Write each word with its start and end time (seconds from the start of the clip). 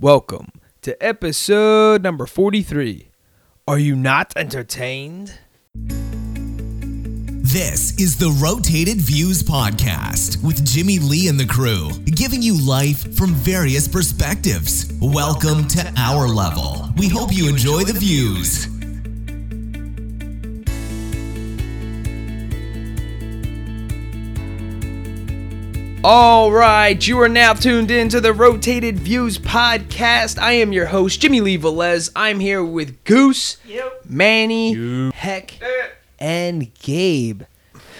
Welcome 0.00 0.52
to 0.80 0.96
episode 1.04 2.02
number 2.02 2.24
43. 2.24 3.10
Are 3.68 3.78
you 3.78 3.94
not 3.94 4.32
entertained? 4.34 5.38
This 7.42 8.00
is 8.00 8.16
the 8.16 8.34
Rotated 8.42 8.96
Views 8.96 9.42
Podcast 9.42 10.42
with 10.42 10.64
Jimmy 10.64 10.98
Lee 11.00 11.28
and 11.28 11.38
the 11.38 11.44
crew, 11.44 11.90
giving 12.06 12.40
you 12.40 12.58
life 12.66 13.14
from 13.14 13.34
various 13.34 13.86
perspectives. 13.86 14.90
Welcome 15.02 15.68
to 15.68 15.92
our 15.98 16.26
level. 16.26 16.88
We 16.96 17.10
hope 17.10 17.36
you 17.36 17.50
enjoy 17.50 17.84
the 17.84 17.92
views. 17.92 18.79
All 26.02 26.50
right, 26.50 27.06
you 27.06 27.20
are 27.20 27.28
now 27.28 27.52
tuned 27.52 27.90
in 27.90 28.08
to 28.08 28.22
the 28.22 28.32
Rotated 28.32 28.98
Views 28.98 29.36
podcast. 29.36 30.38
I 30.38 30.52
am 30.52 30.72
your 30.72 30.86
host, 30.86 31.20
Jimmy 31.20 31.42
Lee 31.42 31.58
Velez. 31.58 32.10
I'm 32.16 32.40
here 32.40 32.64
with 32.64 33.04
Goose, 33.04 33.58
yep. 33.66 34.00
Manny, 34.08 35.10
Heck, 35.10 35.58
and 36.18 36.72
Gabe. 36.72 37.42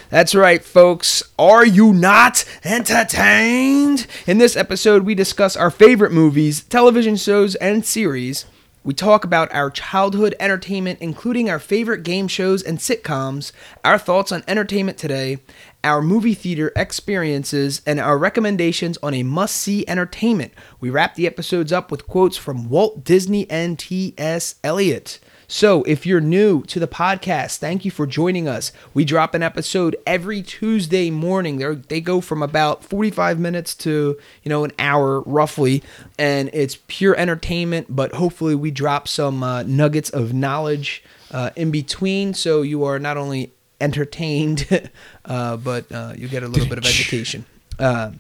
That's 0.09 0.35
right, 0.35 0.65
folks. 0.65 1.23
Are 1.39 1.67
you 1.67 1.93
not 1.93 2.47
entertained? 2.65 4.07
In 4.27 4.39
this 4.39 4.57
episode, 4.57 5.03
we 5.03 5.15
discuss 5.15 5.55
our 5.55 5.71
favorite 5.71 6.11
movies, 6.11 6.63
television 6.65 7.17
shows, 7.17 7.55
and 7.57 7.85
series. 7.85 8.47
We 8.83 8.95
talk 8.95 9.25
about 9.25 9.53
our 9.53 9.69
childhood 9.69 10.35
entertainment, 10.41 11.01
including 11.03 11.51
our 11.51 11.59
favorite 11.59 12.03
game 12.03 12.29
shows 12.29 12.63
and 12.63 12.79
sitcoms, 12.79 13.53
our 13.85 13.99
thoughts 13.99 14.33
on 14.33 14.43
entertainment 14.49 14.97
today, 14.97 15.41
our 15.83 16.03
movie 16.03 16.35
theater 16.35 16.73
experiences, 16.77 17.83
and 17.87 17.99
our 17.99 18.19
recommendations 18.19 18.99
on 19.03 19.15
a 19.15 19.23
must 19.23 19.57
see 19.57 19.85
entertainment. 19.89 20.53
We 20.81 20.91
wrap 20.91 21.15
the 21.15 21.27
episodes 21.27 21.73
up 21.73 21.91
with 21.91 22.07
quotes 22.07 22.37
from 22.37 22.69
Walt 22.69 23.05
Disney 23.05 23.49
and 23.51 23.79
T.S. 23.79 24.57
Eliot. 24.63 25.19
So, 25.49 25.83
if 25.83 26.07
you're 26.07 26.21
new 26.21 26.63
to 26.65 26.79
the 26.79 26.87
podcast, 26.87 27.57
thank 27.59 27.85
you 27.85 27.91
for 27.91 28.07
joining 28.07 28.47
us. 28.47 28.71
We 28.95 29.05
drop 29.05 29.35
an 29.35 29.43
episode 29.43 29.97
every 30.07 30.43
Tuesday 30.43 31.11
morning. 31.11 31.57
They're, 31.59 31.75
they 31.75 32.01
go 32.01 32.21
from 32.21 32.41
about 32.41 32.85
45 32.85 33.41
minutes 33.41 33.75
to, 33.77 34.17
you 34.45 34.49
know, 34.49 34.63
an 34.63 34.71
hour 34.79 35.23
roughly, 35.23 35.83
and 36.19 36.51
it's 36.53 36.79
pure 36.87 37.17
entertainment, 37.17 37.89
but 37.91 38.15
hopefully 38.15 38.55
we 38.55 38.71
drop 38.71 39.09
some 39.09 39.43
uh, 39.43 39.65
nuggets 39.65 40.11
of 40.11 40.33
knowledge 40.33 41.03
uh, 41.33 41.51
in 41.57 41.73
between 41.73 42.35
so 42.35 42.63
you 42.63 42.85
are 42.85 42.99
not 42.99 43.17
only 43.17 43.53
entertained, 43.81 44.91
uh, 45.25 45.57
but 45.57 45.91
uh, 45.93 46.15
you 46.17 46.29
get 46.29 46.43
a 46.43 46.49
little 46.49 46.69
bit 46.69 46.79
of 46.79 46.85
education. 46.85 47.45
Uh, 47.79 48.13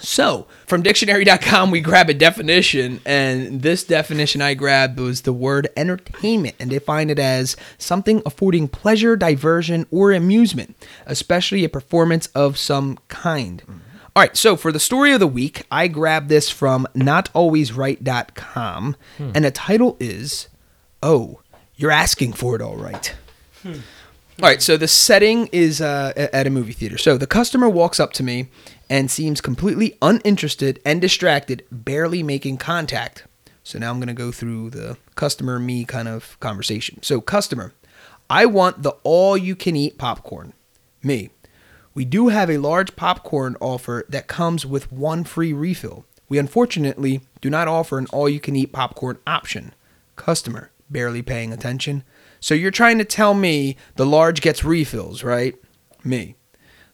so, 0.00 0.48
from 0.66 0.82
dictionary.com, 0.82 1.70
we 1.70 1.80
grab 1.80 2.10
a 2.10 2.14
definition, 2.14 3.00
and 3.06 3.62
this 3.62 3.84
definition 3.84 4.42
I 4.42 4.54
grabbed 4.54 4.98
was 4.98 5.22
the 5.22 5.32
word 5.32 5.68
entertainment, 5.76 6.56
and 6.58 6.68
define 6.68 7.10
it 7.10 7.20
as 7.20 7.56
something 7.78 8.20
affording 8.26 8.66
pleasure, 8.66 9.14
diversion, 9.14 9.86
or 9.92 10.10
amusement, 10.10 10.74
especially 11.06 11.62
a 11.64 11.68
performance 11.68 12.26
of 12.34 12.58
some 12.58 12.98
kind. 13.06 13.62
All 14.16 14.22
right, 14.22 14.36
so 14.36 14.56
for 14.56 14.72
the 14.72 14.80
story 14.80 15.12
of 15.12 15.20
the 15.20 15.28
week, 15.28 15.62
I 15.70 15.86
grabbed 15.86 16.28
this 16.28 16.50
from 16.50 16.88
notalwaysright.com, 16.94 18.96
and 19.18 19.44
the 19.44 19.50
title 19.52 19.96
is 20.00 20.48
Oh, 21.02 21.40
You're 21.76 21.90
Asking 21.92 22.32
for 22.32 22.56
It 22.56 22.62
All 22.62 22.76
Right. 22.76 23.14
All 24.42 24.48
right, 24.48 24.60
so 24.60 24.76
the 24.76 24.88
setting 24.88 25.46
is 25.52 25.80
uh, 25.80 26.12
at 26.16 26.46
a 26.46 26.50
movie 26.50 26.72
theater. 26.72 26.98
So 26.98 27.16
the 27.16 27.26
customer 27.26 27.68
walks 27.68 28.00
up 28.00 28.12
to 28.14 28.24
me 28.24 28.48
and 28.90 29.08
seems 29.08 29.40
completely 29.40 29.96
uninterested 30.02 30.80
and 30.84 31.00
distracted, 31.00 31.64
barely 31.70 32.22
making 32.24 32.56
contact. 32.56 33.26
So 33.62 33.78
now 33.78 33.90
I'm 33.90 33.98
going 33.98 34.08
to 34.08 34.14
go 34.14 34.32
through 34.32 34.70
the 34.70 34.96
customer 35.14 35.60
me 35.60 35.84
kind 35.84 36.08
of 36.08 36.38
conversation. 36.40 37.00
So, 37.02 37.20
customer, 37.20 37.72
I 38.28 38.44
want 38.46 38.82
the 38.82 38.96
all 39.04 39.36
you 39.36 39.54
can 39.54 39.76
eat 39.76 39.98
popcorn. 39.98 40.52
Me, 41.02 41.30
we 41.94 42.04
do 42.04 42.28
have 42.28 42.50
a 42.50 42.58
large 42.58 42.96
popcorn 42.96 43.56
offer 43.60 44.04
that 44.08 44.26
comes 44.26 44.66
with 44.66 44.90
one 44.90 45.22
free 45.22 45.52
refill. 45.52 46.04
We 46.28 46.38
unfortunately 46.38 47.20
do 47.40 47.48
not 47.48 47.68
offer 47.68 47.98
an 47.98 48.06
all 48.06 48.28
you 48.28 48.40
can 48.40 48.56
eat 48.56 48.72
popcorn 48.72 49.18
option. 49.26 49.74
Customer, 50.16 50.70
barely 50.90 51.22
paying 51.22 51.52
attention. 51.52 52.02
So 52.44 52.52
you're 52.52 52.70
trying 52.70 52.98
to 52.98 53.06
tell 53.06 53.32
me 53.32 53.74
the 53.96 54.04
large 54.04 54.42
gets 54.42 54.64
refills, 54.64 55.24
right? 55.24 55.54
Me. 56.04 56.34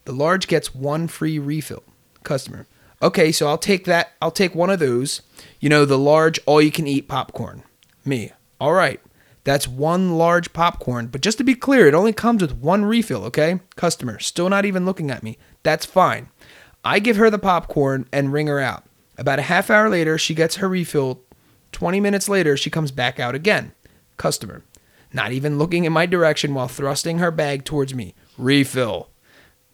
The 0.04 0.12
large 0.12 0.46
gets 0.46 0.76
one 0.76 1.08
free 1.08 1.40
refill. 1.40 1.82
Customer. 2.22 2.68
Okay, 3.02 3.32
so 3.32 3.48
I'll 3.48 3.58
take 3.58 3.84
that. 3.86 4.12
I'll 4.22 4.30
take 4.30 4.54
one 4.54 4.70
of 4.70 4.78
those. 4.78 5.22
You 5.58 5.68
know, 5.68 5.84
the 5.84 5.98
large 5.98 6.38
all 6.46 6.62
you 6.62 6.70
can 6.70 6.86
eat 6.86 7.08
popcorn. 7.08 7.64
Me. 8.04 8.30
All 8.60 8.74
right. 8.74 9.00
That's 9.42 9.66
one 9.66 10.16
large 10.16 10.52
popcorn, 10.52 11.08
but 11.08 11.20
just 11.20 11.38
to 11.38 11.44
be 11.44 11.56
clear, 11.56 11.88
it 11.88 11.94
only 11.94 12.12
comes 12.12 12.42
with 12.42 12.54
one 12.58 12.84
refill, 12.84 13.24
okay? 13.24 13.58
Customer, 13.74 14.20
still 14.20 14.48
not 14.48 14.64
even 14.64 14.84
looking 14.84 15.10
at 15.10 15.24
me. 15.24 15.36
That's 15.64 15.84
fine. 15.84 16.28
I 16.84 17.00
give 17.00 17.16
her 17.16 17.28
the 17.28 17.40
popcorn 17.40 18.06
and 18.12 18.32
ring 18.32 18.46
her 18.46 18.60
out. 18.60 18.84
About 19.18 19.40
a 19.40 19.50
half 19.50 19.68
hour 19.68 19.90
later, 19.90 20.16
she 20.16 20.32
gets 20.32 20.58
her 20.58 20.68
refill. 20.68 21.22
20 21.72 21.98
minutes 21.98 22.28
later, 22.28 22.56
she 22.56 22.70
comes 22.70 22.92
back 22.92 23.18
out 23.18 23.34
again. 23.34 23.72
Customer, 24.16 24.62
not 25.12 25.32
even 25.32 25.58
looking 25.58 25.84
in 25.84 25.92
my 25.92 26.06
direction 26.06 26.54
while 26.54 26.68
thrusting 26.68 27.18
her 27.18 27.30
bag 27.30 27.64
towards 27.64 27.94
me. 27.94 28.14
Refill. 28.38 29.10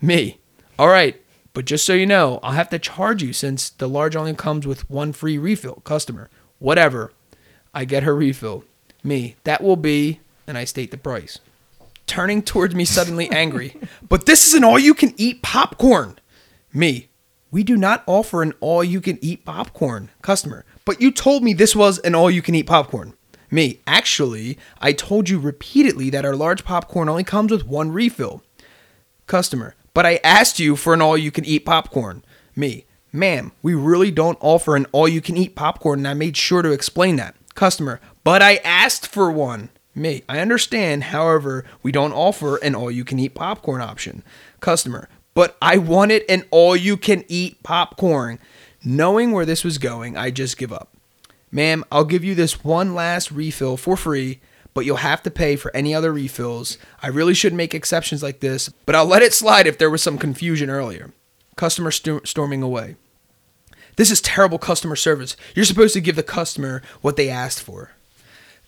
Me. 0.01 0.39
All 0.79 0.89
right, 0.89 1.21
but 1.53 1.65
just 1.65 1.87
so 1.87 1.95
you 1.95 2.07
know, 2.07 2.39
I'll 2.43 2.53
have 2.53 2.69
to 2.71 2.79
charge 2.79 3.23
you 3.23 3.33
since 3.33 3.71
the 3.71 3.89
large 3.89 4.15
only 4.15 4.35
comes 4.35 4.67
with 4.67 4.89
one 4.91 5.13
free 5.13 5.39
refill. 5.39 5.77
Customer. 5.85 6.29
Whatever. 6.59 7.13
I 7.73 7.85
get 7.85 8.03
her 8.03 8.15
refill. 8.15 8.65
Me. 9.03 9.37
That 9.45 9.63
will 9.63 9.77
be, 9.77 10.21
and 10.47 10.59
I 10.59 10.65
state 10.65 10.91
the 10.91 10.99
price. 10.99 11.39
Turning 12.07 12.43
towards 12.43 12.75
me 12.75 12.85
suddenly 12.85 13.31
angry. 13.33 13.75
But 14.07 14.27
this 14.27 14.47
is 14.47 14.55
an 14.55 14.65
all 14.65 14.79
you 14.79 14.95
can 14.95 15.15
eat 15.17 15.43
popcorn. 15.43 16.19
Me. 16.73 17.09
We 17.51 17.63
do 17.63 17.77
not 17.77 18.05
offer 18.07 18.43
an 18.43 18.53
all 18.61 18.85
you 18.85 19.01
can 19.01 19.19
eat 19.23 19.45
popcorn. 19.45 20.11
Customer. 20.21 20.65
But 20.85 21.01
you 21.01 21.11
told 21.11 21.43
me 21.43 21.55
this 21.55 21.75
was 21.75 21.99
an 22.01 22.15
all 22.15 22.31
you 22.31 22.43
can 22.43 22.55
eat 22.55 22.67
popcorn. 22.67 23.15
Me. 23.57 23.81
Actually, 23.87 24.59
I 24.83 24.93
told 24.93 25.31
you 25.31 25.39
repeatedly 25.39 26.11
that 26.11 26.27
our 26.27 26.37
large 26.37 26.63
popcorn 26.63 27.09
only 27.09 27.25
comes 27.25 27.51
with 27.51 27.67
one 27.67 27.91
refill. 27.91 28.43
Customer, 29.27 29.75
but 29.95 30.05
I 30.05 30.21
asked 30.23 30.59
you 30.59 30.77
for 30.77 30.93
an 30.93 31.01
all 31.01 31.17
you 31.17 31.31
can 31.31 31.47
eat 31.47 31.65
popcorn. 31.65 32.23
Me, 32.55 32.85
ma'am, 33.15 33.53
we 33.63 33.75
really 33.75 34.11
don't 34.11 34.37
offer 34.43 34.77
an 34.77 34.85
all 34.93 35.09
you 35.09 35.23
can 35.23 35.39
eat 35.39 35.57
popcorn, 35.57 36.01
and 36.01 36.09
I 36.09 36.13
made 36.13 36.37
sure 36.37 36.61
to 36.61 36.71
explain 36.71 37.17
that. 37.17 37.35
Customer, 37.55 37.99
but 38.25 38.43
I 38.43 38.57
asked 38.57 39.07
for 39.07 39.31
one. 39.31 39.71
Me, 39.95 40.23
I 40.29 40.41
understand, 40.41 41.05
however, 41.05 41.65
we 41.83 41.91
don't 41.91 42.13
offer 42.13 42.59
an 42.59 42.75
all 42.75 42.91
you 42.91 43.07
can 43.07 43.19
eat 43.19 43.35
popcorn 43.35 43.81
option. 43.81 44.23
Customer, 44.61 45.09
but 45.33 45.57
I 45.63 45.79
wanted 45.79 46.25
an 46.29 46.45
all 46.51 46.77
you 46.77 46.99
can 46.99 47.25
eat 47.27 47.63
popcorn. 47.63 48.39
Knowing 48.85 49.33
where 49.33 49.47
this 49.47 49.65
was 49.65 49.79
going, 49.79 50.15
I 50.15 50.31
just 50.31 50.59
give 50.59 50.75
up. 50.75 50.96
Ma'am, 51.57 51.87
I'll 51.91 52.05
give 52.05 52.23
you 52.23 52.35
this 52.35 52.63
one 52.63 52.95
last 52.95 53.33
refill 53.33 53.79
for 53.79 53.97
free, 53.97 54.41
but 54.75 54.85
you'll 54.85 54.97
have 54.97 55.23
to 55.23 55.31
pay 55.31 55.57
for 55.57 55.75
any 55.75 55.95
other 55.95 56.13
refills. 56.13 56.77
I 57.03 57.07
really 57.07 57.33
shouldn't 57.33 57.57
make 57.57 57.73
exceptions 57.75 58.23
like 58.23 58.41
this, 58.41 58.69
but 58.85 58.95
I'll 58.95 59.07
let 59.07 59.23
it 59.23 59.33
slide 59.33 59.67
if 59.67 59.79
there 59.79 59.89
was 59.89 60.03
some 60.03 60.19
confusion 60.19 60.69
earlier. 60.69 61.15
Customer 61.57 61.91
sto- 61.91 62.21
storming 62.25 62.61
away. 62.63 62.97
This 63.97 64.11
is 64.11 64.21
terrible 64.21 64.59
customer 64.59 64.97
service. 64.97 65.35
You're 65.55 65.65
supposed 65.65 65.95
to 65.95 66.03
give 66.03 66.15
the 66.15 66.23
customer 66.23 66.83
what 67.01 67.17
they 67.17 67.31
asked 67.31 67.63
for. 67.63 67.93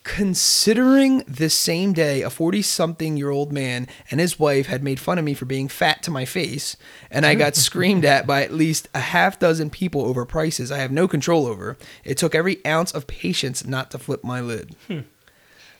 Considering 0.08 1.22
this 1.28 1.52
same 1.52 1.92
day, 1.92 2.22
a 2.22 2.30
40 2.30 2.62
something 2.62 3.18
year 3.18 3.28
old 3.28 3.52
man 3.52 3.86
and 4.10 4.20
his 4.20 4.38
wife 4.38 4.66
had 4.66 4.82
made 4.82 4.98
fun 4.98 5.18
of 5.18 5.24
me 5.24 5.34
for 5.34 5.44
being 5.44 5.68
fat 5.68 6.02
to 6.04 6.10
my 6.10 6.24
face, 6.24 6.78
and 7.10 7.26
I 7.26 7.34
got 7.34 7.54
screamed 7.66 8.06
at 8.06 8.26
by 8.26 8.42
at 8.42 8.52
least 8.52 8.88
a 8.94 9.00
half 9.00 9.38
dozen 9.38 9.68
people 9.68 10.00
over 10.00 10.24
prices 10.24 10.72
I 10.72 10.78
have 10.78 10.90
no 10.90 11.06
control 11.08 11.46
over, 11.46 11.76
it 12.04 12.16
took 12.16 12.34
every 12.34 12.64
ounce 12.66 12.90
of 12.92 13.06
patience 13.06 13.66
not 13.66 13.90
to 13.90 13.98
flip 13.98 14.24
my 14.24 14.40
lid. 14.40 14.74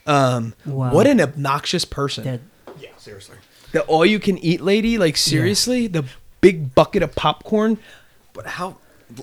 Um, 0.06 0.55
Wow. 0.67 0.93
What 0.93 1.06
an 1.06 1.23
obnoxious 1.23 1.87
person. 1.87 2.25
That 2.25 2.41
Yeah, 2.79 2.91
seriously. 2.99 3.38
The 3.73 3.81
all 3.82 4.05
you 4.05 4.19
can 4.19 4.37
eat 4.38 4.61
lady, 4.61 4.99
like 4.99 5.17
seriously, 5.17 5.87
the 5.87 6.05
big 6.43 6.75
bucket 6.75 7.02
of 7.02 7.14
popcorn. 7.14 7.79
But 8.35 8.47
how? 8.47 8.76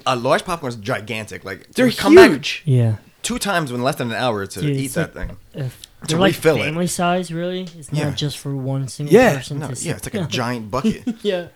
A 0.08 0.16
large 0.16 0.44
popcorn 0.46 0.70
is 0.70 0.78
gigantic. 0.78 1.46
Like 1.46 1.72
They're 1.74 1.92
to 1.92 1.96
come 1.96 2.16
back 2.16 2.32
huge. 2.32 2.64
yeah. 2.66 2.96
Two 3.26 3.40
times 3.40 3.72
in 3.72 3.82
less 3.82 3.96
than 3.96 4.10
an 4.12 4.16
hour 4.18 4.46
to 4.46 4.62
Dude, 4.62 4.76
eat 4.78 4.86
it's 4.86 4.94
that 4.94 5.16
like- 5.16 5.28
thing. 5.30 5.38
If 5.54 5.82
To 6.02 6.08
they're 6.10 6.20
like 6.20 6.30
refill 6.36 6.58
it. 6.58 6.66
family 6.66 6.88
size, 6.88 7.32
really. 7.34 7.62
It's 7.78 7.92
Yeah. 7.92 8.06
not 8.10 8.18
just 8.18 8.38
for 8.38 8.56
one 8.56 8.88
single 8.88 9.14
Yeah. 9.14 9.36
person. 9.38 9.60
No, 9.60 9.68
to 9.72 9.84
yeah, 9.84 9.96
it's 9.96 10.06
like 10.06 10.14
a 10.24 10.28
giant 10.42 10.70
bucket. 10.72 11.04
yeah. 11.24 11.48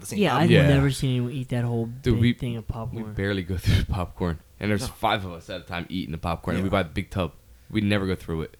The 0.00 0.16
Yeah. 0.16 0.36
I've 0.36 0.50
Yeah. 0.50 0.66
never 0.66 0.90
seen 0.90 1.10
anyone 1.10 1.32
eat 1.32 1.48
that 1.50 1.64
whole 1.64 1.86
Dude, 1.86 2.14
big 2.14 2.20
we- 2.22 2.32
thing 2.32 2.56
of 2.56 2.64
We 2.68 2.72
popcorn. 2.72 3.12
barely 3.14 3.42
go 3.42 3.56
through 3.62 3.76
the 3.76 3.84
popcorn, 3.86 4.38
and 4.58 4.70
there's 4.70 4.88
five 4.88 5.24
of 5.24 5.32
us 5.32 5.48
at 5.50 5.60
a 5.60 5.64
time 5.64 5.86
eating 5.88 6.12
the 6.12 6.18
popcorn, 6.18 6.56
and 6.56 6.64
we 6.64 6.68
Yeah. 6.68 6.82
buy 6.82 6.82
the 6.84 6.88
big 6.90 7.10
tub. 7.10 7.32
We 7.70 7.80
never 7.82 8.06
go 8.06 8.14
through 8.14 8.42
it. 8.42 8.56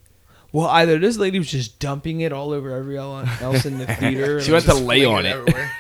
Well, 0.53 0.67
either 0.69 0.99
this 0.99 1.17
lady 1.17 1.39
was 1.39 1.51
just 1.51 1.79
dumping 1.79 2.21
it 2.21 2.31
all 2.33 2.53
over 2.53 2.71
everyone 2.75 3.27
else 3.41 3.65
in 3.65 3.79
the 3.79 3.87
theater. 3.87 4.39
She 4.43 4.53
went 4.53 4.67
to 4.67 4.75
lay 4.75 5.03
on 5.05 5.25
it. 5.25 5.31
everywhere. 5.31 5.71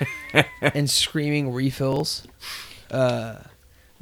and 0.62 0.88
screaming 0.88 1.52
refills. 1.52 2.26
Uh, 2.90 3.34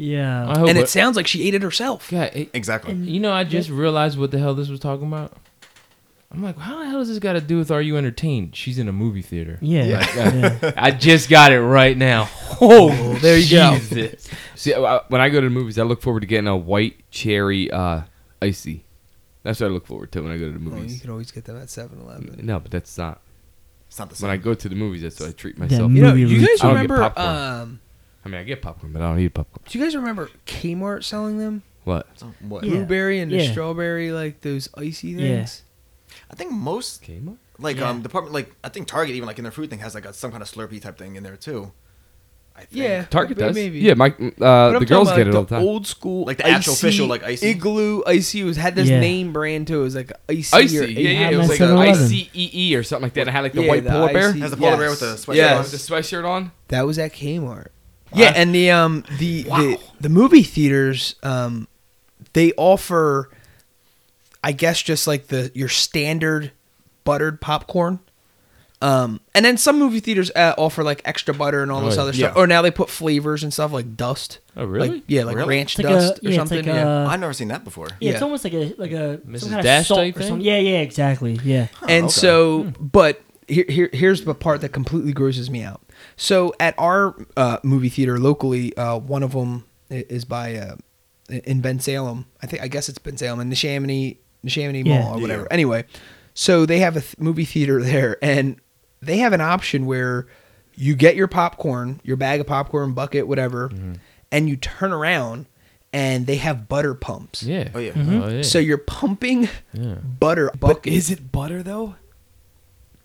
Yeah. 0.00 0.49
I 0.49 0.58
hope 0.58 0.69
and 0.70 0.79
it- 0.79 0.82
it 0.85 0.88
sounds 0.88 1.17
like 1.17 1.26
she 1.26 1.47
ate 1.47 1.55
it 1.55 1.62
herself. 1.62 2.11
Yeah, 2.11 2.25
it- 2.25 2.50
Exactly. 2.55 2.94
you 2.94 3.20
know, 3.20 3.32
I 3.32 3.44
just 3.44 3.69
realized 3.69 4.19
what 4.19 4.31
the 4.31 4.38
hell 4.38 4.55
this 4.55 4.69
was 4.69 4.81
talking 4.81 5.06
about. 5.06 5.37
I'm 6.32 6.43
like, 6.44 6.56
how 6.58 6.79
the 6.79 6.87
hell 6.87 7.00
does 7.00 7.08
this 7.08 7.19
got 7.19 7.32
to 7.32 7.41
do 7.41 7.58
with 7.58 7.73
Are 7.73 7.82
You 7.82 7.97
Entertained? 7.97 8.55
She's 8.55 8.79
in 8.79 8.87
a 8.88 8.93
movie 8.93 9.20
theater. 9.20 9.58
yeah. 9.61 9.99
Like, 9.99 10.14
yeah. 10.14 10.73
I 10.76 10.91
just 10.93 11.29
got 11.29 11.52
it 11.52 11.61
right 11.61 11.97
now. 11.99 12.29
Oh, 12.61 13.14
there 13.20 13.37
you 13.37 13.50
go. 13.50 13.79
See, 14.55 14.73
I- 14.75 15.00
when 15.08 15.20
I 15.20 15.29
go 15.29 15.41
to 15.41 15.47
the 15.47 15.50
movies, 15.50 15.79
I 15.79 15.82
look 15.82 16.00
forward 16.02 16.20
to 16.20 16.26
getting 16.26 16.47
a 16.47 16.56
white 16.56 17.11
cherry 17.11 17.70
uh, 17.70 18.02
icy. 18.41 18.85
That's 19.43 19.58
what 19.61 19.67
I 19.67 19.70
look 19.70 19.87
forward 19.87 20.12
to 20.12 20.23
when 20.23 20.31
I 20.32 20.37
go 20.38 20.52
to 20.52 20.58
the 20.58 20.70
Well, 20.70 20.85
you 20.85 21.00
can 21.00 21.11
always 21.11 21.31
get 21.31 21.44
them 21.47 21.56
at 21.56 21.67
7-Eleven. 21.69 22.41
No, 22.44 22.61
but 22.61 22.70
that's 22.70 22.97
not. 22.97 23.20
It's 23.88 23.99
not 23.99 24.08
the 24.11 24.17
same. 24.17 24.29
When 24.29 24.38
I 24.38 24.41
go 24.41 24.55
to 24.55 24.69
the 24.69 24.75
movies, 24.76 25.02
that's 25.02 25.19
what 25.19 25.31
I 25.31 25.32
treat 25.32 25.58
myself. 25.58 25.91
You 25.91 26.02
know, 26.02 26.14
you 26.14 26.47
guys 26.47 26.61
I 26.62 26.67
don't 26.69 26.75
get 26.87 26.91
remember? 26.91 27.19
Um, 27.19 27.81
I 28.25 28.29
mean, 28.29 28.41
I 28.41 28.45
get 28.45 28.61
popcorn, 28.63 28.93
but 28.93 29.01
I 29.03 29.09
don't 29.09 29.19
eat 29.19 29.35
popcorn. 29.35 29.65
do 29.69 29.79
you 29.79 29.85
guys 29.85 29.97
remember 29.97 30.31
Kmart 30.47 31.05
selling 31.05 31.39
them? 31.39 31.63
What? 31.85 32.07
So, 32.17 32.33
what? 32.41 32.65
Yeah. 32.65 32.71
Blueberry 32.73 33.19
and 33.21 33.33
the 33.33 33.37
Yeah. 33.43 33.51
strawberry, 33.53 34.13
like 34.13 34.43
those 34.43 34.69
icy 34.77 35.09
Yeah. 35.09 35.19
things. 35.39 35.63
I 36.31 36.35
think 36.35 36.53
most 36.53 37.03
Kmart? 37.03 37.37
like 37.59 37.77
Yeah. 37.79 37.91
um 37.91 38.03
department 38.03 38.33
like 38.35 38.53
I 38.65 38.69
think 38.69 38.89
Target 38.89 39.15
even 39.17 39.27
like 39.27 39.39
in 39.39 39.45
their 39.45 39.53
food 39.53 39.71
thing 39.71 39.79
has 39.81 39.95
like 39.95 40.05
a, 40.07 40.13
some 40.13 40.31
kind 40.31 40.43
of 40.43 40.51
Slurpee 40.51 40.81
type 40.83 40.99
thing 40.99 41.17
in 41.17 41.23
there 41.23 41.37
too. 41.37 41.73
I 42.57 42.61
think. 42.65 42.73
Yeah, 42.83 43.05
Target 43.05 43.39
does. 43.39 43.55
Maybe. 43.55 43.79
Yeah, 43.79 43.95
my 43.95 44.09
uh, 44.09 44.11
I'm 44.11 44.17
the 44.19 44.41
talking 44.41 44.87
girls 44.89 45.09
about, 45.09 45.17
get 45.17 45.27
it 45.29 45.31
like, 45.31 45.37
all 45.37 45.43
the 45.45 45.55
time. 45.57 45.63
Old 45.63 45.87
school, 45.87 46.27
Like 46.27 46.37
the 46.39 46.47
actual 46.47 46.75
official, 46.75 47.07
like, 47.07 47.23
icy? 47.23 47.47
igloo 47.51 48.03
icy 48.07 48.43
was 48.45 48.57
had 48.59 48.75
this 48.75 48.89
Yeah. 48.91 49.01
name 49.01 49.33
brand 49.33 49.69
to 49.69 49.75
it. 49.75 49.79
It 49.79 49.83
was 49.83 49.95
like 49.95 50.13
icy. 50.29 50.57
Icy, 50.57 50.79
or 50.79 50.83
yeah, 50.85 51.09
yeah. 51.11 51.19
had 51.21 51.33
It 51.33 51.37
was 51.39 51.49
like 51.49 51.61
an 51.61 51.69
7-Eleven. 51.69 52.05
icy 52.05 52.31
EE 52.35 52.75
or 52.77 52.83
something 52.83 53.05
like 53.05 53.15
that. 53.15 53.21
And 53.23 53.31
I 53.31 53.33
had 53.33 53.41
like 53.41 53.53
the 53.53 53.63
Yeah, 53.63 53.69
white 53.69 53.85
the 53.85 53.91
polar 53.91 54.13
bear. 54.13 54.29
icy- 54.31 54.41
Has 54.41 54.51
the 54.51 54.57
polar 54.59 54.77
bear 54.77 54.91
with 54.91 55.01
the 55.01 55.07
sweatshirt 55.15 55.37
Yes. 55.37 55.53
on? 55.57 55.63
With 55.63 55.71
the 55.71 55.77
sweatshirt 55.79 56.25
on. 56.29 56.53
That 56.69 56.87
was 56.87 56.99
at 56.99 57.15
Kmart. 57.15 57.69
Yeah, 58.15 58.33
and 58.35 58.55
the 58.55 58.71
um 58.71 59.05
the 59.19 59.45
the, 59.45 59.81
the 60.01 60.09
movie 60.09 60.43
theaters 60.43 61.15
um 61.23 61.69
they 62.33 62.53
offer 62.57 63.31
I 64.43 64.53
guess 64.53 64.81
just 64.83 65.07
like 65.07 65.29
the 65.29 65.51
your 65.55 65.69
standard 65.69 66.53
buttered 67.05 67.41
popcorn. 67.41 68.01
Um 68.83 69.21
and 69.35 69.45
then 69.45 69.59
some 69.59 69.79
movie 69.79 70.01
theaters 70.01 70.31
uh, 70.35 70.55
offer 70.57 70.83
like 70.83 71.03
extra 71.05 71.35
butter 71.35 71.62
and 71.62 71.71
all 71.71 71.83
Oh, 71.83 71.87
this 71.87 71.97
yeah. 71.97 72.03
other 72.03 72.12
stuff. 72.15 72.37
Or 72.37 72.47
now 72.47 72.62
they 72.62 72.71
put 72.71 72.89
flavors 72.89 73.43
and 73.43 73.53
stuff 73.53 73.73
like 73.73 73.95
dust. 73.97 74.39
Oh, 74.57 74.65
really? 74.65 74.89
Like, 74.89 75.03
yeah, 75.07 75.25
like 75.25 75.37
Really? 75.37 75.49
ranch 75.57 75.77
like 75.77 75.87
dust 75.87 76.21
yeah, 76.23 76.29
or 76.29 76.33
it's 76.33 76.39
something. 76.39 76.59
like 76.59 76.67
yeah. 76.67 77.05
a 77.05 77.07
I've 77.07 77.21
never 77.21 77.35
seen 77.35 77.49
that 77.49 77.62
before. 77.62 77.89
yeah, 78.01 78.12
it's 78.12 78.23
almost 78.23 78.43
like 78.43 78.55
a 78.55 78.75
like 78.79 78.93
a 78.93 79.19
Mrs. 79.27 79.41
some 79.41 79.51
kind 79.51 79.62
Dash 79.62 79.81
of 79.83 79.87
salt 79.89 80.01
type 80.01 80.17
or 80.17 80.19
thing? 80.21 80.29
something. 80.29 80.47
Yeah, 80.47 80.59
yeah, 80.59 80.81
exactly. 80.81 81.39
Yeah. 81.45 81.67
and 81.87 82.07
okay. 82.07 82.12
so 82.12 82.73
but 82.81 83.21
here, 83.49 83.67
here 83.69 83.91
here's 83.93 84.25
the 84.25 84.35
part 84.35 84.62
that 84.62 84.71
completely 84.71 85.12
grosses 85.12 85.51
me 85.51 85.62
out 85.62 85.83
so 86.17 86.52
at 86.61 86.75
our 86.79 87.14
uh, 87.37 87.58
movie 87.62 87.88
theater 87.88 88.19
locally 88.19 88.76
uh, 88.76 88.97
one 88.99 89.23
of 89.23 89.32
them 89.32 89.64
is 89.91 90.25
by 90.25 90.55
uh, 90.56 90.76
in 91.29 91.61
Bensalem 91.62 92.25
i 92.43 92.47
think 92.47 92.62
i 92.62 92.69
guess 92.69 92.88
it's 92.88 92.99
Bensalem 92.99 93.41
in 93.41 93.50
the 93.50 93.56
Neshaminy 93.56 94.19
the 94.43 94.49
Neshaminy 94.50 94.85
Yeah. 94.87 95.00
mall 95.02 95.19
or 95.19 95.20
whatever 95.20 95.43
Yeah. 95.43 95.49
anyway 95.55 95.85
so 96.35 96.64
they 96.67 96.79
have 96.81 96.97
a 96.97 97.00
th- 97.00 97.19
movie 97.19 97.44
theater 97.44 97.82
there 97.93 98.17
and 98.23 98.56
they 99.02 99.19
have 99.19 99.32
an 99.32 99.41
option 99.41 99.87
where 99.87 100.26
you 100.75 100.94
get 100.94 101.17
your 101.17 101.29
popcorn 101.29 102.00
your 102.05 102.17
bag 102.17 102.41
of 102.41 102.47
popcorn 102.47 102.93
bucket 102.94 103.26
whatever 103.29 103.69
Mm-hmm. 103.69 103.93
and 104.32 104.49
you 104.49 104.56
turn 104.56 104.93
around 104.93 105.47
and 105.93 106.26
they 106.29 106.37
have 106.37 106.69
butter 106.69 106.94
pumps 106.94 107.43
Yeah. 107.43 107.69
Oh, 107.75 107.79
yeah. 107.81 107.93
Mm-hmm. 107.93 108.23
Oh, 108.23 108.29
yeah. 108.29 108.43
so 108.43 108.58
you're 108.61 108.79
pumping 108.79 109.49
yeah. 109.73 109.94
butter 109.97 110.50
But 110.52 110.61
bucket. 110.61 110.93
is 110.93 111.11
it 111.11 111.32
butter 111.32 111.62
though? 111.64 111.97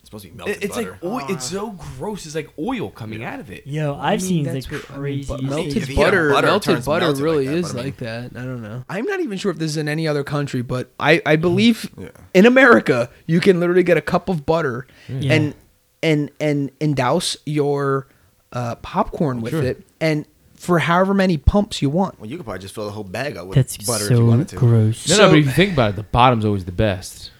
It's 0.05 0.09
supposed 0.11 0.25
to 0.25 0.29
be 0.31 0.37
melted 0.37 0.57
It- 0.57 0.63
it's 0.65 0.75
butter. 0.75 0.91
like 0.91 1.03
oil. 1.03 1.25
It's 1.29 1.45
so 1.45 1.71
gross. 1.97 2.27
It's 2.27 2.35
like 2.35 2.49
oil 2.59 2.91
coming 2.91 3.23
out 3.23 3.39
of 3.39 3.49
it. 3.49 3.65
Yo, 3.65 3.95
I 3.95 4.11
I've 4.13 4.19
mean, 4.21 4.27
seen 4.29 4.43
the 4.43 4.51
that's 4.51 4.69
what- 4.71 4.85
I 4.91 4.93
mean, 4.93 4.99
crazy 5.01 5.27
but 5.27 5.39
If 5.41 5.49
melted 5.49 5.73
you 5.75 5.81
heat 5.81 5.95
butter, 5.95 6.29
butter, 6.29 6.45
it 6.47 6.49
melted 6.51 6.73
turns 6.75 6.85
butter 6.85 7.05
melted 7.07 7.23
really 7.23 7.45
like 7.47 7.55
that, 7.55 7.57
is 7.57 7.65
but 7.65 7.71
I 7.71 7.75
mean- 7.75 7.85
like 7.85 7.97
that. 7.97 8.23
I 8.39 8.43
don't 8.45 8.61
know. 8.61 8.83
I'm 8.87 9.05
not 9.05 9.19
even 9.21 9.37
sure 9.39 9.49
if 9.51 9.57
this 9.57 9.71
is 9.71 9.77
in 9.77 9.89
any 9.89 10.07
other 10.07 10.23
country, 10.23 10.61
but 10.61 10.91
I, 10.99 11.23
I 11.25 11.37
believe 11.37 11.89
Yeah. 11.97 12.09
in 12.35 12.45
America 12.45 13.09
you 13.25 13.39
can 13.39 13.59
literally 13.59 13.81
get 13.81 13.97
a 13.97 14.01
cup 14.01 14.29
of 14.29 14.45
butter 14.45 14.85
Yeah. 15.09 15.33
and 15.33 15.53
and 16.03 16.29
and 16.39 16.69
and 16.79 16.95
douse 16.95 17.35
your 17.47 18.07
uh, 18.53 18.75
popcorn 18.75 19.41
with 19.41 19.53
Sure. 19.53 19.63
it, 19.63 19.81
and 19.99 20.25
for 20.53 20.77
however 20.79 21.15
many 21.15 21.35
pumps 21.37 21.81
you 21.81 21.89
want. 21.89 22.19
Well, 22.19 22.29
you 22.29 22.37
could 22.37 22.45
probably 22.45 22.61
just 22.61 22.75
fill 22.75 22.85
the 22.85 22.91
whole 22.91 23.03
bag 23.03 23.37
up 23.37 23.47
with 23.47 23.55
That's 23.55 23.75
butter 23.77 24.05
if 24.05 24.11
you 24.11 24.17
so 24.17 24.25
wanted 24.25 24.47
to. 24.49 24.55
gross. 24.55 25.09
No, 25.09 25.15
So- 25.15 25.21
no, 25.23 25.29
but 25.31 25.39
if 25.39 25.45
you 25.45 25.51
think 25.51 25.73
about 25.73 25.89
it, 25.91 25.95
the 25.95 26.03
bottom's 26.03 26.45
always 26.45 26.63
the 26.65 26.71
best 26.71 27.31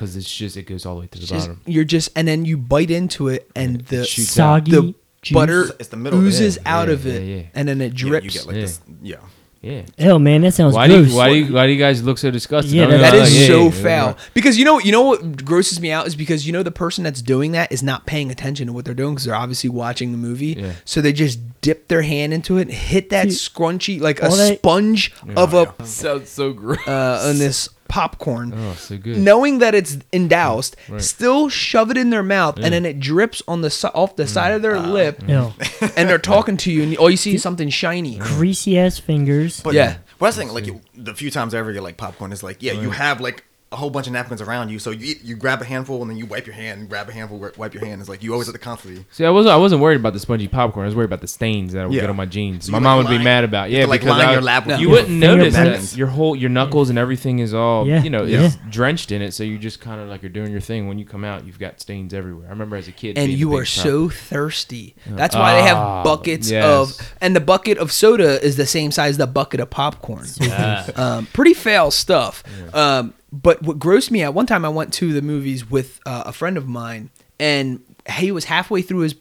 because 0.00 0.16
it's 0.16 0.34
just 0.34 0.56
it 0.56 0.62
goes 0.62 0.86
all 0.86 0.94
the 0.94 1.02
way 1.02 1.06
to 1.08 1.18
the 1.18 1.26
just- 1.26 1.46
bottom. 1.48 1.60
you're 1.66 1.84
just 1.84 2.08
and 2.16 2.26
then 2.26 2.44
you 2.46 2.56
bite 2.56 2.90
into 2.90 3.28
it, 3.28 3.50
and 3.54 3.80
the 3.82 4.04
shoots 4.04 4.38
out. 4.38 4.66
Soggy 4.66 4.70
the 4.72 4.94
juice. 5.22 5.34
butter 5.34 5.64
It's 5.78 5.88
the 5.90 5.96
middle 5.98 6.18
of 6.18 6.24
it. 6.24 6.28
oozes 6.28 6.56
Yeah, 6.62 6.78
out 6.78 6.88
yeah, 6.88 6.94
of 6.94 7.06
it, 7.06 7.22
yeah, 7.28 7.36
yeah. 7.36 7.42
and 7.54 7.68
then 7.68 7.80
it 7.82 7.92
Yeah, 7.92 8.08
drips. 8.08 8.24
you 8.24 8.30
get 8.32 8.46
like 8.46 8.56
Yeah. 8.56 8.62
this. 8.62 8.80
Yeah. 9.02 9.16
Yeah. 9.62 9.82
Hell, 9.98 10.18
man, 10.18 10.40
that 10.40 10.54
sounds 10.54 10.74
Why 10.74 10.88
do, 10.88 11.00
gross. 11.02 11.10
you, 11.10 11.16
why, 11.18 11.28
do 11.28 11.34
you, 11.34 11.52
why 11.52 11.66
do 11.66 11.72
you 11.74 11.78
guys 11.78 12.02
look 12.02 12.16
so 12.16 12.30
disgusted? 12.30 12.72
Yeah, 12.72 12.84
I'm 12.84 12.90
that- 12.92 13.10
That 13.12 13.12
like, 13.18 13.22
is 13.28 13.40
yeah, 13.42 13.46
so 13.46 13.64
yeah, 13.64 13.70
foul. 13.70 14.08
yeah. 14.08 14.14
Because 14.32 14.56
you 14.56 14.64
know, 14.64 14.78
you 14.80 14.90
know 14.90 15.02
what 15.02 15.44
grosses 15.44 15.78
me 15.82 15.90
out 15.92 16.06
is 16.06 16.14
because 16.16 16.46
you 16.46 16.52
know 16.54 16.62
the 16.62 16.70
person 16.70 17.04
that's 17.04 17.20
doing 17.20 17.52
that 17.52 17.70
is 17.70 17.82
not 17.82 18.06
paying 18.06 18.30
attention 18.30 18.68
to 18.68 18.72
what 18.72 18.86
they're 18.86 18.94
doing 18.94 19.12
because 19.16 19.26
they're 19.26 19.34
obviously 19.34 19.68
watching 19.68 20.12
the 20.12 20.16
movie. 20.18 20.56
Yeah. 20.58 20.72
So 20.86 21.02
they 21.02 21.12
just 21.12 21.38
dip 21.60 21.88
their 21.88 22.00
hand 22.00 22.32
into 22.32 22.56
it, 22.56 22.62
and 22.68 22.72
hit 22.72 23.10
that 23.10 23.30
See, 23.30 23.50
scrunchy 23.50 24.00
like 24.00 24.22
a 24.22 24.30
all 24.30 24.36
they- 24.36 24.56
sponge 24.56 25.12
of 25.36 25.52
a 25.52 25.74
Sounds 25.84 26.30
so 26.30 26.54
gross. 26.54 26.78
uh, 26.88 27.26
on 27.28 27.36
this 27.38 27.68
popcorn. 27.90 28.54
oh, 28.56 28.72
so 28.74 28.96
good. 28.96 29.18
Knowing 29.18 29.58
that 29.58 29.74
it's 29.74 29.98
endoused, 30.12 30.76
Right. 30.88 31.02
still 31.02 31.48
shove 31.48 31.90
it 31.90 31.96
in 31.98 32.10
their 32.10 32.22
mouth, 32.22 32.56
Yeah. 32.58 32.66
and 32.66 32.74
then 32.74 32.86
it 32.86 33.00
drips 33.00 33.42
on 33.46 33.60
the 33.60 33.90
off 33.94 34.16
the 34.16 34.22
mm. 34.24 34.28
side 34.28 34.52
of 34.52 34.62
their 34.62 34.78
lip, 34.78 35.22
Yo, 35.28 35.52
and 35.96 36.08
they're 36.08 36.18
talking 36.18 36.56
to 36.58 36.72
you, 36.72 36.82
and 36.84 36.96
all 36.96 37.10
you 37.10 37.16
see 37.16 37.34
is 37.34 37.42
something 37.42 37.68
shiny. 37.68 38.16
greasy 38.16 38.78
ass 38.78 38.98
fingers. 38.98 39.60
But 39.60 39.74
Yeah. 39.74 39.96
Well, 40.18 40.28
that's 40.30 40.36
the 40.36 40.44
thing. 40.44 40.52
Like 40.54 40.66
you, 40.66 40.80
the 40.94 41.14
few 41.14 41.30
times 41.30 41.54
I 41.54 41.58
ever 41.58 41.72
get 41.72 41.82
like 41.82 41.96
popcorn 41.96 42.30
is 42.32 42.42
like, 42.42 42.62
yeah, 42.62 42.72
you 42.72 42.90
have 42.90 43.20
like 43.20 43.44
a 43.72 43.76
whole 43.76 43.88
bunch 43.88 44.08
of 44.08 44.12
napkins 44.12 44.40
around 44.40 44.68
you, 44.68 44.80
so 44.80 44.90
you 44.90 45.06
eat, 45.12 45.22
you 45.22 45.36
grab 45.36 45.62
a 45.62 45.64
handful 45.64 46.00
and 46.02 46.10
then 46.10 46.16
you 46.18 46.26
wipe 46.26 46.44
your 46.44 46.56
hand, 46.56 46.88
grab 46.88 47.08
a 47.08 47.12
handful, 47.12 47.38
wipe 47.56 47.72
your 47.72 47.84
hand. 47.84 48.00
It's 48.00 48.08
like 48.08 48.20
you 48.20 48.32
always 48.32 48.48
have 48.48 48.54
to 48.54 48.58
constantly. 48.58 49.04
See, 49.12 49.24
I 49.24 49.30
wasn't 49.30 49.52
I 49.52 49.58
wasn't 49.58 49.80
worried 49.80 50.00
about 50.00 50.12
the 50.12 50.18
spongy 50.18 50.48
popcorn. 50.48 50.84
I 50.84 50.88
was 50.88 50.96
worried 50.96 51.04
about 51.04 51.20
the 51.20 51.28
stains 51.28 51.72
that 51.74 51.86
would 51.86 51.94
Yeah. 51.94 52.00
get 52.00 52.10
on 52.10 52.16
my 52.16 52.26
jeans. 52.26 52.66
So 52.66 52.72
my 52.72 52.80
mom 52.80 52.98
like, 52.98 53.08
would 53.08 53.18
be 53.18 53.22
mad 53.22 53.44
about. 53.44 53.70
you 53.70 53.78
Yeah, 53.78 53.84
like, 53.84 54.00
because 54.00 54.18
line 54.18 54.28
I- 54.28 54.32
your 54.32 54.40
lap 54.40 54.66
with 54.66 54.80
you 54.80 54.88
Yeah. 54.88 54.92
wouldn't 54.94 55.10
notice 55.20 55.54
that 55.54 55.96
your 55.96 56.08
whole 56.08 56.34
your 56.34 56.50
knuckles 56.50 56.90
and 56.90 56.98
everything 56.98 57.38
is 57.38 57.54
all 57.54 57.86
Yeah. 57.86 58.02
you 58.02 58.10
know 58.10 58.24
Yeah. 58.24 58.40
it's 58.46 58.56
drenched 58.70 59.12
in 59.12 59.22
it. 59.22 59.34
So 59.34 59.44
you 59.44 59.56
just 59.56 59.80
kind 59.80 60.00
of 60.00 60.08
like 60.08 60.22
you're 60.22 60.30
doing 60.30 60.50
your 60.50 60.60
thing. 60.60 60.88
When 60.88 60.98
you 60.98 61.04
come 61.04 61.24
out, 61.24 61.46
you've 61.46 61.60
got 61.60 61.80
stains 61.80 62.12
everywhere. 62.12 62.48
I 62.48 62.50
remember 62.50 62.74
as 62.74 62.88
a 62.88 62.92
kid, 62.92 63.16
and 63.16 63.30
you 63.30 63.54
are 63.56 63.64
so 63.64 64.08
thirsty. 64.08 64.96
That's 65.06 65.36
why 65.36 65.54
they 65.54 65.62
have 65.62 65.76
Ah, 65.76 66.02
buckets 66.02 66.50
yes. 66.50 66.64
of, 66.64 67.14
and 67.20 67.36
the 67.36 67.40
bucket 67.40 67.78
of 67.78 67.92
soda 67.92 68.44
is 68.44 68.56
the 68.56 68.66
same 68.66 68.90
size 68.90 69.10
as 69.10 69.16
the 69.18 69.26
bucket 69.28 69.60
of 69.60 69.70
popcorn. 69.70 70.26
Yeah. 70.40 70.86
um, 70.96 71.28
pretty 71.32 71.54
foul 71.54 71.92
stuff. 71.92 72.42
Um, 72.74 73.14
but 73.32 73.62
what 73.62 73.78
grossed 73.78 74.10
me 74.10 74.22
out 74.22 74.34
one 74.34 74.46
time, 74.46 74.64
I 74.64 74.68
went 74.68 74.92
to 74.94 75.12
the 75.12 75.22
movies 75.22 75.68
with 75.70 76.00
uh, 76.06 76.24
a 76.26 76.32
friend 76.32 76.56
of 76.56 76.66
mine, 76.68 77.10
and 77.38 77.82
he 78.10 78.32
was 78.32 78.44
halfway 78.46 78.82
through 78.82 79.00
his 79.00 79.14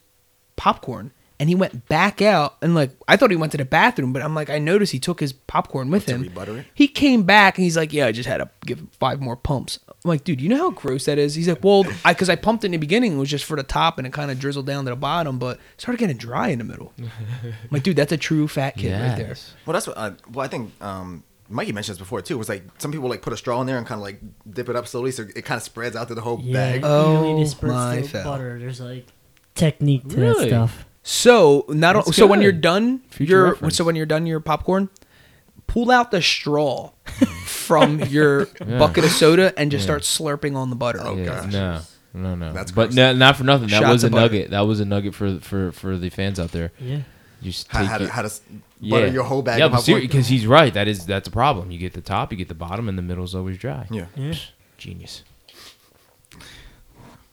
popcorn, 0.56 1.12
and 1.40 1.48
he 1.48 1.56
went 1.56 1.88
back 1.88 2.22
out, 2.22 2.58
and 2.62 2.76
like 2.76 2.92
I 3.08 3.16
thought 3.16 3.30
he 3.32 3.38
went 3.38 3.52
to 3.54 3.58
the 3.58 3.66
bathroom, 3.66 4.12
but 4.12 4.22
I'm 4.22 4.36
like 4.36 4.50
I 4.50 4.58
noticed 4.60 4.92
he 4.92 5.00
took 5.00 5.20
his 5.20 5.32
popcorn 5.32 5.90
with 5.90 6.06
him. 6.08 6.26
rebutter 6.26 6.60
it? 6.60 6.66
He 6.74 6.88
came 6.88 7.24
back 7.24 7.58
and 7.58 7.64
he's 7.64 7.78
like, 7.78 7.94
"Yeah, 7.94 8.08
I 8.08 8.12
just 8.12 8.28
had 8.28 8.38
to 8.38 8.50
give 8.66 8.80
him 8.80 8.90
five 9.00 9.22
more 9.22 9.36
pumps." 9.38 9.80
I'm 9.88 10.10
like, 10.10 10.24
"Dude, 10.26 10.42
you 10.42 10.50
know 10.50 10.58
how 10.58 10.72
gross 10.72 11.06
that 11.06 11.18
is?" 11.18 11.36
He's 11.36 11.48
like, 11.48 11.64
"Well, 11.64 11.86
I 12.04 12.14
because 12.14 12.30
I 12.30 12.36
pumped 12.36 12.66
in 12.66 12.72
the 12.72 12.78
beginning, 12.78 13.14
it 13.14 13.18
was 13.18 13.30
just 13.30 13.46
for 13.46 13.56
the 13.56 13.64
top, 13.64 13.98
and 13.98 14.06
it 14.08 14.12
kind 14.12 14.32
of 14.32 14.40
drizzled 14.40 14.66
down 14.66 14.84
to 14.86 14.90
the 14.90 14.96
bottom, 14.98 15.40
but 15.40 15.58
it 15.58 15.82
started 15.82 16.00
getting 16.00 16.18
dry 16.18 16.50
in 16.50 16.58
the 16.58 16.66
middle." 16.66 16.92
I'm 17.00 17.54
like, 17.72 17.84
"Dude, 17.84 17.96
that's 17.96 18.12
a 18.12 18.18
true 18.18 18.48
fat 18.50 18.76
kid 18.76 18.92
right 18.92 19.16
there." 19.18 19.36
Well, 19.66 19.74
that's 19.74 19.88
what. 19.88 19.98
Uh, 19.98 20.12
well, 20.34 20.46
I 20.46 20.50
think 20.50 20.72
um, 20.82 21.24
Mikey 21.50 21.72
mentioned 21.72 21.96
this 21.96 22.00
before 22.00 22.22
too. 22.22 22.36
It 22.36 22.38
was 22.38 22.48
like 22.50 22.64
some 22.78 22.92
people 22.92 23.10
like 23.10 23.22
put 23.22 23.34
a 23.34 23.38
straw 23.38 23.60
in 23.62 23.68
there 23.68 23.78
and 23.78 23.86
kind 23.88 24.00
of 24.00 24.04
like 24.04 24.22
dip 24.50 24.70
it 24.70 24.76
up 24.76 24.88
slowly, 24.88 25.12
so 25.12 25.24
it 25.36 25.44
kind 25.46 25.58
of 25.58 25.64
spreads 25.64 25.96
out 25.96 26.08
to 26.10 26.16
the 26.16 26.22
whole 26.22 26.40
Yeah, 26.42 26.54
bag. 26.54 26.82
Oh, 26.84 27.14
don't 27.24 27.36
need 27.38 27.48
to 27.50 27.56
spritz 27.56 27.68
my 27.70 28.02
the 28.02 28.22
butter. 28.24 28.60
There's 28.60 28.80
like 28.80 29.08
technique 29.56 30.08
to 30.10 30.16
Really? 30.18 30.50
that 30.50 30.70
stuff. 30.70 30.86
So 31.04 31.66
not 31.70 31.96
o- 31.96 32.02
so 32.12 32.28
when 32.28 32.42
you're 32.42 32.52
done, 32.52 33.00
Future 33.10 33.30
your 33.32 33.44
reference. 33.52 33.76
so 33.78 33.84
when 33.84 33.96
you're 33.96 34.06
done 34.06 34.26
your 34.28 34.40
popcorn, 34.40 34.90
pull 35.68 35.90
out 35.92 36.12
the 36.12 36.22
straw 36.22 36.92
from 37.46 38.00
your 38.10 38.48
Yeah. 38.66 38.78
bucket 38.78 39.06
of 39.06 39.12
soda 39.12 39.54
and 39.58 39.72
just 39.72 39.84
Yeah. 39.88 40.00
start 40.00 40.02
slurping 40.04 40.56
on 40.56 40.70
the 40.70 40.76
butter. 40.76 41.00
Oh, 41.02 41.16
Yeah, 41.16 41.26
gosh. 41.26 41.52
no, 41.54 41.80
no, 42.14 42.36
no. 42.36 42.54
That's 42.54 42.72
but 42.72 42.88
gross. 42.88 42.96
no, 42.96 43.14
not 43.14 43.38
for 43.38 43.44
nothing. 43.44 43.70
That 43.70 43.82
Shots 43.82 43.92
was 43.94 44.04
a 44.04 44.08
of 44.08 44.12
butter. 44.14 44.24
nugget. 44.36 44.52
That 44.52 44.62
was 44.68 44.80
a 44.80 44.86
nugget 44.86 45.16
for 45.16 45.40
for 45.40 45.72
for 45.72 45.98
the 45.98 46.10
fans 46.10 46.40
out 46.40 46.52
there. 46.52 46.72
Yeah. 46.80 47.00
You 47.42 47.52
just 47.52 47.68
How, 47.70 47.80
take 47.82 47.90
how, 47.90 47.98
to, 48.00 48.04
it. 48.06 48.10
how 48.10 48.22
to 48.24 48.26
s- 48.28 48.42
butter 48.82 49.08
your 49.08 49.24
whole 49.24 49.42
bag 49.42 49.60
Yeah, 49.60 49.66
of 49.66 49.72
but 49.72 49.78
popcorn. 49.80 50.02
because 50.02 50.28
he's 50.28 50.46
right. 50.46 50.74
That 50.74 50.88
is 50.88 51.06
that's 51.06 51.28
a 51.28 51.32
problem. 51.32 51.72
You 51.72 51.78
get 51.80 51.94
the 51.94 52.02
top, 52.02 52.32
you 52.32 52.38
get 52.38 52.48
the 52.50 52.54
bottom, 52.56 52.90
and 52.90 52.98
the 52.98 53.02
middle's 53.02 53.34
always 53.36 53.58
dry. 53.58 53.88
yeah, 53.92 54.06
Yeah. 54.16 54.34
Genius. 54.78 55.24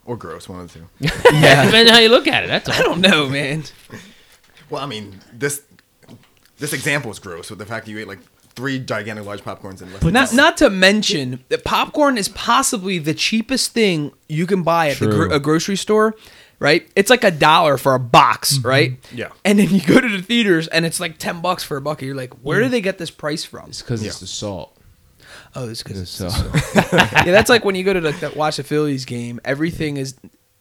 or 0.05 0.17
gross, 0.17 0.49
one 0.49 0.61
of 0.61 0.73
the 0.73 0.79
two. 0.81 0.87
Yeah. 1.33 1.65
Depends 1.67 1.91
how 1.91 1.99
you 1.99 2.09
look 2.09 2.27
at 2.29 2.45
it. 2.45 2.47
That's 2.49 2.69
all. 2.69 2.75
I 2.75 2.83
don't 2.83 3.01
know, 3.01 3.29
man. 3.29 3.65
Well, 4.69 4.83
I 4.83 4.87
mean, 4.87 5.21
this 5.33 5.63
this 6.59 6.73
example 6.73 7.09
is 7.13 7.21
gross 7.21 7.51
with 7.51 7.61
the 7.61 7.67
fact 7.67 7.87
that 7.87 7.93
you 7.93 8.01
ate 8.01 8.09
like 8.09 8.19
three 8.57 8.81
gigantic 8.81 9.25
large 9.25 9.43
popcorns 9.43 9.81
and 9.81 9.93
left. 9.93 10.03
But 10.03 10.13
not 10.13 10.33
not 10.35 10.57
to 10.57 10.71
mention 10.71 11.45
that 11.51 11.63
popcorn 11.63 12.19
is 12.19 12.29
possibly 12.31 12.99
the 12.99 13.15
cheapest 13.15 13.75
thing 13.75 14.11
you 14.29 14.45
can 14.45 14.65
buy 14.65 14.89
at 14.89 14.97
the 14.99 15.07
True. 15.07 15.29
gro- 15.29 15.37
a 15.37 15.39
grocery 15.39 15.77
store. 15.77 16.17
Right? 16.59 16.89
It's 16.97 17.11
like 17.11 17.25
a 17.25 17.31
dollar 17.31 17.77
for 17.79 17.95
a 17.95 17.99
box, 18.01 18.59
mm-hmm. 18.59 18.69
right? 18.69 18.93
Yeah. 19.13 19.31
And 19.45 19.59
then 19.59 19.71
you 19.71 19.81
go 19.81 20.01
to 20.01 20.09
the 20.09 20.23
theaters 20.23 20.69
and 20.69 20.85
it's 20.87 21.01
like 21.01 21.19
ten 21.19 21.41
bucks 21.41 21.63
for 21.65 21.77
a 21.77 21.81
bucket. 21.81 22.07
You're 22.07 22.17
like, 22.17 22.35
where 22.43 22.61
do 22.63 22.69
they 22.69 22.81
get 22.81 22.99
this 22.99 23.11
price 23.11 23.45
from? 23.45 23.69
It's 23.69 23.83
because 23.83 24.03
Yeah. 24.03 24.09
it's 24.09 24.21
the 24.21 24.27
salt. 24.27 24.77
Oh, 25.55 25.69
it's 25.69 25.83
because 25.83 26.01
it's 26.01 26.11
So 26.11 26.27
yeah, 26.75 27.25
that's 27.25 27.49
like 27.49 27.65
when 27.65 27.75
you 27.75 27.85
go 27.85 27.93
to 27.93 28.01
like 28.01 28.21
that 28.21 28.37
watch 28.37 28.57
the 28.57 28.63
Phillies 28.63 29.05
game. 29.05 29.41
Everything 29.45 29.97
is 29.97 30.15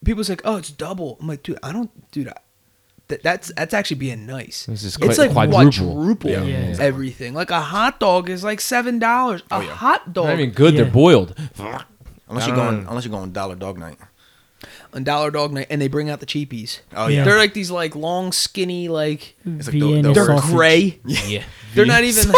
people's 0.03 0.29
like, 0.29 0.41
oh, 0.45 0.57
it's 0.57 0.71
double. 0.71 1.17
I'm 1.19 1.27
like, 1.27 1.43
dude, 1.43 1.59
I 1.61 1.71
don't, 1.71 1.89
dude. 2.11 2.29
I, 2.29 2.33
that, 3.07 3.21
that's 3.21 3.51
that's 3.55 3.73
actually 3.73 3.97
being 3.97 4.25
nice. 4.25 4.65
This 4.65 4.83
is 4.83 4.95
it's 4.95 5.17
quite- 5.17 5.17
like 5.35 5.49
quadruple. 5.49 5.93
quadruple 5.93 6.31
Yeah. 6.31 6.43
Yeah. 6.43 6.57
exactly. 6.57 6.85
everything. 6.87 7.33
Like 7.33 7.51
a 7.51 7.61
hot 7.61 7.99
dog 7.99 8.29
is 8.29 8.43
like 8.43 8.59
seven 8.61 8.99
dollars. 8.99 9.41
A 9.51 9.55
Oh, 9.55 9.59
yeah. 9.61 9.75
hot 9.75 10.13
dog 10.13 10.25
not 10.27 10.39
even 10.39 10.51
good. 10.51 10.73
Yeah. 10.73 10.83
They're 10.83 10.91
boiled. 10.91 11.37
Unless 12.27 12.47
you're 12.47 12.55
going, 12.55 12.83
know. 12.83 12.89
unless 12.89 13.05
you're 13.05 13.11
going 13.11 13.31
dollar 13.31 13.55
dog 13.55 13.77
night. 13.77 13.97
On 14.95 15.03
Dollar 15.03 15.29
Dog 15.29 15.51
Night, 15.53 15.67
and 15.69 15.79
they 15.81 15.87
bring 15.87 16.09
out 16.09 16.19
the 16.21 16.25
cheapies. 16.25 16.79
Oh 16.95 17.07
Yeah. 17.07 17.17
yeah. 17.19 17.23
They're 17.25 17.37
like 17.37 17.53
these 17.53 17.69
like 17.69 17.95
long, 17.95 18.31
skinny, 18.31 18.87
like 18.89 19.35
It's 19.45 19.67
like 19.67 19.73
the- 19.73 19.79
Vienna 19.81 20.07
the 20.07 20.13
they're 20.13 20.25
Sausage. 20.25 20.51
gray. 20.55 20.99
Yeah. 21.05 21.43
They're 21.73 21.85
not 21.85 22.03
even. 22.03 22.31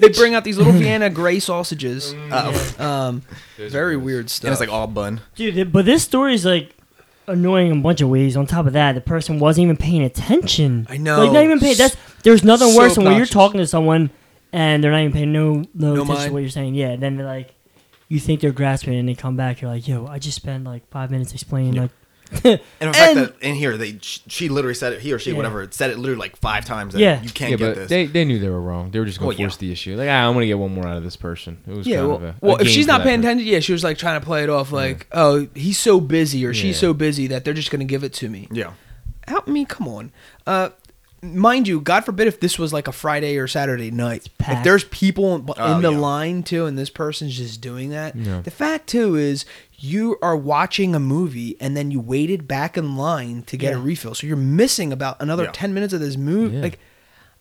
they 0.00 0.08
bring 0.08 0.34
out 0.34 0.44
these 0.44 0.56
little 0.56 0.72
Vienna 0.72 1.10
gray 1.10 1.38
sausages. 1.40 2.14
Uh, 2.30 2.58
Um, 2.78 3.22
Those 3.58 3.70
very 3.72 3.94
gross. 3.96 4.04
weird 4.04 4.30
stuff. 4.30 4.44
and 4.46 4.52
it's 4.52 4.60
like 4.60 4.70
all 4.70 4.86
bun. 4.86 5.20
Dude, 5.36 5.72
but 5.72 5.84
this 5.84 6.02
story 6.02 6.32
is 6.34 6.44
like 6.46 6.74
annoying 7.26 7.70
in 7.70 7.78
a 7.78 7.80
bunch 7.82 8.00
of 8.00 8.08
ways. 8.08 8.36
On 8.36 8.46
top 8.46 8.66
of 8.66 8.72
that, 8.72 8.94
the 8.94 9.02
person 9.02 9.38
wasn't 9.38 9.64
even 9.64 9.76
paying 9.76 10.02
attention. 10.02 10.86
I 10.88 10.96
know. 10.96 11.18
Like 11.24 11.32
not 11.32 11.44
even 11.44 11.60
paying. 11.60 11.76
That's 11.76 11.96
there's 12.22 12.42
nothing 12.42 12.70
So 12.70 12.78
worse 12.78 12.94
than 12.94 13.04
when 13.04 13.12
you're 13.12 13.22
obnoxious. 13.24 13.34
talking 13.34 13.58
to 13.60 13.66
someone 13.66 14.10
and 14.52 14.82
they're 14.82 14.90
not 14.92 15.00
even 15.00 15.12
paying 15.12 15.32
no 15.32 15.56
no, 15.74 15.94
No 15.94 16.02
attention 16.02 16.14
mind. 16.14 16.26
to 16.28 16.32
what 16.32 16.38
you're 16.40 16.48
saying. 16.50 16.74
Yeah, 16.74 16.96
then 16.96 17.16
they're 17.18 17.26
like, 17.26 17.54
you 18.08 18.18
think 18.18 18.40
they're 18.40 18.52
grasping, 18.52 18.94
and 18.98 19.06
they 19.06 19.14
come 19.14 19.36
back. 19.36 19.60
You're 19.60 19.70
like, 19.70 19.86
yo, 19.86 20.06
I 20.06 20.18
just 20.18 20.36
spent 20.36 20.64
like 20.64 20.88
five 20.90 21.10
minutes 21.10 21.34
explaining 21.34 21.74
Yeah. 21.74 21.82
like. 21.82 21.90
And 22.30 22.42
the 22.44 22.58
fact 22.92 22.96
And- 22.96 23.18
that 23.18 23.34
in 23.40 23.54
here 23.54 23.76
they 23.76 23.98
she 24.02 24.48
literally 24.48 24.74
said 24.74 24.92
it 24.92 25.00
he 25.00 25.12
or 25.12 25.18
she 25.18 25.30
Yeah. 25.30 25.36
whatever 25.36 25.66
said 25.70 25.90
it 25.90 25.98
literally 25.98 26.18
like 26.20 26.36
five 26.36 26.64
times. 26.64 26.92
That 26.94 27.00
Yeah. 27.00 27.22
you 27.22 27.30
can't 27.30 27.52
yeah, 27.52 27.56
get 27.56 27.66
but 27.70 27.74
this. 27.76 27.88
they, 27.88 28.06
they 28.06 28.24
knew 28.24 28.38
they 28.38 28.48
were 28.48 28.60
wrong. 28.60 28.90
They 28.90 28.98
were 28.98 29.04
just 29.06 29.18
going 29.18 29.28
Well, 29.28 29.36
to 29.36 29.42
yeah. 29.42 29.46
force 29.48 29.56
the 29.56 29.72
issue. 29.72 29.96
Like, 29.96 30.08
ah, 30.08 30.26
I'm 30.26 30.34
going 30.34 30.42
to 30.42 30.46
get 30.48 30.58
one 30.58 30.74
more 30.74 30.86
out 30.86 30.96
of 30.98 31.04
this 31.04 31.16
person. 31.16 31.58
It 31.66 31.76
was 31.76 31.86
yeah, 31.86 31.96
kind 31.96 32.08
well, 32.08 32.16
of 32.18 32.22
a, 32.22 32.28
a 32.28 32.34
well 32.42 32.56
if 32.56 32.68
she's 32.68 32.86
not 32.86 33.02
paying 33.02 33.20
attention, 33.20 33.46
yeah, 33.46 33.60
she 33.60 33.72
was 33.72 33.82
like 33.84 33.96
trying 33.98 34.20
to 34.20 34.24
play 34.26 34.42
it 34.42 34.50
off 34.50 34.72
like, 34.72 35.06
oh, 35.12 35.48
he's 35.54 35.78
so 35.78 36.00
busy 36.00 36.44
or 36.44 36.50
Yeah. 36.50 36.60
she's 36.62 36.78
so 36.78 36.92
busy 36.92 37.26
that 37.28 37.44
they're 37.44 37.54
just 37.54 37.70
gonna 37.70 37.84
give 37.84 38.04
it 38.04 38.12
to 38.14 38.28
me. 38.28 38.48
yeah. 38.52 38.72
Help 39.26 39.46
me, 39.48 39.64
come 39.66 39.86
on. 39.88 40.10
Uh, 40.46 40.70
mind 41.22 41.66
you, 41.68 41.80
God 41.80 42.04
forbid 42.04 42.26
if 42.26 42.40
this 42.40 42.58
was 42.58 42.72
like 42.72 42.88
a 42.88 42.92
Friday 42.92 43.36
or 43.36 43.46
Saturday 43.46 43.90
night. 43.90 44.28
If 44.40 44.62
there's 44.64 44.84
people 44.84 45.34
in 45.36 45.48
Oh, 45.58 45.80
the 45.80 45.90
yeah. 45.92 45.98
line 45.98 46.42
too, 46.42 46.66
and 46.66 46.78
this 46.78 46.90
person's 46.90 47.36
just 47.36 47.60
doing 47.60 47.90
that. 47.90 48.14
Yeah. 48.16 48.40
The 48.42 48.50
fact 48.50 48.86
too 48.88 49.16
is 49.16 49.44
you 49.80 50.16
are 50.22 50.36
watching 50.36 50.94
a 50.94 51.00
movie 51.00 51.56
and 51.60 51.76
then 51.76 51.90
you 51.90 52.00
waited 52.00 52.48
back 52.48 52.76
in 52.76 52.96
line 52.96 53.42
to 53.46 53.56
get 53.56 53.74
a 53.74 53.78
refill, 53.78 54.14
so 54.14 54.26
you're 54.26 54.36
missing 54.36 54.92
about 54.92 55.20
another 55.20 55.44
Yeah. 55.44 55.50
ten 55.52 55.74
minutes 55.74 55.92
of 55.92 56.00
this 56.00 56.16
movie. 56.16 56.56
Yeah. 56.56 56.62
Like 56.62 56.78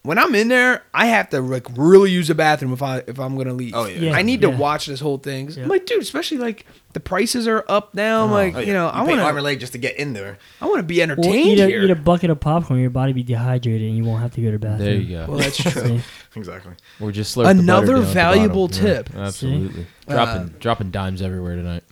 when 0.04 0.18
I'm 0.18 0.34
in 0.36 0.48
there, 0.48 0.84
I 0.94 1.08
have 1.08 1.30
to 1.32 1.42
like 1.42 1.66
really 1.76 2.12
use 2.12 2.30
the 2.30 2.36
bathroom 2.36 2.72
if 2.72 2.82
I 2.82 3.00
if 3.08 3.20
I'm 3.20 3.36
gonna 3.38 3.54
leave. 3.54 3.74
Oh, 3.76 3.86
yeah. 3.86 4.00
Yeah. 4.00 4.14
I 4.14 4.22
need 4.22 4.42
to 4.42 4.50
Yeah. 4.50 4.58
watch 4.58 4.86
this 4.86 5.00
whole 5.02 5.18
thing. 5.18 5.48
'Cause 5.48 5.58
Yeah. 5.58 5.64
I'm 5.64 5.70
like, 5.70 5.86
dude, 5.86 6.02
especially 6.02 6.38
like 6.38 6.66
the 6.94 7.00
prices 7.02 7.48
are 7.48 7.66
up 7.68 7.94
now. 7.94 8.24
I'm 8.24 8.32
like, 8.32 8.56
Oh, 8.56 8.60
yeah. 8.60 8.66
you 8.68 8.74
know, 8.74 8.88
I 8.88 9.02
pay 9.02 9.10
want 9.10 9.20
arm 9.22 9.30
and 9.30 9.38
to 9.40 9.42
leg 9.44 9.60
just 9.60 9.74
to 9.74 9.78
get 9.80 9.98
in 9.98 10.14
there. 10.14 10.38
I 10.62 10.66
want 10.66 10.78
to 10.80 10.84
be 10.84 11.00
Or 11.02 11.04
entertained 11.04 11.36
eat 11.36 11.60
a, 11.60 11.68
here. 11.68 11.84
eat 11.84 11.90
a 11.92 11.96
bucket 11.96 12.30
of 12.30 12.40
popcorn, 12.40 12.80
your 12.80 12.90
body 12.90 13.12
be 13.14 13.24
dehydrated, 13.24 13.88
and 13.88 13.98
you 13.98 14.06
won't 14.06 14.22
have 14.22 14.32
to 14.36 14.42
go 14.42 14.48
to 14.48 14.58
the 14.58 14.60
bathroom. 14.60 14.80
There 14.88 14.96
you 14.96 15.18
go. 15.18 15.26
well, 15.28 15.40
that's 15.40 15.58
true. 15.58 16.00
Exactly. 16.36 16.74
We're 17.00 17.12
just 17.12 17.36
slurp 17.36 17.46
the 17.46 17.46
butter 17.46 17.60
Another 17.62 17.94
down 17.94 18.02
at 18.04 18.08
the 18.08 18.14
valuable. 18.14 18.70
Yeah, 18.72 18.80
tip. 18.82 19.10
absolutely. 19.16 19.88
Uh, 20.08 20.14
dropping 20.14 20.48
dropping 20.60 20.92
dimes 20.92 21.22
everywhere 21.24 21.56
tonight. 21.56 21.84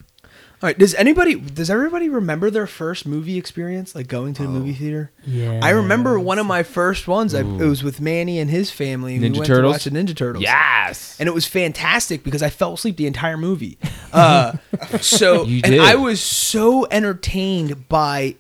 All 0.64 0.68
right. 0.68 0.78
Does 0.78 0.94
anybody 0.96 1.36
does 1.36 1.70
everybody 1.70 2.08
remember 2.10 2.50
their 2.50 2.66
first 2.68 3.06
movie 3.06 3.38
experience, 3.38 3.94
like 3.94 4.08
going 4.08 4.34
to 4.36 4.44
the 4.44 4.48
movie 4.48 4.74
theater? 4.74 5.12
Yeah. 5.26 5.60
I 5.62 5.72
remember 5.72 6.18
one 6.20 6.40
of 6.40 6.46
my 6.46 6.64
first 6.64 7.08
ones. 7.08 7.36
I, 7.36 7.42
it 7.42 7.46
was 7.68 7.84
with 7.84 8.00
Manny 8.02 8.40
and 8.40 8.50
his 8.50 8.72
family. 8.72 9.20
we 9.20 9.30
Ninja 9.30 9.34
went 9.38 9.48
Turtles? 9.48 9.84
to 9.84 9.90
watch 9.92 9.94
the 10.08 10.14
Ninja 10.14 10.16
Turtles. 10.16 10.44
Yes. 10.44 11.18
and 11.20 11.28
it 11.28 11.34
was 11.34 11.46
fantastic 11.46 12.24
because 12.24 12.42
I 12.42 12.50
fell 12.50 12.74
asleep 12.74 12.98
the 12.98 13.06
entire 13.08 13.38
movie. 13.38 13.78
Uh, 14.14 14.54
so 15.02 15.44
You 15.44 15.62
and 15.64 15.74
did. 15.74 15.82
I 15.82 15.96
was 15.96 16.22
so 16.22 16.88
entertained 16.90 17.88
by 17.90 18.36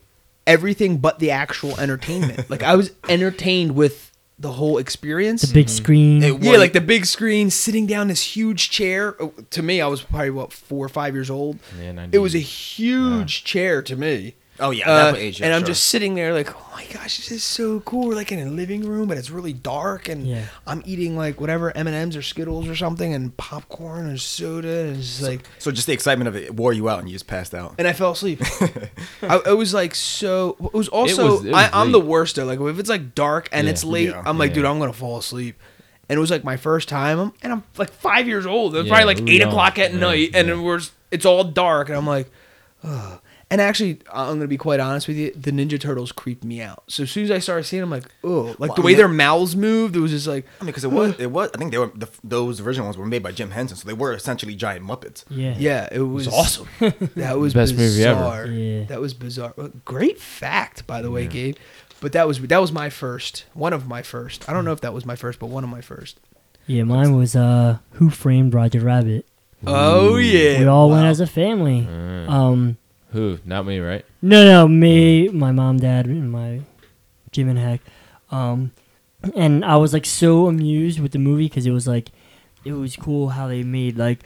everything 0.47 0.97
but 0.97 1.19
the 1.19 1.31
actual 1.31 1.77
entertainment. 1.79 2.49
like 2.49 2.63
I 2.63 2.75
was 2.75 2.91
entertained 3.09 3.75
with 3.75 4.11
the 4.37 4.51
whole 4.53 4.77
experience. 4.77 5.41
the 5.43 5.53
big 5.53 5.67
mm-hmm. 5.67 5.75
screen. 5.75 6.23
It 6.23 6.41
yeah, 6.41 6.57
like 6.57 6.73
the 6.73 6.81
big 6.81 7.05
screen, 7.05 7.49
sitting 7.49 7.85
down 7.85 8.07
this 8.07 8.35
huge 8.35 8.69
chair. 8.69 9.15
Oh, 9.19 9.33
To 9.51 9.63
me, 9.63 9.81
I 9.81 9.87
was 9.87 10.01
probably 10.01 10.31
what 10.31 10.51
four 10.51 10.85
or 10.85 10.89
five 10.89 11.13
years 11.13 11.29
old. 11.29 11.59
Yeah, 11.79 11.93
90. 11.93 12.15
It 12.15 12.19
was 12.19 12.35
a 12.35 12.39
huge 12.39 13.43
chair 13.43 13.81
to 13.81 13.95
me. 13.95 14.35
Oh 14.59 14.71
yeah, 14.71 14.89
Uh, 14.89 15.11
that 15.11 15.17
age. 15.19 15.39
Yeah, 15.39 15.47
and 15.47 15.55
I'm 15.55 15.61
sure. 15.61 15.67
just 15.67 15.85
sitting 15.87 16.15
there 16.15 16.33
like, 16.33 16.49
oh 16.55 16.69
my 16.73 16.85
gosh, 16.85 17.17
this 17.17 17.29
is 17.31 17.43
so 17.43 17.81
cool. 17.81 18.07
We're 18.07 18.15
like 18.15 18.31
in 18.31 18.39
a 18.39 18.49
living 18.49 18.85
room, 18.87 19.07
but 19.09 19.17
it's 19.17 19.29
really 19.29 19.51
dark, 19.51 20.07
and 20.07 20.25
Yeah. 20.25 20.45
I'm 20.65 20.81
eating 20.85 21.17
like 21.17 21.41
whatever 21.41 21.75
M 21.75 21.87
and 21.87 21.95
M's 21.95 22.15
or 22.15 22.21
Skittles 22.21 22.67
or 22.69 22.75
something, 22.75 23.13
and 23.13 23.35
popcorn 23.35 24.07
and 24.07 24.19
soda, 24.21 24.85
and 24.85 24.97
it's 24.97 25.07
just 25.17 25.21
like, 25.23 25.41
so 25.59 25.71
just 25.71 25.87
the 25.87 25.93
excitement 25.93 26.29
of 26.29 26.35
it 26.37 26.55
wore 26.55 26.71
you 26.71 26.87
out 26.87 26.99
and 26.99 27.09
you 27.09 27.15
just 27.15 27.27
passed 27.27 27.53
out. 27.53 27.75
and 27.77 27.87
I 27.87 27.93
fell 27.93 28.11
asleep. 28.11 28.41
I, 29.21 29.41
it 29.45 29.57
was 29.57 29.73
like 29.73 29.93
so. 29.95 30.55
It 30.63 30.73
was 30.73 30.87
also 30.87 31.31
was- 31.31 31.45
it 31.45 31.51
was 31.51 31.55
I, 31.73 31.81
I'm 31.81 31.91
the 31.91 31.99
worst 31.99 32.35
though. 32.37 32.45
Like 32.45 32.59
if 32.59 32.79
it's 32.79 32.89
like 32.89 33.13
dark 33.15 33.49
and 33.51 33.65
Yeah. 33.67 33.71
it's 33.71 33.83
late, 33.83 34.09
Yeah. 34.09 34.23
I'm 34.25 34.37
like, 34.37 34.51
Yeah. 34.51 34.55
dude, 34.55 34.65
I'm 34.65 34.79
gonna 34.79 34.93
fall 34.93 35.17
asleep. 35.17 35.57
And 36.07 36.17
it 36.17 36.19
was 36.19 36.29
like 36.31 36.43
my 36.43 36.55
first 36.55 36.87
time, 36.87 37.33
and 37.41 37.51
I'm 37.51 37.63
like 37.77 37.89
five 37.91 38.27
years 38.27 38.45
old. 38.45 38.75
It 38.75 38.77
was 38.77 38.85
Yeah, 38.87 38.93
probably 38.95 39.15
like 39.15 39.29
eight 39.29 39.39
young. 39.41 39.49
o'clock 39.49 39.79
at 39.79 39.91
Yeah, 39.91 39.99
night, 39.99 40.29
and 40.33 40.47
yeah. 40.47 40.53
it 40.53 40.57
was 40.57 40.91
it's 41.11 41.25
all 41.25 41.43
dark, 41.43 41.89
and 41.89 41.97
I'm 41.97 42.05
like, 42.07 42.31
Ugh. 42.83 43.19
And 43.51 43.61
actually, 43.61 43.99
I'm 44.11 44.35
gonna 44.37 44.47
be 44.47 44.57
quite 44.57 44.79
honest 44.79 45.07
with 45.07 45.17
you. 45.17 45.31
The 45.31 45.51
Ninja 45.51 45.79
Turtles 45.79 46.11
creeped 46.11 46.43
me 46.43 46.61
out. 46.61 46.83
So 46.87 47.03
as 47.03 47.11
soon 47.11 47.25
as 47.25 47.31
I 47.31 47.37
started 47.37 47.63
seeing, 47.65 47.81
them, 47.81 47.93
I'm 47.93 47.99
like, 48.01 48.11
oh, 48.23 48.55
like 48.57 48.59
Well, 48.59 48.75
the 48.75 48.81
I 48.81 48.85
way 48.85 48.91
mean- 48.93 48.97
their 48.97 49.07
mouths 49.07 49.55
moved. 49.55 49.95
It 49.95 49.99
was 49.99 50.09
just 50.11 50.25
like, 50.25 50.45
I 50.59 50.63
mean, 50.63 50.67
because 50.71 50.83
it 50.83 50.91
was, 50.91 51.19
it 51.19 51.29
was. 51.31 51.51
I 51.53 51.57
think 51.59 51.71
they 51.71 51.77
were 51.77 51.91
the, 51.93 52.09
those 52.23 52.59
original 52.59 52.87
ones 52.87 52.97
were 52.97 53.05
made 53.05 53.21
by 53.21 53.31
Jim 53.31 53.51
Henson, 53.51 53.77
so 53.77 53.87
they 53.87 53.93
were 53.93 54.13
essentially 54.13 54.55
giant 54.55 54.83
Muppets. 54.85 55.23
yeah. 55.29 55.53
yeah, 55.59 55.87
it 55.91 55.99
was, 55.99 56.27
awesome. 56.27 56.67
That 57.15 57.37
was 57.37 57.53
Best 57.53 57.75
movie 57.75 58.03
ever. 58.03 58.47
Yeah. 58.51 58.85
That 58.85 58.99
was 58.99 59.13
bizarre. 59.13 59.53
Great 59.85 60.19
fact, 60.19 60.87
by 60.87 61.01
the 61.03 61.11
way, 61.11 61.27
Gabe. 61.27 61.55
But 62.01 62.11
that 62.13 62.27
was 62.27 62.39
that 62.41 62.59
was 62.59 62.71
my 62.71 62.89
first, 62.89 63.45
one 63.53 63.73
of 63.73 63.87
my 63.87 64.01
first. 64.01 64.49
I 64.49 64.53
don't 64.53 64.65
know 64.65 64.73
if 64.73 64.81
that 64.81 64.93
was 64.93 65.05
my 65.05 65.15
first, 65.15 65.39
but 65.39 65.47
one 65.47 65.63
of 65.63 65.69
my 65.69 65.81
first. 65.81 66.19
Yeah, 66.67 66.83
mine 66.83 67.15
was 67.15 67.35
uh, 67.35 67.77
Who 67.93 68.09
Framed 68.09 68.53
Roger 68.55 68.79
Rabbit. 68.81 69.25
Oh 69.67 70.17
yeah, 70.17 70.59
we 70.59 70.65
all 70.65 70.89
went 70.89 71.05
as 71.05 71.19
a 71.19 71.27
family. 71.27 71.87
Uh, 71.87 72.29
Um, 72.31 72.77
who? 73.11 73.39
Not 73.45 73.65
me, 73.65 73.79
right? 73.79 74.05
no, 74.21 74.43
no, 74.45 74.67
me, 74.67 75.29
my 75.29 75.51
mom, 75.51 75.77
dad, 75.77 76.05
and 76.05 76.31
my 76.31 76.61
Jim 77.31 77.49
and 77.49 77.59
Heck. 77.59 77.81
Um, 78.31 78.71
and 79.35 79.63
I 79.65 79.77
was 79.77 79.93
like 79.93 80.05
so 80.05 80.47
amused 80.47 80.99
with 80.99 81.11
the 81.11 81.19
movie 81.19 81.45
because 81.47 81.65
it 81.65 81.71
was 81.71 81.87
like, 81.87 82.09
it 82.63 82.73
was 82.73 82.95
cool 82.95 83.29
how 83.29 83.47
they 83.47 83.63
made 83.63 83.97
like 83.97 84.19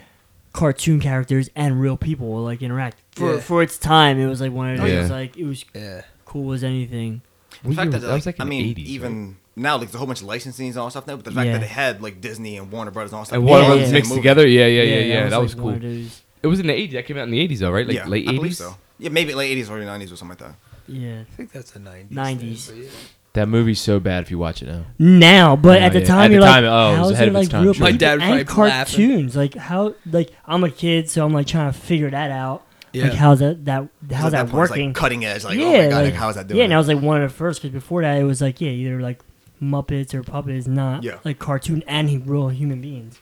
cartoon 0.53 1.00
characters 1.00 1.50
and 1.55 1.79
real 1.79 1.95
people 1.98 2.41
like 2.43 2.62
interact 2.62 2.98
for 3.12 3.36
Yeah. 3.36 3.39
for 3.39 3.62
its 3.63 3.77
time. 3.77 4.19
It 4.19 4.27
was 4.27 4.41
like 4.41 4.51
one 4.51 4.71
of 4.71 4.77
those 4.79 4.91
Yeah. 4.91 5.07
like 5.15 5.38
it 5.38 5.45
was 5.45 5.63
yeah. 5.75 6.01
cool 6.25 6.51
as 6.53 6.63
anything. 6.63 7.21
The 7.63 7.74
fact 7.75 7.91
that, 7.91 8.01
was- 8.01 8.09
like, 8.12 8.25
like, 8.25 8.36
I 8.39 8.45
mean, 8.45 8.75
80s, 8.75 8.79
even 8.86 9.38
now, 9.55 9.75
like 9.77 9.88
there's 9.89 9.95
a 9.95 9.98
whole 9.98 10.07
bunch 10.07 10.21
of 10.21 10.27
licensing 10.27 10.69
and 10.69 10.77
all 10.77 10.86
that 10.88 10.91
stuff 10.91 11.07
now, 11.07 11.17
but 11.17 11.25
the 11.25 11.31
fact 11.31 11.48
Yeah. 11.48 11.53
that 11.53 11.62
they 11.62 11.67
had 11.67 12.01
like 12.01 12.21
Disney 12.21 12.57
and 12.57 12.71
Warner 12.71 12.91
Brothers 12.91 13.12
and 13.12 13.17
all 13.17 13.21
that 13.24 13.27
stuff. 13.27 13.38
And 13.38 13.45
one 13.45 13.62
Yeah, 13.63 13.74
of 13.74 13.81
yeah. 13.81 13.91
mixed 13.91 14.09
movie. 14.09 14.21
together. 14.21 14.48
Yeah, 14.48 14.65
yeah, 14.67 14.81
yeah, 14.83 15.00
yeah. 15.00 15.24
that 15.24 15.29
that 15.31 15.41
was 15.41 15.55
like, 15.55 15.63
one 15.65 15.79
cool. 15.79 15.89
of 15.89 15.95
those- 15.95 16.21
It 16.41 16.48
was 16.48 16.60
in 16.60 16.67
the 16.67 16.74
80s. 16.74 16.91
That 16.93 17.05
came 17.05 17.17
out 17.17 17.24
in 17.24 17.31
the 17.31 17.48
80s, 17.48 17.60
though, 17.60 17.72
right? 17.72 17.86
Like 17.88 17.96
yeah, 17.98 18.08
late 18.08 18.27
I 18.27 18.31
80s. 18.31 18.36
believe 18.36 18.55
so. 18.55 18.75
Yeah, 18.98 19.10
maybe 19.10 19.34
late 19.34 19.58
80s 19.58 19.69
or 19.69 19.77
early 19.77 19.86
90s 19.86 20.12
or 20.13 20.15
something 20.15 20.29
like 20.29 20.38
that. 20.39 20.55
Yeah. 20.88 21.22
I 21.22 21.36
think 21.36 21.51
that's 21.51 21.72
the 21.72 21.79
nineties. 21.79 22.69
90s. 22.72 22.89
That 23.34 23.48
movie's 23.48 23.79
so 23.79 24.00
bad 24.00 24.24
if 24.24 24.31
you 24.31 24.39
watch 24.39 24.63
it 24.63 24.67
now. 24.67 24.86
now, 24.98 25.55
but 25.55 25.79
Yeah, 25.79 25.86
at 25.86 25.93
the 25.93 26.00
yeah. 26.00 26.05
time 26.05 26.22
At 26.25 26.31
you're 26.31 26.41
time, 26.41 26.63
like, 26.63 26.72
oh, 26.72 26.88
it 26.88 26.89
was 26.89 26.98
how's 26.98 27.12
ahead 27.12 27.27
it 27.27 27.29
of 27.29 27.36
its 27.36 27.43
like 27.46 27.51
time, 27.51 27.63
real. 27.63 27.74
My 27.75 27.91
people 27.91 27.98
dad 28.00 28.12
and 28.13 28.48
probably 28.48 28.69
laughing. 28.72 28.96
cartoons? 28.98 29.36
Like 29.36 29.53
how? 29.55 29.93
Like 30.12 30.31
I'm 30.48 30.63
a 30.63 30.72
kid, 30.72 31.10
so 31.12 31.25
I'm 31.25 31.31
like 31.34 31.46
trying 31.46 31.72
to 31.72 31.77
figure 31.77 32.10
that 32.10 32.31
out. 32.31 32.63
Yeah. 32.91 33.03
Like 33.03 33.13
how's 33.13 33.39
that 33.39 33.65
that 33.65 33.88
how's 34.12 34.34
at 34.34 34.46
that 34.48 34.51
point, 34.51 34.63
it's, 34.63 34.72
working? 34.72 34.88
Like 34.88 34.96
cutting 34.96 35.25
edge. 35.25 35.43
Like, 35.43 35.60
yeah, 35.60 35.63
oh 35.65 35.72
my 35.72 35.77
god, 35.89 35.91
like, 35.93 36.03
like, 36.05 36.13
how 36.15 36.29
is 36.29 36.36
that 36.38 36.48
doing? 36.48 36.58
yeah, 36.58 36.63
and? 36.63 36.74
I 36.74 36.77
was 36.79 36.88
like 36.88 37.00
one 37.01 37.22
of 37.22 37.29
the 37.31 37.38
first 37.38 37.62
because 37.62 37.72
before 37.72 38.01
that 38.01 38.17
it 38.19 38.24
was 38.24 38.41
like 38.41 38.60
yeah, 38.60 38.72
either 38.72 39.00
like 39.00 39.19
Muppets 39.62 40.15
or 40.15 40.24
puppets, 40.24 40.65
not 40.65 41.03
Yeah. 41.03 41.19
like 41.24 41.38
cartoon 41.38 41.84
and 41.86 42.27
real 42.27 42.50
human 42.50 42.81
beings. 42.81 43.19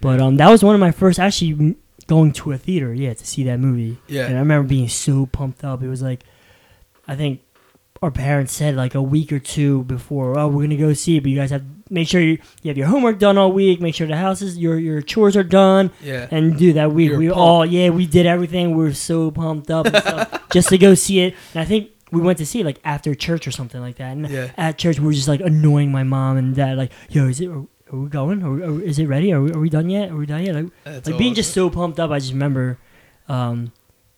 But 0.00 0.20
um, 0.20 0.36
that 0.36 0.48
was 0.48 0.62
one 0.62 0.76
of 0.76 0.80
my 0.80 0.92
first 0.92 1.18
actually 1.18 1.50
m- 1.52 1.76
going 2.06 2.32
to 2.32 2.52
a 2.52 2.58
theater, 2.58 2.92
yeah, 2.94 3.14
to 3.14 3.26
see 3.26 3.44
that 3.44 3.58
movie. 3.58 3.98
Yeah. 4.08 4.26
and 4.26 4.36
I 4.36 4.40
remember 4.40 4.68
being 4.68 4.88
so 4.88 5.26
pumped 5.26 5.64
up. 5.64 5.82
It 5.82 5.88
was 5.88 6.02
like, 6.02 6.24
I 7.08 7.16
think 7.16 7.40
our 8.02 8.10
parents 8.10 8.52
said 8.52 8.76
like 8.76 8.94
a 8.94 9.02
week 9.02 9.32
or 9.32 9.38
two 9.38 9.84
before, 9.84 10.38
oh, 10.38 10.48
we're 10.48 10.62
gonna 10.64 10.76
go 10.76 10.92
see 10.92 11.16
it, 11.16 11.22
but 11.22 11.30
you 11.30 11.36
guys 11.36 11.50
have 11.50 11.64
make 11.90 12.08
sure 12.08 12.20
you, 12.20 12.38
you 12.62 12.68
have 12.70 12.78
your 12.78 12.86
homework 12.86 13.18
done 13.18 13.36
all 13.38 13.52
week. 13.52 13.80
Make 13.80 13.94
sure 13.94 14.06
the 14.06 14.16
houses 14.16 14.56
your 14.58 14.78
your 14.78 15.00
chores 15.02 15.36
are 15.36 15.42
done. 15.44 15.90
Yeah. 16.02 16.26
And 16.30 16.56
do 16.58 16.72
that 16.74 16.92
week. 16.92 17.10
You're 17.10 17.18
we 17.18 17.26
pumped. 17.28 17.38
all 17.40 17.66
yeah, 17.66 17.90
we 17.90 18.06
did 18.06 18.26
everything. 18.26 18.76
We 18.76 18.84
were 18.84 18.94
so 18.94 19.30
pumped 19.30 19.70
up 19.70 19.86
and 19.86 19.96
stuff 19.96 20.48
just 20.52 20.68
to 20.70 20.78
go 20.78 20.94
see 20.94 21.20
it. 21.20 21.34
And 21.54 21.62
I 21.62 21.64
think 21.64 21.90
we 22.10 22.20
went 22.20 22.38
to 22.38 22.46
see 22.46 22.60
it 22.60 22.64
like 22.64 22.78
after 22.84 23.14
church 23.14 23.46
or 23.46 23.50
something 23.50 23.80
like 23.80 23.96
that. 23.96 24.12
And 24.12 24.28
Yeah. 24.28 24.50
at 24.56 24.78
church 24.78 24.98
we 24.98 25.06
were 25.06 25.12
just 25.12 25.28
like 25.28 25.40
annoying 25.40 25.90
my 25.92 26.04
mom 26.04 26.36
and 26.36 26.54
dad 26.54 26.76
like, 26.78 26.92
yo, 27.10 27.26
is 27.28 27.40
it? 27.40 27.50
Are, 27.94 28.00
we 28.00 28.08
going? 28.08 28.42
Are, 28.42 28.50
we- 28.50 28.62
are, 28.62 28.82
is 28.82 28.98
it 28.98 29.06
ready? 29.06 29.32
Are 29.32 29.40
we, 29.40 29.52
are 29.52 29.58
we 29.58 29.70
done 29.70 29.88
yet? 29.88 30.10
Are 30.10 30.16
we 30.16 30.26
done 30.26 30.44
yet? 30.44 30.54
Like, 30.56 30.66
like 30.84 31.04
being 31.04 31.14
awesome. 31.14 31.34
just 31.34 31.54
so 31.54 31.70
pumped 31.70 32.00
up. 32.00 32.10
I 32.10 32.18
just 32.18 32.32
remember 32.32 32.78
um, 33.28 33.72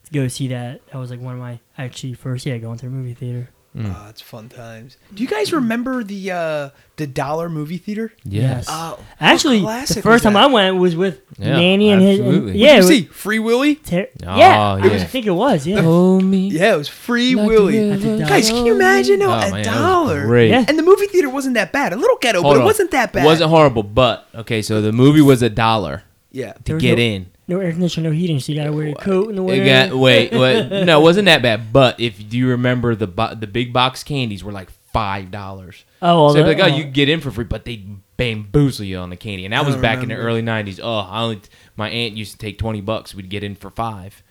to 0.04 0.12
go 0.12 0.28
see 0.28 0.48
that. 0.48 0.80
That 0.86 0.98
was 0.98 1.10
like 1.10 1.20
one 1.20 1.34
of 1.34 1.40
my 1.40 1.60
actually 1.76 2.14
first 2.14 2.46
yeah 2.46 2.56
going 2.56 2.78
to 2.78 2.86
the 2.86 2.90
movie 2.90 3.12
theater. 3.14 3.50
Oh, 3.78 4.06
it's 4.08 4.22
fun 4.22 4.48
times. 4.48 4.96
Do 5.14 5.22
you 5.22 5.28
guys 5.28 5.52
remember 5.52 6.02
the 6.02 6.30
uh, 6.32 6.70
the 6.96 7.06
dollar 7.06 7.50
movie 7.50 7.76
theater? 7.76 8.10
Yes. 8.24 8.66
Oh, 8.70 8.98
Actually, 9.20 9.60
the 9.60 10.00
first 10.02 10.24
time 10.24 10.34
I 10.34 10.46
went 10.46 10.76
was 10.76 10.96
with 10.96 11.20
Yeah, 11.38 11.56
Manny 11.56 11.90
and 11.90 12.00
his. 12.00 12.20
And, 12.20 12.54
yeah, 12.54 12.76
Did 12.76 12.84
you 12.84 12.88
see 12.88 13.02
Free 13.04 13.38
Willy? 13.38 13.74
ter- 13.74 14.08
Oh, 14.26 14.36
yeah, 14.38 14.72
I, 14.82 14.88
was- 14.88 15.02
I 15.02 15.04
think 15.04 15.26
it 15.26 15.32
was. 15.32 15.66
Yeah. 15.66 15.80
Hold 15.82 16.24
me. 16.24 16.48
Yeah, 16.48 16.74
it 16.74 16.78
was 16.78 16.88
Free 16.88 17.34
like 17.34 17.48
Willy. 17.48 18.18
Guys, 18.20 18.48
can 18.48 18.64
you 18.64 18.74
imagine? 18.74 19.18
No, 19.18 19.28
Oh, 19.30 19.32
a 19.46 19.50
man, 19.50 19.64
dollar. 19.64 20.24
great. 20.24 20.48
Yeah. 20.50 20.64
And 20.66 20.78
the 20.78 20.82
movie 20.82 21.06
theater 21.08 21.28
wasn't 21.28 21.54
that 21.54 21.70
bad. 21.72 21.92
A 21.92 21.96
little 21.96 22.16
ghetto, 22.18 22.40
Hold 22.40 22.54
but 22.56 22.62
it 22.62 22.64
wasn't 22.64 22.92
that 22.92 23.12
bad. 23.12 23.24
It 23.24 23.26
Wasn't 23.26 23.50
horrible, 23.50 23.82
but 23.82 24.26
okay. 24.34 24.62
So 24.62 24.80
the 24.80 24.92
movie 24.92 25.20
was 25.20 25.42
a 25.42 25.50
dollar 25.50 26.04
yeah. 26.32 26.54
to 26.64 26.78
get 26.78 26.96
no- 26.96 27.02
in. 27.04 27.26
No 27.48 27.60
air 27.60 27.70
conditioning, 27.70 28.10
no 28.10 28.16
heating, 28.16 28.40
so 28.40 28.52
you 28.52 28.58
gotta 28.58 28.72
wear 28.72 28.86
your 28.86 28.96
coat 28.96 29.28
in 29.30 29.36
the 29.36 29.42
It 29.42 29.46
winter. 29.46 29.88
got, 29.90 29.96
wait, 29.98 30.32
wait, 30.70 30.84
no, 30.84 31.00
it 31.00 31.02
wasn't 31.02 31.26
that 31.26 31.42
bad. 31.42 31.72
But 31.72 32.00
if 32.00 32.28
do 32.28 32.36
you 32.36 32.48
remember 32.50 32.94
the 32.96 33.06
bo- 33.06 33.34
the 33.36 33.46
big 33.46 33.72
box 33.72 34.02
candies 34.02 34.42
were 34.42 34.52
like 34.52 34.70
five 34.92 35.30
dollars. 35.30 35.84
oh, 36.02 36.24
well, 36.24 36.30
So 36.34 36.42
that- 36.42 36.46
like, 36.46 36.58
oh, 36.58 36.74
oh. 36.74 36.76
you 36.76 36.84
get 36.84 37.08
in 37.08 37.20
for 37.20 37.30
free, 37.30 37.44
but 37.44 37.64
they 37.64 37.84
bamboozle 38.16 38.84
you 38.84 38.98
on 38.98 39.10
the 39.10 39.16
candy, 39.16 39.44
and 39.44 39.52
that 39.52 39.64
was 39.64 39.74
don't 39.74 39.82
back 39.82 40.02
in 40.02 40.08
the 40.08 40.16
early 40.16 40.42
'90s. 40.42 40.80
Oh, 40.82 40.98
I 41.08 41.22
only 41.22 41.40
my 41.76 41.88
aunt 41.88 42.16
used 42.16 42.32
to 42.32 42.38
take 42.38 42.58
twenty 42.58 42.80
bucks. 42.80 43.14
We'd 43.14 43.28
get 43.28 43.44
in 43.44 43.54
for 43.54 43.70
five, 43.70 44.22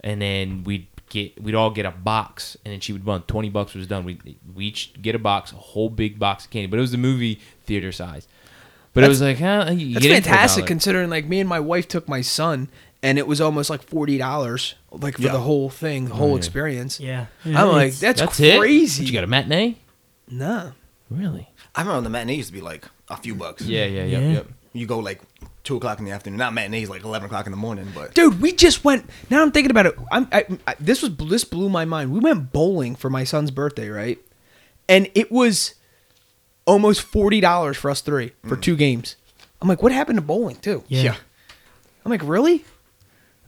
and 0.00 0.20
then 0.20 0.62
we'd 0.64 0.88
get 1.08 1.42
we'd 1.42 1.54
all 1.54 1.70
get 1.70 1.86
a 1.86 1.90
box, 1.90 2.56
and 2.66 2.72
then 2.72 2.80
she 2.80 2.92
would 2.92 3.06
run 3.06 3.22
twenty 3.22 3.48
bucks 3.48 3.72
was 3.74 3.86
done. 3.86 4.04
We 4.04 4.18
we 4.54 4.66
each 4.66 4.92
get 5.00 5.14
a 5.14 5.18
box, 5.18 5.52
a 5.52 5.56
whole 5.56 5.88
big 5.88 6.18
box 6.18 6.44
of 6.44 6.50
candy, 6.50 6.66
but 6.66 6.76
it 6.78 6.82
was 6.82 6.92
the 6.92 6.98
movie 6.98 7.40
theater 7.64 7.92
size. 7.92 8.28
But 8.98 9.04
it 9.04 9.08
was 9.08 9.22
like, 9.22 9.38
huh, 9.38 9.70
you 9.74 9.94
That's 9.94 10.06
get 10.06 10.16
in 10.16 10.22
for 10.22 10.28
a 10.28 10.32
fantastic 10.32 10.62
dollar. 10.62 10.68
considering 10.68 11.10
like 11.10 11.26
me 11.26 11.40
and 11.40 11.48
my 11.48 11.60
wife 11.60 11.86
took 11.88 12.08
my 12.08 12.20
son 12.20 12.68
and 13.02 13.16
it 13.18 13.26
was 13.26 13.40
almost 13.40 13.70
like 13.70 13.82
forty 13.82 14.18
dollars 14.18 14.74
like 14.90 15.16
for 15.16 15.22
Yeah. 15.22 15.32
the 15.32 15.40
whole 15.40 15.70
thing, 15.70 16.06
the 16.06 16.14
whole 16.14 16.30
yeah. 16.30 16.36
experience. 16.36 16.98
Yeah. 17.00 17.26
I'm 17.44 17.68
like, 17.68 17.94
that's, 17.94 18.20
That's 18.20 18.40
it. 18.40 18.58
crazy. 18.58 19.02
What, 19.04 19.06
you 19.08 19.12
got 19.14 19.24
a 19.24 19.28
matinee? 19.28 19.76
Nah. 20.28 20.72
Really? 21.10 21.48
I 21.74 21.82
remember 21.82 22.02
the 22.02 22.10
matinee 22.10 22.34
used 22.36 22.48
to 22.48 22.52
be 22.54 22.60
like 22.60 22.84
a 23.08 23.16
few 23.16 23.34
bucks. 23.34 23.62
Yeah, 23.62 23.84
yeah, 23.86 24.04
yeah, 24.04 24.18
Yeah. 24.18 24.32
yep. 24.32 24.46
You 24.74 24.86
go 24.86 24.98
like 24.98 25.22
two 25.64 25.76
o'clock 25.76 25.98
in 25.98 26.04
the 26.04 26.10
afternoon. 26.10 26.38
Not 26.38 26.52
matinees 26.52 26.90
like 26.90 27.02
eleven 27.04 27.26
o'clock 27.26 27.46
in 27.46 27.52
the 27.52 27.56
morning, 27.56 27.90
but 27.94 28.14
Dude, 28.14 28.40
we 28.40 28.52
just 28.52 28.84
went. 28.84 29.08
Now 29.30 29.42
I'm 29.42 29.50
thinking 29.50 29.70
about 29.70 29.86
it. 29.86 29.94
I'm, 30.12 30.28
I, 30.30 30.44
I, 30.66 30.74
this 30.78 31.02
was 31.02 31.16
this 31.16 31.44
blew 31.44 31.68
my 31.70 31.84
mind. 31.84 32.12
We 32.12 32.18
went 32.20 32.52
bowling 32.52 32.94
for 32.96 33.08
my 33.10 33.24
son's 33.24 33.50
birthday, 33.50 33.88
right? 33.88 34.18
And 34.88 35.08
it 35.14 35.30
was 35.32 35.74
almost 36.68 37.00
forty 37.02 37.40
dollars 37.40 37.76
for 37.76 37.90
us 37.90 38.00
three 38.00 38.32
for 38.46 38.56
two 38.56 38.76
games. 38.76 39.16
I'm 39.60 39.68
like, 39.68 39.82
what 39.82 39.90
happened 39.92 40.18
to 40.18 40.22
bowling 40.22 40.56
too? 40.56 40.84
yeah. 40.88 41.16
I'm 42.04 42.10
like, 42.12 42.22
really? 42.22 42.64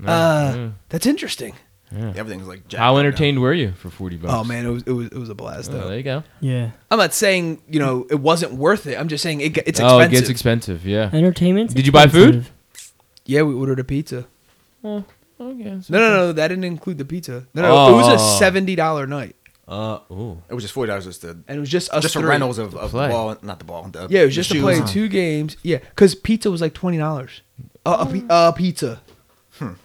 Uh, 0.05 0.55
yeah. 0.57 0.69
that's 0.89 1.07
interesting. 1.07 1.55
everything's 1.93 2.47
like 2.49 2.67
jacked 2.69 2.79
How 2.81 2.91
up 2.93 2.95
now. 2.97 3.01
entertained 3.01 3.41
were 3.41 3.53
you 3.55 3.73
for 3.73 3.91
forty 3.91 4.17
bucks? 4.17 4.33
Oh 4.35 4.45
man, 4.45 4.65
it 4.67 4.71
was 4.71 4.83
it 4.85 4.93
was 4.93 5.07
it 5.09 5.19
was 5.19 5.29
a 5.29 5.35
blast 5.35 5.71
Oh, 5.73 5.89
there 5.89 5.97
you 5.97 6.03
go. 6.03 6.25
Yeah. 6.41 6.71
I'm 6.91 6.99
not 6.99 7.13
saying 7.15 7.63
you 7.69 7.79
know 7.81 8.07
it 8.11 8.21
wasn't 8.21 8.55
worth 8.55 8.87
it. 8.87 8.99
I'm 8.99 9.09
just 9.09 9.23
saying 9.23 9.41
it, 9.41 9.55
ge- 9.55 9.63
it's 9.67 9.81
oh, 9.81 9.99
expensive. 9.99 10.13
it 10.13 10.17
gets 10.21 10.31
expensive. 10.31 10.87
Yeah. 10.87 11.11
Entertainment. 11.13 11.75
Did 11.75 11.87
you 11.87 11.93
buy 11.93 12.07
food? 12.07 12.47
yeah, 13.27 13.43
we 13.43 13.55
ordered 13.55 13.79
a 13.79 13.85
pizza. 13.85 14.27
Oh, 14.83 15.05
okay. 15.41 15.65
No, 15.65 15.99
no, 15.99 16.11
no, 16.17 16.33
that 16.33 16.49
didn't 16.49 16.65
include 16.65 16.99
the 16.99 17.05
pizza. 17.05 17.47
No, 17.55 17.63
no, 17.63 17.89
it 17.91 17.97
was 17.97 18.09
a 18.09 18.13
Oh. 18.19 18.39
seventy 18.39 18.75
dollar 18.77 19.07
night, 19.07 19.37
Uh, 19.71 20.01
ooh. 20.11 20.43
It 20.51 20.55
was 20.55 20.65
just 20.65 20.75
forty 20.75 20.89
dollars 20.89 21.05
just 21.05 21.21
to 21.21 21.31
and 21.31 21.57
it 21.57 21.61
was 21.61 21.69
just 21.71 21.91
us 21.93 22.03
just 22.03 22.15
for 22.15 22.21
three. 22.21 22.29
rentals 22.31 22.59
of, 22.59 22.75
of 22.75 22.91
the 22.91 22.99
play. 22.99 23.09
ball, 23.09 23.37
not 23.43 23.61
the 23.61 23.65
ball. 23.65 23.85
The, 23.85 24.09
Yeah, 24.11 24.23
it 24.23 24.25
was 24.27 24.35
the 24.35 24.41
just 24.41 24.51
to 24.51 24.55
shoes. 24.57 24.63
play 24.81 24.93
two 24.93 25.09
games. 25.09 25.57
Yeah, 25.63 25.79
because 25.79 26.15
pizza 26.17 26.51
was 26.51 26.61
like 26.61 26.75
twenty 26.75 26.99
dollars. 26.99 27.41
Uh, 27.87 28.05
a, 28.09 28.13
pi- 28.21 28.27
a 28.29 28.53
pizza. 28.53 29.01
And 29.61 29.77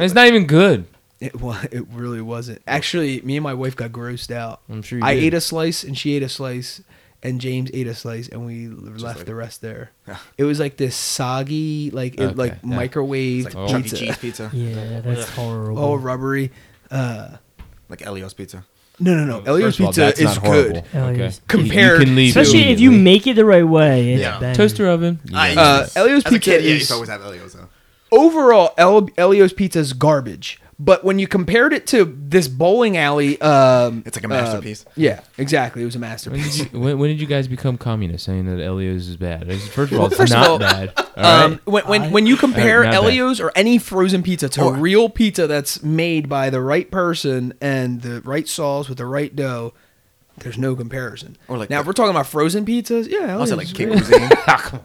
it's 0.00 0.14
not 0.14 0.26
even 0.28 0.46
good. 0.46 0.86
It 1.20 1.40
wa- 1.40 1.60
It 1.72 1.86
really 1.88 2.20
wasn't. 2.22 2.62
Actually, 2.66 3.20
me 3.22 3.36
and 3.36 3.42
my 3.42 3.54
wife 3.54 3.74
got 3.76 3.90
grossed 3.90 4.30
out. 4.30 4.60
I'm 4.68 4.82
sure 4.82 4.98
you 4.98 5.04
I 5.04 5.14
did. 5.14 5.24
ate 5.24 5.34
a 5.34 5.40
slice, 5.40 5.82
and 5.84 5.98
she 5.98 6.14
ate 6.14 6.22
a 6.22 6.28
slice, 6.28 6.80
and 7.22 7.40
James 7.40 7.70
ate 7.74 7.88
a 7.88 7.94
slice, 7.94 8.28
and 8.28 8.46
we 8.46 8.68
left 8.68 9.02
like- 9.18 9.26
the 9.26 9.34
rest 9.34 9.60
there. 9.60 9.90
Yeah. 10.06 10.18
It 10.38 10.44
was 10.44 10.60
like 10.60 10.76
this 10.76 10.94
soggy, 10.94 11.90
like 11.90 12.14
it, 12.14 12.20
Okay, 12.20 12.34
like 12.34 12.52
yeah. 12.62 12.76
microwave 12.76 13.46
It's 13.46 13.54
like 13.54 13.64
Oh. 13.64 13.72
Chuck 13.72 13.80
E. 13.80 13.82
pizza, 13.82 13.96
Cheese 13.96 14.16
pizza, 14.18 14.50
Yeah, 14.56 15.00
that's 15.00 15.28
horrible. 15.30 15.78
all 15.82 15.98
rubbery. 15.98 16.52
Uh, 16.90 17.36
like 17.88 18.02
Ellio's 18.06 18.34
pizza. 18.34 18.64
no, 19.00 19.14
no, 19.14 19.24
no. 19.24 19.42
Ellio's 19.46 19.76
First 19.76 19.78
of 19.80 19.84
all, 19.86 19.90
pizza 19.92 20.00
that's 20.00 20.18
is 20.20 20.24
not 20.26 20.36
horrible. 20.38 20.72
good. 20.72 20.84
Hell 20.92 21.06
Okay. 21.10 21.32
Compared 21.46 22.00
you 22.00 22.06
can 22.06 22.14
leave 22.16 22.34
to- 22.34 22.40
Especially 22.40 22.68
if 22.70 22.80
you 22.80 22.90
make 22.90 23.26
it 23.26 23.34
the 23.36 23.44
right 23.44 23.66
way. 23.66 24.14
It's 24.14 24.22
Yeah. 24.22 24.38
bang. 24.40 24.54
toaster 24.54 24.88
oven. 24.88 25.20
I 25.34 25.54
Uh, 25.54 25.86
Ellio's 25.96 26.24
as 26.24 26.32
a 26.32 26.34
pizza 26.34 26.50
kid, 26.50 26.64
yeah, 26.64 26.70
I 26.70 26.72
is- 26.72 26.78
used 26.80 26.88
to 26.88 26.94
always 26.94 27.08
have 27.08 27.22
Ellio's. 27.22 27.52
Though. 27.54 27.68
overall, 28.10 28.74
El- 28.78 29.08
Ellio's 29.16 29.52
pizza 29.52 29.78
is 29.78 29.92
garbage. 29.92 30.60
But 30.80 31.02
when 31.02 31.18
you 31.18 31.26
compared 31.26 31.72
it 31.72 31.88
to 31.88 32.04
this 32.04 32.46
bowling 32.46 32.96
alley, 32.96 33.40
um, 33.40 34.04
It's 34.06 34.16
like 34.16 34.22
a 34.22 34.28
uh, 34.28 34.30
masterpiece. 34.30 34.84
yeah, 34.94 35.22
exactly. 35.36 35.82
It 35.82 35.86
was 35.86 35.96
a 35.96 35.98
When 35.98 36.08
masterpiece. 36.08 36.58
did, 36.58 36.72
you, 36.72 36.78
when, 36.78 36.98
when 37.00 37.10
did 37.10 37.20
you 37.20 37.26
guys 37.26 37.48
become 37.48 37.76
communists 37.76 38.24
saying 38.26 38.46
that 38.46 38.62
Ellio's 38.62 39.08
is 39.08 39.16
bad? 39.16 39.52
First 39.60 39.90
of 39.92 39.98
all, 39.98 40.06
it's 40.06 40.16
first 40.16 40.32
of 40.32 40.38
not 40.38 40.48
all, 40.48 40.58
bad. 40.60 40.92
All 40.96 41.04
right? 41.16 41.24
Um, 41.44 41.60
when 41.64 41.84
when, 41.88 42.10
when 42.12 42.26
you 42.28 42.36
compare 42.36 42.76
Alright, 42.84 42.92
not 42.94 43.00
bad. 43.02 43.06
Ellio's 43.08 43.40
or 43.40 43.50
any 43.56 43.78
frozen 43.78 44.22
pizza 44.22 44.48
to 44.50 44.62
Or- 44.62 44.74
real 44.74 45.08
pizza 45.08 45.48
that's 45.48 45.82
made 45.82 46.28
by 46.28 46.48
the 46.48 46.60
right 46.60 46.88
person 46.88 47.54
and 47.60 48.02
the 48.02 48.20
right 48.20 48.46
sauce 48.46 48.88
with 48.88 48.98
the 48.98 49.06
right 49.06 49.34
dough, 49.34 49.74
there's 50.36 50.58
no 50.58 50.76
comparison. 50.76 51.36
Or 51.48 51.58
like 51.58 51.70
now, 51.70 51.78
the- 51.78 51.80
if 51.80 51.86
we're 51.88 51.92
talking 51.94 52.10
about 52.12 52.28
frozen 52.28 52.64
pizzas, 52.64 53.08
yeah, 53.10 53.36
Also, 53.36 53.54
Ellio's 53.54 53.70
like 53.70 53.74
kid 53.74 53.88
great. 53.88 54.04
cuisine. 54.04 54.30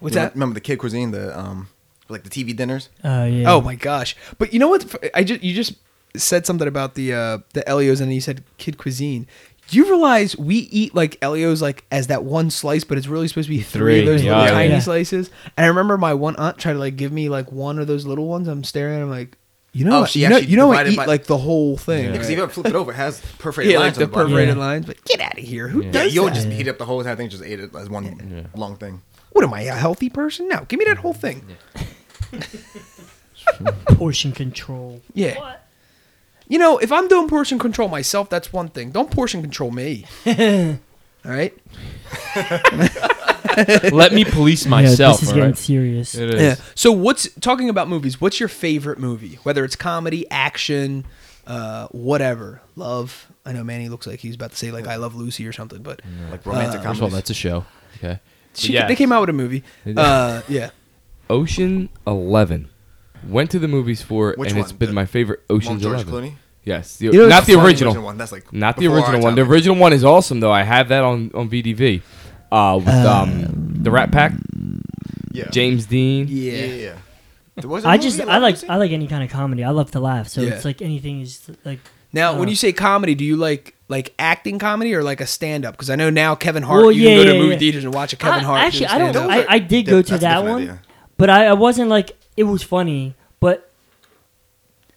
What's 0.00 0.14
You 0.14 0.20
that? 0.20 0.34
Remember 0.34 0.52
the 0.52 0.60
kid 0.60 0.78
cuisine? 0.78 1.12
The 1.12 1.38
um, 1.38 1.68
like 2.10 2.24
the 2.24 2.30
TV 2.30 2.54
dinners. 2.56 2.88
Oh 3.04 3.24
yeah. 3.24 3.52
Oh 3.52 3.60
my 3.60 3.74
gosh! 3.74 4.16
But 4.38 4.52
you 4.52 4.58
know 4.58 4.68
what? 4.68 4.94
I 5.14 5.24
just 5.24 5.42
you 5.42 5.54
just 5.54 5.74
said 6.16 6.44
something 6.46 6.66
about 6.68 6.94
the 6.94 7.12
uh, 7.14 7.38
the 7.54 7.66
Ellio's, 7.68 8.00
and 8.00 8.12
you 8.12 8.20
said 8.20 8.42
kid 8.58 8.78
cuisine. 8.78 9.26
Do 9.68 9.76
you 9.76 9.84
realize 9.84 10.36
we 10.36 10.56
eat 10.56 10.94
like 10.96 11.16
Ellio's 11.22 11.62
like 11.62 11.84
as 11.92 12.08
that 12.08 12.24
one 12.24 12.50
slice, 12.50 12.82
but 12.82 12.98
it's 12.98 13.06
really 13.06 13.28
supposed 13.28 13.46
to 13.46 13.54
be 13.54 13.60
three, 13.62 13.80
Three, 13.80 14.00
of 14.00 14.06
those 14.06 14.22
yeah, 14.24 14.30
little 14.32 14.44
yeah. 14.46 14.50
tiny 14.50 14.72
Yeah. 14.74 14.78
slices? 14.80 15.30
And 15.56 15.64
I 15.64 15.68
remember 15.68 15.96
my 15.96 16.12
one 16.14 16.34
aunt 16.36 16.58
tried 16.58 16.72
to 16.72 16.78
like 16.80 16.96
give 16.96 17.12
me 17.12 17.28
like 17.28 17.52
one 17.52 17.78
of 17.78 17.86
those 17.86 18.04
little 18.04 18.26
ones. 18.26 18.48
I'm 18.48 18.64
staring 18.64 18.96
at 18.96 19.02
him 19.02 19.10
like, 19.10 19.38
you 19.72 19.84
know, 19.84 20.00
Oh, 20.02 20.04
she 20.06 20.22
you 20.22 20.28
know, 20.28 20.38
actually 20.38 20.50
you 20.50 20.56
know, 20.56 20.72
I 20.72 20.82
divided 20.82 20.92
eat 20.94 20.96
by- 20.96 21.04
like 21.06 21.26
the 21.26 21.38
whole 21.38 21.76
thing. 21.76 22.06
Yeah. 22.06 22.10
Because 22.10 22.26
right? 22.26 22.32
if 22.32 22.38
you 22.40 22.48
flip 22.48 22.66
it 22.66 22.74
over, 22.74 22.90
it 22.90 22.96
has 22.96 23.20
perforated 23.38 23.72
yeah, 23.74 23.78
like 23.78 23.84
lines. 23.90 23.98
the 23.98 24.06
the 24.06 24.12
perforated 24.12 24.56
Yeah. 24.56 24.60
lines. 24.60 24.86
But 24.86 25.04
get 25.04 25.20
out 25.20 25.38
of 25.38 25.44
here! 25.44 25.68
Who 25.68 25.82
Yeah. 25.82 25.86
Yeah, 25.86 25.92
does 25.92 26.14
you 26.16 26.22
would 26.24 26.32
that? 26.32 26.34
just 26.34 26.48
heat 26.48 26.66
up 26.66 26.78
the 26.78 26.84
whole 26.86 26.98
entire 26.98 27.14
thing, 27.14 27.28
just 27.28 27.44
ate 27.44 27.60
it 27.60 27.72
as 27.72 27.88
one 27.88 28.04
Yeah. 28.28 28.46
long 28.56 28.74
thing. 28.74 29.02
What 29.30 29.44
am 29.44 29.54
I, 29.54 29.62
a 29.62 29.74
healthy 29.74 30.10
person? 30.10 30.48
No, 30.48 30.64
give 30.66 30.80
me 30.80 30.86
that 30.86 30.96
whole 30.98 31.14
thing. 31.14 31.46
portion 33.86 34.32
control. 34.32 35.00
Yeah. 35.14 35.56
You 36.48 36.58
know, 36.58 36.78
if 36.78 36.90
I'm 36.90 37.06
doing 37.08 37.28
portion 37.28 37.58
control 37.58 37.88
myself, 37.88 38.28
that's 38.28 38.52
one 38.52 38.68
thing. 38.68 38.90
Don't 38.90 39.10
portion 39.10 39.40
control 39.40 39.70
me. 39.70 40.04
All 40.26 41.30
right. 41.30 41.56
Let 43.92 44.12
me 44.12 44.24
police 44.24 44.64
yeah, 44.64 44.70
myself. 44.70 45.20
this 45.20 45.22
is 45.24 45.28
all 45.28 45.34
getting 45.34 45.50
right? 45.50 45.58
serious. 45.58 46.14
It 46.14 46.34
is. 46.34 46.40
Yeah. 46.40 46.64
So 46.74 46.92
what's 46.92 47.28
talking 47.40 47.68
about 47.68 47.88
movies? 47.88 48.20
What's 48.20 48.40
your 48.40 48.48
favorite 48.48 48.98
movie? 48.98 49.38
Whether 49.42 49.64
it's 49.64 49.76
comedy, 49.76 50.28
action, 50.30 51.04
uh, 51.46 51.88
whatever. 51.88 52.62
Love. 52.76 53.26
I 53.44 53.52
know 53.52 53.64
Manny 53.64 53.88
looks 53.88 54.06
like 54.06 54.20
he's 54.20 54.34
about 54.34 54.52
to 54.52 54.56
say 54.56 54.70
like 54.70 54.86
I 54.86 54.96
Love 54.96 55.14
Lucy 55.14 55.46
or 55.46 55.52
something, 55.52 55.82
but 55.82 56.00
Like 56.30 56.46
romantic 56.46 56.80
First 56.82 56.84
of 56.84 56.86
all, 56.86 56.94
comedies. 56.94 57.14
that's 57.14 57.30
a 57.30 57.34
show. 57.34 57.64
Okay. 57.96 58.20
she, 58.54 58.72
yeah. 58.72 58.86
they 58.86 58.96
came 58.96 59.12
out 59.12 59.20
with 59.20 59.30
a 59.30 59.34
movie. 59.34 59.62
Uh, 59.96 60.42
yeah. 60.48 60.70
Ocean 61.30 61.88
Eleven. 62.06 62.68
Went 63.28 63.50
to 63.52 63.58
the 63.58 63.68
movies 63.68 64.02
for, 64.02 64.34
Which 64.36 64.50
and 64.50 64.58
it's 64.58 64.70
one? 64.72 64.78
been 64.78 64.88
The 64.88 64.94
my 64.94 65.06
favorite. 65.06 65.40
One 65.46 65.56
Ocean's 65.58 65.82
George 65.82 66.02
Eleven. 66.02 66.12
Clooney. 66.14 66.32
Yes, 66.64 66.96
the, 66.98 67.06
You 67.06 67.12
know, 67.12 67.28
not 67.28 67.46
the 67.46 67.54
funny, 67.54 67.66
original. 67.66 68.02
one. 68.02 68.18
That's 68.18 68.32
like 68.32 68.52
Not 68.52 68.76
the 68.76 68.82
before 68.82 68.96
our 68.98 69.02
original 69.04 69.20
one. 69.22 69.36
time. 69.36 69.46
The 69.46 69.50
original 69.52 69.76
one 69.76 69.92
is 69.94 70.04
awesome 70.04 70.40
though. 70.40 70.52
I 70.52 70.62
have 70.62 70.88
that 70.88 71.02
on 71.04 71.30
on 71.34 71.48
VDV. 71.48 72.02
Uh, 72.52 72.76
with 72.84 72.88
um 72.94 73.74
the 73.82 73.90
Rat 73.90 74.10
Pack, 74.12 74.32
Yeah. 75.32 75.48
James 75.50 75.86
Dean. 75.86 76.26
Yeah. 76.28 76.52
Yeah. 76.52 76.64
yeah, 76.64 76.74
yeah. 76.74 76.92
There 77.56 77.68
was 77.70 77.84
a 77.84 77.88
I 77.88 77.92
movie 77.96 78.02
just 78.04 78.18
you 78.18 78.24
I 78.28 78.38
like 78.38 78.54
Lucy? 78.56 78.68
I 78.68 78.76
like 78.76 78.90
any 78.90 79.06
kind 79.06 79.22
of 79.24 79.30
comedy. 79.30 79.64
I 79.64 79.70
love 79.70 79.90
to 79.92 80.00
laugh, 80.00 80.28
so 80.28 80.40
Yeah. 80.42 80.50
it's 80.54 80.64
like 80.64 80.82
anything 80.82 81.20
is 81.20 81.50
like 81.64 81.78
Now, 82.12 82.32
when 82.38 82.48
Uh. 82.48 82.50
you 82.50 82.56
say 82.56 82.72
comedy, 82.72 83.14
do 83.14 83.24
you 83.24 83.36
like 83.36 83.74
like 83.88 84.12
acting 84.18 84.58
comedy 84.58 84.94
or 84.94 85.02
like 85.02 85.20
a 85.20 85.26
stand 85.26 85.64
up? 85.64 85.74
Because 85.74 85.90
I 85.90 85.96
know 85.96 86.10
now 86.10 86.34
Kevin 86.34 86.62
Hart, 86.62 86.82
Well, 86.82 86.92
you 86.92 87.02
can 87.02 87.10
yeah, 87.10 87.16
go 87.18 87.24
to 87.24 87.32
yeah, 87.34 87.38
movie 87.40 87.52
yeah. 87.54 87.58
theaters 87.58 87.84
and 87.84 87.94
watch 87.94 88.12
a 88.12 88.16
Kevin 88.16 88.40
I- 88.40 88.42
Hart. 88.44 88.60
do 88.60 88.66
Actually, 88.66 88.86
I 88.86 88.98
don't. 88.98 89.12
stand-up. 89.14 89.46
I, 89.50 89.54
I 89.54 89.58
did 89.60 89.86
go 89.86 89.96
That's 89.96 90.08
to 90.10 90.14
a 90.16 90.18
that 90.18 90.34
different 90.36 90.52
one, 90.52 90.62
idea. 90.62 90.82
But 91.20 91.30
I, 91.30 91.46
I 91.46 91.52
wasn't 91.52 91.88
like 91.88 92.16
it 92.36 92.44
was 92.44 92.62
funny. 92.64 93.14
But 93.38 93.70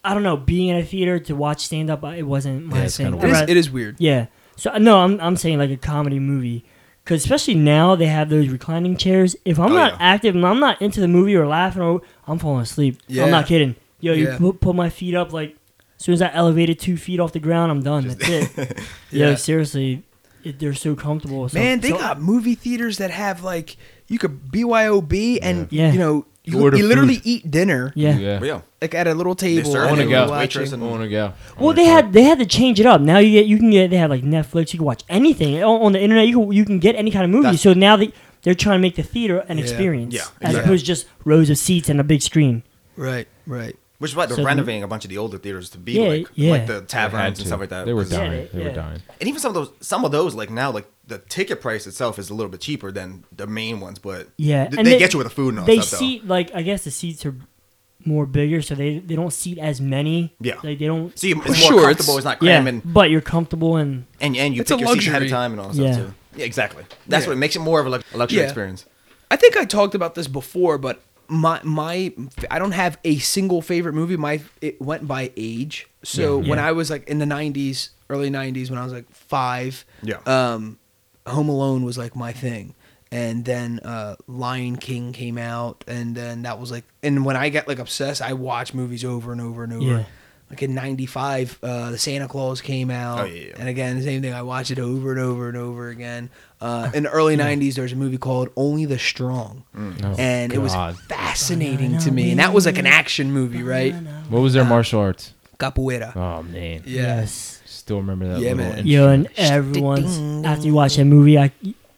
I 0.03 0.13
don't 0.13 0.23
know, 0.23 0.35
being 0.37 0.69
in 0.69 0.75
a 0.77 0.83
theater 0.83 1.19
to 1.19 1.35
watch 1.35 1.61
stand 1.65 1.89
up, 1.89 2.03
it 2.03 2.23
wasn't 2.23 2.65
my 2.65 2.77
Yeah, 2.79 2.83
it's 2.85 2.97
thing. 2.97 3.11
kinda 3.11 3.25
It 3.27 3.31
is, 3.31 3.37
I- 3.37 3.43
it 3.43 3.57
is 3.57 3.69
weird. 3.71 3.95
Yeah. 3.99 4.25
So 4.55 4.71
no, 4.77 4.99
I'm 4.99 5.19
I'm 5.21 5.37
saying 5.37 5.57
like 5.59 5.69
a 5.71 5.77
comedy 5.77 6.19
movie, 6.19 6.65
because 7.03 7.23
especially 7.23 7.55
now 7.55 7.95
they 7.95 8.07
have 8.07 8.29
those 8.29 8.49
reclining 8.49 8.97
chairs. 8.97 9.35
If 9.45 9.59
I'm 9.59 9.71
Oh, 9.71 9.75
not 9.75 9.93
yeah. 9.93 9.97
active 10.01 10.35
and 10.35 10.45
I'm 10.45 10.59
not 10.59 10.81
into 10.81 10.99
the 10.99 11.07
movie 11.07 11.35
or 11.35 11.47
laughing, 11.47 11.81
or 11.81 12.01
I'm 12.27 12.37
falling 12.39 12.61
asleep. 12.63 12.99
Yeah. 13.07 13.23
I'm 13.25 13.31
not 13.31 13.47
kidding. 13.47 13.75
Yo, 13.99 14.13
you 14.13 14.27
Yeah. 14.27 14.37
put, 14.37 14.59
put 14.59 14.75
my 14.75 14.89
feet 14.89 15.15
up 15.15 15.31
like 15.33 15.55
as 15.97 16.05
soon 16.05 16.13
as 16.13 16.21
I 16.21 16.31
elevated 16.33 16.79
two 16.79 16.97
feet 16.97 17.19
off 17.21 17.31
the 17.31 17.39
ground, 17.39 17.71
I'm 17.71 17.81
done. 17.81 18.07
That's 18.09 18.29
it. 18.29 18.79
Yeah. 19.11 19.29
Yo, 19.29 19.35
seriously, 19.35 20.03
it, 20.43 20.59
they're 20.59 20.73
so 20.73 20.95
comfortable. 20.95 21.47
So, 21.47 21.57
Man, 21.57 21.79
they 21.79 21.89
so- 21.91 21.97
got 21.97 22.19
movie 22.21 22.55
theaters 22.55 22.97
that 22.97 23.09
have 23.09 23.41
like 23.43 23.77
you 24.13 24.19
could 24.19 24.51
BYOB 24.51 25.39
and 25.41 25.67
Yeah. 25.71 25.91
you 25.91 25.99
know 25.99 26.25
you, 26.45 26.61
Order 26.61 26.75
you 26.77 26.85
literally 26.87 27.15
food. 27.15 27.25
eat 27.25 27.51
dinner 27.51 27.93
Yeah. 27.95 28.17
Yeah. 28.17 28.39
But 28.39 28.45
yeah. 28.47 28.61
like 28.81 28.93
at 28.95 29.07
a 29.07 29.13
little 29.13 29.33
table. 29.33 29.71
serve 29.71 29.83
and 29.83 29.89
wanna 29.91 30.01
you're 30.03 30.11
go. 30.11 30.31
watching. 30.31 30.37
Waitress 30.61 30.71
I 30.71 30.73
and- 30.75 30.89
want 30.91 31.03
to 31.03 31.09
go. 31.09 31.25
I 31.25 31.29
Well, 31.57 31.65
wanna 31.67 31.75
they 31.77 31.85
go. 31.85 31.91
had 31.91 32.13
they 32.13 32.23
had 32.23 32.39
to 32.39 32.45
change 32.45 32.79
it 32.81 32.85
up. 32.85 32.99
Now 33.01 33.17
you 33.19 33.31
get 33.31 33.45
you 33.45 33.57
can 33.57 33.69
get 33.69 33.89
they 33.89 33.97
have 33.97 34.09
like 34.09 34.23
Netflix. 34.23 34.73
You 34.73 34.79
can 34.79 34.85
watch 34.85 35.03
anything 35.09 35.63
on, 35.63 35.81
on 35.81 35.91
the 35.93 36.01
internet. 36.01 36.27
You 36.27 36.39
can, 36.41 36.51
you 36.51 36.65
can 36.65 36.79
get 36.79 36.95
any 36.95 37.11
kind 37.11 37.23
of 37.25 37.31
movie. 37.31 37.43
That's- 37.43 37.61
so 37.61 37.73
now 37.73 37.95
they 37.95 38.11
they're 38.43 38.53
trying 38.55 38.77
to 38.79 38.81
make 38.81 38.95
the 38.97 39.03
theater 39.03 39.45
an 39.47 39.57
Yeah. 39.57 39.63
experience, 39.63 40.13
Yeah, 40.13 40.21
as 40.41 40.49
exactly. 40.49 40.59
opposed 40.63 40.81
to 40.83 40.87
just 40.87 41.05
rows 41.23 41.49
of 41.49 41.57
seats 41.57 41.87
and 41.87 42.01
a 42.01 42.03
big 42.03 42.21
screen. 42.21 42.63
Right, 42.97 43.27
right. 43.47 43.77
Which 43.99 44.11
is 44.11 44.15
why 44.17 44.25
they're 44.25 44.35
So- 44.35 44.43
renovating 44.43 44.83
a 44.83 44.87
bunch 44.87 45.05
of 45.05 45.09
the 45.11 45.17
older 45.17 45.37
theaters 45.37 45.69
to 45.69 45.77
be 45.77 45.93
Yeah, 45.93 46.07
like 46.09 46.27
yeah. 46.35 46.51
like 46.51 46.67
the 46.67 46.81
They 46.81 46.85
taverns 46.87 47.25
and 47.25 47.35
to. 47.37 47.45
stuff 47.47 47.61
like 47.61 47.69
that. 47.69 47.85
They 47.85 47.93
were 47.93 48.01
'cause- 48.03 48.11
dying. 48.11 48.31
Yeah, 48.33 48.45
They 48.51 48.59
yeah. 48.59 48.67
were 48.67 48.75
dying. 48.75 49.01
And 49.21 49.29
even 49.29 49.39
some 49.39 49.49
of 49.51 49.55
those 49.55 49.69
some 49.79 50.03
of 50.03 50.11
those 50.11 50.35
like 50.35 50.49
now 50.51 50.71
like 50.71 50.87
the 51.05 51.17
ticket 51.19 51.59
price 51.61 51.85
itself 51.87 52.17
is 52.17 52.29
a 52.29 52.33
little 52.33 52.49
bit 52.51 52.61
cheaper 52.61 52.91
than 52.91 53.25
the 53.35 53.45
main 53.47 53.79
ones, 53.79 53.99
but 53.99 54.29
Yeah, 54.37 54.65
th- 54.67 54.77
and 54.77 54.87
they, 54.87 54.91
they- 54.93 54.99
get 54.99 55.13
you 55.13 55.19
with 55.19 55.27
the 55.27 55.33
food 55.33 55.49
and 55.49 55.59
all 55.59 55.65
they 55.65 55.77
that 55.77 55.83
stuff. 55.85 55.99
seat 55.99 56.25
like 56.27 56.53
I 56.55 56.61
guess 56.61 56.83
the 56.85 56.91
seats 56.91 57.25
are 57.25 57.35
more 58.05 58.25
bigger, 58.25 58.61
so 58.61 58.75
they 58.75 58.99
they 58.99 59.15
don't 59.15 59.31
seat 59.33 59.57
as 59.57 59.79
many. 59.81 60.33
Yeah. 60.39 60.55
like 60.63 60.79
they 60.79 60.85
don't. 60.87 61.09
though. 61.09 61.11
So 61.15 61.27
you, 61.27 61.35
For 61.41 61.49
it's 61.51 61.59
more 61.61 61.71
sure, 61.71 61.81
comfortable. 61.83 62.17
it's- 62.17 62.17
It's, 62.17 62.25
not 62.25 62.43
yeah, 62.43 62.55
cramming, 62.61 62.81
but 62.85 63.09
you're 63.09 63.21
comfortable 63.21 63.75
and 63.77 64.05
and 64.21 64.35
and 64.37 64.53
you 64.55 64.61
It's 64.61 64.71
pick 64.71 64.79
your 64.81 64.95
seat 64.95 65.07
ahead 65.07 65.23
of 65.23 65.29
time 65.29 65.51
and 65.51 65.61
all 65.61 65.69
that 65.69 65.75
Yeah. 65.81 65.93
stuff 65.93 66.05
too. 66.07 66.13
Yeah, 66.35 66.45
exactly. 66.45 66.83
That's 67.07 67.25
Yeah. 67.25 67.29
what 67.29 67.37
makes 67.37 67.55
it 67.55 67.59
more 67.59 67.79
of 67.79 67.87
a, 67.87 68.01
a 68.13 68.17
luxury 68.17 68.39
Yeah. 68.39 68.45
experience. 68.45 68.85
I 69.29 69.35
think 69.35 69.55
I 69.57 69.65
talked 69.65 69.95
about 69.95 70.15
this 70.15 70.27
before, 70.27 70.77
but 70.77 71.01
my 71.27 71.59
my 71.63 72.13
I 72.51 72.59
don't 72.59 72.71
have 72.73 72.97
a 73.03 73.17
single 73.19 73.61
favorite 73.61 73.93
movie. 73.93 74.17
My 74.17 74.41
it 74.61 74.81
went 74.81 75.07
by 75.07 75.31
age. 75.37 75.87
So 76.03 76.39
Yeah. 76.41 76.49
when 76.49 76.59
Yeah. 76.59 76.67
I 76.67 76.71
was 76.73 76.89
like 76.89 77.07
in 77.07 77.19
the 77.19 77.25
'90s, 77.25 77.89
early 78.09 78.29
'90s, 78.29 78.69
when 78.69 78.79
I 78.79 78.83
was 78.83 78.91
like 78.93 79.09
five, 79.11 79.85
Yeah. 80.01 80.17
um, 80.25 80.77
Home 81.27 81.49
Alone 81.49 81.83
was 81.83 81.97
like 81.97 82.15
my 82.15 82.31
thing. 82.33 82.75
And 83.11 83.45
then 83.45 83.79
uh, 83.83 84.15
Lion 84.27 84.75
King 84.77 85.13
came 85.13 85.37
out, 85.37 85.83
and 85.87 86.15
then 86.15 86.41
that 86.43 86.59
was 86.59 86.71
like, 86.71 86.83
and 87.03 87.23
when 87.23 87.35
I 87.35 87.49
get 87.49 87.67
like 87.67 87.77
obsessed, 87.77 88.23
I 88.23 88.33
watch 88.33 88.73
movies 88.73 89.05
over 89.05 89.31
and 89.31 89.39
over 89.39 89.63
and 89.63 89.71
over. 89.73 89.83
Yeah. 89.85 90.03
Like 90.49 90.63
in 90.63 90.73
'95, 90.73 91.59
uh, 91.61 91.91
the 91.91 91.97
Santa 91.99 92.27
Claus 92.27 92.59
came 92.61 92.89
out, 92.91 93.19
Oh, 93.21 93.23
yeah, 93.25 93.47
yeah. 93.49 93.53
and 93.59 93.69
again 93.69 93.97
the 93.97 94.03
same 94.03 94.21
thing. 94.23 94.33
I 94.33 94.41
watch 94.41 94.71
it 94.71 94.79
over 94.79 95.11
and 95.11 95.19
over 95.19 95.47
and 95.47 95.57
over 95.57 95.89
again. 95.89 96.29
Uh, 96.59 96.89
in 96.93 97.03
the 97.03 97.09
early 97.11 97.37
'90s, 97.37 97.75
there 97.75 97.83
was 97.83 97.91
a 97.91 97.95
movie 97.95 98.17
called 98.17 98.49
Only 98.55 98.85
the 98.85 98.97
Strong, 98.99 99.63
Oh, 99.77 100.15
and 100.17 100.51
it 100.51 100.59
was 100.59 100.73
fascinating 101.07 101.97
to 101.99 102.11
me. 102.11 102.31
And 102.31 102.39
that 102.39 102.51
was 102.53 102.65
like 102.65 102.77
an 102.77 102.87
action 102.87 103.31
movie, 103.31 103.63
right? 103.63 103.93
What 104.29 104.41
was 104.41 104.53
their 104.53 104.65
martial 104.65 104.99
arts? 104.99 105.33
Capoeira. 105.71 106.15
Oh 106.15 106.43
man, 106.43 106.83
Yeah. 106.85 107.19
yes, 107.19 107.61
still 107.65 107.97
remember 107.97 108.27
that. 108.27 108.39
Yeah, 108.39 108.49
little 108.53 108.57
man. 108.65 108.77
intro. 108.79 108.91
yo, 108.91 109.09
and 109.09 109.27
everyone's 109.37 110.45
after 110.45 110.65
you 110.67 110.73
watch 110.73 110.95
that 110.97 111.05
movie, 111.05 111.37
I 111.39 111.51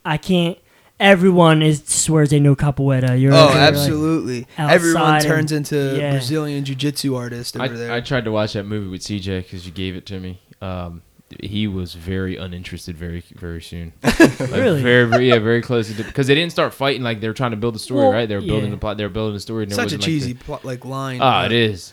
I 0.03 0.17
can't. 0.17 0.57
Everyone 0.97 1.61
is 1.61 1.83
swears 1.85 2.29
they 2.29 2.39
know 2.39 2.55
capoeira. 2.55 3.19
You're 3.19 3.33
Oh, 3.33 3.37
you're, 3.37 3.47
like- 3.47 3.55
absolutely. 3.57 4.47
Everyone 4.57 5.19
turns 5.21 5.51
and- 5.51 5.69
into 5.69 5.97
yeah. 5.99 6.11
Brazilian 6.11 6.63
jiu-jitsu 6.63 7.13
artist 7.15 7.57
over 7.57 7.75
there. 7.77 7.91
I, 7.91 7.97
I 7.97 8.01
tried 8.01 8.23
to 8.25 8.31
watch 8.31 8.53
that 8.53 8.63
movie 8.65 8.87
with 8.87 9.01
CJ 9.01 9.43
because 9.43 9.65
you 9.65 9.73
gave 9.73 9.97
it 9.97 10.05
to 10.05 10.19
me. 10.21 10.39
Um, 10.61 11.01
he 11.43 11.67
was 11.67 11.95
very 11.95 12.37
uninterested 12.37 12.95
very 12.95 13.23
very 13.35 13.61
soon. 13.61 13.91
Like, 14.03 14.39
Really? 14.51 14.81
Very, 14.81 15.05
very 15.09 15.27
yeah, 15.29 15.39
very 15.39 15.61
close 15.61 15.91
because 15.91 16.27
they 16.27 16.35
didn't 16.35 16.53
start 16.53 16.73
fighting 16.73 17.01
like 17.03 17.19
they 17.19 17.27
were 17.27 17.33
trying 17.33 17.51
to 17.51 17.57
build 17.57 17.75
the 17.75 17.79
story, 17.79 18.01
Well, 18.03 18.13
right? 18.13 18.29
They 18.29 18.35
were 18.35 18.41
building 18.41 18.65
yeah. 18.65 18.71
the 18.71 18.77
plot. 18.77 18.95
They 18.95 19.03
were 19.03 19.09
building 19.09 19.33
the 19.33 19.39
story. 19.41 19.63
And 19.63 19.73
Such 19.73 19.81
a 19.81 19.83
wasn't, 19.97 20.01
like, 20.03 20.05
cheesy 20.05 20.33
the- 20.33 20.43
plot, 20.45 20.63
like 20.63 20.85
line. 20.85 21.19
Ah, 21.21 21.43
but- 21.43 21.51
it 21.51 21.57
is. 21.71 21.91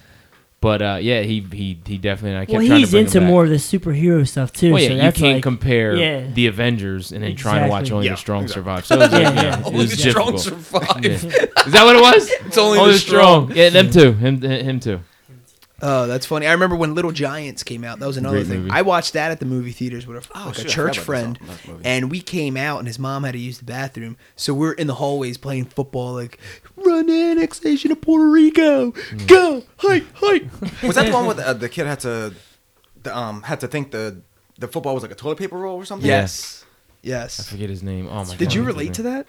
But 0.63 0.81
uh, 0.81 0.99
yeah, 1.03 1.23
he 1.23 1.41
he 1.53 1.77
he 1.85 1.99
definitely. 1.99 2.39
I 2.39 2.47
kept 2.47 2.53
Well, 2.53 2.59
trying 2.61 2.71
to 2.71 2.77
he's 2.79 2.91
bring 2.93 3.01
him 3.03 3.07
into 3.09 3.21
back. 3.21 3.29
more 3.29 3.43
of 3.43 3.51
the 3.51 3.57
superhero 3.57 4.27
stuff 4.27 4.53
too. 4.53 4.73
Well, 4.73 4.81
yeah, 4.81 4.89
so 4.89 4.95
you 4.95 5.01
that's 5.01 5.19
can't 5.19 5.35
like, 5.35 5.43
compare 5.43 5.97
yeah. 5.97 6.27
the 6.33 6.47
Avengers 6.47 7.11
and 7.11 7.25
then 7.25 7.35
trying 7.35 7.65
to 7.65 7.69
watch 7.69 7.81
Exactly. 7.91 7.95
only 7.97 8.07
Yeah, 8.07 8.13
the 8.13 8.17
strong 8.17 8.43
exactly. 8.45 8.63
survive. 8.63 8.87
So 8.87 8.95
it 8.95 8.99
was, 9.01 9.13
like, 9.13 9.23
Yeah, 9.23 9.33
yeah, 9.35 9.43
yeah. 9.59 9.63
Only 9.67 9.79
was 9.79 9.91
the 9.91 10.11
strong 10.11 10.39
survive. 10.39 11.05
Yeah. 11.05 11.11
Is 11.67 11.73
that 11.73 11.85
what 11.85 11.97
it 11.97 12.01
was? 12.03 12.31
It's 12.47 12.59
only 12.59 12.93
the 12.93 12.99
strong. 12.99 13.51
Yeah, 13.57 13.71
them 13.71 13.91
too. 13.91 14.13
Him, 14.13 14.41
him 14.41 14.79
too. 14.79 15.01
Oh, 15.85 16.07
that's 16.07 16.27
funny. 16.27 16.47
I 16.47 16.53
remember 16.53 16.77
when 16.77 16.95
Little 16.95 17.11
Giants 17.11 17.65
came 17.65 17.83
out. 17.83 17.99
That 17.99 18.07
was 18.07 18.17
another 18.17 18.37
Great 18.37 18.47
thing. 18.47 18.59
movie. 18.61 18.71
I 18.71 18.83
watched 18.83 19.15
that 19.15 19.33
at 19.33 19.41
the 19.41 19.47
movie 19.47 19.73
theaters 19.73 20.07
with 20.07 20.25
a, 20.25 20.29
Oh, 20.39 20.45
like 20.47 20.59
a 20.59 20.61
shoot, 20.61 20.67
I 20.71 20.73
church 20.73 20.99
forgot 21.01 21.21
about 21.25 21.39
friend, 21.39 21.39
this- 21.43 21.67
movie. 21.69 21.85
and 21.85 22.11
we 22.11 22.21
came 22.21 22.57
out, 22.57 22.79
and 22.79 22.87
his 22.87 22.99
mom 23.01 23.25
had 23.25 23.33
to 23.33 23.39
use 23.39 23.59
the 23.59 23.65
bathroom, 23.65 24.17
so 24.37 24.55
we're 24.55 24.73
in 24.75 24.87
the 24.87 24.95
hallways 24.95 25.39
playing 25.39 25.65
football, 25.65 26.13
like 26.15 26.39
run 26.77 27.11
annexation 27.11 27.91
of 27.91 28.01
Puerto 28.01 28.31
Rico, 28.31 28.93
Mm. 28.93 29.27
go 29.27 29.65
hike 29.79 30.05
hike. 30.15 30.45
Was 30.85 30.95
that 30.95 31.07
the 31.07 31.13
one 31.13 31.27
with 31.27 31.39
uh, 31.41 31.53
the 31.55 31.69
kid 31.69 31.87
had 31.87 31.99
to 32.01 32.33
the, 33.03 33.17
um 33.19 33.43
had 33.43 33.59
to 33.61 33.67
think 33.67 33.91
the 33.91 34.21
the 34.59 34.69
football 34.69 34.95
was 34.95 35.03
like 35.03 35.11
a 35.11 35.17
toilet 35.17 35.39
paper 35.39 35.57
roll 35.59 35.77
or 35.77 35.85
something? 35.85 36.07
Yes, 36.07 36.65
Yes. 37.03 37.41
I 37.41 37.43
yes. 37.43 37.49
forget 37.49 37.69
his 37.71 37.83
name. 37.83 38.07
Oh 38.07 38.19
my 38.23 38.25
god. 38.25 38.39
Did 38.39 38.55
you 38.55 38.63
relate 38.63 38.95
to 38.95 39.03
that? 39.03 39.27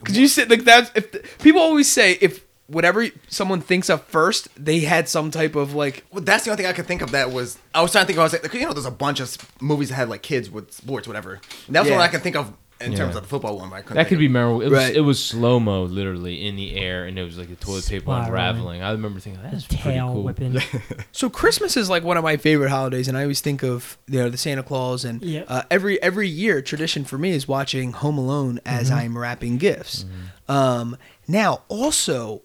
Because 0.00 0.18
you 0.18 0.26
said 0.26 0.50
like 0.50 0.64
that's 0.64 0.90
if 0.96 1.12
the, 1.12 1.22
people 1.40 1.60
always 1.60 1.88
say 1.88 2.18
if 2.20 2.44
whatever 2.68 3.06
someone 3.28 3.60
thinks 3.60 3.88
of 3.90 4.04
first, 4.04 4.48
they 4.62 4.80
had 4.80 5.08
some 5.08 5.30
type 5.30 5.56
of 5.56 5.74
like 5.74 6.04
Well, 6.12 6.22
that's 6.22 6.44
the 6.44 6.50
only 6.50 6.62
thing 6.62 6.70
I 6.70 6.74
could 6.74 6.86
think 6.86 7.02
of 7.02 7.10
that 7.10 7.30
was 7.32 7.58
I 7.74 7.82
was 7.82 7.92
trying 7.92 8.04
to 8.04 8.06
think. 8.06 8.16
Of, 8.18 8.20
I 8.20 8.24
was 8.24 8.32
like, 8.34 8.54
you 8.54 8.60
know, 8.62 8.72
there's 8.72 8.86
a 8.86 8.90
bunch 8.90 9.20
of 9.20 9.36
movies 9.60 9.88
that 9.88 9.96
had 9.96 10.08
like 10.08 10.22
kids 10.22 10.50
with 10.50 10.72
sports, 10.72 11.06
whatever. 11.08 11.40
And 11.66 11.74
that 11.74 11.80
was 11.80 11.88
Yeah. 11.90 11.96
one 11.96 12.04
I 12.04 12.08
can 12.08 12.20
think 12.20 12.36
of 12.36 12.52
in 12.80 12.94
terms 12.94 13.16
of 13.16 13.22
the 13.22 13.28
football 13.28 13.58
one. 13.58 13.70
But 13.70 13.90
I 13.90 13.94
That 13.94 14.06
could 14.06 14.20
be 14.20 14.28
memorable. 14.28 14.60
It 14.62 14.68
was, 14.70 14.78
Right. 14.78 15.02
was 15.02 15.18
slow 15.24 15.58
mo, 15.58 15.82
literally 15.82 16.46
in 16.46 16.54
the 16.54 16.76
air, 16.76 17.06
and 17.06 17.18
it 17.18 17.24
was 17.24 17.36
like 17.36 17.48
the 17.48 17.56
toilet 17.56 17.84
paper 17.88 18.02
Spiraling. 18.04 18.28
unraveling. 18.28 18.82
I 18.82 18.92
remember 18.92 19.18
thinking 19.18 19.42
that's 19.42 19.64
pretty 19.66 19.82
tail 19.82 20.12
cool. 20.12 20.22
whipping. 20.22 20.60
So 21.10 21.28
Christmas 21.28 21.76
is 21.76 21.90
like 21.90 22.04
one 22.04 22.16
of 22.16 22.22
my 22.22 22.36
favorite 22.36 22.70
holidays, 22.70 23.08
and 23.08 23.16
I 23.18 23.22
always 23.22 23.40
think 23.40 23.64
of 23.64 23.98
you 24.06 24.20
know 24.20 24.28
the 24.28 24.38
Santa 24.38 24.62
Claus, 24.62 25.04
and 25.04 25.20
Yeah. 25.22 25.42
uh, 25.48 25.62
every 25.72 26.00
every 26.00 26.28
year 26.28 26.62
tradition 26.62 27.04
for 27.04 27.18
me 27.18 27.30
is 27.30 27.48
watching 27.48 27.94
Home 27.94 28.16
Alone 28.18 28.60
as 28.64 28.90
Mm-hmm. 28.90 28.98
I'm 28.98 29.18
wrapping 29.18 29.56
gifts. 29.58 30.04
Um, 30.48 30.96
now 31.26 31.62
also, 31.68 32.42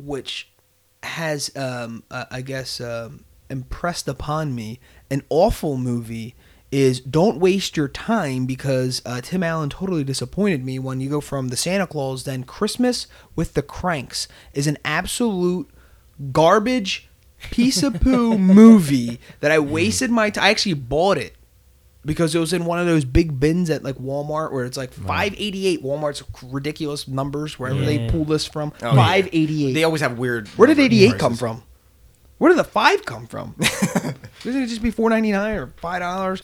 which 0.00 0.50
has 1.02 1.54
um, 1.56 2.04
uh, 2.10 2.26
I 2.30 2.42
guess 2.42 2.80
um, 2.80 3.24
impressed 3.48 4.08
upon 4.08 4.54
me 4.54 4.80
an 5.10 5.22
awful 5.28 5.76
movie 5.76 6.34
is 6.70 7.00
Don't 7.00 7.38
Waste 7.38 7.76
Your 7.76 7.88
Time 7.88 8.46
because 8.46 9.02
uh, 9.04 9.20
Tim 9.20 9.42
Allen 9.42 9.70
totally 9.70 10.04
disappointed 10.04 10.64
me 10.64 10.78
when 10.78 11.00
you 11.00 11.10
go 11.10 11.20
from 11.20 11.48
the 11.48 11.56
Santa 11.56 11.86
Claus 11.86 12.24
then 12.24 12.44
Christmas 12.44 13.06
with 13.34 13.54
the 13.54 13.62
Cranks 13.62 14.28
is 14.54 14.66
an 14.66 14.78
absolute 14.84 15.68
garbage 16.32 17.08
piece 17.50 17.82
of 17.82 18.00
poo 18.00 18.38
movie 18.38 19.18
that 19.40 19.50
I 19.50 19.58
wasted 19.58 20.10
my 20.10 20.30
time. 20.30 20.44
I 20.44 20.50
actually 20.50 20.74
bought 20.74 21.18
it 21.18 21.34
because 22.04 22.34
it 22.34 22.38
was 22.38 22.52
in 22.52 22.64
one 22.64 22.78
of 22.78 22.86
those 22.86 23.04
big 23.04 23.38
bins 23.38 23.68
at 23.70 23.82
like 23.84 23.96
Walmart 23.96 24.52
where 24.52 24.64
it's 24.64 24.76
like 24.76 24.92
588 24.92 25.82
Walmart's 25.82 26.22
ridiculous 26.42 27.06
numbers 27.06 27.58
wherever 27.58 27.80
they 27.80 28.08
pull 28.08 28.24
this 28.24 28.46
from. 28.46 28.72
Oh, 28.82 28.94
yeah. 28.94 28.94
588. 28.94 29.72
They 29.72 29.84
always 29.84 30.00
have 30.00 30.18
weird. 30.18 30.48
Where 30.48 30.66
did 30.66 30.78
number 30.78 30.94
88 30.94 31.18
come 31.18 31.36
from? 31.36 31.62
Where 32.38 32.50
did 32.50 32.58
the 32.58 32.64
5 32.64 33.04
come 33.04 33.26
from? 33.26 33.54
Doesn't 33.58 34.62
it 34.62 34.66
just 34.68 34.82
be 34.82 34.90
4.99 34.90 35.56
or 35.56 35.66
$5? 35.66 36.42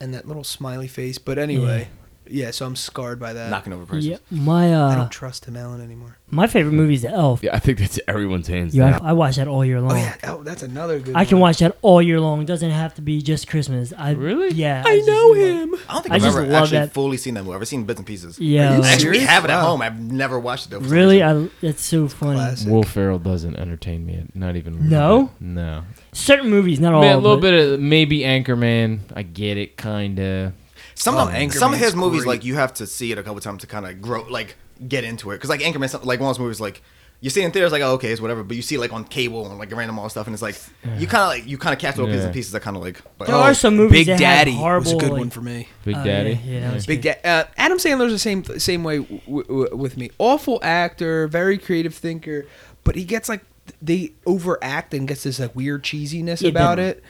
And 0.00 0.12
that 0.12 0.26
little 0.26 0.42
smiley 0.42 0.88
face, 0.88 1.18
but 1.18 1.38
anyway. 1.38 1.82
Yeah, 1.82 2.07
so 2.50 2.66
I'm 2.66 2.76
scarred 2.76 3.18
by 3.18 3.32
that. 3.32 3.50
Knocking 3.50 3.72
over 3.72 3.86
prices. 3.86 4.06
yeah, 4.06 4.16
my 4.30 4.70
I 4.70 4.72
uh, 4.72 4.94
don't 4.96 5.10
trust 5.10 5.44
Tim 5.44 5.56
Allen 5.56 5.80
anymore. 5.80 6.18
my 6.30 6.46
favorite 6.46 6.72
movie 6.72 6.94
is 6.94 7.02
The 7.02 7.10
Elf. 7.10 7.42
Yeah, 7.42 7.54
I 7.54 7.58
think 7.58 7.78
that's 7.78 7.98
everyone's 8.08 8.48
hands 8.48 8.74
Yeah, 8.74 8.90
down. 8.92 9.02
I, 9.06 9.10
I 9.10 9.12
watch 9.12 9.36
that 9.36 9.48
all 9.48 9.64
year 9.64 9.80
long. 9.80 9.92
Oh 9.92 9.96
yeah, 9.96 10.14
oh, 10.24 10.42
that's 10.42 10.62
another 10.62 10.98
good 11.00 11.16
I 11.16 11.24
can 11.24 11.38
one. 11.38 11.48
watch 11.50 11.58
that 11.58 11.76
all 11.82 12.02
year 12.02 12.20
long. 12.20 12.44
Doesn't 12.44 12.70
have 12.70 12.94
to 12.96 13.02
be 13.02 13.22
just 13.22 13.48
Christmas. 13.48 13.92
I 13.96 14.12
Really? 14.12 14.50
Yeah, 14.54 14.82
I 14.86 14.96
just 14.96 15.08
know 15.08 15.26
love- 15.28 15.36
him. 15.36 15.74
I 15.88 15.92
don't 15.94 16.02
think 16.02 16.12
I 16.12 16.14
I've 16.16 16.22
just 16.22 16.36
ever 16.36 16.46
love 16.46 16.62
actually 16.64 16.78
that- 16.78 16.92
fully 16.92 17.16
seen 17.16 17.34
that 17.34 17.44
movie. 17.44 17.56
I've 17.56 17.68
seen 17.68 17.84
bits 17.84 17.98
and 17.98 18.06
pieces. 18.06 18.38
Yeah, 18.38 18.70
Are 18.72 18.74
you 18.76 18.80
like- 18.82 18.92
Actually, 18.92 19.08
we 19.10 19.14
serious? 19.16 19.30
have 19.30 19.44
it 19.44 19.50
at 19.50 19.56
Wow. 19.62 19.66
home. 19.68 19.82
I've 19.82 20.00
never 20.00 20.38
watched 20.38 20.66
it 20.66 20.70
though. 20.70 20.78
for 20.80 20.84
some 20.84 20.92
really, 20.94 21.22
reason. 21.22 21.50
I 21.62 21.66
it's 21.66 21.84
so 21.84 22.08
funny. 22.08 22.36
Classic. 22.36 22.68
Will 22.68 22.82
Ferrell 22.82 23.18
doesn't 23.18 23.56
entertain 23.56 24.04
me. 24.06 24.24
Not 24.34 24.56
even. 24.56 24.74
a 24.74 24.76
little 24.76 24.90
No? 24.90 25.22
bit. 25.38 25.40
No. 25.40 25.82
Certain 26.12 26.50
movies, 26.50 26.80
not 26.80 26.94
all. 26.94 27.00
Man, 27.02 27.14
a 27.14 27.18
little 27.18 27.36
but- 27.36 27.42
bit 27.50 27.72
of 27.74 27.80
maybe 27.80 28.20
Anchorman. 28.20 29.00
I 29.14 29.22
get 29.22 29.56
it, 29.56 29.76
kinda. 29.76 30.52
Some 30.98 31.14
Oh, 31.16 31.20
of 31.20 31.32
them, 31.32 31.50
some 31.50 31.72
of 31.72 31.78
Anchorman's 31.78 31.84
his 31.86 31.96
movies, 31.96 32.24
great. 32.24 32.36
like 32.38 32.44
you 32.44 32.54
have 32.56 32.74
to 32.74 32.86
see 32.86 33.12
it 33.12 33.18
a 33.18 33.22
couple 33.22 33.40
times 33.40 33.60
to 33.60 33.66
kind 33.66 33.86
of 33.86 34.02
grow, 34.02 34.22
like 34.28 34.56
get 34.86 35.04
into 35.04 35.30
it. 35.30 35.36
Because 35.36 35.48
like 35.50 35.60
Anchorman, 35.60 35.88
some- 35.88 36.02
like 36.02 36.18
one 36.20 36.30
of 36.30 36.36
those 36.36 36.40
movies, 36.42 36.60
like 36.60 36.82
you 37.20 37.30
see 37.30 37.42
it 37.42 37.44
in 37.46 37.50
theaters, 37.52 37.72
like 37.72 37.82
oh, 37.82 37.92
okay, 37.94 38.10
it's 38.12 38.20
whatever. 38.20 38.42
But 38.44 38.56
you 38.56 38.62
see 38.62 38.78
like 38.78 38.92
on 38.92 39.04
cable 39.04 39.46
and 39.48 39.58
like 39.58 39.70
random 39.74 39.98
all 39.98 40.08
stuff, 40.08 40.26
and 40.26 40.34
it's 40.34 40.42
like 40.42 40.56
you 40.98 41.06
kind 41.06 41.22
of 41.22 41.28
like 41.28 41.46
you 41.48 41.56
kind 41.58 41.72
of 41.72 41.78
catch 41.80 41.96
little 41.96 42.06
pieces 42.08 42.22
Yeah. 42.22 42.26
and 42.26 42.34
pieces 42.34 42.52
that 42.52 42.60
kind 42.62 42.76
of 42.76 42.82
like. 42.82 43.00
But, 43.16 43.28
There 43.28 43.36
are 43.36 43.54
some 43.54 43.76
movies 43.76 44.06
Big 44.06 44.06
that 44.06 44.12
have 44.14 44.46
Daddy 44.46 44.56
was 44.56 44.92
a 44.92 44.96
good 44.96 45.10
like- 45.10 45.18
one 45.20 45.30
for 45.30 45.40
me. 45.40 45.68
Big 45.84 45.96
Oh, 45.96 46.04
Daddy. 46.04 46.40
yeah, 46.44 46.52
yeah, 46.52 46.60
that 46.60 46.74
was 46.74 46.86
Big 46.86 47.02
Daddy. 47.02 47.20
Uh, 47.24 47.44
Adam 47.56 47.78
Sandler's 47.78 48.12
the 48.12 48.18
same 48.18 48.44
same 48.58 48.82
way 48.84 48.98
w- 48.98 49.44
w- 49.44 49.76
with 49.76 49.96
me. 49.96 50.10
Awful 50.18 50.58
actor, 50.62 51.26
very 51.28 51.58
creative 51.58 51.94
thinker, 51.94 52.46
but 52.84 52.94
he 52.96 53.04
gets 53.04 53.28
like 53.28 53.42
they 53.82 54.12
overact 54.26 54.94
and 54.94 55.06
gets 55.06 55.22
this 55.24 55.38
like 55.38 55.54
weird 55.54 55.82
cheesiness 55.84 56.40
Yeah, 56.42 56.48
about 56.48 56.78
it. 56.80 57.02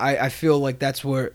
I, 0.00 0.16
I 0.18 0.28
feel 0.30 0.58
like 0.58 0.78
that's 0.78 1.04
where 1.04 1.32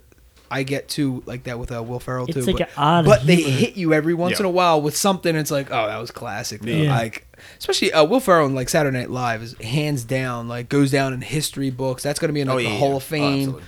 I 0.52 0.62
get 0.64 0.88
to 0.90 1.22
like 1.26 1.44
that 1.44 1.58
with 1.58 1.72
uh, 1.72 1.82
Will 1.82 1.98
Ferrell 2.00 2.26
It's 2.26 2.34
too. 2.34 2.42
like 2.52 2.58
but, 2.58 2.68
an 2.68 2.74
odd 2.76 3.04
but 3.06 3.26
they 3.26 3.36
humor. 3.36 3.56
hit 3.58 3.76
you 3.76 3.94
every 3.94 4.14
once 4.14 4.32
Yeah. 4.32 4.40
in 4.40 4.44
a 4.46 4.50
while 4.50 4.82
with 4.82 4.96
something. 4.96 5.34
It's 5.34 5.50
like 5.50 5.70
oh 5.70 5.86
that 5.86 5.98
was 5.98 6.10
classic. 6.10 6.60
though. 6.60 6.70
Yeah. 6.70 6.94
Like 6.96 7.26
especially 7.58 7.92
uh, 7.92 8.04
Will 8.04 8.20
Ferrell 8.20 8.46
in 8.46 8.54
like 8.54 8.68
Saturday 8.68 8.98
Night 8.98 9.10
Live 9.10 9.42
is 9.42 9.54
hands 9.58 10.04
down 10.04 10.48
like 10.48 10.68
goes 10.68 10.90
down 10.90 11.12
in 11.14 11.22
history 11.22 11.70
books. 11.70 12.02
That's 12.02 12.18
gonna 12.18 12.32
be 12.32 12.40
in 12.42 12.48
like 12.48 12.54
oh 12.54 12.58
the 12.58 12.64
yeah, 12.64 12.70
yeah. 12.70 12.78
Hall 12.78 12.90
of 12.90 12.96
Oh, 12.96 12.98
Fame 13.00 13.38
absolutely. 13.40 13.62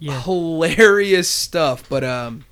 Yeah. 0.00 0.20
hilarious 0.22 1.28
stuff. 1.30 1.88
But 1.88 2.04
um, 2.04 2.44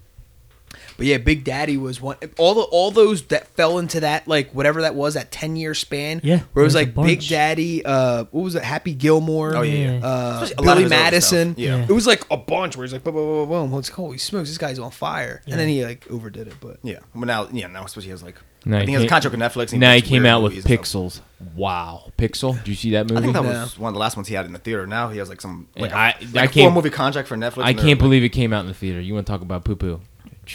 But 0.97 1.07
yeah, 1.07 1.19
Big 1.19 1.45
Daddy 1.45 1.77
was 1.77 2.01
one. 2.01 2.17
All 2.39 2.55
the 2.55 2.63
all 2.63 2.91
those 2.91 3.23
that 3.27 3.49
fell 3.49 3.79
into 3.79 4.01
that 4.01 4.27
like 4.27 4.51
whatever 4.53 4.83
that 4.83 4.95
was 4.95 5.15
that 5.15 5.31
ten 5.31 5.57
year 5.57 5.75
span. 5.75 6.21
Yeah, 6.25 6.41
where 6.53 6.63
it 6.63 6.67
was 6.67 6.75
like 6.75 6.95
Big. 6.95 7.27
Daddy. 7.27 7.85
Uh, 7.85 8.25
what 8.31 8.43
was 8.43 8.55
it? 8.55 8.63
Happy 8.65 8.95
Gilmore. 8.95 9.55
Oh, 9.57 9.63
yeah, 9.63 9.99
yeah. 9.99 10.07
Uh, 10.07 10.41
Especially 10.43 10.55
a 10.65 10.67
lot 10.67 10.77
of 10.79 10.83
Billy 10.85 10.91
Madison. 10.91 11.55
Yeah. 11.59 11.77
Yeah. 11.77 11.83
It 11.89 11.93
was 11.93 12.07
like 12.07 12.25
a 12.31 12.37
bunch 12.37 12.77
where 12.77 12.85
he's 12.87 12.93
like 12.93 13.05
boom, 13.05 13.15
boom, 13.15 13.27
boom, 13.27 13.49
boom. 13.49 13.73
Let's 13.73 13.89
holy 13.89 14.19
smokes, 14.19 14.49
this 14.49 14.59
guy's 14.59 14.79
on 14.79 14.91
fire. 14.91 15.43
And 15.47 15.59
then 15.61 15.69
he 15.69 15.85
like 15.85 16.11
overdid 16.11 16.49
it, 16.49 16.55
but 16.61 16.79
Yeah, 16.83 17.01
but 17.15 17.27
now, 17.27 17.49
yeah, 17.53 17.67
now 17.67 17.85
especially 17.85 18.05
he 18.05 18.11
has 18.11 18.23
like, 18.23 18.37
Now 18.65 18.77
I 18.79 18.81
he 18.81 18.87
think 18.87 18.89
he 18.89 18.95
has 18.95 19.05
a 19.05 19.09
contract 19.09 19.37
with 19.37 19.41
Netflix. 19.69 19.73
and 19.73 19.81
Now 19.81 19.93
he 19.93 20.01
came 20.01 20.25
out 20.27 20.43
with 20.43 20.53
movies 20.53 20.65
and 20.67 20.87
stuff. 20.87 20.93
Pixels. 21.03 21.21
Wow, 21.55 22.13
Pixel. 22.17 22.57
Did 22.59 22.69
you 22.69 22.75
see 22.75 22.91
that 22.93 23.05
movie? 23.11 23.19
I 23.19 23.21
think 23.23 23.35
that 23.35 23.43
No. 23.43 23.49
was 23.51 23.79
one 23.79 23.89
of 23.91 23.95
the 23.95 24.01
last 24.01 24.17
ones 24.17 24.29
he 24.29 24.35
had 24.35 24.47
in 24.47 24.53
the 24.53 24.59
theater. 24.59 24.87
Now 24.87 25.09
he 25.11 25.19
has 25.19 25.29
like 25.29 25.41
some 25.41 25.69
like 25.77 25.93
I- 25.93 26.11
a, 26.11 26.13
I 26.13 26.19
like 26.33 26.51
a 26.51 26.53
can't- 26.53 26.55
four 26.55 26.71
movie 26.73 26.91
contract 26.91 27.29
for 27.29 27.37
Netflix. 27.37 27.65
I 27.65 27.75
can't 27.75 27.87
like- 27.89 27.99
believe 27.99 28.25
it 28.25 28.31
came 28.31 28.53
out 28.53 28.61
in 28.61 28.67
the 28.69 28.75
theater. 28.75 29.01
You 29.01 29.15
want 29.15 29.27
to 29.27 29.33
talk 29.33 29.43
about 29.43 29.65
poo 29.65 29.77
poo? 29.77 30.01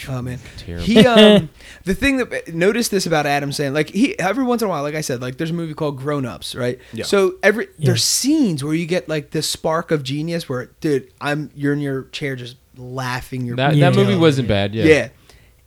Oh 0.08 0.22
man, 0.22 0.38
Terrible. 0.56 0.84
he 0.84 1.06
um 1.06 1.50
the 1.84 1.94
thing 1.94 2.16
that 2.18 2.54
notice 2.54 2.88
this 2.88 3.04
about 3.06 3.26
Adam 3.26 3.52
saying 3.52 3.74
like 3.74 3.90
he 3.90 4.18
every 4.18 4.42
once 4.44 4.62
in 4.62 4.66
a 4.66 4.68
while 4.70 4.82
like 4.82 4.94
I 4.94 5.00
said 5.02 5.20
like 5.20 5.36
there's 5.36 5.50
a 5.50 5.54
movie 5.54 5.74
called 5.74 5.98
Grown 5.98 6.24
Ups 6.24 6.54
right 6.54 6.78
Yeah. 6.92 7.04
so 7.04 7.34
every 7.42 7.68
Yeah. 7.78 7.88
there's 7.88 8.02
scenes 8.04 8.64
where 8.64 8.74
you 8.74 8.86
get 8.86 9.08
like 9.08 9.30
this 9.32 9.48
spark 9.48 9.90
of 9.90 10.02
genius 10.02 10.48
where 10.48 10.70
dude 10.80 11.12
I'm 11.20 11.50
you're 11.54 11.72
in 11.74 11.80
your 11.80 12.04
chair 12.04 12.36
just 12.36 12.56
laughing 12.76 13.44
your 13.44 13.56
That 13.56 13.76
that 13.78 13.94
movie 13.94 14.16
wasn't 14.16 14.48
bad. 14.48 14.74
Yeah. 14.74 14.84
yeah. 14.84 15.08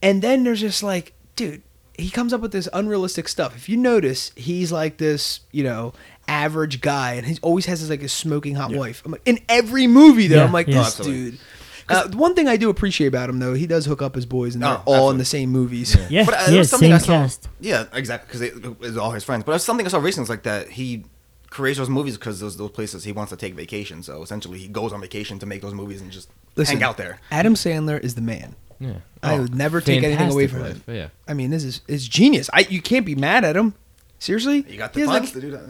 and 0.01 0.21
then 0.21 0.43
there's 0.43 0.61
just 0.61 0.81
like 0.81 1.13
dude 1.35 1.61
he 1.97 2.09
comes 2.09 2.33
up 2.33 2.41
with 2.41 2.51
this 2.51 2.67
unrealistic 2.73 3.27
stuff 3.27 3.55
if 3.55 3.69
you 3.69 3.77
notice 3.77 4.31
he's 4.35 4.71
like 4.71 4.97
this 4.97 5.41
you 5.51 5.63
know 5.63 5.93
average 6.27 6.81
guy 6.81 7.13
and 7.13 7.27
he 7.27 7.37
always 7.43 7.67
has 7.67 7.79
this 7.81 7.89
like 7.91 8.01
a 8.01 8.09
smoking 8.09 8.55
hot 8.55 8.73
wife 8.73 9.03
I'm 9.05 9.11
like 9.11 9.21
in 9.25 9.39
every 9.47 9.85
movie 9.85 10.25
though 10.27 10.37
Yeah, 10.37 10.45
I'm 10.45 10.51
like 10.51 10.65
this 10.65 10.75
Absolutely. 10.75 11.31
dude. 11.31 11.39
Uh, 11.87 12.07
one 12.13 12.33
thing 12.35 12.47
I 12.47 12.57
do 12.57 12.69
appreciate 12.69 13.07
about 13.07 13.29
him 13.29 13.39
though, 13.39 13.53
he 13.53 13.67
does 13.67 13.85
hook 13.85 14.01
up 14.01 14.15
his 14.15 14.25
boys, 14.25 14.55
and 14.55 14.63
they're 14.63 14.71
Oh, 14.71 14.83
all 14.85 14.93
in 14.93 14.97
absolutely. 14.97 15.17
the 15.19 15.25
same 15.25 15.49
movies. 15.51 15.97
Yeah, 16.09 16.25
But, 16.25 16.33
uh, 16.33 16.45
yeah, 16.51 16.57
was 16.59 16.69
something 16.69 16.89
same 16.89 16.95
I 16.95 16.97
saw- 16.99 17.21
cast. 17.23 17.47
Yeah, 17.59 17.85
exactly. 17.93 18.27
Because 18.27 18.41
it 18.41 18.79
was 18.79 18.97
all 18.97 19.11
his 19.11 19.23
friends. 19.23 19.43
But 19.43 19.51
it 19.51 19.55
was 19.55 19.63
something 19.63 19.85
I 19.85 19.89
saw 19.89 19.99
recently 19.99 20.23
was 20.23 20.29
like 20.29 20.43
that 20.43 20.69
he 20.71 21.05
creates 21.49 21.77
those 21.79 21.89
movies 21.89 22.17
because 22.17 22.39
those 22.39 22.57
those 22.57 22.71
places 22.71 23.03
he 23.03 23.11
wants 23.11 23.29
to 23.31 23.37
take 23.37 23.53
vacation. 23.53 24.03
So 24.03 24.21
essentially, 24.23 24.57
he 24.59 24.67
goes 24.67 24.91
on 24.93 24.99
vacation 25.01 25.39
to 25.39 25.45
make 25.45 25.61
those 25.61 25.73
movies 25.73 26.01
and 26.01 26.11
just 26.11 26.29
Listen, 26.55 26.77
hang 26.77 26.83
out 26.83 26.97
there. 26.97 27.19
Adam 27.31 27.53
Sandler 27.53 28.03
is 28.03 28.15
the 28.15 28.21
man. 28.21 28.55
Yeah. 28.79 28.95
I 29.23 29.39
would 29.39 29.55
never 29.55 29.79
take 29.79 30.03
anything 30.03 30.29
away 30.31 30.47
from 30.47 30.59
Fantastic 30.63 30.85
him. 30.87 30.95
Yeah. 30.95 31.07
I 31.27 31.33
mean, 31.33 31.49
this 31.49 31.63
is 31.63 31.81
it's 31.87 32.07
genius. 32.07 32.49
I 32.51 32.61
you 32.69 32.81
can't 32.81 33.05
be 33.05 33.15
mad 33.15 33.45
at 33.45 33.55
him. 33.55 33.73
Seriously, 34.19 34.65
You 34.67 34.77
got 34.77 34.93
He 34.95 35.01
the 35.01 35.07
has, 35.07 35.15
funds 35.17 35.33
like- 35.35 35.41
to 35.41 35.41
do 35.41 35.51
that. 35.51 35.63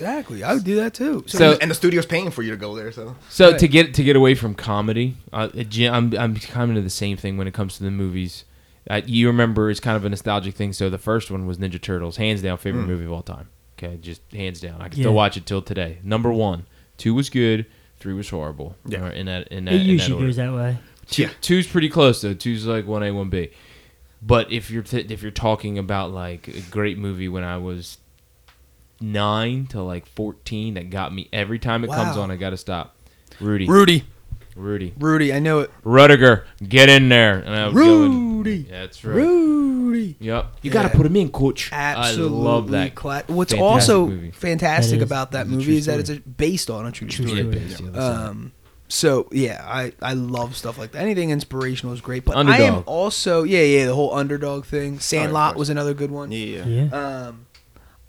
I 0.00 0.04
mean. 0.04 0.10
exactly. 0.10 0.42
I 0.44 0.54
would 0.54 0.64
do 0.64 0.76
that 0.76 0.94
too. 0.94 1.24
So, 1.26 1.38
So- 1.38 1.58
and 1.60 1.70
the 1.70 1.74
studio's 1.74 2.06
paying 2.06 2.30
for 2.30 2.42
you 2.42 2.50
to 2.52 2.56
go 2.56 2.74
there. 2.76 2.92
So 2.92 3.16
So 3.28 3.50
Right. 3.50 3.58
to 3.58 3.68
get 3.68 3.94
to 3.94 4.02
get 4.04 4.16
away 4.16 4.34
from 4.34 4.54
comedy, 4.54 5.16
uh, 5.32 5.48
it 5.54 5.78
I'm 5.80 6.12
I'm 6.16 6.36
kind 6.36 6.76
of 6.76 6.84
the 6.84 6.90
same 6.90 7.16
thing 7.16 7.36
when 7.36 7.46
it 7.46 7.54
comes 7.54 7.76
to 7.78 7.82
the 7.84 7.90
movies. 7.90 8.44
Uh, 8.90 9.00
you 9.06 9.28
remember 9.28 9.70
it's 9.70 9.78
kind 9.80 9.96
of 9.96 10.04
a 10.04 10.08
nostalgic 10.08 10.54
thing. 10.54 10.72
So 10.72 10.90
the 10.90 10.98
first 10.98 11.30
one 11.30 11.46
was 11.46 11.58
Ninja 11.58 11.80
Turtles, 11.80 12.16
hands 12.16 12.42
down 12.42 12.58
favorite 12.58 12.86
movie 12.86 13.04
of 13.04 13.12
all 13.12 13.22
time. 13.22 13.48
Okay, 13.78 13.96
just 14.00 14.22
hands 14.32 14.60
down. 14.60 14.80
I 14.80 14.88
can 14.88 14.98
Yeah. 14.98 15.04
still 15.04 15.14
watch 15.14 15.36
it 15.36 15.46
till 15.46 15.62
today. 15.62 15.98
Number 16.02 16.32
one, 16.32 16.64
two 16.98 17.14
was 17.14 17.30
good, 17.30 17.66
three 18.00 18.12
was 18.14 18.28
horrible. 18.30 18.76
Yeah. 18.86 19.10
In 19.12 19.26
that 19.26 19.48
in 19.48 19.64
that, 19.66 19.74
It 19.74 19.80
in 19.80 19.86
that 19.86 19.92
usually 19.92 20.14
order. 20.14 20.26
goes 20.26 20.36
that 20.36 20.52
way. 20.52 20.78
Two, 21.10 21.22
Yeah. 21.22 21.28
Two's 21.40 21.66
pretty 21.66 21.88
close 21.88 22.20
though. 22.22 22.34
Two's 22.34 22.66
like 22.66 22.86
one 22.86 23.02
A, 23.02 23.10
one 23.12 23.28
B. 23.28 23.50
But 24.24 24.50
if 24.52 24.70
you're 24.70 24.82
t- 24.84 24.98
if 25.08 25.20
you're 25.22 25.30
talking 25.32 25.78
about 25.78 26.12
like 26.12 26.48
a 26.48 26.60
great 26.70 26.96
movie 26.98 27.28
when 27.28 27.42
I 27.44 27.56
was 27.58 27.98
nine 29.02 29.66
to 29.68 29.82
like 29.82 30.06
fourteen, 30.06 30.74
that 30.74 30.90
got 30.90 31.12
me 31.14 31.28
every 31.32 31.58
time 31.58 31.84
it 31.84 31.90
comes 31.90 32.16
on. 32.16 32.30
I 32.30 32.36
got 32.36 32.50
to 32.50 32.56
stop. 32.56 32.96
Rudy, 33.40 33.66
Rudy, 33.66 34.04
Rudy, 34.56 34.94
Rudy, 34.98 35.32
I 35.32 35.38
know 35.38 35.60
it. 35.60 35.70
Rudiger, 35.84 36.44
get 36.66 36.88
in 36.88 37.08
there. 37.08 37.38
And 37.38 37.54
I 37.54 37.66
was 37.66 37.74
going, 37.74 38.36
Rudy, 38.38 38.66
yeah, 38.70 38.80
that's 38.82 39.04
right. 39.04 39.14
Rudy. 39.16 40.16
Yep, 40.20 40.46
you 40.62 40.70
Yeah. 40.70 40.74
got 40.74 40.90
to 40.90 40.96
put 40.96 41.06
him 41.06 41.16
in, 41.16 41.28
coach. 41.30 41.70
Absolutely, 41.72 42.38
I 42.38 42.40
love 42.50 42.70
that. 42.70 42.94
cla- 42.94 43.24
What's 43.26 43.52
Fantastic 43.52 43.60
also 43.60 44.06
movie. 44.06 44.30
fantastic 44.30 44.98
That 44.98 45.04
is. 45.04 45.10
about 45.10 45.32
that 45.32 45.48
movie 45.48 45.76
is 45.76 45.86
that 45.86 45.98
it's 46.00 46.10
a, 46.10 46.20
based 46.20 46.70
on 46.70 46.86
a 46.86 46.92
true, 46.92 47.08
True 47.08 47.26
story. 47.26 47.68
story. 47.70 47.90
yeah. 47.94 47.98
Um, 48.00 48.52
so 48.88 49.26
yeah, 49.32 49.64
I 49.66 49.92
I 50.02 50.12
love 50.14 50.54
stuff 50.56 50.76
like 50.78 50.92
that. 50.92 51.00
Anything 51.00 51.30
inspirational 51.30 51.94
is 51.94 52.00
great. 52.02 52.24
But 52.26 52.36
I 52.36 52.58
am 52.58 52.82
also 52.86 53.42
yeah 53.42 53.62
yeah 53.62 53.86
the 53.86 53.94
whole 53.94 54.14
underdog 54.14 54.66
thing. 54.66 54.98
Sandlot 54.98 55.54
course. 55.54 55.58
was 55.60 55.70
another 55.70 55.94
good 55.94 56.10
one. 56.10 56.30
yeah, 56.30 56.64
Yeah. 56.66 56.88
Um, 57.28 57.46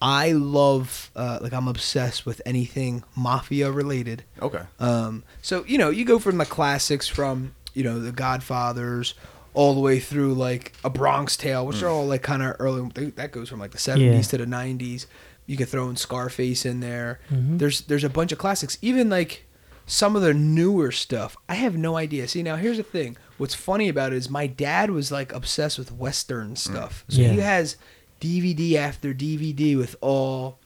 I 0.06 0.34
love 0.34 1.10
uh, 1.16 1.40
like 1.42 1.54
I'm 1.54 1.68
obsessed 1.70 2.26
with 2.26 2.42
anything 2.46 3.04
mafia 3.16 3.72
related. 3.72 4.24
okay. 4.42 4.64
Um, 4.80 5.24
so 5.42 5.64
you 5.66 5.78
know 5.78 5.90
you 5.90 6.04
go 6.04 6.20
from 6.20 6.38
the 6.38 6.46
classics 6.46 7.08
from 7.08 7.56
you 7.74 7.84
know 7.86 8.00
the 8.00 8.12
Godfathers 8.12 9.14
all 9.54 9.74
the 9.74 9.80
way 9.80 10.00
through 10.00 10.34
like 10.34 10.74
a 10.84 10.90
Bronx 10.90 11.38
Tale, 11.38 11.66
which 11.66 11.82
are 11.84 11.88
all 11.88 12.06
like 12.06 12.22
kind 12.22 12.44
of 12.44 12.56
early. 12.60 12.90
That 13.12 13.32
goes 13.32 13.48
from 13.50 13.60
like 13.60 13.72
the 13.72 13.78
70s 13.78 14.00
Yeah. 14.16 14.22
to 14.22 14.38
the 14.40 14.46
90s. 14.46 15.06
You 15.46 15.58
could 15.58 15.70
throw 15.70 15.88
in 15.90 15.96
Scarface 15.96 16.66
in 16.66 16.80
there. 16.80 17.20
Mhm. 17.32 17.60
There's 17.60 17.82
there's 17.82 18.04
a 18.04 18.10
bunch 18.10 18.32
of 18.32 18.38
classics. 18.40 18.78
Even 18.82 19.10
like 19.10 19.46
some 19.86 20.16
of 20.16 20.22
the 20.22 20.34
newer 20.34 20.92
stuff. 20.92 21.36
I 21.48 21.56
have 21.56 21.76
no 21.78 21.98
idea. 21.98 22.28
See 22.28 22.44
now 22.44 22.56
here's 22.58 22.78
the 22.78 22.84
thing. 22.84 23.16
What's 23.38 23.54
funny 23.56 23.90
about 23.90 24.12
it 24.14 24.18
is 24.18 24.30
my 24.30 24.48
dad 24.48 24.90
was 24.90 25.12
like 25.12 25.32
obsessed 25.34 25.78
with 25.78 25.92
Western 25.92 26.56
stuff. 26.56 27.06
So 27.10 27.22
Yeah. 27.22 27.30
he 27.30 27.40
has 27.40 27.76
DVD 28.24 28.76
after 28.76 29.14
DVD 29.14 29.78
with 29.78 29.96
all 30.02 30.60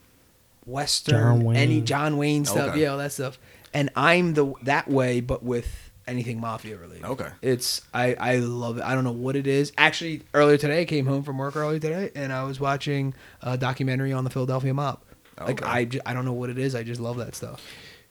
Western, 0.65 1.15
John 1.15 1.43
Wayne. 1.43 1.57
any 1.57 1.81
John 1.81 2.17
Wayne 2.17 2.45
stuff, 2.45 2.69
Okay. 2.71 2.81
yeah, 2.81 2.89
all 2.89 2.97
that 2.97 3.11
stuff. 3.11 3.39
And 3.73 3.89
I'm 3.95 4.33
the 4.33 4.53
that 4.63 4.87
way, 4.89 5.21
but 5.21 5.43
with 5.43 5.91
anything 6.07 6.39
mafia 6.39 6.77
related. 6.77 7.05
Okay. 7.05 7.27
it's 7.41 7.81
I 7.93 8.13
I 8.15 8.35
love 8.37 8.77
it. 8.77 8.83
I 8.83 8.95
don't 8.95 9.03
know 9.03 9.11
what 9.11 9.35
it 9.35 9.47
is. 9.47 9.71
Actually, 9.77 10.23
earlier 10.33 10.57
today, 10.57 10.81
I 10.81 10.85
came 10.85 11.05
home 11.05 11.23
from 11.23 11.37
work 11.37 11.55
early 11.55 11.79
today, 11.79 12.11
and 12.15 12.31
I 12.33 12.43
was 12.43 12.59
watching 12.59 13.13
a 13.41 13.57
documentary 13.57 14.13
on 14.13 14.23
the 14.23 14.29
Philadelphia 14.29 14.73
mob. 14.73 14.99
Like 15.39 15.61
I, 15.63 15.87
I 16.05 16.13
don't 16.13 16.25
know 16.25 16.33
what 16.33 16.49
it 16.49 16.57
is. 16.57 16.73
I 16.75 16.81
just 16.83 16.99
love 16.99 17.17
that 17.17 17.35
stuff. 17.35 17.61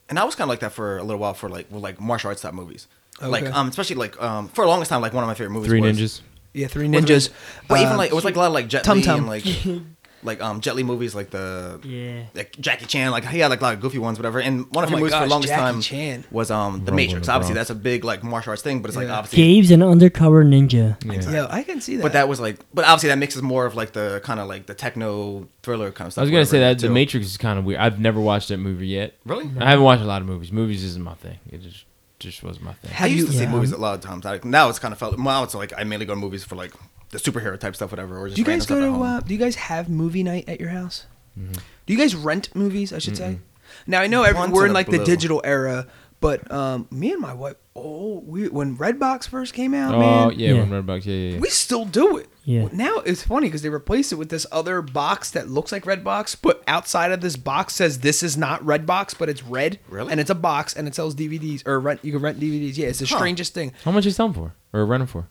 And 0.09 0.17
I 0.19 0.23
was 0.25 0.37
kind 0.37 0.45
of 0.47 0.51
like 0.51 0.61
that 0.61 0.71
for 0.73 0.99
a 0.99 1.03
little 1.03 1.19
while 1.19 1.35
for 1.35 1.49
like 1.49 1.67
with 1.73 1.83
like 1.83 2.01
martial 2.01 2.29
arts 2.29 2.43
type 2.43 2.55
movies. 2.55 2.87
Like 3.21 3.43
Okay. 3.43 3.51
um, 3.53 3.67
especially 3.69 3.97
like 3.97 4.21
um, 4.23 4.47
for 4.49 4.65
the 4.65 4.69
longest 4.69 4.91
time, 4.91 5.01
like 5.01 5.13
one 5.13 5.25
of 5.25 5.29
my 5.29 5.35
favorite 5.35 5.53
movies. 5.53 5.69
Three 5.69 5.81
was, 5.81 5.99
ninjas. 5.99 6.21
Yeah, 6.57 6.67
Three 6.69 6.89
was- 6.89 7.05
Ninjas. 7.05 7.31
But 7.69 7.81
even 7.81 7.93
Um, 7.93 7.99
like 7.99 8.11
it 8.11 8.15
was 8.15 8.25
like 8.25 8.37
a 8.37 8.39
lot 8.39 8.47
of 8.49 8.53
like 8.55 8.69
Jet 8.69 8.83
Tum 8.85 8.99
Li 8.99 9.03
Tum. 9.05 9.19
and 9.21 9.27
like 9.29 9.45
like 10.23 10.41
um 10.43 10.61
Jet 10.61 10.75
Li 10.75 10.83
movies, 10.83 11.15
like 11.15 11.31
the 11.31 11.79
Yeah. 11.85 12.23
like 12.35 12.57
Jackie 12.59 12.87
Chan. 12.87 13.11
Like 13.13 13.25
he 13.27 13.39
had 13.39 13.49
like 13.51 13.61
a 13.61 13.65
lot 13.65 13.75
of 13.75 13.81
goofy 13.81 13.99
ones, 13.99 14.19
whatever. 14.19 14.41
And 14.41 14.67
one 14.75 14.83
of 14.83 14.91
Oh 14.91 14.91
his 14.91 14.91
my 14.93 14.99
movies 14.99 15.13
for 15.13 15.19
the 15.21 15.25
gosh, 15.27 15.31
longest 15.31 15.53
Jackie 15.53 15.61
time 15.63 15.81
Chan. 15.83 16.25
was 16.31 16.51
um 16.51 16.57
The 16.57 16.79
Rumble 16.79 16.89
in 16.91 16.97
Matrix. 16.97 17.27
the 17.27 17.33
Obviously, 17.33 17.55
Bronx. 17.55 17.69
that's 17.69 17.79
a 17.79 17.81
big 17.81 18.03
like 18.05 18.25
martial 18.25 18.51
arts 18.51 18.63
thing, 18.63 18.81
but 18.81 18.89
it's 18.89 18.97
like 18.97 19.07
Yeah. 19.09 19.19
obviously. 19.19 19.37
Gabe's 19.37 19.71
an 19.71 19.83
undercover 19.83 20.45
ninja. 20.45 20.97
Yeah. 21.05 21.31
yeah, 21.31 21.47
I 21.51 21.63
can 21.63 21.81
see 21.81 21.97
that. 21.97 22.03
But 22.03 22.15
that 22.15 22.29
was 22.29 22.41
like, 22.41 22.57
but 22.75 22.85
obviously 22.87 23.11
that 23.11 23.19
mixes 23.19 23.43
more 23.43 23.67
of 23.67 23.75
like 23.77 23.93
the 23.93 24.21
kind 24.25 24.41
of 24.41 24.49
like 24.49 24.67
the 24.67 24.75
techno 24.75 25.47
thriller 25.63 25.93
kind 25.93 26.07
of 26.07 26.13
stuff. 26.15 26.23
I 26.23 26.25
was 26.25 26.31
gonna 26.31 26.47
say 26.47 26.59
whatever, 26.59 26.75
that 26.75 26.81
the 26.81 26.89
too. 26.89 26.95
Matrix 26.95 27.27
is 27.27 27.37
kind 27.37 27.59
of 27.59 27.65
weird. 27.67 27.81
I've 27.81 28.01
never 28.01 28.19
watched 28.21 28.49
that 28.49 28.59
movie 28.59 28.89
yet. 28.89 29.15
Really? 29.27 29.49
I 29.61 29.69
haven't 29.71 29.85
watched 29.85 30.03
a 30.03 30.07
lot 30.07 30.23
of 30.23 30.27
movies. 30.27 30.51
Movies 30.51 30.83
isn't 30.83 31.05
my 31.05 31.15
thing. 31.15 31.39
It 31.53 31.61
just 31.63 31.85
just 32.19 32.43
wasn't 32.43 32.65
my 32.65 32.73
thing. 32.75 32.93
I 32.99 33.07
used 33.07 33.27
you- 33.27 33.33
to 33.33 33.39
see 33.39 33.47
movies 33.47 33.73
a 33.73 33.77
lot 33.79 33.95
of 33.95 34.01
times. 34.01 34.25
Like, 34.25 34.45
now 34.45 34.69
it's 34.69 34.79
kind 34.79 34.93
of 34.93 34.99
felt. 34.99 35.19
Now 35.19 35.43
it's 35.43 35.55
like 35.55 35.73
I 35.77 35.85
mainly 35.85 36.07
go 36.07 36.15
to 36.15 36.21
movies 36.21 36.45
for 36.45 36.57
like 36.57 36.73
the 37.11 37.19
superhero 37.19 37.59
type 37.59 37.77
stuff, 37.77 37.91
whatever. 37.93 38.19
Or 38.19 38.29
just 38.29 38.37
do 38.37 38.43
you 38.43 38.47
guys 38.47 38.67
go 38.67 38.81
to? 38.81 39.03
Uh, 39.03 39.21
do 39.21 39.33
you 39.35 39.41
guys 39.41 39.55
have 39.57 39.89
movie 39.89 40.23
night 40.23 40.49
at 40.49 40.61
your 40.61 40.71
house? 40.71 41.07
Mm-hmm. 41.39 41.53
Do 41.87 41.93
you 41.93 41.99
guys 41.99 42.15
rent 42.15 42.55
movies? 42.55 42.93
I 42.93 42.99
should 42.99 43.17
say. 43.17 43.39
Now 43.87 44.01
I 44.01 44.07
know 44.07 44.23
every, 44.23 44.49
we're 44.49 44.65
in 44.65 44.67
in 44.67 44.71
a 44.71 44.75
like 44.75 44.89
the 44.89 45.05
digital 45.05 45.41
era, 45.45 45.87
but 46.21 46.51
um, 46.51 46.89
me 46.91 47.13
and 47.13 47.21
my 47.21 47.33
wife, 47.35 47.57
oh, 47.75 48.21
we 48.27 48.49
when 48.49 48.77
Redbox 48.77 49.29
first 49.29 49.55
came 49.55 49.75
out, 49.75 49.95
Oh 49.95 49.99
man, 50.01 50.39
yeah, 50.39 50.53
Yeah. 50.55 50.65
when 50.65 50.71
Redbox. 50.71 51.05
Yeah, 51.07 51.15
yeah, 51.15 51.31
yeah. 51.35 51.39
we 51.41 51.49
still 51.49 51.85
do 51.85 52.17
it. 52.17 52.29
Yeah. 52.45 52.69
Now 52.73 52.99
it's 52.99 53.23
funny 53.25 53.49
because 53.49 53.63
they 53.63 53.69
replaced 53.69 54.13
it 54.13 54.17
with 54.17 54.29
this 54.29 54.47
other 54.53 54.81
box 54.81 55.33
that 55.33 55.49
looks 55.49 55.73
like 55.73 55.85
Redbox, 55.85 56.37
but 56.41 56.63
outside 56.69 57.11
of 57.13 57.21
this 57.21 57.37
box 57.37 57.75
says 57.75 57.99
this 58.01 58.23
is 58.23 58.37
not 58.37 58.63
Redbox, 58.65 59.19
but 59.19 59.29
it's 59.29 59.43
red. 59.43 59.79
Really? 59.89 60.11
And 60.13 60.21
it's 60.21 60.31
a 60.31 60.35
box 60.35 60.75
and 60.75 60.87
it 60.87 60.95
sells 60.95 61.15
DVDs 61.15 61.67
or 61.67 61.81
rent. 61.81 62.01
You 62.05 62.13
can 62.13 62.23
rent 62.23 62.39
DVDs. 62.41 62.77
Yeah, 62.77 62.87
it's 62.87 63.01
the 63.01 63.07
Huh. 63.07 63.17
strangest 63.17 63.53
thing. 63.53 63.73
How 63.85 63.91
much 63.91 64.07
is 64.07 64.15
it 64.15 64.17
selling 64.17 64.33
for 64.35 64.55
or 64.73 64.87
renting 64.87 65.09
for? 65.09 65.27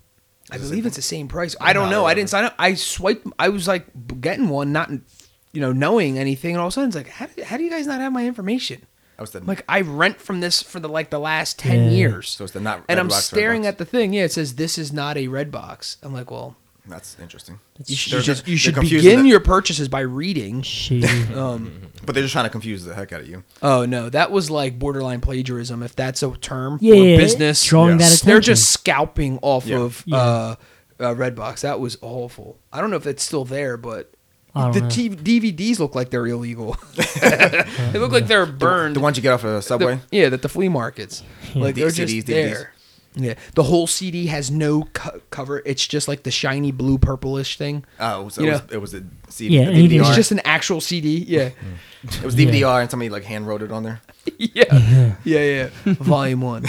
I 0.51 0.57
believe 0.57 0.85
it's 0.85 0.97
the 0.97 1.01
same 1.01 1.27
price. 1.27 1.55
I 1.59 1.73
don't 1.73 1.89
know. 1.89 2.05
I 2.05 2.13
didn't 2.13 2.29
sign 2.29 2.43
up. 2.43 2.53
I 2.59 2.75
swiped. 2.75 3.25
I 3.39 3.49
was 3.49 3.67
like 3.67 3.87
getting 4.21 4.49
one, 4.49 4.71
not 4.71 4.91
you 5.53 5.61
know 5.61 5.71
knowing 5.71 6.19
anything, 6.19 6.51
and 6.51 6.59
all 6.61 6.67
of 6.67 6.71
a 6.71 6.73
sudden 6.73 6.89
it's 6.89 6.95
like, 6.97 7.07
how, 7.07 7.25
do- 7.27 7.43
how 7.43 7.57
do 7.57 7.63
you 7.63 7.69
guys 7.71 7.87
not 7.87 7.99
have 8.01 8.11
my 8.13 8.27
information? 8.27 8.85
I 9.17 9.21
was 9.21 9.31
the 9.31 9.39
like 9.41 9.63
I 9.69 9.81
rent 9.81 10.19
from 10.19 10.41
this 10.41 10.61
for 10.61 10.79
the 10.79 10.89
like 10.89 11.09
the 11.09 11.19
last 11.19 11.57
ten 11.59 11.85
Yeah. 11.85 11.89
years. 11.91 12.29
So 12.29 12.43
it's 12.43 12.53
the 12.53 12.59
not 12.59 12.83
and 12.89 12.99
I'm 12.99 13.07
Redbox, 13.09 13.21
staring 13.21 13.61
Redbox. 13.63 13.67
at 13.67 13.77
the 13.77 13.85
thing. 13.85 14.13
Yeah, 14.13 14.23
it 14.23 14.31
says 14.33 14.55
this 14.55 14.77
is 14.77 14.91
not 14.91 15.17
a 15.17 15.27
red 15.27 15.51
box. 15.51 15.97
I'm 16.03 16.13
like, 16.13 16.29
well, 16.31 16.55
That's 16.87 17.17
interesting. 17.19 17.59
you 17.87 17.95
should, 17.95 18.11
They're- 18.11 18.19
you 18.19 18.23
should, 18.35 18.47
you 18.47 18.57
should 18.57 18.75
begin 18.75 19.23
the- 19.23 19.29
your 19.29 19.39
purchases 19.39 19.87
by 19.87 20.01
reading. 20.01 20.61
Shady. 20.61 21.07
Um, 21.33 21.81
But 22.05 22.13
they're 22.13 22.21
just 22.23 22.33
trying 22.33 22.45
to 22.45 22.51
confuse 22.51 22.83
the 22.85 22.93
heck 22.93 23.11
out 23.13 23.21
of 23.21 23.27
you. 23.27 23.43
oh 23.63 23.85
no, 23.85 24.09
that 24.09 24.29
was 24.31 24.51
like 24.51 24.77
borderline 24.77 25.21
plagiarism, 25.21 25.81
if 25.81 25.95
that's 25.95 26.21
a 26.21 26.31
term 26.37 26.77
Yeah, 26.81 26.93
for 26.93 27.03
yeah, 27.03 27.17
business. 27.17 27.63
drawing 27.63 27.97
that 27.97 28.21
They're 28.23 28.39
just 28.39 28.69
scalping 28.69 29.39
off 29.41 29.65
Yeah. 29.65 29.77
of 29.79 30.03
Yeah. 30.05 30.17
uh, 30.17 30.55
uh, 30.99 31.13
Redbox. 31.15 31.61
That 31.61 31.79
was 31.79 31.97
awful. 32.01 32.57
I 32.71 32.81
don't 32.81 32.89
know 32.91 32.97
if 32.97 33.07
it's 33.07 33.23
still 33.23 33.43
there, 33.45 33.75
but 33.77 34.11
I 34.11 34.13
don't 34.13 34.14
the 34.55 34.81
know. 34.81 34.87
TV 34.87 35.15
DVDs 35.15 35.79
look 35.79 35.95
like 35.95 36.09
they're 36.09 36.25
illegal. 36.27 36.77
they 37.21 37.99
look 37.99 38.11
like 38.11 38.27
they're 38.27 38.45
burned. 38.45 38.95
The 38.95 38.99
ones 39.01 39.17
you 39.17 39.23
get 39.23 39.33
off 39.33 39.43
a 39.43 39.47
The- 39.47 39.61
subway. 39.61 39.99
yeah, 40.11 40.29
that 40.29 40.41
the 40.41 40.49
flea 40.49 40.69
markets. 40.69 41.23
Like 41.53 41.75
they're 41.75 41.89
just 41.89 42.13
CDs, 42.13 42.23
DVDs. 42.23 42.25
there. 42.25 42.71
Yeah, 43.17 43.35
the 43.53 43.63
whole 43.63 43.87
CD 43.87 44.27
has 44.27 44.51
no 44.51 44.83
co- 44.91 45.21
cover. 45.29 45.61
It's 45.65 45.87
just 45.87 46.07
like 46.09 46.23
the 46.23 46.31
shiny 46.31 46.71
blue 46.73 46.97
purplish 46.97 47.57
thing. 47.57 47.85
Oh, 47.97 48.21
it 48.21 48.23
was, 48.25 48.37
You 48.37 48.47
it, 48.47 48.51
was, 48.51 48.59
know. 48.61 48.67
it 48.71 48.77
was 48.81 48.93
a 48.93 49.03
CD. 49.29 49.55
Yeah, 49.55 49.61
a 49.61 49.67
and 49.67 49.77
he 49.77 49.87
did- 49.87 50.01
DVR. 50.01 50.07
It's 50.07 50.15
just 50.17 50.31
an 50.33 50.41
actual 50.43 50.81
CD. 50.81 51.19
Yeah, 51.19 51.51
it 52.03 52.23
was 52.23 52.35
DVR, 52.35 52.81
and 52.81 52.89
somebody 52.91 53.09
like 53.09 53.23
hand 53.23 53.47
wrote 53.47 53.61
it 53.61 53.71
on 53.71 53.83
there. 53.83 54.01
yeah, 54.37 55.15
yeah, 55.23 55.39
yeah. 55.39 55.69
Volume 55.85 56.41
one. 56.41 56.65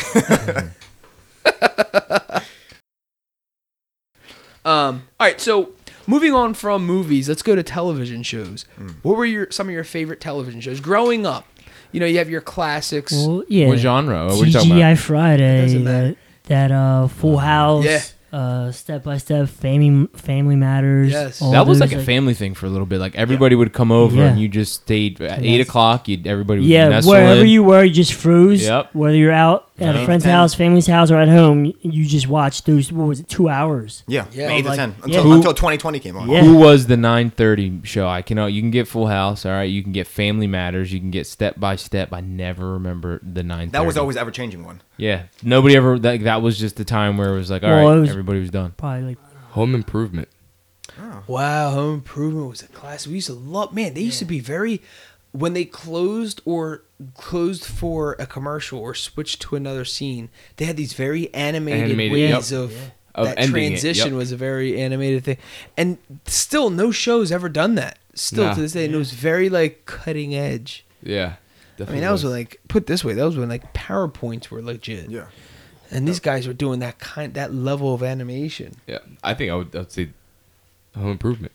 um. 4.64 5.03
All 5.18 5.27
right. 5.27 5.40
So 5.40 5.70
moving 6.07 6.33
on 6.35 6.55
from 6.55 6.85
movies, 6.87 7.29
let's 7.29 7.42
go 7.42 7.55
to 7.57 7.62
television 7.62 8.23
shows. 8.23 8.64
What 9.03 9.16
were 9.16 9.25
your 9.25 9.49
some 9.51 9.69
of 9.69 9.73
your 9.75 9.85
favorite 9.85 10.21
television 10.21 10.61
shows 10.61 10.81
growing 10.81 11.27
up? 11.27 11.47
You 11.92 12.01
know, 12.01 12.07
you 12.07 12.19
have 12.19 12.29
your 12.29 12.40
classics. 12.40 13.12
Well, 13.12 13.45
yeah. 13.49 13.69
What 13.69 13.79
genre? 13.79 14.27
What 14.27 14.42
are 14.42 14.47
you 14.47 14.53
talking 14.53 14.71
TGI 14.73 14.92
about? 14.92 14.99
Friday. 14.99 15.79
That, 15.85 16.16
that 16.45 16.71
uh, 16.73 17.09
Full 17.09 17.38
House. 17.38 17.85
Yeah. 17.85 18.03
Uh, 18.33 18.71
step 18.73 19.03
by 19.05 19.16
step, 19.16 19.49
family 19.49 20.09
Family 20.14 20.57
Matters. 20.57 21.11
Yes. 21.12 21.38
that 21.38 21.66
was 21.66 21.81
like 21.81 21.92
a 21.92 22.03
family 22.03 22.35
thing 22.35 22.53
for 22.55 22.66
a 22.66 22.69
little 22.69 22.85
bit. 22.85 22.99
Like 22.99 23.14
everybody 23.14 23.55
would 23.55 23.73
come 23.73 23.90
over 23.92 24.16
Yeah. 24.16 24.25
and 24.27 24.38
you 24.40 24.49
just 24.49 24.75
stayed 24.75 25.21
at 25.23 25.42
eight 25.42 25.61
o'clock. 25.61 26.07
You'd 26.09 26.27
everybody 26.27 26.61
would 26.61 26.69
Yeah, 26.69 27.01
wherever 27.03 27.42
in. 27.42 27.47
you 27.49 27.62
were, 27.62 27.83
you 27.85 27.95
just 27.95 28.12
froze. 28.12 28.64
Yep. 28.64 28.95
Whether 28.95 29.16
you're 29.16 29.33
out 29.33 29.65
at 29.79 29.95
Yeah. 29.95 30.01
a 30.01 30.05
friend's 30.07 30.25
Ten. 30.25 30.33
house, 30.33 30.55
family's 30.55 30.87
house, 30.87 31.11
or 31.11 31.17
at 31.19 31.29
home, 31.29 31.73
you 31.83 32.07
just 32.07 32.29
watched 32.29 32.65
those. 32.67 32.91
What 32.93 33.09
was 33.09 33.21
it? 33.21 33.29
Two 33.29 33.49
hours. 33.49 34.05
Yeah, 34.07 34.25
Yeah. 34.33 34.51
eight 34.51 34.62
to 34.62 34.69
Like- 34.69 34.79
ten 34.79 34.91
yeah. 35.01 35.05
until 35.05 35.23
Who- 35.25 35.33
until 35.35 35.55
2020 35.55 35.99
came 36.01 36.17
on. 36.17 36.31
Yeah. 36.31 36.43
Who 36.43 36.57
was 36.57 36.87
the 36.87 36.97
nine 36.97 37.31
thirty 37.31 37.81
show? 37.83 38.09
I 38.09 38.23
cannot. 38.23 38.47
You 38.53 38.62
can 38.62 38.71
get 38.71 38.89
Full 38.89 39.09
House. 39.09 39.45
All 39.45 39.53
right. 39.53 39.65
You 39.71 39.83
can 39.83 39.93
get 39.93 40.07
Family 40.07 40.47
Matters. 40.47 40.93
You 40.93 41.01
can 41.01 41.11
get 41.11 41.27
Step 41.27 41.61
by 41.61 41.77
Step. 41.77 42.12
I 42.12 42.21
never 42.21 42.73
remember 42.73 43.21
the 43.23 43.43
nine. 43.43 43.71
That 43.71 43.85
was 43.87 43.97
always 43.99 44.17
ever 44.17 44.31
changing 44.31 44.65
one. 44.65 44.81
Yeah. 44.97 45.23
Nobody 45.43 45.77
ever. 45.77 45.99
That 45.99 46.25
that 46.25 46.41
was 46.43 46.59
just 46.59 46.77
the 46.77 46.85
time 46.85 47.17
where 47.19 47.35
it 47.35 47.39
was 47.39 47.51
like, 47.51 47.62
all 47.62 47.71
right, 47.71 47.85
Well, 47.85 47.99
it 47.99 48.01
was- 48.01 48.11
everybody 48.11 48.41
was 48.41 48.51
done. 48.51 48.73
Probably 48.77 49.03
like 49.03 49.19
Home 49.51 49.75
Improvement. 49.75 50.29
Oh. 50.99 51.23
Wow, 51.27 51.71
Home 51.73 51.95
Improvement 51.95 52.49
was 52.49 52.62
a 52.62 52.69
class. 52.69 53.07
We 53.07 53.15
used 53.17 53.27
to 53.27 53.35
love. 53.35 53.75
Man, 53.75 53.93
they 53.93 54.01
used 54.01 54.19
to 54.21 54.25
be 54.25 54.41
very. 54.41 54.81
When 55.38 55.53
they 55.53 55.64
closed 55.64 56.40
or 56.44 56.83
closed 57.14 57.64
for 57.64 58.16
a 58.18 58.27
commercial 58.27 58.79
or 58.79 58.94
switched 58.94 59.42
to 59.42 59.57
another 59.57 59.85
scene, 59.85 60.29
they 60.57 60.64
had 60.64 60.77
these 60.77 60.92
very 60.94 61.33
animated, 61.35 61.85
Animated, 61.85 62.12
ways 62.12 62.53
yep. 62.53 62.61
of. 62.61 62.92
Of 63.14 63.25
that 63.25 63.38
ending 63.38 63.57
it, 63.57 63.68
transition 63.68 64.09
yep. 64.09 64.18
was 64.18 64.31
a 64.31 64.37
very 64.37 64.79
animated 64.79 65.25
thing, 65.25 65.38
and 65.79 65.96
still 66.27 66.68
no 66.68 66.90
show's 66.90 67.33
ever 67.33 67.49
done 67.49 67.75
that. 67.77 67.99
Still 68.12 68.44
Nah. 68.44 68.53
to 68.55 68.61
this 68.61 68.72
day, 68.72 68.85
and 68.85 68.94
it 68.94 68.99
was 68.99 69.12
very 69.12 69.49
like 69.49 69.87
cutting 69.87 70.35
edge. 70.35 70.85
Yeah. 71.03 71.37
I 71.81 71.90
mean, 71.90 72.03
that 72.03 72.11
was 72.12 72.25
like 72.25 72.61
put 72.68 72.87
this 72.87 73.03
way, 73.05 73.14
that 73.14 73.25
was 73.25 73.38
when 73.38 73.49
like 73.49 73.72
PowerPoints 73.72 74.51
were 74.51 74.61
legit. 74.61 75.09
Yeah. 75.11 75.29
and 75.90 76.07
these 76.07 76.20
guys 76.20 76.46
were 76.46 76.53
doing 76.53 76.81
that 76.81 76.99
kind, 76.99 77.33
that 77.33 77.55
level 77.55 77.94
of 77.94 78.03
animation. 78.03 78.75
Yeah. 78.87 78.99
I 79.25 79.33
think 79.33 79.51
I 79.51 79.55
would, 79.55 79.75
I 79.75 79.79
would 79.79 79.92
say 79.92 80.11
Home 80.94 81.12
Improvement. 81.12 81.53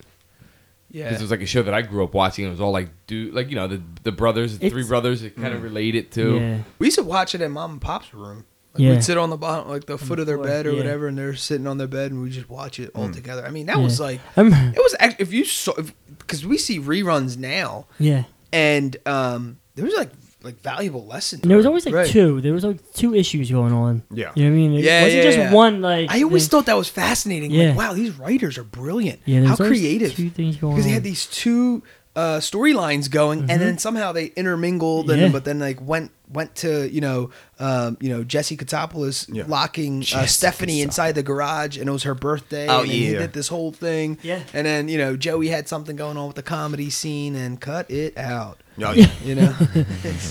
Yeah, 0.92 1.06
Because 1.06 1.22
it 1.22 1.24
was 1.24 1.32
like 1.32 1.42
a 1.42 1.46
show 1.46 1.64
that 1.64 1.74
I 1.74 1.82
grew 1.82 2.04
up 2.04 2.14
watching. 2.14 2.46
It 2.46 2.50
was 2.50 2.60
all 2.62 2.72
like, 2.72 2.90
do 3.08 3.32
like 3.32 3.50
you 3.50 3.56
know 3.56 3.68
the 3.68 3.82
the 4.04 4.12
brothers, 4.12 4.60
the 4.60 4.70
three 4.70 4.82
It's- 4.82 4.88
brothers. 4.90 5.24
It 5.24 5.36
kind 5.36 5.54
of 5.54 5.64
related 5.64 6.12
to. 6.12 6.38
yeah. 6.38 6.58
We 6.80 6.88
used 6.88 6.98
to 6.98 7.04
watch 7.04 7.34
it 7.34 7.42
in 7.42 7.52
mom 7.52 7.72
and 7.72 7.82
pop's 7.82 8.14
room. 8.14 8.46
Like 8.74 8.84
Yeah. 8.84 8.90
We'd 8.92 9.04
sit 9.04 9.18
on 9.18 9.30
the 9.30 9.38
bottom, 9.38 9.70
like 9.70 9.86
the 9.86 9.98
foot 9.98 10.20
of 10.20 10.28
their 10.28 10.38
floor, 10.38 10.48
bed 10.48 10.66
or 10.68 10.72
yeah. 10.72 10.78
whatever, 10.78 11.08
and 11.08 11.18
they're 11.18 11.36
sitting 11.36 11.68
on 11.68 11.78
their 11.78 11.88
bed, 11.88 12.12
and 12.12 12.22
we 12.22 12.30
just 12.30 12.50
watch 12.50 12.80
it 12.80 12.92
all 12.96 13.10
together. 13.10 13.46
I 13.46 13.50
mean, 13.52 13.66
that 13.68 13.78
Yeah. 13.78 13.84
was 13.84 14.00
like, 14.00 14.20
I 14.38 14.42
remember- 14.42 14.78
it 14.78 14.82
was 14.82 14.96
act- 15.00 15.20
if 15.22 15.32
you 15.34 15.44
saw, 15.46 15.74
because 16.20 16.46
we 16.46 16.58
see 16.58 16.80
reruns 16.80 17.38
now, 17.38 17.88
yeah. 18.00 18.24
and 18.54 18.96
um, 19.06 19.60
there 19.76 19.84
was 19.86 19.94
like 19.96 20.10
like 20.44 20.62
valuable 20.62 21.06
lesson. 21.06 21.40
And 21.42 21.50
there 21.52 21.58
was 21.58 21.66
always 21.66 21.86
like 21.86 21.96
Right. 21.96 22.08
two. 22.08 22.42
There 22.42 22.54
was 22.54 22.64
like 22.64 22.80
two 22.94 23.14
issues 23.16 23.50
going 23.52 23.74
on. 23.74 24.04
Yeah. 24.12 24.32
You 24.36 24.46
know 24.46 24.50
what 24.52 24.56
I 24.56 24.58
mean? 24.58 24.74
It 24.74 24.84
Yeah, 24.86 25.02
wasn't 25.04 25.18
yeah, 25.18 25.24
just 25.24 25.38
yeah. 25.38 25.54
one 25.54 25.82
like. 25.82 26.10
I 26.12 26.24
always 26.24 26.44
thing. 26.46 26.50
thought 26.52 26.66
that 26.68 26.78
was 26.78 26.90
fascinating. 26.90 27.52
Yeah. 27.52 27.70
Like, 27.70 27.78
wow, 27.78 27.94
these 27.94 28.18
writers 28.18 28.58
are 28.58 28.64
brilliant. 28.64 29.20
Yeah, 29.26 29.42
How 29.42 29.48
there's 29.56 29.62
always 29.62 29.80
creative. 29.80 30.14
Two 30.16 30.30
things 30.30 30.58
going 30.58 30.74
Because 30.76 30.86
on. 30.86 30.90
they 30.90 30.94
had 30.94 31.04
these 31.04 31.26
two 31.28 31.84
uh, 32.14 32.40
storylines 32.40 33.10
going, 33.10 33.50
and 33.50 33.62
then 33.62 33.78
somehow 33.78 34.12
they 34.12 34.26
intermingled, 34.36 35.10
and 35.10 35.18
Mm-hmm. 35.20 35.26
Yeah. 35.28 35.32
but 35.32 35.46
then 35.46 35.60
like 35.60 35.80
went 35.82 36.12
went 36.34 36.56
to 36.56 36.90
you 36.94 37.00
know 37.02 37.30
um, 37.60 37.98
you 38.02 38.10
know 38.10 38.24
Jesse 38.24 38.58
Katsopolis 38.58 39.30
Yeah. 39.34 39.44
locking 39.48 40.00
uh, 40.00 40.04
Jesse 40.04 40.28
Stephanie 40.28 40.82
inside 40.82 41.16
the 41.16 41.24
garage, 41.24 41.78
and 41.78 41.88
it 41.88 41.92
was 41.92 42.04
her 42.04 42.14
birthday. 42.16 42.68
Oh, 42.68 42.82
and 42.82 42.90
then 42.90 42.96
he 42.98 43.12
yeah. 43.14 43.20
did 43.20 43.34
this 43.34 43.48
whole 43.48 43.72
thing. 43.72 44.18
Yeah. 44.24 44.42
and 44.54 44.66
then 44.68 44.90
you 44.90 44.98
know 44.98 45.16
Joey 45.16 45.48
had 45.48 45.70
something 45.70 45.96
going 45.96 46.18
on 46.18 46.28
with 46.28 46.36
the 46.36 46.44
comedy 46.44 46.90
scene, 46.90 47.34
and 47.36 47.62
cut 47.62 47.90
it 47.90 48.18
out. 48.18 48.60
Oh, 48.80 48.92
yeah. 48.94 49.08
You 49.24 49.36
know, 49.36 49.56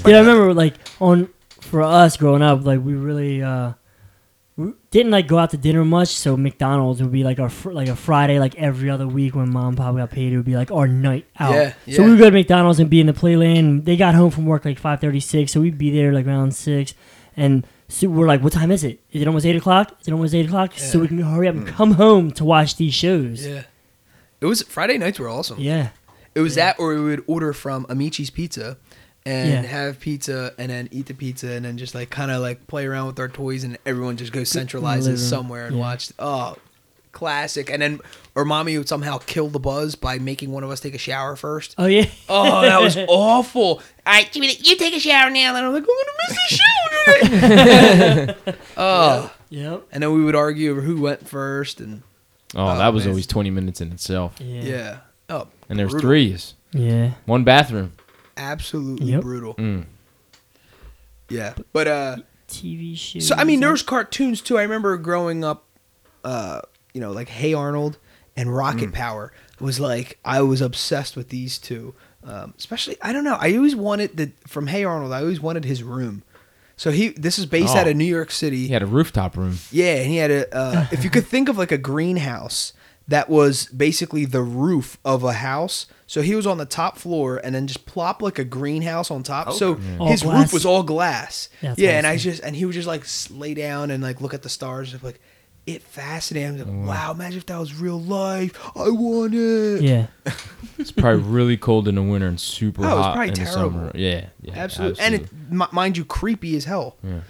Yeah, 0.07 0.16
I 0.16 0.20
remember 0.20 0.55
like 0.55 0.74
on 1.00 1.29
for 1.61 1.83
us 1.83 2.16
growing 2.16 2.42
up, 2.42 2.64
like 2.64 2.81
we 2.83 2.94
really 2.94 3.42
uh 3.42 3.72
we 4.57 4.72
didn't 4.90 5.12
like 5.12 5.26
go 5.26 5.38
out 5.38 5.50
to 5.50 5.57
dinner 5.57 5.85
much. 5.85 6.09
So 6.09 6.37
McDonald's 6.37 7.00
would 7.03 7.12
be 7.12 7.22
like 7.24 7.38
our 7.38 7.48
fr- 7.48 7.72
like 7.72 7.88
a 7.88 7.96
Friday, 7.96 8.38
like 8.38 8.57
every 8.57 8.90
other 8.90 9.07
week 9.07 9.35
when 9.35 9.50
mom 9.53 9.68
and 9.68 9.76
pop 9.76 9.96
got 9.96 10.11
paid, 10.11 10.33
it 10.33 10.37
would 10.37 10.44
be 10.46 10.57
like 10.57 10.70
our 10.70 10.87
night 10.88 11.26
out. 11.38 11.55
Yeah, 11.55 11.72
yeah. 11.87 11.96
So 11.96 12.03
we 12.05 12.11
would 12.11 12.18
go 12.18 12.26
to 12.31 12.33
McDonald's 12.37 12.81
and 12.81 12.90
be 12.90 13.00
in 13.00 13.07
the 13.07 13.12
playland. 13.12 13.85
They 13.85 13.96
got 13.96 14.14
home 14.14 14.31
from 14.31 14.46
work 14.46 14.64
like 14.64 14.79
five 14.79 15.00
thirty 15.00 15.20
six, 15.20 15.53
so 15.53 15.61
we'd 15.61 15.79
be 15.79 15.90
there 15.90 16.12
like 16.12 16.26
around 16.26 16.55
six, 16.55 16.94
and 17.37 17.66
so 17.88 18.09
we're 18.09 18.26
like, 18.26 18.42
"What 18.42 18.53
time 18.53 18.70
is 18.70 18.85
it? 18.85 19.00
Is 19.12 19.22
it 19.22 19.29
almost 19.29 19.46
eight 19.46 19.57
o'clock? 19.57 19.96
Is 20.00 20.09
it 20.09 20.12
almost 20.12 20.35
eight 20.35 20.46
o'clock?" 20.46 20.72
So 20.76 20.98
we 20.98 21.09
can 21.09 21.18
hurry 21.18 21.48
up 21.48 21.55
and 21.55 21.66
come 21.66 21.92
home 21.92 22.31
to 22.33 22.44
watch 22.44 22.76
these 22.76 22.94
shows. 22.94 23.46
yeah. 23.46 23.62
It 24.40 24.46
was 24.46 24.62
Friday 24.62 24.96
nights 24.96 25.18
were 25.18 25.29
awesome. 25.29 25.59
Yeah. 25.61 25.90
It 26.40 26.42
was 26.42 26.55
that, 26.57 26.76
or 26.79 26.94
we 26.94 27.00
would 27.03 27.22
order 27.26 27.53
from 27.53 27.85
Amici's 27.87 28.31
Pizza 28.31 28.76
and 29.26 29.50
Yeah. 29.50 29.62
have 29.62 30.00
pizza, 30.00 30.53
and 30.59 30.70
then 30.70 30.88
eat 30.90 31.07
the 31.07 31.14
pizza, 31.14 31.50
and 31.53 31.64
then 31.66 31.76
just 31.76 31.94
like 31.94 32.09
kind 32.11 32.31
of 32.31 32.40
like 32.40 32.66
play 32.66 32.87
around 32.87 33.07
with 33.09 33.20
our 33.20 33.29
toys, 33.29 33.62
and 33.64 33.76
everyone 33.85 34.16
just 34.16 34.33
goes 34.33 34.50
centralizes 34.50 35.03
living 35.05 35.16
somewhere 35.18 35.66
and 35.66 35.76
Yeah. 35.76 35.81
watch. 35.83 36.09
Oh, 36.18 36.57
classic! 37.12 37.68
And 37.70 37.83
then, 37.83 38.00
or 38.35 38.44
mommy 38.46 38.79
would 38.79 38.88
somehow 38.88 39.18
kill 39.18 39.48
the 39.48 39.59
buzz 39.61 39.94
by 39.94 40.18
making 40.18 40.53
one 40.53 40.64
of 40.64 40.70
us 40.70 40.81
take 40.81 40.94
a 40.94 40.98
shower 40.98 41.37
first. 41.37 41.74
Oh 41.76 41.85
yeah. 41.87 42.07
Oh, 42.31 42.62
that 42.62 42.81
was 42.81 42.96
awful! 43.09 43.62
All 43.62 43.81
right, 44.07 44.31
Jimmy, 44.33 44.57
you 44.59 44.76
take 44.76 44.94
a 44.94 45.00
shower 45.00 45.29
now, 45.29 45.55
and 45.55 45.66
I'm 45.66 45.72
like, 45.74 45.83
I'm 45.83 45.87
gonna 45.87 46.18
miss 46.29 46.38
the 46.48 46.57
shower. 46.57 48.26
today." 48.37 48.57
oh, 48.79 49.33
Yep. 49.50 49.83
and 49.92 50.03
then 50.03 50.14
we 50.14 50.24
would 50.24 50.35
argue 50.37 50.70
over 50.70 50.81
who 50.81 51.00
went 51.00 51.29
first, 51.29 51.81
and 51.81 52.03
Oh, 52.55 52.66
Oh, 52.68 52.79
that 52.79 52.92
was 52.92 53.05
man. 53.05 53.11
always 53.11 53.26
twenty 53.29 53.50
minutes 53.50 53.81
in 53.81 53.92
itself. 53.92 54.35
Yeah. 54.40 54.62
yeah, 54.62 54.96
oh, 55.30 55.48
And 55.68 55.78
there's 55.78 55.92
brutal. 55.92 56.08
threes, 56.10 56.54
Yeah. 56.72 57.12
one 57.26 57.44
bathroom. 57.44 57.92
absolutely 58.36 59.12
Yep. 59.12 59.22
brutal. 59.22 59.54
Mm. 59.54 59.84
Yeah, 61.28 61.54
but 61.72 61.88
uh. 61.88 62.16
TV 62.48 62.96
shows. 62.98 63.28
So 63.28 63.36
I 63.36 63.44
mean, 63.44 63.60
like- 63.60 63.68
there's 63.68 63.82
cartoons 63.82 64.40
too. 64.40 64.58
I 64.58 64.62
remember 64.62 64.96
growing 64.96 65.44
up, 65.44 65.66
uh, 66.24 66.62
you 66.92 67.00
know, 67.00 67.12
like 67.12 67.28
Hey 67.28 67.54
Arnold 67.54 67.96
and 68.36 68.52
Rocket 68.54 68.92
Power 68.92 69.32
was 69.60 69.78
like 69.78 70.18
I 70.24 70.42
was 70.42 70.60
obsessed 70.60 71.16
with 71.16 71.28
these 71.28 71.58
two. 71.58 71.94
Um, 72.24 72.54
especially, 72.58 72.96
I 73.00 73.12
don't 73.12 73.22
know. 73.24 73.36
I 73.40 73.54
always 73.56 73.76
wanted 73.76 74.16
the 74.16 74.32
from 74.48 74.66
Hey 74.66 74.82
Arnold. 74.82 75.12
I 75.12 75.20
always 75.20 75.40
wanted 75.40 75.64
his 75.64 75.84
room. 75.84 76.24
So 76.76 76.90
he 76.90 77.10
this 77.10 77.38
is 77.38 77.46
based 77.46 77.76
out 77.76 77.86
Oh. 77.86 77.90
of 77.90 77.96
New 77.96 78.04
York 78.04 78.32
City. 78.32 78.66
He 78.66 78.72
had 78.72 78.82
a 78.82 78.86
rooftop 78.86 79.36
room. 79.36 79.58
Yeah, 79.70 79.94
and 79.96 80.10
he 80.10 80.16
had 80.16 80.32
a. 80.32 80.52
Uh, 80.56 80.86
if 80.90 81.04
you 81.04 81.10
could 81.10 81.26
think 81.28 81.48
of 81.48 81.56
like 81.56 81.70
a 81.70 81.78
greenhouse 81.78 82.72
that 83.11 83.29
was 83.29 83.66
basically 83.66 84.25
the 84.25 84.42
roof 84.42 84.99
of 85.05 85.23
a 85.25 85.35
house. 85.35 85.87
So 86.07 86.23
he 86.23 86.35
was 86.35 86.46
on 86.46 86.59
the 86.59 86.64
top 86.64 86.96
floor, 86.96 87.40
and 87.42 87.55
then 87.55 87.66
just 87.66 87.87
plop 87.87 88.23
like 88.23 88.38
a 88.38 88.44
greenhouse 88.44 89.11
on 89.11 89.23
top. 89.23 89.53
So 89.53 89.79
All 89.99 90.09
his 90.09 90.23
glass. 90.23 90.40
roof 90.40 90.53
was 90.53 90.64
all 90.66 90.83
glass. 90.83 91.49
That's 91.61 91.79
yeah, 91.79 91.99
and 91.99 92.07
I 92.07 92.16
just 92.16 92.42
and 92.42 92.57
he 92.57 92.64
would 92.64 92.75
just 92.75 92.88
like 92.88 93.05
lay 93.31 93.55
down 93.55 93.90
and 93.90 94.03
like 94.03 94.20
look 94.20 94.35
at 94.35 94.42
the 94.42 94.49
stars. 94.49 94.92
And 94.92 95.03
like 95.03 95.20
it 95.66 95.83
fascinated 95.83 96.55
me. 96.55 96.59
Like, 96.62 96.68
mm. 96.73 96.87
wow, 96.87 97.12
imagine 97.12 97.38
if 97.38 97.46
that 97.46 97.59
was 97.61 97.75
real 97.75 98.01
life. 98.01 98.59
I 98.77 98.88
want 98.90 99.35
it. 99.35 99.83
Yeah. 99.83 100.07
It's 100.79 100.90
probably 100.92 101.20
really 101.23 101.59
cold 101.59 101.88
in 101.88 101.96
the 101.96 102.03
winter 102.03 102.27
and 102.27 102.40
super 102.40 102.83
Oh, 102.83 102.87
it 102.87 102.94
was 102.94 103.05
hot 103.05 103.14
probably 103.16 103.29
in 103.29 103.35
the 103.35 103.40
terrible. 103.44 103.70
summer. 103.70 103.92
Yeah, 103.94 104.27
yeah, 104.40 104.55
absolutely. 104.57 105.01
And 105.05 105.14
it, 105.16 105.29
m- 105.51 105.68
mind 105.73 105.99
you, 105.99 106.07
creepy 106.07 106.57
as 106.57 106.64
hell. 106.64 106.96
Yeah. 107.05 107.20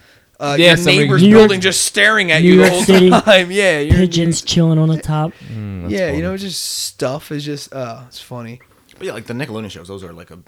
Uh, 0.40 0.56
Yeah, 0.58 0.74
your 0.74 0.84
neighbor's 0.86 1.22
New 1.22 1.28
York- 1.28 1.40
building 1.42 1.60
just 1.60 1.82
staring 1.84 2.32
at 2.32 2.40
New 2.42 2.54
you 2.54 2.62
the 2.62 2.70
whole 2.70 2.82
City, 2.82 3.10
time. 3.10 3.50
Yeah, 3.50 3.78
you're- 3.80 3.98
Pigeons 3.98 4.40
chilling 4.42 4.78
on 4.78 4.88
the 4.88 4.96
top. 5.02 5.32
Mm, 5.52 5.90
Yeah, 5.90 6.06
funny. 6.06 6.16
you 6.16 6.22
know, 6.22 6.36
just 6.36 6.62
stuff 6.62 7.30
is 7.30 7.44
just 7.44 7.72
uh, 7.74 8.02
it's 8.08 8.20
funny. 8.20 8.60
But 8.96 9.06
yeah, 9.06 9.12
like 9.12 9.26
the 9.26 9.34
Nickelodeon 9.34 9.70
shows, 9.70 9.88
those 9.88 10.02
are 10.02 10.12
like 10.12 10.30
a 10.30 10.38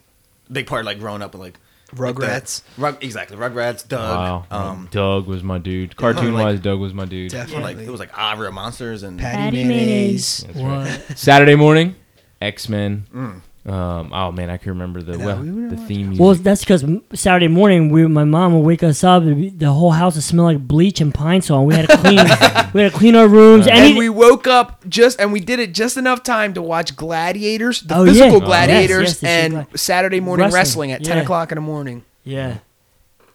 big 0.51 0.67
part. 0.67 0.81
of, 0.81 0.87
Like 0.87 0.99
growing 0.99 1.21
up, 1.23 1.33
with, 1.35 1.41
like 1.43 1.59
like 1.95 2.15
the- 2.17 2.23
Rugrats. 2.23 2.63
Rug, 2.79 3.05
exactly. 3.05 3.37
Rugrats, 3.37 3.87
Doug. 3.87 4.01
Wow. 4.19 4.47
Um, 4.51 4.89
Doug 4.91 5.27
was 5.27 5.43
my 5.43 5.59
dude. 5.59 5.95
Cartoon 5.97 6.33
wise, 6.33 6.59
Doug 6.61 6.81
was 6.81 6.95
my 6.95 7.05
dude. 7.05 7.31
Definitely. 7.33 7.75
like 7.75 7.87
it 7.87 7.91
was 7.91 8.01
like 8.01 8.11
Ah, 8.17 8.33
Real 8.39 8.51
Monsters 8.51 9.03
and 9.03 9.19
Patti, 9.21 9.37
Patti 9.37 9.65
mayonnaise. 9.65 10.47
mayonnaise. 10.55 10.99
What? 11.09 11.19
Saturday 11.19 11.55
morning, 11.55 11.97
X 12.41 12.69
Men. 12.71 13.43
Um, 13.65 14.13
oh 14.13 14.33
man, 14.33 14.51
I 14.51 14.57
can 14.57 14.71
remember 14.71 15.03
the 15.03 15.17
well, 15.21 15.41
we 15.41 15.69
the 15.69 15.77
theme 15.77 16.09
music. 16.09 16.21
Well, 16.21 16.35
that's 16.35 16.63
because 16.63 16.85
Saturday 17.15 17.47
morning, 17.47 17.91
we 17.91 18.05
my 18.09 18.25
mom 18.25 18.55
would 18.55 18.67
wake 18.67 18.83
us 18.83 19.05
up. 19.05 19.23
The 19.25 19.71
whole 19.73 19.93
house 19.93 20.17
would 20.17 20.25
smell 20.25 20.47
like 20.47 20.59
bleach 20.67 21.01
and 21.01 21.15
pine 21.15 21.43
sol. 21.43 21.65
We 21.67 21.75
had 21.77 21.89
to 21.89 21.97
clean. 21.99 22.17
we 22.75 22.83
had 22.83 22.91
to 22.93 22.99
clean 22.99 23.15
our 23.15 23.29
rooms. 23.29 23.69
And 23.69 23.77
Any- 23.79 23.95
we 23.97 24.09
woke 24.09 24.49
up 24.49 24.85
just, 24.89 25.21
and 25.21 25.33
we 25.33 25.39
did 25.39 25.61
it 25.61 25.75
just 25.75 25.97
enough 25.97 26.25
time 26.25 26.55
to 26.55 26.63
watch 26.63 26.97
Gladiators, 26.97 27.83
the 27.83 27.97
Oh, 27.99 28.05
physical 28.05 28.41
yeah. 28.41 28.45
Gladiators, 28.47 29.01
Yes, 29.01 29.23
yes, 29.23 29.31
and 29.45 29.53
Gla- 29.69 29.79
Saturday 29.79 30.19
morning 30.19 30.45
wrestling, 30.47 30.91
Wrestling, 30.91 30.93
at 30.93 31.05
ten 31.05 31.17
yeah. 31.19 31.23
o'clock 31.23 31.53
in 31.53 31.57
the 31.57 31.63
morning. 31.63 32.05
yeah. 32.25 32.59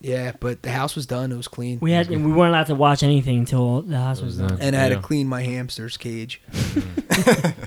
Yeah, 0.07 0.31
but 0.39 0.61
the 0.61 0.71
house 0.71 0.95
was 0.95 1.05
done. 1.05 1.31
It 1.31 1.35
was 1.37 1.47
clean. 1.47 1.79
We 1.81 1.91
had 1.91 2.09
we 2.09 2.17
weren't 2.17 2.49
allowed 2.49 2.67
to 2.67 2.75
watch 2.75 3.03
anything 3.03 3.39
until 3.39 3.81
the 3.81 3.97
house 3.97 4.21
was 4.21 4.37
done. 4.37 4.57
and 4.61 4.75
I 4.75 4.79
had 4.79 4.91
Yeah. 4.91 4.97
to 4.97 5.01
clean 5.03 5.27
my 5.27 5.43
hamster's 5.43 5.97
cage. 5.97 6.41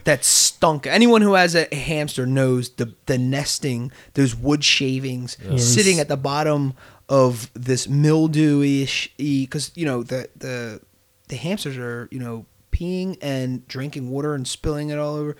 that 0.05 0.20
stunk. 0.24 0.86
Anyone 0.86 1.22
who 1.22 1.34
has 1.34 1.55
a 1.55 1.72
hamster 1.74 2.26
knows 2.26 2.70
the 2.70 2.95
the 3.07 3.18
nesting, 3.18 3.93
those 4.14 4.34
wood 4.34 4.64
shavings 4.64 5.36
Yeah, 5.45 5.59
sitting 5.59 5.99
at 6.01 6.09
the 6.09 6.16
bottom 6.16 6.74
of 7.09 7.51
this 7.55 7.86
mildewish 7.88 9.09
because 9.18 9.70
you 9.74 9.84
know 9.86 10.03
the 10.03 10.28
the 10.36 10.80
the 11.28 11.36
hamsters 11.36 11.76
are 11.76 12.09
you 12.11 12.18
know 12.20 12.47
peeing 12.72 13.18
and 13.20 13.66
drinking 13.68 14.09
water 14.11 14.34
and 14.34 14.47
spilling 14.47 14.91
it 14.91 14.99
all 14.99 15.16
over 15.16 15.36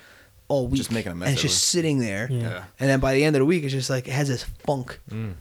all 0.49 0.67
week, 0.67 0.79
Just 0.79 0.91
making 0.91 1.13
a 1.13 1.15
mess 1.15 1.29
and 1.29 1.35
it's 1.37 1.45
of 1.45 1.51
just 1.51 1.63
sitting 1.69 2.01
there. 2.01 2.27
Yeah. 2.31 2.41
Yeah. 2.41 2.65
And 2.81 2.91
then 2.91 2.99
by 3.01 3.15
the 3.15 3.23
end 3.23 3.37
of 3.37 3.41
the 3.41 3.47
week, 3.47 3.63
it's 3.63 3.73
just 3.73 3.89
like 3.89 4.09
it 4.09 4.13
has 4.13 4.27
this 4.29 4.43
funk. 4.67 4.99
Mm. 5.09 5.35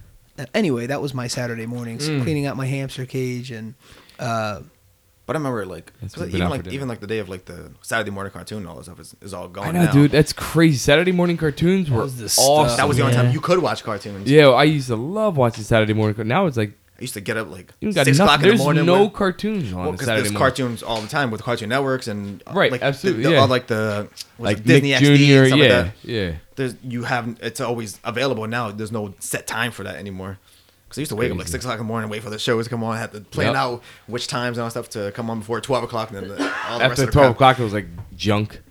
Anyway, 0.53 0.87
that 0.87 1.01
was 1.01 1.13
my 1.13 1.27
Saturday 1.27 1.65
mornings, 1.65 2.07
Mm. 2.09 2.23
cleaning 2.23 2.45
out 2.45 2.57
my 2.57 2.65
hamster 2.65 3.05
cage 3.05 3.51
and. 3.51 3.73
Uh, 4.19 4.61
But 5.25 5.35
I 5.35 5.39
remember 5.39 5.63
like 5.65 5.93
That's 6.01 6.15
'cause 6.15 6.21
what's 6.21 6.31
been 6.31 6.41
even 6.41 6.49
like 6.49 6.67
even 6.73 6.87
like 6.87 6.99
the 7.01 7.07
day 7.07 7.19
of 7.19 7.29
like 7.29 7.45
the 7.45 7.71
Saturday 7.81 8.09
morning 8.09 8.33
cartoon 8.33 8.59
and 8.59 8.67
all 8.67 8.77
that 8.77 8.85
stuff 8.85 8.99
is, 8.99 9.15
is 9.21 9.31
all 9.33 9.47
gone 9.47 9.67
I 9.67 9.71
know, 9.71 9.85
now. 9.85 9.91
dude. 9.91 10.09
That's 10.11 10.33
crazy. 10.33 10.77
Saturday 10.77 11.11
morning 11.11 11.37
cartoons 11.37 11.89
were 11.91 12.01
was 12.01 12.19
awesome. 12.39 12.65
stuff. 12.69 12.77
That 12.77 12.87
was 12.87 12.97
the 12.97 13.03
only 13.03 13.15
Yeah. 13.15 13.21
time 13.23 13.31
you 13.31 13.39
could 13.39 13.59
watch 13.59 13.83
cartoons. 13.83 14.27
Yeah, 14.29 14.47
I 14.49 14.63
used 14.63 14.87
to 14.87 14.95
love 14.95 15.37
watching 15.37 15.63
Saturday 15.63 15.93
morning. 15.93 16.15
car- 16.15 16.25
Now 16.25 16.47
it's 16.47 16.57
like 16.57 16.71
I 16.99 17.01
used 17.01 17.13
to 17.13 17.21
get 17.21 17.37
up 17.37 17.49
like 17.49 17.73
you 17.79 17.93
got 17.93 18.05
six 18.05 18.17
nothing. 18.17 18.27
o'clock 18.33 18.41
in 18.43 18.47
There's 18.49 18.59
the 18.59 18.63
morning. 18.65 18.85
no 18.85 19.01
when- 19.03 19.11
cartoons 19.11 19.71
on 19.73 19.79
well, 19.79 19.93
a 19.93 19.97
Saturday 19.97 20.15
there's 20.17 20.31
morning. 20.33 20.37
cartoons 20.37 20.83
all 20.83 20.99
the 21.01 21.07
time 21.07 21.31
with 21.31 21.41
Cartoon 21.41 21.69
Networks 21.69 22.07
and 22.09 22.43
uh, 22.45 22.51
Right, 22.53 22.71
like, 22.71 22.81
absolutely, 22.81 23.23
the, 23.23 23.29
the, 23.29 23.35
yeah. 23.35 23.41
all, 23.41 23.47
like 23.47 23.67
the 23.67 24.09
like 24.37 24.57
it, 24.57 24.65
Disney 24.65 24.89
Nick 24.89 25.01
XD 25.01 25.15
Jr. 25.15 25.33
and 25.37 25.47
stuff 25.47 25.59
Yeah, 25.59 25.65
like 25.77 25.85
that. 25.85 25.93
yeah. 26.03 26.31
There's 26.57 26.75
you 26.83 27.03
have 27.03 27.37
it's 27.41 27.61
always 27.61 27.99
available 28.03 28.45
now. 28.47 28.69
There's 28.71 28.91
no 28.91 29.13
set 29.19 29.47
time 29.47 29.71
for 29.71 29.83
that 29.83 29.95
anymore. 29.95 30.39
Because 30.83 30.97
I 30.97 31.01
used 31.01 31.09
to 31.11 31.15
wake 31.15 31.31
up 31.31 31.37
like 31.37 31.47
six 31.47 31.63
o'clock 31.63 31.79
in 31.79 31.85
the 31.85 31.87
morning, 31.87 32.09
wait 32.09 32.21
for 32.23 32.29
the 32.31 32.39
shows 32.39 32.65
to 32.65 32.69
come 32.69 32.83
on. 32.83 32.95
I 32.97 32.99
had 32.99 33.11
to 33.13 33.21
plan 33.21 33.47
Yep. 33.49 33.55
out 33.55 33.83
which 34.07 34.27
times 34.27 34.57
and 34.57 34.63
all 34.65 34.69
stuff 34.71 34.89
to 34.89 35.11
come 35.15 35.29
on 35.29 35.39
before 35.39 35.61
twelve 35.61 35.83
o'clock, 35.85 36.09
and 36.11 36.17
then 36.17 36.27
the, 36.29 36.33
all 36.33 36.79
the 36.79 36.83
rest 36.89 36.91
After 36.91 37.01
of 37.03 37.05
the 37.07 37.11
twelve 37.13 37.25
crap. 37.27 37.35
o'clock, 37.35 37.59
it 37.59 37.63
was 37.63 37.73
like 37.73 37.87
junk. 38.15 38.61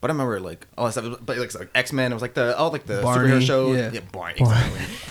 But 0.00 0.10
I 0.10 0.12
remember 0.12 0.38
like 0.38 0.66
all 0.78 0.84
that 0.86 0.92
stuff, 0.92 1.18
but 1.26 1.36
like, 1.38 1.52
like 1.54 1.68
X 1.74 1.92
Men. 1.92 2.12
It 2.12 2.14
was 2.14 2.22
like 2.22 2.34
the 2.34 2.56
all 2.56 2.70
like 2.70 2.86
the 2.86 3.02
Barney, 3.02 3.28
superhero 3.30 3.40
shows. 3.42 3.76
yeah. 3.76 3.90
Yeah, 3.92 4.00
Barney. 4.12 4.38
Barney. 4.38 4.60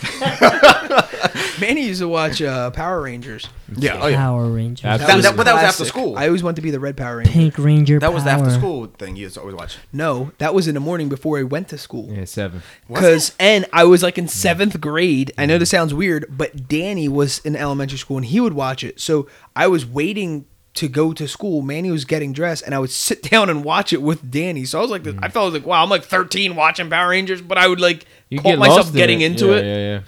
Exactly. 0.02 0.96
Manny 1.60 1.86
used 1.86 2.00
to 2.00 2.08
watch 2.08 2.40
uh, 2.42 2.70
Power 2.70 3.02
Rangers. 3.02 3.48
yeah. 3.76 3.98
Oh 4.00 4.06
yeah. 4.06 4.16
Power 4.16 4.46
Rangers. 4.50 4.84
Absolutely. 4.84 5.22
That, 5.22 5.28
that, 5.30 5.36
but 5.36 5.44
that 5.44 5.54
was 5.54 5.62
after 5.62 5.76
classic. 5.84 5.86
school. 5.86 6.16
I 6.16 6.26
always 6.26 6.42
wanted 6.42 6.56
to 6.56 6.62
be 6.62 6.70
the 6.70 6.80
Red 6.80 6.96
Power 6.96 7.18
Ranger. 7.18 7.30
Pink 7.32 7.58
Ranger. 7.58 7.98
that 7.98 8.12
was 8.12 8.24
the 8.24 8.30
after 8.30 8.50
Power. 8.50 8.58
school 8.58 8.86
thing 8.86 9.16
you 9.16 9.22
used 9.22 9.34
to 9.34 9.40
always 9.40 9.56
watch. 9.56 9.78
No, 9.92 10.32
that 10.38 10.54
was 10.54 10.68
in 10.68 10.74
the 10.74 10.80
morning 10.80 11.08
before 11.08 11.38
I 11.38 11.42
went 11.42 11.68
to 11.68 11.78
school. 11.78 12.12
Yeah, 12.12 12.24
seven. 12.24 12.62
Because 12.88 13.34
and 13.38 13.66
I 13.72 13.84
was 13.84 14.02
like 14.02 14.18
in 14.18 14.28
seventh 14.28 14.80
grade. 14.80 15.32
I 15.38 15.46
know 15.46 15.58
this 15.58 15.70
sounds 15.70 15.92
weird, 15.94 16.26
but 16.30 16.68
Danny 16.68 17.08
was 17.08 17.38
in 17.40 17.56
elementary 17.56 17.98
school 17.98 18.16
and 18.18 18.26
he 18.26 18.40
would 18.40 18.52
watch 18.54 18.82
it. 18.84 19.00
So 19.00 19.26
I 19.54 19.66
was 19.66 19.86
waiting 19.86 20.46
to 20.74 20.88
go 20.88 21.14
to 21.14 21.26
school. 21.26 21.62
Manny 21.62 21.90
was 21.90 22.04
getting 22.04 22.34
dressed, 22.34 22.62
and 22.64 22.74
I 22.74 22.78
would 22.78 22.90
sit 22.90 23.22
down 23.30 23.48
and 23.50 23.64
watch 23.64 23.92
it 23.94 24.02
with 24.02 24.30
Danny. 24.30 24.64
So 24.66 24.78
I 24.78 24.82
was 24.82 24.90
like, 24.90 25.06
I 25.22 25.28
felt 25.28 25.54
like, 25.54 25.64
wow, 25.64 25.82
I'm 25.82 25.88
like 25.88 26.04
13 26.04 26.54
watching 26.54 26.90
Power 26.90 27.08
Rangers, 27.10 27.40
but 27.40 27.56
I 27.58 27.66
would 27.66 27.80
like 27.80 28.04
You 28.28 28.38
caught 28.38 28.50
get 28.50 28.58
myself 28.58 28.78
lost 28.78 28.88
in 28.90 28.96
getting 28.96 29.20
it. 29.22 29.32
into 29.32 29.46
yeah, 29.46 29.56
it. 29.56 29.64
Yeah, 29.64 29.76
yeah. 29.76 30.00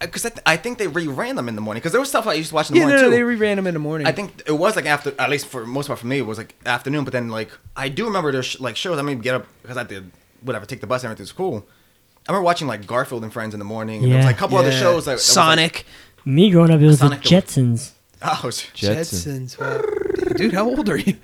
Because 0.00 0.24
I, 0.24 0.28
th- 0.28 0.40
I 0.46 0.56
think 0.56 0.78
they 0.78 0.86
reran 0.86 1.34
them 1.36 1.48
in 1.48 1.56
the 1.56 1.60
morning. 1.60 1.80
Because 1.80 1.90
there 1.92 2.00
was 2.00 2.08
stuff 2.08 2.26
I 2.26 2.34
used 2.34 2.50
to 2.50 2.54
watch 2.54 2.68
in 2.70 2.74
the 2.74 2.80
Yeah, 2.80 2.86
no, 2.86 2.90
morning 2.92 3.10
no, 3.10 3.16
too. 3.18 3.28
they 3.28 3.36
reran 3.36 3.56
them 3.56 3.66
in 3.66 3.74
the 3.74 3.80
morning. 3.80 4.06
I 4.06 4.12
think 4.12 4.42
it 4.46 4.52
was 4.52 4.76
like 4.76 4.86
after, 4.86 5.12
at 5.18 5.28
least 5.28 5.46
for 5.46 5.66
most 5.66 5.88
part 5.88 5.98
for 5.98 6.06
me, 6.06 6.18
it 6.18 6.26
was 6.26 6.38
like 6.38 6.54
afternoon. 6.64 7.02
But 7.04 7.12
then 7.12 7.28
like 7.28 7.50
I 7.76 7.88
do 7.88 8.04
remember 8.06 8.30
there's 8.30 8.46
sh- 8.46 8.60
like 8.60 8.76
shows. 8.76 8.98
I 8.98 9.02
mean, 9.02 9.18
get 9.18 9.34
up 9.34 9.46
because 9.62 9.76
I 9.76 9.82
did 9.82 10.10
whatever, 10.42 10.66
take 10.66 10.80
the 10.80 10.86
bus 10.86 11.02
and 11.02 11.08
everything 11.10 11.26
to 11.26 11.28
school. 11.28 11.66
I 12.28 12.32
remember 12.32 12.44
watching 12.44 12.68
like 12.68 12.86
Garfield 12.86 13.24
and 13.24 13.32
Friends 13.32 13.54
in 13.54 13.58
the 13.58 13.64
morning. 13.64 14.02
And 14.04 14.12
there 14.12 14.18
was 14.18 14.24
Yeah. 14.24 14.28
like 14.28 14.36
a 14.36 14.38
couple 14.38 14.56
other 14.58 14.70
shows 14.70 15.06
like 15.06 15.12
that 15.12 15.12
was, 15.14 15.24
Sonic, 15.24 15.84
Me 16.24 16.50
growing 16.50 16.70
up, 16.70 16.80
it 16.80 16.86
was 16.86 16.98
Sonic 17.00 17.22
the 17.22 17.28
the- 17.30 17.42
Jetsons. 17.42 17.90
Oh, 18.22 18.50
sh- 18.50 18.66
Jetson. 18.74 19.46
Jetsons. 19.46 19.58
Wow. 19.60 20.34
Dude, 20.36 20.52
how 20.52 20.64
old 20.68 20.88
are 20.88 20.96
you? 20.96 21.16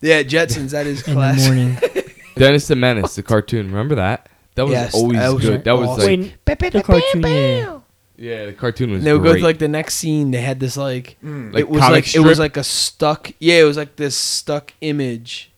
Yeah, 0.00 0.22
Jetsons. 0.22 0.70
That 0.72 0.86
is 0.86 1.06
in 1.06 1.14
the 1.14 1.20
classic. 1.20 1.46
morning. 1.54 1.78
Dennis 2.36 2.68
the 2.68 2.76
Menace, 2.76 3.14
the 3.16 3.22
cartoon. 3.22 3.66
Remember 3.66 3.94
that? 3.96 4.28
That 4.54 4.64
was 4.64 4.72
Yes, 4.72 4.94
always 4.94 5.18
that 5.18 5.28
was 5.34 5.44
good. 5.44 5.64
That 5.64 5.72
was 5.78 5.88
awesome. 5.88 6.22
like 6.22 6.60
Wait, 6.62 6.72
the 6.72 6.82
cartoon. 6.82 7.22
Yeah. 7.22 7.77
Yeah, 8.18 8.46
the 8.46 8.52
cartoon 8.52 8.90
was. 8.90 8.98
And 8.98 9.06
they 9.06 9.12
would 9.12 9.22
go 9.22 9.30
great. 9.30 9.40
to 9.40 9.44
like 9.46 9.58
the 9.58 9.68
next 9.68 9.94
scene. 9.94 10.32
They 10.32 10.40
had 10.40 10.58
this 10.58 10.76
like, 10.76 11.16
Like 11.22 11.60
it 11.60 11.68
was 11.68 11.80
comic 11.80 12.06
like 12.06 12.14
it 12.16 12.20
was 12.20 12.38
like 12.38 12.56
a 12.56 12.64
stuck. 12.64 13.30
Yeah, 13.38 13.60
it 13.60 13.64
was 13.64 13.76
like 13.76 13.94
this 13.96 14.16
stuck 14.16 14.74
image. 14.80 15.52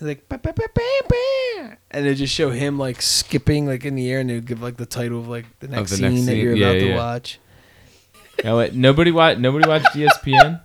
Like 0.00 0.28
"Ba, 0.28 0.38
ba, 0.38 0.52
ba, 0.52 0.64
ba, 0.74 0.82
ba," 1.08 1.76
and 1.90 2.04
they 2.04 2.14
just 2.14 2.34
show 2.34 2.50
him 2.50 2.78
like 2.78 3.00
skipping 3.00 3.66
like 3.66 3.84
in 3.84 3.94
the 3.94 4.10
air, 4.10 4.20
and 4.20 4.28
they 4.28 4.34
would 4.34 4.46
give 4.46 4.60
like 4.60 4.76
the 4.76 4.86
title 4.86 5.18
of 5.20 5.28
like 5.28 5.46
the 5.60 5.68
next 5.68 5.90
the 5.90 5.96
scene 5.98 6.10
next 6.14 6.26
that 6.26 6.32
scene, 6.32 6.40
you're 6.40 6.54
yeah, 6.54 6.66
about 6.66 6.80
to 6.80 6.86
yeah. 6.88 6.96
watch. 6.96 7.38
Now, 8.42 8.58
wait, 8.58 8.74
nobody 8.74 9.12
watched. 9.12 9.38
Nobody 9.40 9.68
watched 9.68 9.86
ESPN. 9.94 10.60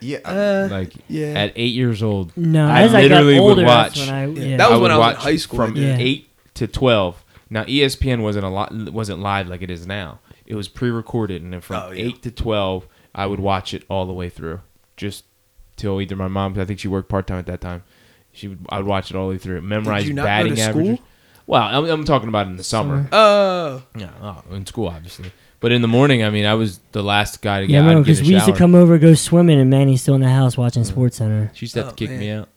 yeah. 0.00 0.18
Uh, 0.24 0.68
like 0.70 0.92
yeah. 1.08 1.26
at 1.28 1.52
eight 1.54 1.74
years 1.74 2.02
old. 2.02 2.36
No, 2.36 2.68
I 2.68 2.82
as 2.82 2.94
I 2.94 3.02
got 3.08 3.24
literally 3.24 3.40
would 3.40 3.48
older, 3.50 3.62
that's 3.62 3.96
watch- 3.98 4.06
when 4.08 4.14
I 4.14 4.26
yeah. 4.26 4.56
That 4.56 4.70
was 4.70 4.80
would 4.80 4.82
when 4.82 4.90
I 4.92 4.98
was 4.98 5.14
in 5.14 5.20
high 5.20 5.36
school, 5.36 5.56
From 5.58 5.76
Yeah. 5.76 5.96
eight 5.98 6.28
to 6.54 6.66
twelve. 6.66 7.24
Now 7.48 7.64
ESPN 7.64 8.22
wasn't 8.22 8.44
a 8.44 8.48
lot. 8.48 8.72
Wasn't 8.74 9.20
live 9.20 9.48
like 9.48 9.62
it 9.62 9.70
is 9.70 9.86
now. 9.86 10.18
It 10.50 10.56
was 10.56 10.68
pre-recorded, 10.68 11.42
and 11.42 11.52
then 11.52 11.60
from 11.60 11.76
Oh, 11.76 11.90
yeah. 11.92 12.06
eight 12.06 12.22
to 12.22 12.30
twelve, 12.30 12.86
I 13.14 13.26
would 13.26 13.40
watch 13.40 13.72
it 13.72 13.84
all 13.88 14.04
the 14.06 14.12
way 14.12 14.28
through, 14.28 14.60
just 14.96 15.24
till 15.76 16.00
either 16.00 16.16
my 16.16 16.28
mom. 16.28 16.58
I 16.58 16.64
think 16.64 16.80
she 16.80 16.88
worked 16.88 17.08
part 17.08 17.26
time 17.26 17.38
at 17.38 17.46
that 17.46 17.60
time. 17.60 17.82
She 18.32 18.48
would. 18.48 18.58
I 18.68 18.78
would 18.78 18.86
watch 18.86 19.10
it 19.10 19.16
all 19.16 19.26
the 19.28 19.34
way 19.34 19.38
through. 19.38 19.60
Memorize 19.62 20.06
you 20.08 20.14
not 20.14 20.22
go 20.22 20.26
batting 20.26 20.54
to 20.56 20.60
averages. 20.62 20.96
school? 20.96 21.06
Well, 21.46 21.62
I'm, 21.62 21.84
I'm 21.90 22.04
talking 22.04 22.28
about 22.28 22.46
in 22.48 22.56
the 22.56 22.64
summer. 22.64 23.08
Oh, 23.12 23.82
Yeah, 23.96 24.10
oh, 24.22 24.42
in 24.54 24.66
school 24.66 24.88
obviously. 24.88 25.32
But 25.60 25.72
in 25.72 25.82
the 25.82 25.88
morning, 25.88 26.22
I 26.24 26.30
mean, 26.30 26.46
I 26.46 26.54
was 26.54 26.78
the 26.92 27.02
last 27.02 27.42
guy 27.42 27.60
to 27.60 27.66
get. 27.66 27.74
Yeah, 27.74 27.82
no, 27.82 28.00
because 28.00 28.20
we 28.22 28.28
used 28.28 28.46
to 28.46 28.56
come 28.56 28.74
over, 28.74 28.98
go 28.98 29.14
swimming, 29.14 29.60
and 29.60 29.68
Manny's 29.68 30.00
still 30.02 30.14
in 30.14 30.20
the 30.20 30.28
house 30.30 30.56
watching 30.56 30.84
Sports 30.84 31.16
Center. 31.18 31.50
She 31.54 31.64
used 31.66 31.74
to 31.74 31.80
have 31.84 31.88
Oh, 31.92 31.94
to 31.94 32.06
kick 32.06 32.10
me 32.18 32.30
out. 32.30 32.48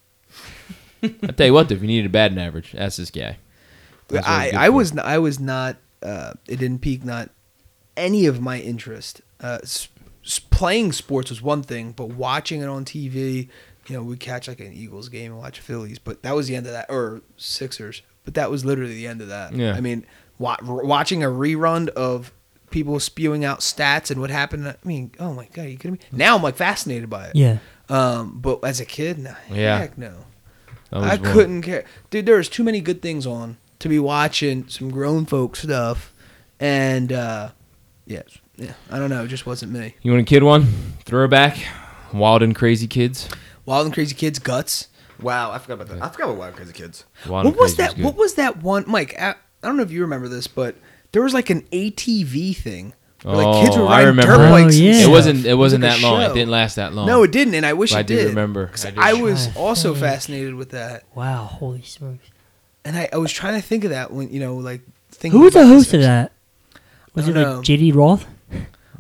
I 1.03 1.07
tell 1.35 1.47
you 1.47 1.53
what, 1.53 1.69
though, 1.69 1.75
if 1.75 1.81
you 1.81 1.87
needed 1.87 2.05
a 2.05 2.09
batting 2.09 2.37
average, 2.39 2.73
ask 2.77 2.97
this 2.97 3.11
guy. 3.11 3.37
That's 4.07 4.27
I 4.27 4.51
I 4.55 4.65
for. 4.67 4.71
was 4.73 4.91
n- 4.93 4.99
I 4.99 5.17
was 5.17 5.39
not. 5.39 5.77
Uh, 6.01 6.33
it 6.47 6.57
didn't 6.59 6.79
peak 6.79 7.03
not 7.03 7.29
any 7.97 8.25
of 8.25 8.41
my 8.41 8.59
interest. 8.59 9.21
Uh, 9.39 9.59
s- 9.63 9.87
s- 10.25 10.39
playing 10.39 10.91
sports 10.93 11.29
was 11.29 11.41
one 11.41 11.63
thing, 11.63 11.91
but 11.91 12.09
watching 12.09 12.61
it 12.61 12.67
on 12.67 12.85
TV, 12.85 13.49
you 13.87 13.95
know, 13.95 14.03
we 14.03 14.15
catch 14.17 14.47
like 14.47 14.59
an 14.59 14.71
Eagles 14.73 15.09
game 15.09 15.31
and 15.33 15.39
watch 15.41 15.59
Phillies, 15.59 15.99
but 15.99 16.23
that 16.23 16.35
was 16.35 16.47
the 16.47 16.55
end 16.55 16.65
of 16.65 16.71
that, 16.73 16.85
or 16.89 17.21
Sixers. 17.37 18.01
But 18.25 18.35
that 18.35 18.49
was 18.49 18.63
literally 18.63 18.95
the 18.95 19.07
end 19.07 19.21
of 19.21 19.27
that. 19.27 19.53
Yeah. 19.53 19.73
I 19.75 19.81
mean, 19.81 20.05
wa- 20.39 20.55
watching 20.61 21.23
a 21.23 21.27
rerun 21.27 21.89
of 21.89 22.31
people 22.71 22.99
spewing 22.99 23.43
out 23.45 23.59
stats 23.59 24.09
and 24.09 24.21
what 24.21 24.29
happened. 24.29 24.67
I 24.67 24.75
mean, 24.85 25.11
oh 25.19 25.33
my 25.33 25.47
god, 25.53 25.63
you 25.63 25.77
kidding 25.77 25.93
me? 25.93 25.99
Now 26.11 26.35
I'm 26.37 26.41
like 26.41 26.55
fascinated 26.55 27.09
by 27.09 27.25
it. 27.27 27.35
Yeah. 27.35 27.57
Um, 27.89 28.39
but 28.41 28.63
as 28.63 28.79
a 28.79 28.85
kid, 28.85 29.19
nah, 29.19 29.33
Yeah. 29.51 29.77
heck 29.77 29.97
no. 29.97 30.13
I 30.91 31.15
one. 31.17 31.23
couldn't 31.33 31.61
care, 31.63 31.83
dude. 32.11 32.25
There's 32.25 32.47
too 32.47 32.63
many 32.63 32.79
good 32.79 33.01
things 33.01 33.27
on 33.27 33.57
to 33.79 33.89
be 33.89 33.99
watching 33.99 34.67
some 34.69 34.89
grown 34.89 35.25
folk 35.25 35.55
stuff, 35.57 36.13
and 36.59 37.11
uh, 37.11 37.49
yeah, 38.05 38.21
yeah. 38.57 38.73
I 38.91 38.99
don't 38.99 39.09
know. 39.09 39.23
It 39.23 39.27
just 39.29 39.45
wasn't 39.45 39.71
me. 39.71 39.95
You 40.01 40.11
want 40.11 40.21
a 40.21 40.25
kid 40.25 40.43
one? 40.43 40.65
Throwback. 41.05 41.57
Wild 42.13 42.43
and 42.43 42.55
Crazy 42.55 42.87
Kids. 42.87 43.29
Wild 43.65 43.85
and 43.85 43.93
Crazy 43.93 44.13
Kids, 44.15 44.39
Guts. 44.39 44.89
wow, 45.21 45.51
I 45.51 45.57
forgot 45.57 45.75
about 45.75 45.87
that. 45.87 46.03
I 46.03 46.09
forgot 46.09 46.25
about 46.25 46.37
Wild 46.37 46.47
and 46.49 46.57
Crazy 46.57 46.73
Kids. 46.73 47.05
Wild 47.27 47.45
what 47.45 47.51
and 47.51 47.59
was 47.59 47.75
Crazy 47.75 47.87
that? 47.89 47.95
good. 47.95 48.05
What 48.05 48.15
was 48.17 48.35
that 48.35 48.61
one, 48.61 48.83
Mike? 48.87 49.15
I, 49.19 49.31
I 49.31 49.35
don't 49.67 49.77
know 49.77 49.83
if 49.83 49.91
you 49.91 50.01
remember 50.01 50.27
this, 50.27 50.47
but 50.47 50.75
there 51.11 51.21
was 51.23 51.33
like 51.33 51.49
an 51.49 51.61
ATV 51.71 52.55
thing. 52.57 52.93
Where, 53.23 53.37
like 53.37 53.63
kids 53.63 53.77
were 53.77 53.83
Oh, 53.83 53.87
I 53.87 53.91
riding 54.03 54.07
remember. 54.07 54.35
dirt 54.35 54.47
Oh, 54.47 54.51
bikes. 54.51 54.75
and 54.75 54.83
yeah. 54.83 54.93
It 55.05 55.09
wasn't. 55.09 55.45
It 55.45 55.53
wasn't 55.53 55.83
like 55.83 55.93
that 55.93 56.01
a 56.03 56.11
long. 56.11 56.21
It 56.23 56.33
didn't 56.33 56.51
last 56.51 56.75
that 56.75 56.93
long. 56.93 57.07
No, 57.07 57.23
it 57.23 57.31
didn't, 57.31 57.53
and 57.55 57.65
I 57.65 57.71
wish 57.71 57.91
But 57.91 57.97
I 57.97 58.01
it 58.01 58.07
do 58.07 58.15
did. 58.17 58.27
remember. 58.27 58.67
'Cause 58.67 58.85
I 58.85 58.91
do. 58.91 58.99
I 58.99 59.13
was 59.13 59.45
Trying 59.45 59.57
also 59.57 59.93
think. 59.93 60.03
fascinated 60.05 60.55
with 60.55 60.71
that, 60.71 61.03
Wow, 61.15 61.45
holy 61.45 61.83
smokes. 61.83 62.27
and 62.83 62.97
I, 62.97 63.07
I 63.13 63.17
was 63.17 63.31
trying 63.31 63.59
to 63.59 63.65
think 63.65 63.85
of 63.85 63.91
that 63.91 64.11
when 64.11 64.29
you 64.29 64.41
know, 64.41 64.55
like 64.57 64.81
thinking 65.11 65.39
Who 65.39 65.45
was 65.45 65.53
the 65.53 65.65
host 65.65 65.93
of 65.93 66.01
that? 66.01 66.33
Was 67.15 67.27
it 67.27 67.33
don't 67.33 67.57
like. 67.57 67.65
JD 67.65 67.93
Roth? 67.95 68.25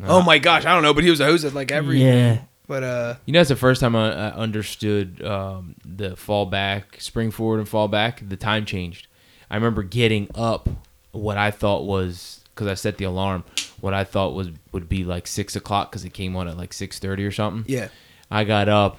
Oh 0.05 0.21
my 0.21 0.37
gosh, 0.39 0.65
I 0.65 0.73
don't 0.73 0.83
know, 0.83 0.93
but 0.93 1.03
he 1.03 1.09
was 1.09 1.19
a 1.19 1.25
host 1.25 1.43
of 1.45 1.53
like 1.55 1.71
every. 1.71 2.01
Yeah. 2.03 2.41
But 2.67 2.83
uh, 2.83 3.15
You 3.25 3.33
know, 3.33 3.41
it's 3.41 3.49
the 3.49 3.55
first 3.55 3.81
time 3.81 3.95
I, 3.95 4.11
I 4.11 4.31
understood 4.31 5.21
um, 5.23 5.75
the 5.85 6.15
fall 6.15 6.45
back, 6.45 6.99
spring 6.99 7.29
forward, 7.31 7.59
and 7.59 7.67
fall 7.67 7.87
back. 7.87 8.21
The 8.27 8.37
time 8.37 8.65
changed. 8.65 9.07
I 9.49 9.55
remember 9.55 9.83
getting 9.83 10.29
up 10.33 10.69
what 11.11 11.37
I 11.37 11.51
thought 11.51 11.85
was 11.85 12.41
because 12.55 12.67
I 12.67 12.73
set 12.73 12.97
the 12.97 13.05
alarm. 13.05 13.43
What 13.81 13.93
I 13.93 14.03
thought 14.03 14.33
was 14.33 14.49
would 14.71 14.87
be 14.89 15.03
like 15.03 15.27
six 15.27 15.55
o'clock 15.55 15.91
because 15.91 16.05
it 16.05 16.13
came 16.13 16.35
on 16.35 16.47
at 16.47 16.57
like 16.57 16.73
six 16.73 16.99
thirty 16.99 17.25
or 17.25 17.31
something. 17.31 17.65
yeah. 17.71 17.89
I 18.31 18.45
got 18.45 18.67
up 18.69 18.97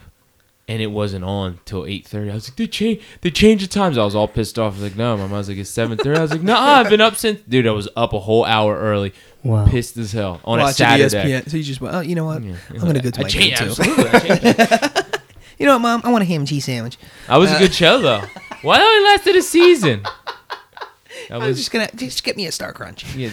and 0.67 0.81
it 0.81 0.87
wasn't 0.89 1.25
on 1.25 1.59
till 1.65 1.85
eight 1.87 2.07
thirty. 2.07 2.31
I 2.31 2.35
was 2.35 2.49
like, 2.49 2.57
they 2.57 2.67
change 2.67 3.03
they 3.21 3.31
changed 3.31 3.65
the 3.65 3.69
times. 3.69 3.99
I 3.99 4.05
was 4.05 4.15
all 4.15 4.29
pissed 4.29 4.59
off. 4.59 4.75
I 4.75 4.77
was 4.77 4.83
like, 4.83 4.97
no, 4.97 5.17
my 5.17 5.25
mom 5.25 5.33
was 5.33 5.49
like, 5.49 5.59
it's 5.59 5.71
seven 5.71 5.99
thirty. 5.99 6.19
I 6.19 6.23
was 6.23 6.31
like, 6.33 6.43
no, 6.43 6.57
I've 6.57 6.89
been 6.89 7.01
up 7.01 7.17
since 7.17 7.41
dude, 7.49 7.67
I 7.67 7.73
was 7.73 7.89
up 7.97 8.13
a 8.13 8.21
whole 8.21 8.45
hour 8.45 8.79
early. 8.79 9.13
Wow. 9.43 9.67
Pissed 9.67 9.97
as 9.99 10.13
hell 10.13 10.41
on 10.45 10.61
a 10.61 10.73
Saturday. 10.73 11.07
ESPN. 11.43 11.51
So 11.51 11.57
you 11.59 11.63
just 11.63 11.81
went, 11.81 11.95
oh, 11.95 12.01
you 12.01 12.15
know 12.15 12.25
what? 12.25 12.43
Yeah. 12.43 12.57
I'm 12.71 12.79
gonna 12.79 13.01
go 13.01 13.11
to 13.11 13.21
I 13.21 13.23
my 13.25 13.29
changed, 13.29 13.59
too. 13.59 13.65
absolutely, 13.67 14.09
I 14.09 14.39
changed. 14.39 15.01
You 15.57 15.67
know 15.67 15.75
what, 15.75 15.83
mom? 15.83 16.01
I 16.03 16.11
want 16.11 16.23
a 16.23 16.25
ham 16.27 16.41
and 16.41 16.49
cheese 16.49 16.65
sandwich. 16.65 16.99
That 17.29 17.37
was 17.37 17.53
a 17.53 17.59
good 17.59 17.73
show 17.73 18.01
though. 18.01 18.23
Why 18.63 18.81
only 18.81 19.05
lasted 19.05 19.37
a 19.37 19.43
season? 19.43 20.03
That 21.29 21.35
I 21.35 21.39
was 21.39 21.49
was 21.49 21.59
just 21.59 21.71
gonna 21.71 21.89
just 21.95 22.25
get 22.25 22.37
me 22.37 22.47
a 22.47 22.53
Star 22.53 22.73
Crunch. 22.73 23.05
yeah. 23.17 23.31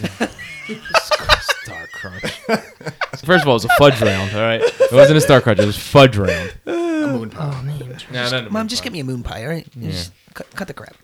Star 1.63 1.87
Crunch. 1.93 2.23
First 3.23 3.43
of 3.43 3.47
all, 3.47 3.53
it 3.55 3.63
was 3.63 3.65
a 3.65 3.69
fudge 3.77 4.01
round. 4.01 4.33
All 4.35 4.41
right, 4.41 4.61
it 4.61 4.91
wasn't 4.91 5.17
a 5.17 5.21
star 5.21 5.41
Crunch. 5.41 5.59
It 5.59 5.65
was 5.65 5.77
fudge 5.77 6.17
round. 6.17 6.53
A 6.65 6.71
moon 6.71 7.29
pie. 7.29 7.51
Oh 7.53 7.63
man. 7.63 7.97
No, 8.11 8.29
no, 8.29 8.41
no, 8.41 8.49
Mom, 8.49 8.67
just 8.67 8.83
get 8.83 8.93
me 8.93 8.99
a 8.99 9.03
moon 9.03 9.23
pie, 9.23 9.43
all 9.43 9.49
right? 9.49 9.67
Yeah. 9.75 9.91
Just 9.91 10.11
cut, 10.33 10.49
cut 10.55 10.67
the 10.67 10.73
crap. 10.73 10.95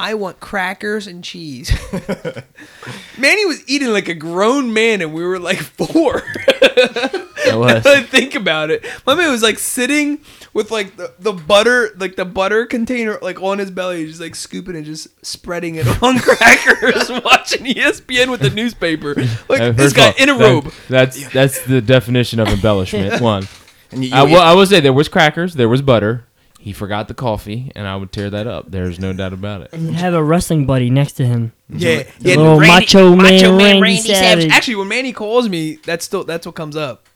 I 0.00 0.14
want 0.14 0.40
crackers 0.40 1.06
and 1.06 1.22
cheese. 1.22 1.70
Manny 3.18 3.44
was 3.44 3.62
eating 3.68 3.88
like 3.88 4.08
a 4.08 4.14
grown 4.14 4.72
man, 4.72 5.02
and 5.02 5.12
we 5.12 5.22
were 5.24 5.38
like 5.38 5.58
four. 5.58 6.22
It 6.46 7.54
was. 7.56 7.84
I 7.86 8.02
think 8.02 8.34
about 8.34 8.70
it. 8.70 8.84
My 9.06 9.14
man 9.14 9.30
was 9.30 9.42
like 9.42 9.58
sitting 9.58 10.20
with 10.54 10.70
like 10.70 10.96
the, 10.96 11.12
the 11.18 11.32
butter, 11.32 11.90
like 11.98 12.16
the 12.16 12.24
butter 12.24 12.64
container, 12.66 13.18
like 13.20 13.42
on 13.42 13.58
his 13.58 13.70
belly, 13.70 14.06
just 14.06 14.20
like 14.20 14.34
scooping 14.34 14.74
and 14.76 14.84
just 14.86 15.08
spreading 15.24 15.74
it 15.76 15.86
on 16.02 16.18
crackers, 16.20 17.10
watching 17.22 17.66
ESPN 17.66 18.30
with 18.30 18.40
the 18.40 18.50
newspaper. 18.50 19.14
Like 19.48 19.60
Uh, 19.60 19.72
this 19.72 19.92
first 19.92 19.96
guy 19.96 20.06
all, 20.08 20.14
in 20.18 20.28
a 20.30 20.38
that- 20.38 20.44
robe. 20.64 20.72
that's 20.88 21.28
that's 21.32 21.64
the 21.66 21.80
definition 21.82 22.40
of 22.40 22.48
embellishment. 22.48 23.20
One. 23.20 23.46
And 23.92 24.04
you, 24.04 24.10
you 24.10 24.16
I 24.16 24.22
will, 24.22 24.40
I 24.40 24.54
will 24.54 24.66
say 24.66 24.80
there 24.80 24.92
was 24.92 25.08
crackers, 25.08 25.54
there 25.54 25.68
was 25.68 25.82
butter. 25.82 26.24
He 26.62 26.72
forgot 26.74 27.08
the 27.08 27.14
coffee, 27.14 27.72
and 27.74 27.86
I 27.86 27.96
would 27.96 28.12
tear 28.12 28.28
that 28.28 28.46
up. 28.46 28.70
There's 28.70 29.00
no 29.00 29.14
doubt 29.14 29.32
about 29.32 29.62
it. 29.62 29.72
And 29.72 29.96
have 29.96 30.12
a 30.12 30.22
wrestling 30.22 30.66
buddy 30.66 30.90
next 30.90 31.12
to 31.14 31.24
him. 31.26 31.52
Yeah, 31.70 32.02
The 32.02 32.12
yeah. 32.30 32.36
little 32.36 32.60
macho 32.60 33.16
man, 33.16 33.56
Randy 33.56 33.80
Randy 33.80 33.96
Savage. 34.02 34.50
Actually, 34.52 34.76
when 34.76 34.88
Manny 34.88 35.12
calls 35.14 35.48
me, 35.48 35.78
that's 35.86 36.04
still 36.04 36.22
that's 36.24 36.44
what 36.44 36.54
comes 36.54 36.76
up. 36.76 37.06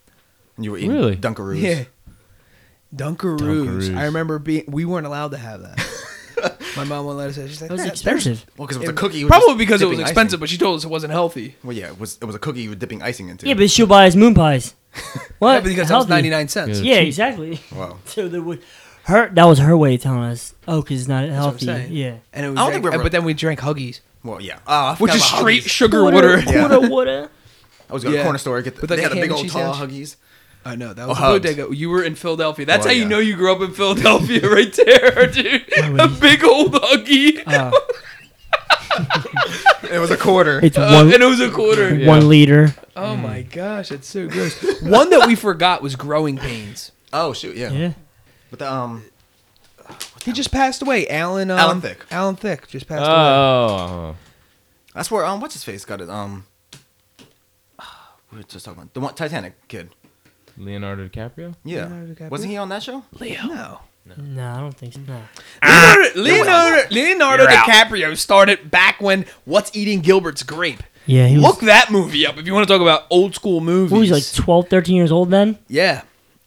you 0.59 0.71
were 0.73 0.79
eating 0.79 0.93
Really? 0.93 1.17
Dunkaroos. 1.17 1.61
Yeah. 1.61 1.85
Dunkaroos. 2.95 3.39
Dunkaroos. 3.39 3.97
I 3.97 4.05
remember 4.07 4.39
being. 4.39 4.65
We 4.69 4.85
weren't 4.85 5.07
allowed 5.07 5.33
to 5.33 5.39
have 5.39 5.61
that. 5.63 6.57
My 6.77 6.85
mom 6.85 7.05
wouldn't 7.07 7.19
let 7.19 7.29
us 7.31 7.37
have. 7.37 7.49
She's 7.49 7.61
like, 7.61 7.69
That 7.69 7.75
was 7.75 7.85
"Nah, 7.85 7.91
expensive. 7.93 8.47
Well, 8.57 8.67
because 8.67 8.77
it 8.79 8.81
was 8.81 8.89
a 8.91 8.93
cookie. 8.93 9.19
you 9.19 9.27
Probably 9.27 9.57
because 9.57 9.83
it 9.83 9.87
was 9.89 9.99
expensive, 9.99 10.39
icing. 10.39 10.41
but 10.41 10.49
she 10.49 10.59
told 10.59 10.77
us 10.79 10.85
it 10.85 10.89
wasn't 10.89 11.13
healthy. 11.13 11.55
Well, 11.63 11.77
yeah, 11.77 11.87
it 11.89 11.99
was 12.01 12.19
it 12.21 12.25
was 12.25 12.35
a 12.35 12.39
cookie 12.39 12.63
you 12.63 12.71
were 12.71 12.77
dipping 12.77 13.03
icing 13.03 13.29
into. 13.29 13.47
Yeah, 13.47 13.55
but 13.55 13.71
she'll 13.71 13.87
buy 13.87 14.07
us 14.07 14.15
moon 14.17 14.35
pies. 14.35 14.75
What? 15.39 15.55
Yeah, 15.55 15.61
because 15.61 15.89
that 15.89 15.97
was 15.97 16.09
ninety 16.09 16.31
nine 16.31 16.49
cents. 16.49 16.81
Yeah. 16.81 16.95
Yeah, 16.95 17.01
exactly. 17.01 17.61
wow. 17.75 17.99
So 18.07 18.29
there 18.29 18.41
was 18.43 18.59
her. 19.05 19.29
That 19.31 19.45
was 19.45 19.59
her 19.59 19.77
way 19.77 19.95
of 19.97 20.03
telling 20.03 20.23
us. 20.25 20.55
Oh, 20.69 20.83
because 20.83 21.01
it's 21.01 21.09
not 21.09 21.23
what 21.23 21.31
I'm 21.31 21.35
healthy. 21.35 21.67
Yeah. 21.95 22.17
And 22.33 22.47
it 22.47 22.51
was, 22.51 22.59
I 22.59 22.63
don't 22.65 22.73
think 22.73 22.85
we 22.85 22.91
ever- 22.93 23.03
but 23.03 23.13
then 23.13 23.25
we 23.25 23.35
drank 23.35 23.61
Huggies, 23.61 24.01
Well, 24.23 24.41
yeah. 24.41 24.59
I 24.67 24.91
which 24.93 24.99
forgot 25.13 25.17
is 25.17 25.23
about 25.29 25.39
straight 25.41 25.63
Huggies. 25.65 25.71
sugar 25.71 26.05
water. 26.05 26.41
Yeah. 26.41 26.63
Water, 26.63 26.81
water. 26.89 27.31
I 27.89 27.93
was 27.93 28.03
going 28.03 28.13
to 28.13 28.17
Yeah. 28.19 28.23
the 28.23 28.27
corner 28.27 28.39
store 28.39 28.63
get 28.63 28.77
the. 28.77 28.81
With, 28.83 28.91
like, 28.91 28.99
they 28.99 29.05
a 29.05 29.09
had 29.09 29.13
a 29.13 29.15
ham 29.17 29.23
big 29.23 29.31
and 29.31 29.37
old 29.37 29.43
cheese 29.45 29.53
tall 29.53 29.75
sandwich. 29.75 30.01
Huggies. 30.01 30.17
I 30.67 30.77
know 30.77 30.95
that 30.95 31.05
Oh, 31.05 31.09
was 31.09 31.19
a 31.19 31.21
Hugs. 31.21 31.43
bodega. 31.47 31.77
You 31.77 31.91
were 31.91 32.03
in 32.03 32.15
Philadelphia. 32.15 32.65
That's 32.65 32.87
Oh, 32.87 32.89
how 32.89 32.95
you 32.95 33.03
yeah. 33.03 33.09
know 33.09 33.19
you 33.19 33.37
grew 33.37 33.53
up 33.53 33.61
in 33.61 33.73
Philadelphia, 33.75 34.41
right 34.51 34.73
there, 34.73 35.27
dude. 35.33 35.63
a 36.01 36.09
big 36.09 36.43
old 36.43 36.73
Huggy, 36.73 37.43
Uh, 37.47 37.71
It 39.91 39.99
was 39.99 40.11
a 40.11 40.17
quarter. 40.17 40.61
it's 40.63 40.79
Uh, 40.79 40.89
one 40.91 41.13
and 41.13 41.23
it 41.23 41.27
was 41.27 41.41
a 41.41 41.51
quarter. 41.51 41.95
Yeah. 41.95 42.07
one 42.09 42.29
liter. 42.29 42.75
Oh 42.97 43.17
my 43.17 43.43
gosh, 43.43 43.89
that's 43.91 44.09
so 44.09 44.29
gross. 44.29 44.61
One 44.83 45.11
that 45.11 45.27
we 45.27 45.35
forgot 45.35 45.83
was 45.83 45.97
growing 45.97 46.37
pains. 46.39 46.93
oh 47.13 47.33
shoot, 47.33 47.57
yeah. 47.57 47.71
Yeah. 47.71 47.93
But 48.55 48.61
the, 48.61 48.73
um, 48.73 49.05
He 50.25 50.33
just 50.33 50.53
passed 50.53 50.81
away. 50.81 51.09
Alan. 51.09 51.51
Um, 51.51 51.59
Alan 51.59 51.81
Thicke. 51.81 52.07
Alan 52.13 52.37
Thicke 52.37 52.69
just 52.69 52.87
passed 52.87 53.01
away. 53.01 53.11
Oh, 53.11 54.17
that's 54.95 55.11
where 55.11 55.27
um, 55.27 55.41
what's 55.41 55.55
his 55.55 55.65
face 55.65 55.85
got 55.85 56.01
it. 56.01 56.09
Um, 56.09 56.47
we 58.31 58.39
were 58.39 58.45
just 58.45 58.65
talking 58.65 58.81
about 58.81 58.95
the 58.95 59.01
one 59.01 59.13
Titanic 59.15 59.67
kid. 59.67 59.91
Leonardo 60.57 61.09
DiCaprio. 61.09 61.57
Yeah, 61.65 61.87
Leonardo 61.87 62.15
DiCaprio? 62.15 62.31
wasn't 62.31 62.51
he 62.53 62.57
on 62.57 62.69
that 62.69 62.85
show? 62.85 63.03
Leo. 63.19 63.43
No. 63.43 63.81
No, 64.19 64.49
I 64.49 64.61
don't 64.61 64.77
think 64.77 64.93
so. 64.93 65.01
No. 65.01 65.21
Leonardo, 65.65 66.21
Leonardo, 66.21 66.95
Leonardo 66.95 67.47
DiCaprio 67.47 68.17
started 68.17 68.71
back 68.71 69.01
when 69.01 69.27
What's 69.47 69.75
Eating 69.75 70.01
Gilbert's 70.01 70.45
Grape. 70.45 70.83
Yeah, 71.07 71.27
he 71.27 71.35
was. 71.39 71.43
Look 71.43 71.61
that 71.63 71.91
movie 71.91 72.25
up 72.25 72.39
if 72.39 72.47
you 72.47 72.55
want 72.55 72.69
to 72.69 72.73
talk 72.73 72.83
about 72.83 73.07
old 73.11 73.35
school 73.35 73.61
movies. 73.61 73.91
What 73.91 73.99
was 73.99 74.09
he, 74.11 74.15
like 74.15 74.33
12, 74.33 74.69
13 74.69 74.95
years 74.95 75.11
old 75.11 75.31
then? 75.31 75.59
yeah, 75.67 76.03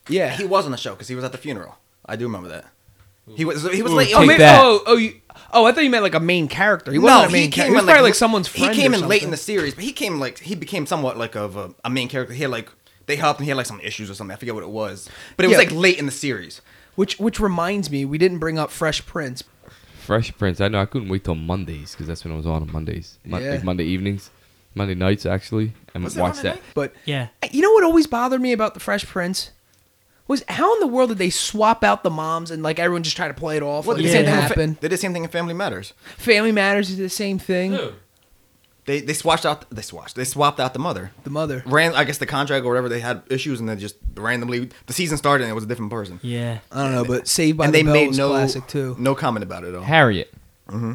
yeah. 0.08 0.30
He 0.38 0.46
was 0.46 0.64
on 0.64 0.72
the 0.72 0.78
show 0.78 0.92
because 0.92 1.10
he 1.10 1.16
was 1.16 1.26
at 1.26 1.34
the 1.34 1.38
funeral. 1.38 1.76
I 2.08 2.16
do 2.16 2.26
remember 2.26 2.50
that. 2.50 2.66
He 3.36 3.44
was. 3.46 3.64
He 3.72 3.82
was 3.82 3.92
Ooh, 3.92 3.96
late. 3.96 4.12
oh, 4.16 4.20
Oh, 4.22 4.26
maybe, 4.26 4.38
that. 4.40 4.62
oh, 4.64 4.82
oh, 4.88 4.96
you, 4.96 5.16
oh, 5.52 5.66
I 5.66 5.74
thought 5.74 5.84
you 5.84 5.90
meant 5.90 6.04
like 6.04 6.16
a 6.16 6.20
main 6.20 6.48
character. 6.48 6.92
He 6.94 6.98
no, 6.98 7.04
wasn't 7.06 7.30
a 7.30 7.34
main 7.34 7.42
he 7.44 7.48
character. 7.50 7.62
came 7.64 7.72
He 7.72 7.74
was 7.76 7.82
in 7.82 7.86
probably 7.88 8.02
like 8.04 8.10
like 8.12 8.16
someone's 8.16 8.48
friend. 8.48 8.74
He 8.74 8.82
came 8.82 8.94
or 8.94 8.98
in 8.98 9.08
late 9.08 9.24
in 9.24 9.32
the 9.32 9.38
series, 9.38 9.76
but 9.76 9.84
he 9.84 9.92
came 9.92 10.20
like 10.20 10.40
he 10.40 10.56
became 10.56 10.86
somewhat 10.86 11.18
like 11.18 11.36
of 11.36 11.58
a, 11.58 11.74
a 11.84 11.90
main 11.90 12.08
character. 12.08 12.34
He 12.34 12.42
had 12.44 12.52
like 12.52 12.70
they 13.06 13.18
helped 13.18 13.40
him. 13.42 13.44
He 13.44 13.50
had 13.50 13.58
like 13.58 13.66
some 13.66 13.82
issues 13.82 14.10
or 14.10 14.14
something. 14.14 14.34
I 14.34 14.38
forget 14.38 14.54
what 14.56 14.64
it 14.64 14.70
was, 14.70 15.10
but 15.36 15.44
it 15.44 15.50
was 15.50 15.58
Yeah. 15.58 15.64
like 15.66 15.72
late 15.72 15.98
in 16.00 16.06
the 16.06 16.12
series. 16.14 16.62
Which 16.96 17.20
which 17.20 17.40
reminds 17.42 17.92
me, 17.92 18.06
we 18.06 18.18
didn't 18.18 18.40
bring 18.40 18.58
up 18.58 18.72
Fresh 18.72 19.06
Prince. 19.06 19.44
Fresh 20.00 20.38
Prince. 20.38 20.62
I 20.62 20.70
know 20.70 20.80
I 20.82 20.86
couldn't 20.86 21.10
wait 21.10 21.26
till 21.26 21.36
Mondays 21.36 21.92
because 21.92 22.08
that's 22.08 22.24
when 22.24 22.34
it 22.34 22.38
was 22.38 22.48
on 22.48 22.62
on 22.62 22.72
Mondays, 22.72 23.18
Mon- 23.26 23.44
Yeah. 23.44 23.52
like 23.52 23.64
Monday 23.66 23.84
evenings, 23.84 24.30
Monday 24.74 24.96
nights 24.96 25.26
actually, 25.26 25.74
and 25.94 26.04
Was 26.06 26.16
it 26.16 26.22
watch 26.22 26.36
Monday 26.36 26.50
that. 26.50 26.56
night? 26.56 26.64
But 26.74 26.94
Yeah. 27.04 27.28
you 27.52 27.62
know 27.62 27.72
what 27.74 27.84
always 27.84 28.08
bothered 28.08 28.40
me 28.40 28.54
about 28.54 28.74
the 28.74 28.80
Fresh 28.80 29.06
Prince 29.06 29.52
was 30.28 30.44
how 30.50 30.74
in 30.74 30.80
the 30.80 30.88
world 30.88 31.10
did 31.10 31.18
they 31.18 31.30
swap 31.30 31.84
out 31.84 32.04
the 32.04 32.10
moms 32.10 32.52
and 32.52 32.62
like 32.64 32.80
everyone 32.80 33.04
just 33.04 33.16
try 33.16 33.28
to 33.28 33.34
play 33.34 33.58
it 33.58 33.64
off 33.64 33.86
Well, 33.86 33.96
like 33.98 34.06
they 34.06 34.12
did 34.12 34.26
the 34.26 34.26
same 34.26 34.26
thing 34.26 34.36
with 34.36 34.44
happen? 34.50 34.74
Fa- 34.76 34.82
they 34.82 34.88
did 34.88 34.94
the 34.94 35.02
same 35.02 35.14
thing 35.14 35.24
in 35.24 35.30
Family 35.30 35.54
Matters. 35.54 35.94
Family 36.18 36.52
Matters 36.52 36.90
is 36.90 36.98
the 36.98 37.10
same 37.10 37.40
thing. 37.40 37.78
They 38.86 39.02
they 39.02 39.12
swatched 39.14 39.46
out. 39.46 39.70
They 39.70 39.82
swatched. 39.82 40.14
They 40.14 40.24
swapped 40.24 40.62
out 40.62 40.72
the 40.74 40.80
mother. 40.80 41.12
The 41.26 41.30
mother. 41.30 41.62
Ran. 41.66 41.94
I 41.94 42.06
guess 42.06 42.20
the 42.20 42.26
contract 42.26 42.64
or 42.66 42.70
whatever 42.70 42.88
they 42.88 43.02
had 43.02 43.22
issues, 43.30 43.60
and 43.60 43.68
then 43.68 43.78
just 43.80 43.96
randomly 44.16 44.70
the 44.86 44.94
season 44.94 45.18
started 45.18 45.44
and 45.44 45.52
it 45.52 45.56
was 45.56 45.66
a 45.66 45.68
different 45.68 45.92
person. 45.92 46.22
Yeah. 46.24 46.60
I 46.72 46.84
don't 46.84 46.94
know, 46.94 47.04
but 47.04 47.28
Saved 47.28 47.58
by 47.58 47.66
and 47.66 47.74
the 47.74 47.80
they 47.80 47.84
Bell 47.84 47.94
made 47.94 48.08
was 48.08 48.18
no 48.18 48.30
classic 48.30 48.66
too. 48.68 48.96
no 48.98 49.14
comment 49.14 49.44
about 49.44 49.66
it 49.66 49.70
at 49.70 49.76
all. 49.76 49.84
Harriette. 49.84 50.30
Mm-hmm. 50.70 50.94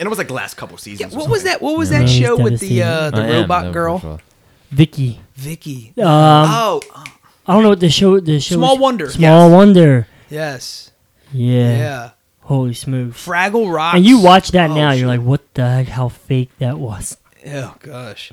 And 0.00 0.06
it 0.06 0.08
was 0.08 0.18
like 0.18 0.28
the 0.28 0.34
last 0.34 0.54
couple 0.58 0.74
Yeah, 0.74 0.80
seasons. 0.80 1.14
or 1.14 1.18
what 1.20 1.30
was 1.30 1.44
that? 1.44 1.60
What 1.62 1.76
was 1.78 1.90
Yeah, 1.90 1.98
that 2.00 2.04
that 2.06 2.12
show 2.12 2.36
with 2.36 2.60
the 2.60 2.82
uh, 2.82 3.10
the 3.10 3.22
I 3.22 3.40
robot 3.40 3.64
was 3.66 3.72
girl? 3.72 3.98
first. 3.98 4.24
Vicky. 4.70 5.20
Vicky. 5.36 5.92
Um, 5.98 6.04
Oh, 6.06 6.80
um, 6.94 7.04
I 7.46 7.54
don't 7.54 7.62
know 7.62 7.70
what 7.70 7.80
the 7.80 7.90
show. 7.90 8.20
The 8.20 8.40
show. 8.40 8.56
Small 8.56 8.76
was- 8.76 8.80
Wonder. 8.82 9.10
Small 9.10 9.48
Yes. 9.48 9.52
Wonder. 9.52 10.06
Yes. 10.28 10.90
Yeah. 11.32 11.76
Yeah. 11.78 12.10
Holy 12.42 12.74
smokes. 12.74 13.24
Fraggle 13.24 13.72
Rock. 13.72 13.94
And 13.94 14.04
you 14.04 14.20
watch 14.20 14.50
that 14.52 14.70
Oh, 14.70 14.74
now, 14.74 14.90
shit. 14.90 15.00
you're 15.00 15.08
like, 15.08 15.20
what 15.20 15.42
the 15.54 15.68
heck? 15.68 15.86
How 15.88 16.08
fake 16.08 16.50
that 16.58 16.78
was. 16.78 17.16
Oh 17.46 17.74
gosh. 17.80 18.32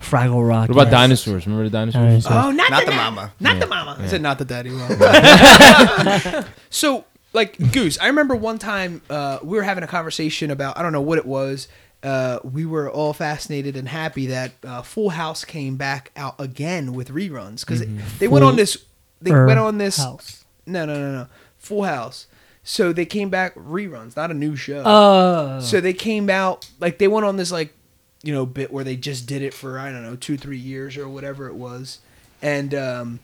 Fraggle 0.00 0.46
Rock. 0.48 0.68
What 0.68 0.70
about 0.76 0.84
yes. 0.86 0.92
dinosaurs? 0.92 1.46
Remember 1.46 1.64
the 1.68 1.70
dinosaurs? 1.70 2.24
Dinosaurs. 2.24 2.44
Oh, 2.46 2.50
not, 2.52 2.70
not 2.70 2.80
the, 2.84 2.90
the 2.90 2.96
ma- 2.96 3.10
mama. 3.10 3.32
Not 3.40 3.54
Yeah. 3.54 3.60
the 3.60 3.66
mama. 3.66 3.96
I 3.98 4.02
Yeah. 4.04 4.08
said 4.08 4.22
not 4.22 4.38
the 4.38 4.44
daddy. 4.44 4.70
Well. 4.70 6.46
so, 6.70 7.04
like 7.32 7.58
Goose, 7.72 7.98
I 8.00 8.06
remember 8.06 8.34
one 8.34 8.58
time 8.58 9.02
uh, 9.10 9.38
we 9.42 9.56
were 9.58 9.62
having 9.64 9.84
a 9.84 9.88
conversation 9.88 10.50
about 10.50 10.78
I 10.78 10.82
don't 10.82 10.92
know 10.92 11.00
what 11.02 11.18
it 11.18 11.26
was. 11.26 11.68
Uh, 12.02 12.38
we 12.42 12.64
were 12.64 12.90
all 12.90 13.12
fascinated 13.12 13.76
and 13.76 13.88
happy 13.88 14.26
that 14.26 14.52
uh, 14.64 14.80
Full 14.82 15.10
House 15.10 15.44
came 15.44 15.76
back 15.76 16.10
out 16.16 16.34
again 16.38 16.94
with 16.94 17.10
reruns 17.10 17.60
because 17.60 17.84
they 18.18 18.26
went 18.28 18.44
on 18.44 18.56
this. 18.56 18.78
They 19.20 19.30
went 19.32 19.58
on 19.58 19.76
this. 19.78 19.98
House. 19.98 20.44
No, 20.66 20.86
no, 20.86 20.94
no, 20.94 21.12
no. 21.12 21.26
Full 21.58 21.82
House. 21.84 22.26
So 22.62 22.92
they 22.92 23.04
came 23.06 23.28
back 23.28 23.54
reruns, 23.54 24.16
not 24.16 24.30
a 24.30 24.34
new 24.34 24.56
show. 24.56 24.80
Uh, 24.82 25.60
So 25.60 25.80
they 25.80 25.92
came 25.92 26.30
out 26.30 26.70
like 26.78 26.98
they 26.98 27.08
went 27.08 27.26
on 27.26 27.36
this 27.36 27.52
like 27.52 27.74
you 28.22 28.32
know 28.32 28.46
bit 28.46 28.72
where 28.72 28.84
they 28.84 28.96
just 28.96 29.26
did 29.26 29.42
it 29.42 29.52
for 29.54 29.78
I 29.78 29.90
don't 29.90 30.02
know 30.02 30.16
two 30.16 30.36
three 30.36 30.58
years 30.58 30.96
or 30.96 31.08
whatever 31.08 31.48
it 31.48 31.54
was, 31.54 31.98
and 32.40 32.74
um, 32.74 33.20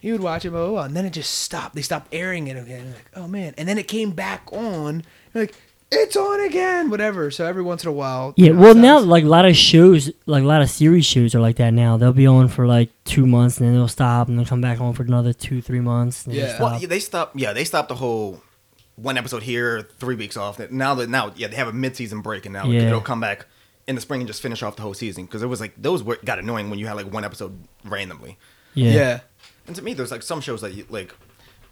you 0.00 0.12
would 0.12 0.22
watch 0.22 0.44
it, 0.44 0.50
blah, 0.50 0.60
blah, 0.64 0.70
blah, 0.70 0.84
and 0.84 0.96
then 0.96 1.04
it 1.06 1.12
just 1.12 1.32
stopped. 1.32 1.74
They 1.74 1.82
stopped 1.82 2.08
airing 2.12 2.46
it 2.46 2.56
again. 2.56 2.92
Like 2.94 3.10
oh 3.16 3.26
man, 3.28 3.54
and 3.58 3.68
then 3.68 3.76
it 3.78 3.88
came 3.88 4.12
back 4.12 4.48
on. 4.52 5.04
Like 5.34 5.54
it's 5.90 6.16
on 6.16 6.40
again, 6.40 6.90
whatever. 6.90 7.30
So 7.30 7.46
every 7.46 7.62
once 7.62 7.82
in 7.82 7.88
a 7.88 7.92
while, 7.92 8.34
yeah, 8.36 8.46
you 8.48 8.52
know, 8.52 8.60
well, 8.60 8.70
it 8.72 8.78
now, 8.78 8.98
like, 9.00 9.24
a 9.24 9.28
lot 9.28 9.44
of 9.46 9.56
shows, 9.56 10.10
like, 10.26 10.42
a 10.42 10.46
lot 10.46 10.60
of 10.62 10.68
series 10.70 11.06
shows 11.06 11.34
are 11.34 11.40
like 11.40 11.56
that 11.56 11.72
now. 11.72 11.96
They'll 11.96 12.12
be 12.12 12.26
on 12.26 12.48
for, 12.48 12.66
like, 12.66 12.90
two 13.04 13.26
months, 13.26 13.58
and 13.58 13.66
then 13.68 13.74
they'll 13.74 13.88
stop, 13.88 14.28
and 14.28 14.38
then 14.38 14.44
come 14.44 14.60
back 14.60 14.80
on 14.80 14.92
for 14.92 15.02
another 15.02 15.32
two, 15.32 15.62
three 15.62 15.80
months. 15.80 16.26
And 16.26 16.34
Yeah. 16.34 16.48
stop. 16.54 16.60
Well, 16.72 16.80
yeah, 16.80 16.86
they 16.88 17.00
stop. 17.00 17.32
Yeah, 17.34 17.52
they 17.52 17.64
stop 17.64 17.88
the 17.88 17.94
whole 17.94 18.42
one 18.96 19.16
episode 19.16 19.42
here, 19.44 19.88
three 19.98 20.14
weeks 20.16 20.36
off. 20.36 20.58
Now 20.70 20.94
that 20.96 21.08
now, 21.08 21.32
yeah, 21.36 21.46
they 21.48 21.56
have 21.56 21.68
a 21.68 21.72
mid-season 21.72 22.20
break, 22.20 22.44
and 22.46 22.52
now 22.52 22.66
Yeah. 22.66 22.82
it'll 22.82 23.00
come 23.00 23.20
back 23.20 23.46
in 23.86 23.94
the 23.94 24.00
spring 24.00 24.20
and 24.20 24.28
just 24.28 24.42
finish 24.42 24.62
off 24.62 24.76
the 24.76 24.82
whole 24.82 24.92
season. 24.94 25.24
Because 25.24 25.42
it 25.42 25.46
was 25.46 25.60
like 25.60 25.72
those 25.80 26.02
were, 26.02 26.18
got 26.24 26.38
annoying 26.38 26.68
when 26.68 26.78
you 26.78 26.86
had 26.86 26.96
like 26.96 27.10
one 27.12 27.24
episode 27.24 27.56
randomly. 27.84 28.36
yeah. 28.74 28.92
yeah. 28.92 29.20
And 29.66 29.76
to 29.76 29.82
me, 29.82 29.94
there's 29.94 30.10
like 30.10 30.22
some 30.22 30.40
shows 30.40 30.60
that 30.62 30.74
you 30.74 30.84
like. 30.90 31.14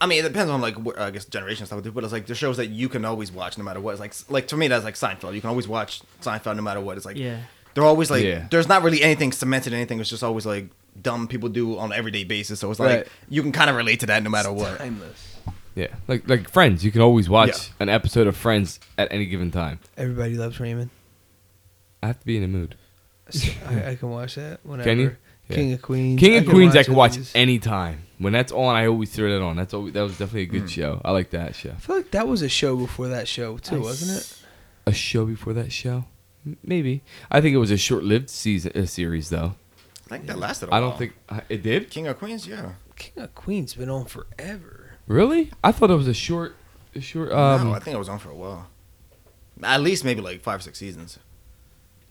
I 0.00 0.06
mean, 0.06 0.24
it 0.24 0.28
depends 0.28 0.50
on 0.50 0.60
like 0.60 0.74
wh- 0.76 0.98
I 1.00 1.10
guess 1.10 1.24
generation 1.24 1.64
stuff, 1.66 1.82
but 1.94 2.04
it's 2.04 2.12
like 2.12 2.26
the 2.26 2.34
shows 2.34 2.56
that 2.58 2.66
you 2.66 2.88
can 2.88 3.04
always 3.04 3.32
watch 3.32 3.56
no 3.56 3.64
matter 3.64 3.80
what. 3.80 3.92
It's 3.92 4.00
like 4.00 4.14
like 4.30 4.48
to 4.48 4.56
me, 4.56 4.68
that's 4.68 4.84
like 4.84 4.94
Seinfeld. 4.94 5.34
You 5.34 5.40
can 5.40 5.48
always 5.50 5.66
watch 5.68 6.02
Seinfeld 6.20 6.56
no 6.56 6.62
matter 6.62 6.80
what. 6.80 6.96
It's 6.96 7.06
like 7.06 7.16
Yeah. 7.16 7.40
they're 7.74 7.84
always 7.84 8.10
like 8.10 8.22
Yeah. 8.24 8.46
there's 8.50 8.68
not 8.68 8.82
really 8.82 9.02
anything 9.02 9.32
cemented. 9.32 9.72
in 9.72 9.78
Anything. 9.78 10.00
It's 10.00 10.10
just 10.10 10.22
always 10.22 10.44
like 10.46 10.68
dumb 11.00 11.28
people 11.28 11.48
do 11.48 11.78
on 11.78 11.92
an 11.92 11.98
everyday 11.98 12.24
basis. 12.24 12.60
So 12.60 12.70
it's 12.70 12.80
like 12.80 12.96
Right. 12.96 13.08
you 13.28 13.42
can 13.42 13.52
kind 13.52 13.70
of 13.70 13.76
relate 13.76 14.00
to 14.00 14.06
that 14.06 14.22
no 14.22 14.30
matter 14.30 14.52
what. 14.52 14.78
Timeless. 14.78 15.36
Yeah, 15.74 15.88
like 16.08 16.28
like 16.28 16.50
Friends. 16.50 16.84
You 16.84 16.90
can 16.90 17.00
always 17.00 17.28
watch 17.28 17.48
Yeah. 17.48 17.72
an 17.80 17.88
episode 17.88 18.26
of 18.26 18.36
Friends 18.36 18.80
at 18.98 19.10
any 19.12 19.24
given 19.26 19.50
time. 19.50 19.78
Everybody 19.96 20.34
loves 20.36 20.58
Raymond. 20.60 20.90
I 22.02 22.08
have 22.08 22.20
to 22.20 22.26
be 22.26 22.36
in 22.36 22.42
a 22.42 22.48
mood. 22.48 22.74
So 23.30 23.50
I, 23.68 23.90
I 23.90 23.94
can 23.96 24.10
watch 24.10 24.36
that 24.36 24.60
whenever. 24.62 24.88
Can 24.88 24.98
you? 25.00 25.16
Yeah. 25.48 25.56
King 25.56 25.72
of 25.74 25.82
Queens. 25.82 26.20
King 26.20 26.36
of 26.38 26.46
Queens, 26.46 26.74
I 26.76 26.82
can 26.82 26.94
watch 26.94 27.16
these. 27.16 27.32
anytime. 27.34 28.02
When 28.18 28.32
that's 28.32 28.50
on, 28.52 28.74
I 28.74 28.86
always 28.86 29.10
throw 29.14 29.30
that 29.30 29.42
on. 29.44 29.56
That's 29.56 29.74
always 29.74 29.92
that 29.94 30.02
was 30.02 30.12
definitely 30.12 30.42
a 30.42 30.46
good 30.46 30.62
Hmm. 30.62 30.66
show. 30.68 31.00
I 31.04 31.12
like 31.12 31.30
that 31.30 31.54
show. 31.54 31.70
I 31.70 31.74
feel 31.74 31.96
like 31.96 32.10
that 32.12 32.26
was 32.26 32.42
a 32.42 32.48
show 32.48 32.76
before 32.76 33.08
that 33.08 33.28
show 33.28 33.58
too, 33.58 33.76
I 33.76 33.78
wasn't 33.78 34.18
it? 34.18 34.38
A 34.86 34.92
show 34.92 35.24
before 35.26 35.52
that 35.52 35.72
show, 35.72 36.06
maybe. 36.64 37.02
I 37.30 37.40
think 37.40 37.54
it 37.54 37.58
was 37.58 37.70
a 37.70 37.76
short-lived 37.76 38.30
season 38.30 38.72
uh, 38.74 38.86
series 38.86 39.28
though. 39.30 39.54
I 40.06 40.14
think 40.16 40.26
that 40.26 40.38
lasted. 40.38 40.68
I 40.72 40.80
don't 40.80 40.96
think 40.96 41.14
uh, 41.28 41.40
it 41.48 41.62
did. 41.62 41.90
King 41.90 42.06
of 42.06 42.18
Queens. 42.18 42.46
Yeah. 42.46 42.72
King 42.96 43.24
of 43.24 43.34
Queens 43.34 43.74
been 43.74 43.90
on 43.90 44.06
forever. 44.06 44.92
Really? 45.06 45.50
I 45.62 45.70
thought 45.72 45.90
it 45.90 45.96
was 45.96 46.08
a 46.08 46.14
short, 46.14 46.56
a 46.94 47.00
short. 47.00 47.30
Um, 47.32 47.68
no, 47.68 47.74
I 47.74 47.78
think 47.80 47.94
it 47.94 47.98
was 47.98 48.08
on 48.08 48.18
for 48.18 48.30
a 48.30 48.34
while. 48.34 48.68
At 49.62 49.80
least 49.80 50.04
maybe 50.04 50.20
like 50.20 50.40
five, 50.40 50.60
or 50.60 50.62
six 50.62 50.78
seasons. 50.78 51.18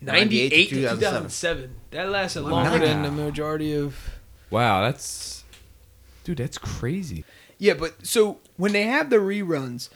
98 0.05 0.49
to 0.69 0.75
2007. 0.75 0.99
2007. 0.99 1.75
That 1.91 2.09
lasted 2.09 2.43
Wow. 2.43 2.49
longer 2.51 2.79
than 2.85 3.03
the 3.03 3.11
majority 3.11 3.73
of. 3.75 3.95
wow, 4.49 4.81
that's, 4.83 5.43
dude, 6.23 6.37
that's 6.37 6.57
crazy. 6.57 7.23
Yeah, 7.57 7.73
but 7.73 8.05
so 8.05 8.39
when 8.57 8.73
they 8.73 8.83
have 8.83 9.09
the 9.09 9.17
reruns, 9.17 9.89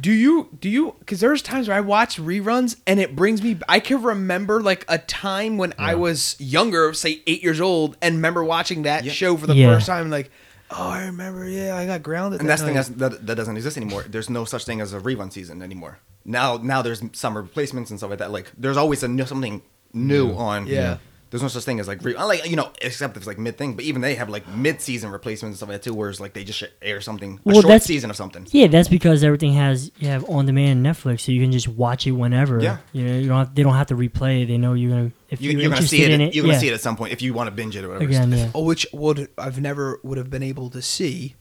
do 0.00 0.12
you 0.12 0.50
do 0.60 0.68
you? 0.68 0.94
Because 1.00 1.18
there's 1.20 1.42
times 1.42 1.66
where 1.66 1.76
I 1.76 1.80
watch 1.80 2.16
reruns 2.20 2.76
and 2.86 3.00
it 3.00 3.16
brings 3.16 3.42
me. 3.42 3.58
I 3.68 3.80
can 3.80 4.00
remember 4.02 4.60
like 4.60 4.84
a 4.88 4.98
time 4.98 5.56
when 5.56 5.72
I 5.78 5.94
was 5.96 6.36
younger, 6.38 6.92
say 6.92 7.22
eight 7.26 7.42
years 7.42 7.60
old, 7.60 7.96
and 8.00 8.16
remember 8.16 8.44
watching 8.44 8.82
that 8.82 9.04
Yeah. 9.04 9.12
show 9.12 9.36
for 9.36 9.46
the 9.48 9.54
Yeah. 9.56 9.74
first 9.74 9.86
time. 9.86 10.08
Like, 10.10 10.30
oh, 10.70 10.90
I 10.90 11.06
remember. 11.06 11.48
Yeah, 11.48 11.76
I 11.76 11.86
got 11.86 12.02
grounded. 12.04 12.38
And 12.40 12.48
that 12.48 12.52
that's 12.52 12.60
the 12.62 12.66
thing 12.68 12.74
night. 12.76 12.86
that's, 13.00 13.14
that 13.16 13.26
that 13.26 13.34
doesn't 13.34 13.56
exist 13.56 13.76
anymore. 13.76 14.04
There's 14.08 14.30
no 14.30 14.44
such 14.44 14.64
thing 14.64 14.80
as 14.80 14.92
a 14.92 15.00
rerun 15.00 15.32
season 15.32 15.60
anymore. 15.62 15.98
Now 16.24 16.56
now 16.58 16.82
there's 16.82 17.02
summer 17.12 17.42
replacements 17.42 17.90
and 17.90 17.98
stuff 17.98 18.10
like 18.10 18.18
that. 18.20 18.30
Like 18.30 18.50
there's 18.56 18.76
always 18.76 19.02
a 19.02 19.08
new, 19.08 19.26
something 19.26 19.62
new 19.92 20.32
on. 20.32 20.66
Yeah. 20.66 20.98
There's 21.30 21.42
no 21.42 21.48
such 21.48 21.62
thing 21.62 21.78
as 21.78 21.86
like 21.86 22.02
re- 22.04 22.14
like 22.16 22.44
you 22.50 22.56
know 22.56 22.72
except 22.82 23.12
if 23.12 23.18
it's 23.18 23.26
like 23.28 23.38
mid 23.38 23.56
thing. 23.56 23.74
But 23.74 23.84
even 23.84 24.02
they 24.02 24.16
have 24.16 24.28
like 24.28 24.48
mid 24.48 24.80
season 24.80 25.10
replacements 25.12 25.52
and 25.52 25.56
stuff 25.58 25.68
like 25.68 25.80
that 25.80 25.88
too, 25.88 25.94
where 25.94 26.10
it's 26.10 26.18
like 26.18 26.32
they 26.32 26.42
just 26.42 26.64
air 26.82 27.00
something 27.00 27.34
a 27.34 27.40
Well, 27.44 27.54
short 27.54 27.66
that's- 27.66 27.84
season 27.84 28.10
of 28.10 28.16
something. 28.16 28.48
Yeah, 28.50 28.66
that's 28.66 28.88
because 28.88 29.22
everything 29.22 29.52
has 29.52 29.92
you 29.98 30.08
have 30.08 30.28
on 30.28 30.46
demand 30.46 30.84
Netflix, 30.84 31.20
so 31.20 31.30
you 31.30 31.40
can 31.40 31.52
just 31.52 31.68
watch 31.68 32.04
it 32.04 32.10
whenever. 32.12 32.60
Yeah. 32.60 32.78
you 32.92 33.04
know, 33.04 33.16
you 33.16 33.28
don't 33.28 33.38
have, 33.38 33.54
they 33.54 33.62
don't 33.62 33.74
have 33.74 33.86
to 33.86 33.94
replay. 33.94 34.44
They 34.44 34.58
know 34.58 34.74
you're 34.74 34.90
gonna 34.90 35.12
if 35.28 35.40
You, 35.40 35.52
you're, 35.52 35.60
you're 35.60 35.70
gonna 35.70 35.76
interested 35.76 35.96
see 35.98 36.02
it. 36.02 36.10
in 36.10 36.20
it. 36.20 36.34
You're 36.34 36.44
gonna 36.46 36.58
see 36.58 36.66
it 36.66 36.74
at 36.74 36.80
some 36.80 36.96
point 36.96 37.12
if 37.12 37.22
you 37.22 37.32
want 37.32 37.46
to 37.46 37.52
binge 37.52 37.76
it 37.76 37.84
or 37.84 37.90
whatever. 37.90 38.06
again. 38.06 38.32
Yeah, 38.32 38.50
Oh, 38.52 38.64
which 38.64 38.88
would 38.92 39.28
I've 39.38 39.60
never 39.60 40.00
would 40.02 40.18
have 40.18 40.30
been 40.30 40.42
able 40.42 40.68
to 40.70 40.82
see. 40.82 41.36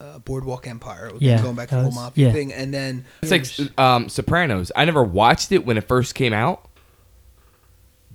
Uh, 0.00 0.18
Boardwalk 0.18 0.66
Empire. 0.66 1.10
Yeah, 1.18 1.40
going 1.40 1.54
back 1.54 1.68
to 1.68 1.76
that 1.76 1.80
the 1.82 1.86
was- 1.88 1.94
mafia 1.94 2.26
yeah. 2.26 2.32
thing, 2.32 2.52
and 2.52 2.74
then 2.74 3.04
It's 3.22 3.30
like 3.60 3.78
um, 3.78 4.08
Sopranos. 4.08 4.70
I 4.74 4.84
never 4.84 5.02
watched 5.04 5.52
it 5.52 5.64
when 5.64 5.78
it 5.78 5.82
first 5.88 6.14
came 6.14 6.32
out, 6.32 6.68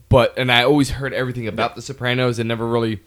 but 0.10 0.38
and 0.38 0.52
I 0.52 0.64
always 0.64 0.90
heard 0.92 1.14
everything 1.14 1.48
about 1.48 1.76
the 1.76 1.82
Sopranos 1.82 2.40
and 2.40 2.48
never 2.48 2.68
really. 2.68 3.00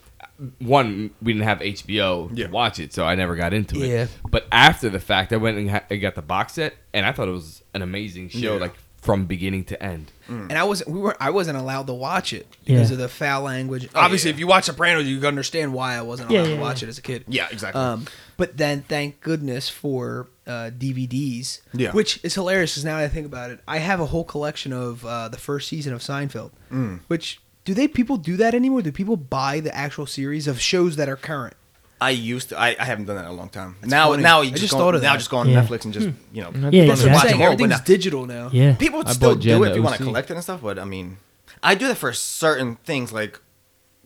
One, 0.59 1.11
we 1.21 1.33
didn't 1.35 1.45
have 1.45 1.61
HBO 1.61 2.31
Yeah. 2.33 2.47
to 2.47 2.53
watch 2.53 2.81
it, 2.81 2.93
so 2.93 3.05
I 3.05 3.15
never 3.15 3.37
got 3.37 3.53
into 3.53 3.81
it. 3.83 3.89
Yeah. 3.89 4.07
But 4.29 4.47
after 4.51 4.89
the 4.89 4.99
fact, 4.99 5.33
I 5.33 5.37
went 5.37 5.57
and 5.59 5.71
ha- 5.71 5.85
I 5.91 5.97
got 5.97 6.15
the 6.17 6.23
box 6.23 6.55
set, 6.55 6.75
and 6.93 7.07
I 7.07 7.13
thought 7.13 7.29
it 7.29 7.33
was 7.33 7.63
an 7.75 7.83
amazing 7.83 8.29
show, 8.31 8.55
Yeah. 8.55 8.61
like 8.61 8.75
from 9.03 9.27
beginning 9.27 9.65
to 9.65 9.81
end. 9.83 10.11
and 10.29 10.53
I 10.55 10.65
wasn't 10.65 10.89
we 10.91 10.99
were 11.01 11.15
I 11.21 11.29
wasn't 11.31 11.59
allowed 11.59 11.87
to 11.89 11.93
watch 11.93 12.33
it 12.33 12.47
because 12.65 12.91
Yeah. 12.91 12.95
of 12.95 12.99
the 12.99 13.09
foul 13.09 13.43
language. 13.43 13.87
Oh, 13.95 14.01
Obviously, 14.01 14.31
yeah. 14.31 14.35
if 14.35 14.41
you 14.41 14.47
watch 14.47 14.65
Sopranos, 14.65 15.05
you 15.07 15.19
can 15.19 15.27
understand 15.27 15.75
why 15.75 15.95
I 15.95 16.03
wasn't 16.03 16.31
Yeah, 16.31 16.41
allowed 16.41 16.49
yeah, 16.49 16.55
to 16.57 16.61
watch 16.63 16.83
yeah. 16.83 16.87
it 16.87 16.89
as 16.89 16.99
a 16.99 17.03
kid. 17.03 17.25
Yeah, 17.29 17.47
exactly. 17.51 17.81
Um, 17.81 18.07
but 18.37 18.57
then, 18.57 18.83
thank 18.83 19.21
goodness 19.21 19.69
for 19.69 20.29
uh, 20.47 20.71
DVDs, 20.77 21.61
Yeah. 21.73 21.93
which 21.93 22.21
is 22.25 22.35
hilarious 22.35 22.73
because 22.75 22.85
now 22.85 22.97
that 22.99 23.05
I 23.05 23.09
think 23.09 23.27
about 23.27 23.51
it, 23.51 23.61
I 23.69 23.79
have 23.79 24.01
a 24.01 24.07
whole 24.07 24.25
collection 24.25 24.73
of 24.73 25.05
uh, 25.07 25.29
the 25.29 25.39
first 25.39 25.69
season 25.69 25.93
of 25.95 26.01
Seinfeld. 26.01 26.51
Mm. 26.73 27.01
Which 27.09 27.41
do 27.65 27.75
they 27.75 27.87
people 27.89 28.17
do 28.17 28.37
that 28.39 28.55
anymore? 28.55 28.83
Do 28.83 28.91
people 28.93 29.17
buy 29.17 29.61
the 29.61 29.75
actual 29.75 30.07
series 30.07 30.47
of 30.49 30.61
shows 30.61 30.97
that 30.97 31.09
are 31.09 31.17
current? 31.17 31.55
I 32.01 32.11
used 32.11 32.49
to. 32.49 32.59
I, 32.59 32.75
I 32.81 32.85
haven't 32.85 33.05
done 33.05 33.15
that 33.15 33.27
in 33.27 33.31
a 33.31 33.35
long 33.35 33.49
time. 33.49 33.77
now 33.85 34.11
funny. 34.11 34.25
now 34.25 34.41
I 34.41 34.43
you 34.43 34.51
just, 34.51 34.63
just 34.63 34.73
go, 34.73 34.79
thought 34.81 34.97
of 34.97 35.03
now 35.03 35.13
that. 35.13 35.19
just 35.19 35.31
go 35.31 35.37
on 35.37 35.49
Yeah. 35.49 35.63
Netflix 35.65 35.85
and 35.85 35.95
just 35.95 36.09
you 36.33 36.43
know 36.43 36.51
Yeah, 36.71 36.87
That's 36.87 37.03
what 37.03 37.11
exactly. 37.11 37.11
Watch 37.13 37.23
saying. 37.23 37.33
them 37.35 37.41
all, 37.43 37.47
Everything's 37.53 37.71
now- 37.71 37.85
digital 37.85 38.27
now. 38.27 38.51
yeah. 38.53 38.75
People 38.75 39.03
I 39.07 39.13
still 39.13 39.37
do 39.37 39.63
it 39.63 39.71
if 39.71 39.77
you 39.77 39.83
want 39.85 39.97
to 39.99 40.03
collect 40.03 40.29
it 40.31 40.35
and 40.35 40.43
stuff, 40.43 40.61
but 40.63 40.81
I 40.81 40.85
mean, 40.85 41.19
I 41.63 41.77
do 41.77 41.87
that 41.87 41.95
for 41.99 42.13
certain 42.13 42.75
things 42.85 43.13
like 43.13 43.39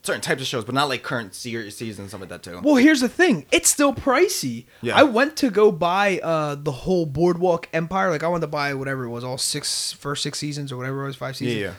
certain 0.07 0.23
types 0.23 0.41
of 0.41 0.47
shows, 0.47 0.65
but 0.65 0.75
not 0.75 0.89
like 0.89 1.03
current 1.03 1.35
series 1.35 1.77
seasons 1.77 1.99
and 2.01 2.09
stuff 2.09 2.21
like 2.21 2.31
that 2.31 2.43
too. 2.43 2.61
Well, 2.63 2.77
here's 2.77 3.01
the 3.01 3.09
thing. 3.09 3.45
It's 3.53 3.69
still 3.69 3.93
pricey. 3.93 4.65
Yeah. 4.81 4.97
I 4.97 5.03
went 5.03 5.37
to 5.39 5.51
go 5.51 5.71
buy 5.73 6.19
uh, 6.23 6.55
the 6.55 6.73
whole 6.73 7.05
Boardwalk 7.07 7.69
Empire. 7.75 8.11
Like 8.11 8.23
I 8.23 8.29
wanted 8.29 8.43
to 8.43 8.47
buy 8.49 8.73
whatever 8.75 9.05
it 9.05 9.11
was, 9.11 9.25
all 9.25 9.39
six 9.39 9.93
first 9.93 10.23
six 10.23 10.39
seasons 10.39 10.73
or 10.73 10.77
whatever 10.77 11.03
it 11.05 11.07
was, 11.09 11.17
five 11.17 11.37
seasons. 11.37 11.61
yeah. 11.61 11.73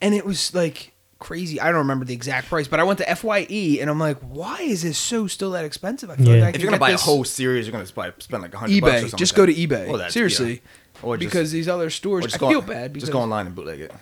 and 0.00 0.14
it 0.14 0.24
was 0.24 0.54
like 0.54 0.92
crazy. 1.18 1.60
I 1.60 1.66
don't 1.66 1.78
remember 1.80 2.04
the 2.06 2.14
exact 2.14 2.48
price, 2.48 2.66
but 2.68 2.80
I 2.80 2.82
went 2.84 2.98
to 3.00 3.14
Fye, 3.16 3.46
and 3.80 3.90
I'm 3.90 3.98
like, 3.98 4.18
why 4.20 4.58
is 4.62 4.82
this 4.82 4.96
so 4.96 5.26
still 5.26 5.50
that 5.50 5.64
expensive? 5.66 6.08
I 6.10 6.16
feel 6.16 6.28
Yeah. 6.28 6.44
like 6.44 6.54
I 6.54 6.56
If 6.56 6.62
you're 6.62 6.70
gonna 6.70 6.76
get 6.78 6.80
buy 6.80 6.90
a 6.92 6.96
whole 6.96 7.24
series, 7.24 7.66
you're 7.66 7.72
gonna 7.72 7.84
spend, 7.86 8.14
spend 8.20 8.42
like 8.42 8.54
a 8.54 8.58
hundred 8.58 8.80
bucks 8.80 8.92
or 8.92 8.96
eBay, 8.96 9.00
something. 9.02 9.18
just 9.18 9.32
like 9.32 9.36
go 9.36 9.46
to 9.46 9.54
eBay. 9.54 9.88
Well, 9.90 10.10
Seriously, 10.10 10.52
yeah. 10.54 11.02
Or 11.02 11.16
just, 11.16 11.30
because 11.30 11.52
these 11.52 11.68
other 11.68 11.86
or 11.86 11.90
stores, 11.90 12.24
just 12.24 12.36
I 12.36 12.38
go, 12.38 12.48
feel 12.50 12.62
bad 12.62 12.92
because 12.92 13.08
just 13.08 13.12
go 13.12 13.20
online 13.20 13.46
and 13.46 13.54
bootleg 13.54 13.80
it. 13.80 13.92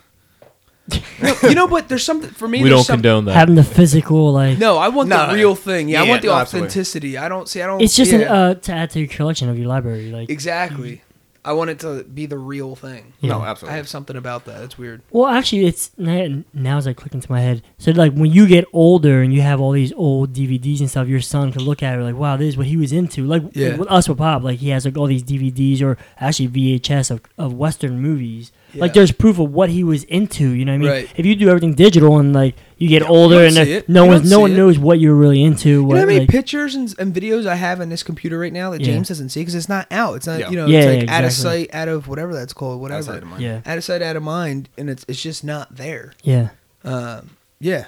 You 1.43 1.55
know, 1.55 1.67
but 1.67 1.87
there's 1.89 2.03
something 2.03 2.29
for 2.31 2.47
me. 2.47 2.63
We 2.63 2.69
don't 2.69 2.83
some- 2.83 2.97
condone 2.97 3.25
that. 3.25 3.33
Having 3.33 3.55
the 3.55 3.63
physical 3.63 4.31
like 4.33 4.57
No, 4.57 4.77
I 4.77 4.89
want 4.89 5.09
No, 5.09 5.27
the 5.27 5.33
real 5.33 5.55
thing. 5.55 5.89
Yeah, 5.89 6.03
I 6.03 6.07
want 6.09 6.21
the 6.21 6.27
no, 6.29 6.33
absolutely. 6.35 6.67
authenticity. 6.67 7.17
I 7.17 7.29
don't 7.29 7.47
see. 7.47 7.61
I 7.61 7.67
don't. 7.67 7.81
it's 7.81 7.95
just 7.95 8.11
yeah, 8.11 8.19
an, 8.19 8.27
uh, 8.27 8.53
to 8.55 8.71
add 8.73 8.89
to 8.91 8.99
your 8.99 9.07
collection 9.07 9.49
of 9.49 9.57
your 9.57 9.67
library. 9.67 10.11
Like 10.11 10.29
exactly. 10.29 11.01
I 11.45 11.53
want 11.53 11.69
it 11.69 11.79
to 11.79 12.03
be 12.03 12.25
the 12.25 12.37
real 12.37 12.75
thing. 12.75 13.13
Yeah. 13.21 13.29
No, 13.29 13.41
absolutely. 13.41 13.73
I 13.73 13.77
have 13.77 13.87
something 13.87 14.17
about 14.17 14.43
that. 14.45 14.61
It's 14.61 14.77
weird. 14.77 15.01
Well, 15.09 15.25
actually, 15.27 15.65
it's 15.67 15.89
now 15.97 16.43
now 16.53 16.77
as 16.77 16.85
I 16.85 16.91
click 16.93 17.13
into 17.13 17.31
my 17.31 17.39
head. 17.39 17.63
So, 17.77 17.91
like, 17.91 18.11
when 18.13 18.29
you 18.29 18.45
get 18.45 18.65
older 18.73 19.21
and 19.21 19.33
you 19.33 19.41
have 19.41 19.61
all 19.61 19.71
these 19.71 19.93
old 19.93 20.33
DVDs 20.33 20.81
and 20.81 20.89
stuff, 20.89 21.07
your 21.07 21.21
son 21.21 21.53
can 21.53 21.61
look 21.63 21.81
at 21.81 21.97
it 21.97 22.03
like, 22.03 22.15
"Wow, 22.15 22.35
this 22.35 22.49
is 22.49 22.57
what 22.57 22.67
he 22.67 22.75
was 22.75 22.91
into." 22.91 23.25
Like 23.25 23.43
Yeah. 23.53 23.77
with 23.77 23.89
us 23.89 24.09
with 24.09 24.17
Pop, 24.17 24.43
like 24.43 24.59
he 24.59 24.69
has 24.69 24.83
like 24.83 24.97
all 24.97 25.07
these 25.07 25.23
DVDs 25.23 25.81
or 25.81 25.97
actually 26.19 26.49
VHS 26.49 27.09
of, 27.09 27.21
of 27.37 27.53
Western 27.53 28.01
movies. 28.01 28.51
Like, 28.75 28.93
there's 28.93 29.11
proof 29.11 29.39
of 29.39 29.51
what 29.51 29.69
he 29.69 29.83
was 29.83 30.03
into. 30.05 30.49
You 30.51 30.65
know 30.65 30.73
what 30.73 30.75
I 30.75 30.77
mean? 30.79 30.89
Right. 30.89 31.11
If 31.15 31.25
you 31.25 31.35
do 31.35 31.49
everything 31.49 31.73
digital 31.73 32.17
and 32.19 32.33
like 32.33 32.55
you 32.77 32.87
get 32.87 33.01
Yeah, 33.01 33.07
you 33.09 33.13
older 33.15 33.43
and 33.45 33.55
there- 33.55 33.83
no 33.87 34.03
You 34.05 34.09
one 34.11 34.21
no 34.23 34.27
see 34.29 34.35
one 34.37 34.51
it. 34.51 34.57
knows 34.57 34.77
what 34.79 34.99
you're 34.99 35.15
really 35.15 35.43
into. 35.43 35.69
You 35.69 35.83
What, 35.83 35.95
know 35.95 35.99
how 36.01 36.05
many 36.07 36.19
like, 36.19 36.29
pictures 36.29 36.75
and, 36.75 36.93
and 36.99 37.13
videos 37.13 37.45
I 37.45 37.55
have 37.55 37.81
in 37.81 37.89
this 37.89 38.03
computer 38.03 38.37
right 38.39 38.53
now 38.53 38.69
that 38.71 38.81
Yeah. 38.81 38.87
James 38.93 39.07
doesn't 39.07 39.29
see 39.29 39.41
because 39.41 39.55
it's 39.55 39.69
not 39.69 39.87
out. 39.91 40.15
It's 40.17 40.27
not, 40.27 40.39
Yeah. 40.39 40.49
you 40.49 40.55
know, 40.55 40.65
Yeah, 40.67 40.79
it's 40.81 40.99
like 41.01 41.09
yeah, 41.09 41.17
out 41.17 41.23
of 41.25 41.31
sight, 41.33 41.69
out 41.73 41.87
of 41.87 42.07
whatever 42.07 42.33
that's 42.33 42.53
called, 42.53 42.79
whatever. 42.79 42.99
Outside 42.99 43.23
of 43.23 43.27
mine. 43.29 43.41
yeah, 43.41 43.61
Out 43.65 43.77
of 43.77 43.83
sight, 43.83 44.01
out 44.01 44.15
of 44.15 44.23
mind, 44.23 44.69
and 44.77 44.89
it's 44.89 45.03
it's 45.07 45.21
just 45.21 45.43
not 45.43 45.75
there. 45.75 46.13
yeah. 46.23 46.49
Um, 46.83 47.31
yeah. 47.59 47.85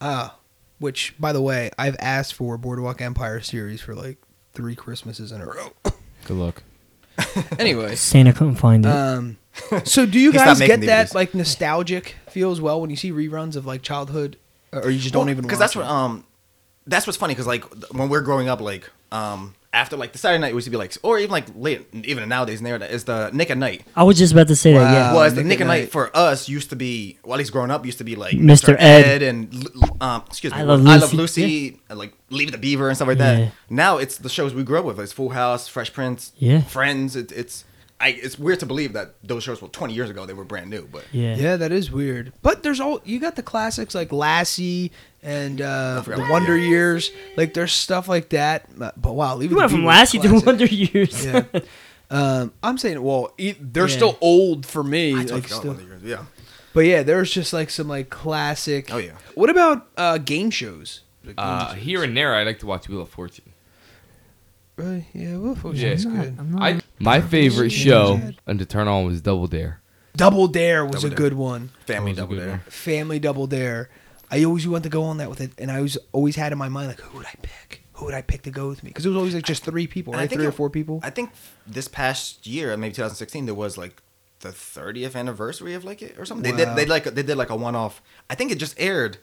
Uh, 0.00 0.30
which, 0.78 1.14
by 1.18 1.32
the 1.32 1.42
way, 1.42 1.70
I've 1.76 1.96
asked 1.98 2.32
for 2.34 2.56
Boardwalk 2.56 3.02
Empire 3.02 3.40
series 3.40 3.80
for 3.82 3.94
like 3.94 4.16
three 4.54 4.74
Christmases 4.74 5.30
in 5.32 5.40
a 5.42 5.46
row. 5.46 5.72
Good 6.24 6.36
luck. 6.36 6.62
anyway, 7.58 7.94
Santa 7.96 8.32
couldn't 8.32 8.54
find 8.54 8.86
it. 8.86 8.88
um, 8.88 9.36
so 9.84 10.06
do 10.06 10.18
you 10.18 10.32
guys 10.32 10.58
get 10.60 10.80
that 10.82 11.08
DVDs. 11.08 11.14
like 11.14 11.34
nostalgic 11.34 12.16
feel 12.28 12.50
as 12.52 12.60
well 12.60 12.80
when 12.80 12.90
you 12.90 12.96
see 12.96 13.10
reruns 13.12 13.56
of 13.56 13.66
like 13.66 13.82
childhood, 13.82 14.36
or 14.72 14.90
you 14.90 14.98
just 14.98 15.12
don't 15.12 15.28
even? 15.28 15.42
because 15.42 15.58
watch 15.58 15.74
that's 15.74 15.76
what 15.76 15.86
um 15.86 16.24
that's 16.86 17.06
what's 17.06 17.16
funny 17.16 17.34
because 17.34 17.46
like 17.46 17.64
when 17.92 18.08
we're 18.08 18.20
growing 18.22 18.48
up 18.48 18.60
like 18.60 18.88
um 19.12 19.54
after 19.72 19.96
like 19.96 20.10
the 20.12 20.18
Saturday 20.18 20.40
night 20.40 20.52
we 20.52 20.56
used 20.56 20.64
to 20.66 20.70
be 20.70 20.76
like 20.76 20.96
or 21.02 21.18
even 21.18 21.30
like 21.30 21.46
late 21.54 21.86
even 21.92 22.28
nowadays 22.28 22.60
near 22.62 22.76
that 22.78 22.90
is 22.90 23.04
the 23.04 23.30
Nick 23.32 23.50
at 23.50 23.58
Night. 23.58 23.84
I 23.94 24.02
was 24.04 24.18
just 24.18 24.32
about 24.32 24.48
to 24.48 24.56
say 24.56 24.72
that. 24.72 24.80
Wow. 24.80 24.92
Yeah. 24.92 25.14
was 25.14 25.34
the 25.34 25.42
Nick 25.42 25.48
Nick 25.48 25.60
at 25.60 25.64
at 25.64 25.66
Night 25.68 25.80
Night. 25.82 25.92
for 25.92 26.16
us 26.16 26.48
used 26.48 26.70
to 26.70 26.76
be 26.76 27.18
well 27.24 27.34
at 27.34 27.38
least 27.38 27.52
growing 27.52 27.70
up 27.70 27.84
used 27.86 27.98
to 27.98 28.04
be 28.04 28.16
like 28.16 28.34
Mr. 28.36 28.74
Ed. 28.78 29.22
and 29.22 29.68
um 30.00 30.22
excuse 30.26 30.52
me 30.52 30.58
I 30.60 30.62
Love 30.62 30.80
I 30.86 30.96
Love 30.96 31.12
Lucy. 31.12 31.42
Lucy 31.42 31.80
and, 31.88 31.98
like 31.98 32.12
Leave 32.30 32.50
the 32.52 32.58
Beaver 32.58 32.88
and 32.88 32.96
stuff 32.96 33.08
like 33.08 33.18
Yeah. 33.18 33.34
that. 33.36 33.52
Now 33.68 33.98
it's 33.98 34.18
the 34.18 34.28
shows 34.28 34.54
we 34.54 34.62
grew 34.64 34.78
up 34.78 34.84
with. 34.84 34.98
It's 34.98 35.12
Full 35.12 35.30
House, 35.30 35.68
Fresh 35.68 35.92
Prince, 35.92 36.32
Yeah. 36.38 36.62
Friends. 36.62 37.14
It, 37.16 37.30
it's 37.32 37.64
I 38.00 38.08
it's 38.08 38.38
weird 38.38 38.60
to 38.60 38.66
believe 38.66 38.94
that 38.94 39.14
those 39.22 39.42
shows 39.44 39.60
were 39.60 39.68
20 39.68 39.92
years 39.94 40.08
ago 40.10 40.24
they 40.26 40.32
were 40.32 40.44
brand 40.44 40.70
new, 40.70 40.88
but 40.90 41.04
Yeah. 41.12 41.36
Yeah, 41.36 41.56
that 41.56 41.70
is 41.72 41.90
weird. 41.92 42.32
But 42.42 42.62
there's 42.62 42.80
all 42.80 43.00
you 43.04 43.20
got 43.20 43.36
the 43.36 43.42
classics 43.42 43.94
like 43.94 44.10
Lassie 44.12 44.90
and 45.22 45.60
uh, 45.60 46.00
the 46.06 46.26
Wonder 46.30 46.54
that. 46.54 46.66
Years. 46.66 47.10
Like 47.36 47.52
there's 47.54 47.72
stuff 47.72 48.08
like 48.08 48.30
that. 48.30 48.66
But 48.78 49.00
but 49.00 49.14
wow, 49.14 49.36
leave 49.36 49.50
You 49.50 49.56
It 49.58 49.60
went 49.60 49.70
from 49.70 49.80
Beaver 49.80 49.86
was 49.88 49.96
Lassie 49.98 50.18
to. 50.20 50.40
Wonder 50.46 50.66
Years. 50.66 51.26
Yeah. 51.26 51.44
Um, 52.12 52.52
I'm 52.60 52.76
saying, 52.76 53.00
well, 53.04 53.32
e- 53.38 53.54
they're 53.60 53.86
Yeah. 53.86 53.94
still 53.96 54.18
old 54.20 54.66
for 54.66 54.82
me. 54.82 55.12
I 55.12 55.18
like 55.18 55.26
totally 55.28 55.42
still, 55.48 55.74
Wonder 55.74 55.84
Years, 55.84 56.02
yeah. 56.02 56.24
but 56.74 56.80
yeah, 56.80 57.04
there's 57.04 57.30
just 57.30 57.52
like 57.52 57.70
some 57.70 57.86
like 57.86 58.10
classic. 58.10 58.92
Oh, 58.92 58.96
yeah. 58.96 59.12
What 59.36 59.48
about 59.48 59.86
uh, 59.96 60.18
game 60.18 60.50
shows? 60.50 61.02
Like, 61.24 61.36
Uh, 61.38 61.66
game 61.66 61.74
shows. 61.76 61.84
here 61.84 62.02
and 62.02 62.16
there, 62.16 62.34
I 62.34 62.42
like 62.42 62.58
to 62.60 62.66
watch 62.66 62.88
Wheel 62.88 63.02
of 63.02 63.10
Fortune. 63.10 63.49
Really? 64.80 65.06
Yeah, 65.12 65.36
Wolf 65.36 65.64
of 65.64 65.76
Yeah. 65.76 65.88
Wall 65.90 65.98
Street's 65.98 66.04
I'm 66.06 66.14
not- 66.16 66.24
good. 66.24 66.36
I'm 66.38 66.50
not- 66.52 66.62
I 66.62 66.80
my 66.98 67.20
favorite 67.20 67.70
show 67.70 68.20
and 68.46 68.58
to 68.58 68.66
turn 68.66 68.88
on 68.88 69.06
was 69.06 69.20
Double 69.20 69.46
Dare. 69.46 69.80
Double 70.16 70.48
Dare 70.48 70.84
was 70.84 70.96
Double 70.96 71.06
a 71.06 71.10
Dare. 71.10 71.16
good 71.16 71.34
one. 71.34 71.70
Family 71.86 72.12
That 72.12 72.12
was 72.12 72.12
a 72.12 72.20
Double 72.22 72.34
good 72.34 72.40
Dare. 72.40 72.50
one. 72.50 72.60
Family 72.68 73.18
Double 73.18 73.46
Dare. 73.46 73.90
I 74.30 74.44
always 74.44 74.66
wanted 74.66 74.84
to 74.84 74.88
go 74.90 75.04
on 75.04 75.16
that 75.18 75.28
with 75.28 75.40
it, 75.40 75.52
and 75.58 75.70
I 75.70 75.80
was 75.80 75.98
always 76.12 76.36
had 76.36 76.52
in 76.52 76.58
my 76.58 76.68
mind 76.68 76.88
like, 76.88 77.00
who 77.00 77.18
would 77.18 77.26
I 77.26 77.34
pick? 77.42 77.84
Who 77.94 78.04
would 78.06 78.14
I 78.14 78.22
pick 78.22 78.42
to 78.42 78.50
go 78.50 78.68
with 78.68 78.82
me? 78.82 78.90
Because 78.90 79.04
it 79.04 79.08
was 79.08 79.16
always 79.16 79.34
like 79.34 79.44
just 79.44 79.64
three 79.64 79.86
people, 79.86 80.12
And 80.14 80.20
I 80.20 80.22
right? 80.24 80.28
think 80.30 80.38
Three 80.40 80.46
or 80.46 80.52
four 80.52 80.70
people. 80.70 81.00
I 81.02 81.10
think 81.10 81.30
this 81.66 81.86
past 81.88 82.46
year, 82.46 82.74
maybe 82.76 82.94
2016, 82.94 83.46
there 83.46 83.54
was 83.54 83.76
like 83.76 84.00
the 84.40 84.50
30th 84.50 85.14
anniversary 85.16 85.74
of 85.74 85.84
like 85.84 86.00
it 86.00 86.16
or 86.18 86.24
something. 86.24 86.44
They 86.56 86.64
Wow. 86.64 86.74
did 86.74 86.76
they 86.76 86.86
like 86.86 87.04
they 87.04 87.22
did 87.22 87.36
like 87.36 87.50
a 87.50 87.56
one 87.56 87.74
off. 87.76 88.00
I 88.30 88.34
think 88.34 88.50
it 88.52 88.56
just 88.58 88.74
aired 88.78 89.18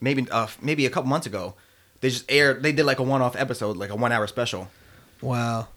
maybe 0.00 0.26
uh 0.30 0.46
maybe 0.60 0.84
a 0.86 0.90
couple 0.90 1.08
months 1.08 1.26
ago. 1.26 1.54
They 2.00 2.10
just 2.10 2.30
aired. 2.30 2.62
They 2.62 2.72
did 2.72 2.84
like 2.84 2.98
a 2.98 3.02
one 3.02 3.22
off 3.22 3.34
episode, 3.34 3.76
like 3.78 3.90
a 3.90 3.96
one 3.96 4.12
hour 4.12 4.26
special. 4.26 4.68
Wow. 5.22 5.68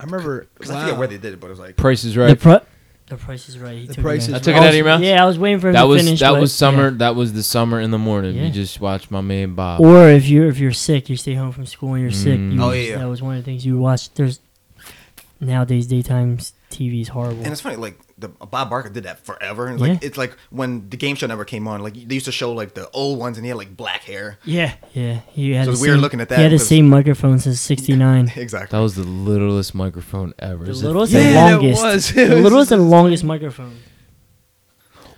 I 0.00 0.04
remember. 0.04 0.46
Because 0.54 0.70
I 0.70 0.74
wow. 0.74 0.82
forget 0.84 0.98
where 0.98 1.08
they 1.08 1.18
did 1.18 1.34
it, 1.34 1.40
but 1.40 1.48
it 1.48 1.50
was 1.50 1.58
like 1.58 1.76
Price 1.76 2.04
is 2.04 2.14
The 2.14 2.20
right. 2.20 2.38
pro- 2.38 2.60
The 3.06 3.16
Price 3.16 3.48
is 3.48 3.58
Right. 3.58 3.78
He 3.78 3.86
The 3.86 3.94
took 3.94 4.02
Price 4.04 4.24
it 4.24 4.28
is 4.28 4.34
out. 4.34 4.36
I 4.36 4.38
took 4.44 4.54
Right. 4.54 4.62
it 4.62 4.66
out 4.66 4.68
of 4.70 4.74
your 4.76 4.84
mouth. 4.84 5.00
Yeah, 5.00 5.22
I 5.22 5.26
was 5.26 5.38
waiting 5.38 5.60
for 5.60 5.68
him 5.68 5.72
That 5.74 5.82
to 5.82 5.86
was 5.88 6.02
finish. 6.04 6.20
that 6.20 6.30
but- 6.32 6.40
was 6.40 6.52
summer. 6.52 6.84
yeah. 6.90 6.96
That 6.98 7.16
was 7.16 7.32
the 7.32 7.42
summer 7.42 7.80
in 7.80 7.90
the 7.90 7.98
morning. 7.98 8.36
Yeah. 8.36 8.44
You 8.44 8.50
just 8.52 8.80
watch 8.80 9.10
my 9.10 9.20
man 9.20 9.54
Bob. 9.54 9.80
Or 9.80 10.08
if 10.08 10.28
you're 10.28 10.46
if 10.46 10.58
you're 10.58 10.72
sick, 10.72 11.08
you 11.08 11.16
stay 11.16 11.34
home 11.34 11.52
from 11.52 11.66
school 11.66 11.94
and 11.94 12.02
you're 12.02 12.10
sick. 12.12 12.38
Mm. 12.38 12.54
You 12.54 12.62
Oh, 12.62 12.70
yeah, 12.70 12.90
yeah. 12.90 12.98
That 12.98 13.08
was 13.08 13.22
one 13.22 13.36
of 13.36 13.44
the 13.44 13.50
things 13.50 13.64
you 13.66 13.78
watch. 13.78 14.12
There's 14.14 14.40
nowadays 15.40 15.86
daytime 15.86 16.38
TV 16.70 17.00
is 17.00 17.08
horrible. 17.08 17.42
And 17.42 17.52
it's 17.52 17.60
funny, 17.60 17.76
like 17.76 17.98
the 18.18 18.28
Bob 18.28 18.68
Barker 18.70 18.88
did 18.88 19.04
that 19.04 19.24
forever. 19.24 19.66
And 19.68 19.80
like 19.80 19.92
Yeah. 19.92 19.98
it's 20.08 20.18
like 20.18 20.36
when 20.50 20.88
the 20.90 20.96
game 20.96 21.14
show 21.16 21.26
never 21.26 21.44
came 21.44 21.68
on, 21.68 21.82
like 21.82 21.94
they 21.94 22.14
used 22.14 22.26
to 22.26 22.32
show 22.32 22.52
like 22.52 22.74
the 22.74 22.90
old 22.90 23.18
ones, 23.18 23.36
and 23.38 23.44
he 23.44 23.48
had 23.48 23.56
like 23.58 23.76
black 23.76 24.02
hair. 24.02 24.38
yeah, 24.44 24.74
yeah. 24.92 25.20
He 25.30 25.52
had 25.52 25.64
So 25.66 25.70
the 25.70 25.72
it's 25.74 25.80
weird 25.82 25.94
same, 25.94 26.00
looking 26.02 26.20
at 26.20 26.28
that. 26.30 26.36
He 26.38 26.42
had 26.42 26.52
the 26.52 26.58
same 26.58 26.88
microphone 26.88 27.38
since 27.38 27.60
'69. 27.60 28.32
Exactly. 28.36 28.76
That 28.76 28.82
was 28.82 28.96
the 28.96 29.04
littlest 29.04 29.74
microphone 29.74 30.34
ever. 30.38 30.64
The 30.64 30.72
littlest 30.72 31.12
Yeah, 31.12 31.20
and 31.20 31.36
that 31.36 31.52
longest. 31.62 31.82
was. 31.82 32.12
The 32.14 32.22
It 32.22 32.34
was 32.34 32.42
littlest 32.44 32.72
and 32.72 32.90
longest 32.90 33.24
microphone. 33.24 33.76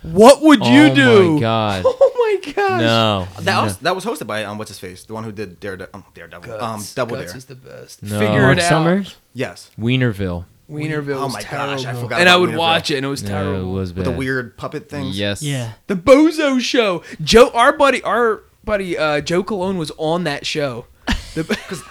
What 0.03 0.41
would 0.41 0.65
you 0.65 0.83
oh 0.91 0.95
do? 0.95 1.11
Oh 1.11 1.33
my 1.35 1.39
god. 1.39 1.85
Oh 2.13 2.43
my 2.45 2.53
gosh. 2.53 2.81
No. 2.81 3.27
that 3.43 3.61
was 3.63 3.77
that 3.79 3.93
was 3.95 4.05
hosted 4.05 4.25
by 4.25 4.45
um 4.45 4.57
what's 4.57 4.69
his 4.69 4.79
face, 4.79 5.03
the 5.03 5.13
one 5.13 5.23
who 5.25 5.31
did 5.33 5.59
Daredevil, 5.59 5.89
um, 5.93 6.05
Daredevil, 6.13 6.61
um 6.61 6.81
Double 6.95 7.17
Guts 7.17 7.31
Dare. 7.31 7.37
is 7.37 7.45
the 7.45 7.55
best. 7.55 8.01
No. 8.03 8.19
Figure 8.19 8.41
Mark 8.41 8.57
it 8.57 8.63
out. 8.63 8.69
Summers. 8.69 9.15
Yes, 9.33 9.69
Wienerville. 9.77 10.45
Wienerville 10.71 11.15
Oh 11.17 11.25
was 11.25 11.33
my 11.33 11.41
gosh, 11.43 11.79
I 11.81 11.83
terrible. 11.83 12.01
forgot 12.03 12.19
and 12.21 12.29
I 12.29 12.37
would 12.37 12.51
Wienerville. 12.51 12.57
watch 12.57 12.91
it, 12.91 12.95
and 12.97 13.05
it 13.05 13.09
was 13.09 13.23
No, 13.23 13.29
terrible. 13.29 13.71
it 13.71 13.73
was 13.79 13.91
bad. 13.91 13.97
with 13.97 14.05
the 14.05 14.11
weird 14.17 14.57
puppet 14.57 14.87
things. 14.89 15.19
Yes. 15.19 15.41
Yeah. 15.43 15.73
The 15.87 15.95
Bozo 15.95 16.59
Show. 16.61 17.03
Joe, 17.21 17.49
our 17.53 17.73
buddy, 17.77 18.01
our 18.03 18.41
buddy, 18.63 18.97
uh, 18.97 19.19
Joe 19.21 19.43
Cologne 19.43 19.77
was 19.77 19.91
on 19.97 20.23
that 20.23 20.45
show. 20.45 20.85
The, 21.33 21.43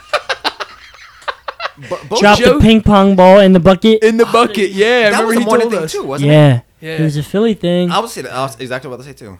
But 1.88 2.08
both 2.10 2.20
Drop 2.20 2.38
Joe- 2.38 2.54
the 2.54 2.60
ping 2.60 2.82
pong 2.82 3.16
ball 3.16 3.38
in 3.40 3.52
the 3.54 3.60
bucket. 3.60 4.02
in 4.04 4.18
the 4.18 4.26
bucket, 4.26 4.70
yeah. 4.70 4.86
I 5.08 5.10
that 5.10 5.22
remember 5.22 5.26
was 5.28 5.36
a 5.36 5.40
he 5.40 5.44
morning 5.46 5.62
told 5.62 5.72
thing 5.74 5.84
us. 5.84 5.92
too, 5.92 6.02
wasn't 6.04 6.30
it? 6.30 6.34
yeah. 6.34 6.60
Yeah. 6.80 6.96
It 6.96 7.00
was 7.02 7.16
a 7.16 7.22
Philly 7.22 7.54
thing. 7.54 7.90
I 7.90 7.98
was 8.00 8.12
say 8.12 8.22
that. 8.22 8.32
I 8.32 8.42
was 8.42 8.58
exactly 8.60 8.88
what 8.90 8.96
I 8.96 8.98
was 8.98 9.06
about 9.06 9.16
to 9.16 9.24
say 9.24 9.26
too. 9.26 9.38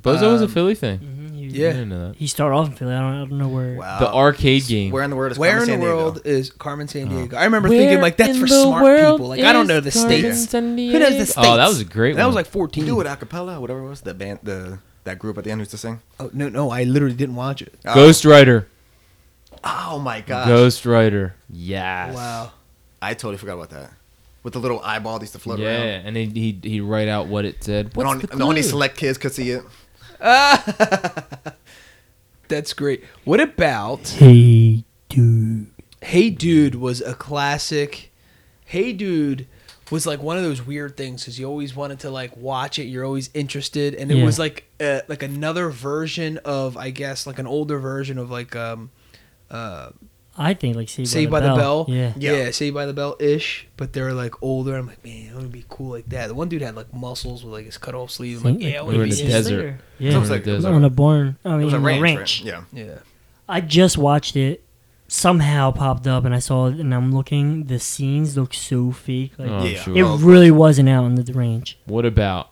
Bozo 0.00 0.32
was 0.32 0.40
a 0.42 0.44
Um, 0.46 0.50
Philly 0.50 0.74
thing. 0.74 0.98
I 1.54 1.56
Yeah. 1.56 1.72
didn't 1.72 1.88
know 1.90 2.08
that. 2.08 2.16
He 2.16 2.26
started 2.26 2.54
off 2.54 2.66
in 2.68 2.74
Philly. 2.74 2.94
I 2.94 3.00
don't, 3.00 3.12
I 3.14 3.18
don't 3.18 3.32
know 3.38 3.48
where. 3.48 3.74
Wow. 3.76 3.98
The 4.00 4.12
arcade 4.12 4.66
game. 4.66 4.92
Where 4.92 5.02
in 5.02 5.10
the 5.10 5.16
world 5.16 5.32
is 5.32 5.38
Where 5.38 5.58
Carmen 5.58 5.70
in 5.74 5.80
the 5.80 5.86
Sandiego? 5.86 5.96
world 5.96 6.20
is 6.24 6.50
Carmen 6.50 6.88
San 6.88 7.06
uh-huh. 7.08 7.16
Diego? 7.16 7.36
I 7.36 7.44
remember 7.44 7.68
thinking 7.68 8.00
like 8.00 8.16
that's 8.16 8.38
for 8.38 8.46
smart 8.46 8.98
people. 9.00 9.28
Like 9.28 9.40
I 9.40 9.52
don't 9.52 9.66
know 9.66 9.80
the 9.80 9.88
is 9.88 10.00
states. 10.00 10.50
San 10.50 10.76
Who 10.76 10.76
knows 10.76 11.00
the 11.00 11.08
Diego? 11.10 11.24
states? 11.24 11.34
Oh, 11.36 11.56
that 11.56 11.68
was 11.68 11.80
a 11.80 11.84
great 11.84 12.10
one. 12.10 12.16
That 12.16 12.24
one. 12.24 12.28
was 12.28 12.36
like 12.36 12.46
14. 12.46 12.84
Do 12.84 13.00
it 13.00 13.06
a 13.06 13.16
cappella, 13.16 13.60
whatever 13.60 13.80
it 13.80 13.88
was. 13.88 14.00
The 14.02 14.14
band, 14.14 14.40
the 14.42 14.78
that 15.04 15.18
group 15.18 15.38
at 15.38 15.44
the 15.44 15.50
end 15.50 15.60
used 15.60 15.70
to 15.70 15.78
sing. 15.78 16.00
Oh, 16.20 16.30
no, 16.34 16.48
no, 16.48 16.70
I 16.70 16.84
literally 16.84 17.14
didn't 17.16 17.36
watch 17.36 17.62
it. 17.62 17.74
Oh. 17.86 17.94
Ghostwriter. 17.94 18.66
Oh 19.64 19.98
my 19.98 20.20
gosh. 20.20 20.48
Ghostwriter. 20.48 21.32
Yes. 21.50 22.14
Wow. 22.14 22.52
I 23.02 23.14
totally 23.14 23.38
forgot 23.38 23.54
about 23.54 23.70
that. 23.70 23.92
With 24.42 24.52
the 24.52 24.60
little 24.60 24.80
eyeball 24.82 25.18
that 25.18 25.24
used 25.24 25.32
to 25.32 25.38
float 25.38 25.58
around. 25.60 25.66
Yeah, 25.68 25.96
around. 25.96 26.06
and 26.06 26.16
he 26.16 26.26
he 26.26 26.58
he'd 26.70 26.80
write 26.82 27.08
out 27.08 27.26
what 27.26 27.44
it 27.44 27.62
said. 27.64 27.86
And 27.86 27.94
What's 27.96 28.10
only, 28.10 28.26
the 28.26 28.32
and 28.32 28.42
only 28.42 28.60
clue? 28.60 28.70
select 28.70 28.96
kids 28.96 29.18
could 29.18 29.32
see 29.32 29.50
it. 29.50 29.62
That's 32.48 32.72
great. 32.72 33.04
What 33.24 33.40
about 33.40 34.08
Hey, 34.08 34.84
dude. 35.08 35.66
Hey 36.00 36.30
Dude 36.30 36.76
was 36.76 37.00
a 37.00 37.14
classic. 37.14 38.12
Hey 38.64 38.92
Dude 38.92 39.46
was 39.90 40.06
like 40.06 40.22
one 40.22 40.36
of 40.36 40.42
those 40.42 40.64
weird 40.64 40.96
things 40.96 41.22
because 41.22 41.38
you 41.38 41.46
always 41.46 41.74
wanted 41.74 41.98
to 42.00 42.10
like 42.10 42.36
watch 42.36 42.78
it. 42.78 42.84
You're 42.84 43.04
always 43.04 43.30
interested, 43.34 43.94
and 43.94 44.10
it 44.10 44.16
Yeah. 44.18 44.24
was 44.24 44.38
like 44.38 44.68
uh, 44.80 45.00
like 45.08 45.22
another 45.22 45.70
version 45.70 46.38
of 46.44 46.76
I 46.76 46.90
guess 46.90 47.26
like 47.26 47.38
an 47.38 47.46
older 47.46 47.78
version 47.78 48.18
of 48.18 48.30
like 48.30 48.54
um 48.56 48.90
uh 49.50 49.90
I 50.38 50.54
think 50.54 50.76
like 50.76 50.88
Saved, 50.88 51.08
Saved 51.08 51.30
by, 51.32 51.40
the, 51.40 51.54
Bell. 51.54 51.84
Yeah. 51.88 52.12
yeah, 52.16 52.32
Yeah. 52.32 52.50
Saved 52.52 52.74
by 52.74 52.86
the 52.86 52.92
Bell 52.92 53.16
ish, 53.18 53.66
but 53.76 53.92
they're 53.92 54.12
like 54.14 54.40
older. 54.42 54.76
I'm 54.76 54.86
like, 54.86 55.04
man, 55.04 55.32
I 55.34 55.38
it 55.38 55.42
would 55.42 55.50
be 55.52 55.64
cool 55.68 55.90
like 55.90 56.08
that. 56.10 56.28
The 56.28 56.34
one 56.34 56.48
dude 56.48 56.62
had 56.62 56.76
like 56.76 56.94
muscles 56.94 57.42
with 57.44 57.52
like 57.52 57.64
his 57.66 57.76
cut 57.76 57.94
off 57.94 58.10
sleeve. 58.12 58.44
I'm 58.44 58.54
like, 58.54 58.62
yeah, 58.62 58.78
I 58.78 58.82
we 58.82 58.86
want 58.86 58.98
were 58.98 59.06
to 59.06 59.10
in 59.10 59.16
be 59.16 59.22
the 59.24 59.28
desert. 59.28 59.74
Yeah. 59.98 60.12
It 60.16 60.18
was 60.18 60.30
like- 60.30 60.46
It 60.46 60.52
was 60.54 60.64
on 60.64 60.84
a 60.84 60.90
barn. 60.90 61.36
I 61.44 61.50
mean, 61.52 61.62
It 61.62 61.64
was 61.64 61.74
a 61.74 61.76
on 61.78 61.84
ranch. 61.84 62.02
ranch. 62.02 62.42
right? 62.44 62.64
Yeah. 62.72 62.84
Yeah. 62.84 62.98
I 63.48 63.60
just 63.60 63.98
watched 63.98 64.36
it. 64.36 64.62
Somehow 65.10 65.70
popped 65.70 66.06
up 66.06 66.24
and 66.26 66.34
I 66.34 66.38
saw 66.38 66.66
it 66.66 66.74
and 66.78 66.94
I'm 66.94 67.12
looking. 67.12 67.64
The 67.64 67.78
scenes 67.78 68.36
look 68.36 68.52
so 68.54 68.90
fake. 68.92 69.32
Like 69.38 69.50
Oh, 69.50 69.64
Yeah. 69.64 69.78
sure. 69.80 69.96
it 69.96 70.20
really 70.24 70.50
wasn't 70.50 70.88
out 70.90 71.04
on 71.04 71.14
the 71.14 71.32
range. 71.32 71.78
What 71.86 72.04
about 72.04 72.50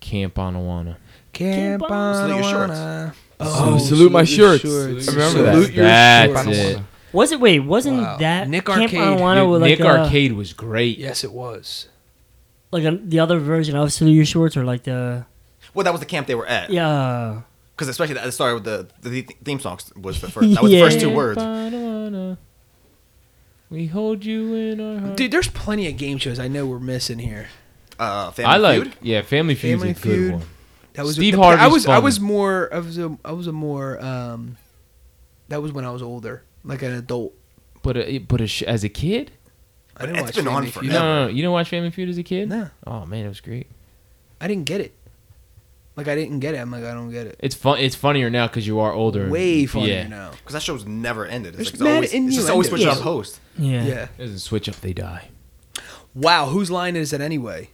Camp 0.00 0.34
Anawanna? 0.34 0.96
Camp 1.32 1.80
Camp 1.80 1.90
on 1.90 2.14
Salute. 2.14 2.44
Awana. 2.44 3.14
Oh, 3.40 3.78
salute 3.78 4.12
my 4.12 4.20
your 4.22 4.58
shorts. 4.58 4.64
I 5.08 5.12
remember 5.12 5.30
Salute 5.30 5.66
that. 5.66 5.74
your 5.74 5.84
That's 5.84 6.44
shorts. 6.44 6.58
it. 6.58 6.78
Was 7.12 7.32
it? 7.32 7.40
Wait, 7.40 7.60
wasn't 7.60 7.98
Wow. 8.02 8.16
that 8.18 8.48
Nick 8.48 8.66
Camp 8.66 8.82
Arcade. 8.82 8.98
Anawanna 9.00 9.50
with 9.50 9.62
Nick 9.62 9.80
like 9.80 9.88
a, 9.88 9.98
Arcade 10.02 10.32
was 10.34 10.52
great. 10.52 10.98
Yes, 10.98 11.24
it 11.24 11.32
was. 11.32 11.88
like 12.70 12.84
a, 12.84 12.90
the 12.92 13.18
other 13.20 13.38
version 13.38 13.76
of 13.76 13.92
Salute 13.92 14.12
Your 14.12 14.24
Shorts 14.26 14.56
or 14.56 14.64
like 14.64 14.82
the 14.84 15.24
Well, 15.74 15.84
that 15.84 15.90
was 15.92 16.00
the 16.00 16.06
camp 16.06 16.26
they 16.26 16.34
were 16.34 16.46
at. 16.46 16.70
yeah. 16.70 17.42
Because 17.74 17.88
especially 17.88 18.14
that 18.14 18.26
it 18.26 18.32
started 18.32 18.54
with 18.54 18.64
the 18.64 19.08
the 19.08 19.22
theme 19.44 19.60
song 19.60 19.78
was 19.96 20.20
the 20.20 20.28
first. 20.30 20.52
That 20.54 20.62
was 20.62 20.72
the 20.72 20.80
first 20.84 21.00
two 21.00 21.10
Yeah. 21.10 21.14
words. 21.16 21.38
Camp 21.38 22.38
We 23.70 23.86
hold 23.86 24.24
you 24.24 24.54
in 24.54 24.80
our 24.80 24.98
heart. 25.00 25.16
Dude, 25.16 25.30
there's 25.30 25.48
plenty 25.48 25.86
of 25.88 25.96
game 25.98 26.16
shows 26.18 26.38
I 26.38 26.48
know 26.48 26.66
we're 26.66 26.78
missing 26.78 27.18
here. 27.18 27.48
Uh, 27.98 28.30
Family 28.30 28.52
I 28.54 28.56
like 28.56 28.82
Feud. 28.82 28.94
yeah, 29.02 29.22
Family 29.22 29.54
Feud's 29.54 29.82
Family 29.82 29.90
a 29.90 29.94
good 29.94 30.02
Feud. 30.02 30.32
one. 30.34 30.42
That 30.94 31.04
was 31.04 31.14
Steve 31.16 31.34
the- 31.36 31.42
Harvey's 31.42 31.62
I 31.62 31.66
was 31.68 31.86
I 31.86 31.88
funny. 31.94 32.04
was 32.04 32.20
more 32.20 32.68
I 32.74 32.78
was 32.78 32.98
a 32.98 33.18
I 33.24 33.32
was 33.32 33.46
a 33.46 33.52
more 33.52 34.02
um 34.02 34.56
that 35.48 35.60
was 35.62 35.72
when 35.72 35.84
I 35.84 35.90
was 35.90 36.00
older, 36.02 36.42
like 36.64 36.82
an 36.82 36.92
adult. 36.92 37.34
But 37.82 37.96
a, 37.96 38.18
but 38.18 38.40
a 38.40 38.46
sh- 38.46 38.62
as 38.62 38.84
a 38.84 38.88
kid, 38.88 39.30
I 39.96 40.06
didn't 40.06 40.16
It's 40.16 40.24
watch 40.26 40.34
been 40.36 40.48
on 40.48 40.54
Family 40.54 40.70
for- 40.70 40.80
Feud. 40.80 40.92
no, 40.92 40.98
no, 41.00 41.24
no, 41.24 41.28
you 41.30 41.36
didn't 41.36 41.52
watch 41.52 41.68
Family 41.68 41.90
Feud 41.90 42.08
as 42.08 42.18
a 42.18 42.22
kid. 42.22 42.48
No. 42.48 42.70
Oh 42.86 43.06
man, 43.06 43.24
it 43.24 43.28
was 43.28 43.40
great. 43.40 43.66
I 44.40 44.46
didn't 44.48 44.64
get 44.64 44.80
it. 44.80 44.94
Like 45.96 46.06
I 46.06 46.14
didn't 46.14 46.38
get 46.40 46.54
it. 46.54 46.58
I'm 46.58 46.70
like 46.70 46.84
I 46.84 46.94
don't 46.94 47.10
get 47.10 47.26
it. 47.26 47.36
It's 47.40 47.54
fun. 47.56 47.78
It's 47.80 47.96
funnier 47.96 48.30
now 48.30 48.46
because 48.46 48.66
you 48.66 48.78
are 48.78 48.92
older. 48.92 49.28
Way 49.28 49.66
funnier 49.66 49.94
yeah. 49.94 50.06
now. 50.08 50.30
Because 50.30 50.52
that 50.52 50.62
show's 50.62 50.86
never 50.86 51.26
ended. 51.26 51.54
There's 51.54 51.70
It's, 51.70 51.80
like, 51.80 52.04
it's 52.04 52.12
mad 52.12 52.18
always, 52.20 52.28
it's 52.28 52.36
just 52.36 52.50
always 52.50 52.68
switching 52.68 52.86
innuendos. 52.88 53.00
up 53.00 53.04
host. 53.04 53.40
Yeah. 53.58 53.84
Yeah. 53.84 54.08
Doesn't 54.16 54.38
switch 54.38 54.68
up, 54.68 54.76
they 54.76 54.92
die. 54.92 55.30
Wow, 56.14 56.46
whose 56.46 56.70
line 56.70 56.94
is 56.96 57.12
it 57.12 57.20
anyway? 57.20 57.70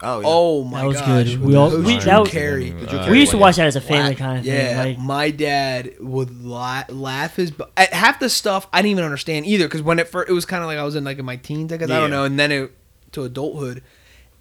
Oh, 0.00 0.20
yeah. 0.20 0.26
Oh 0.28 0.64
my 0.64 0.70
god. 0.70 0.80
That 0.82 0.86
was 0.86 0.96
gosh. 0.96 1.06
good. 1.06 1.38
with 1.40 1.48
We 1.48 1.54
all- 1.56 1.70
we- 1.82 1.98
that 1.98 2.18
was- 2.20 2.28
Carey. 2.30 2.70
Drew 2.70 2.86
Uh, 2.86 2.90
Carey 3.04 3.10
We 3.12 3.18
used 3.20 3.32
to 3.32 3.38
watch 3.38 3.56
that 3.56 3.66
as 3.66 3.74
a 3.76 3.80
family 3.80 4.10
Whack. 4.10 4.18
kind 4.18 4.38
of 4.38 4.44
yeah, 4.46 4.82
thing. 4.84 4.96
Like 4.96 5.04
my 5.04 5.30
dad 5.30 5.92
would 6.00 6.42
la- 6.44 6.84
laugh 6.88 7.36
his. 7.36 7.50
Bu- 7.50 7.64
at 7.76 7.92
half 7.92 8.20
the 8.20 8.28
stuff 8.28 8.68
I 8.72 8.78
didn't 8.80 8.92
even 8.92 9.04
understand 9.04 9.46
either 9.46 9.64
because 9.66 9.82
when 9.82 9.98
it 9.98 10.06
first 10.08 10.30
it 10.30 10.32
was 10.32 10.44
kind 10.44 10.62
of 10.62 10.68
like 10.68 10.78
I 10.78 10.84
was 10.84 10.94
in 10.94 11.02
like 11.04 11.18
in 11.18 11.24
my 11.24 11.36
teens, 11.36 11.72
I 11.72 11.76
guess 11.78 11.90
I 11.90 11.98
don't 11.98 12.10
know, 12.10 12.24
and 12.24 12.38
then 12.38 12.52
it 12.52 12.70
to 13.12 13.24
adulthood, 13.24 13.82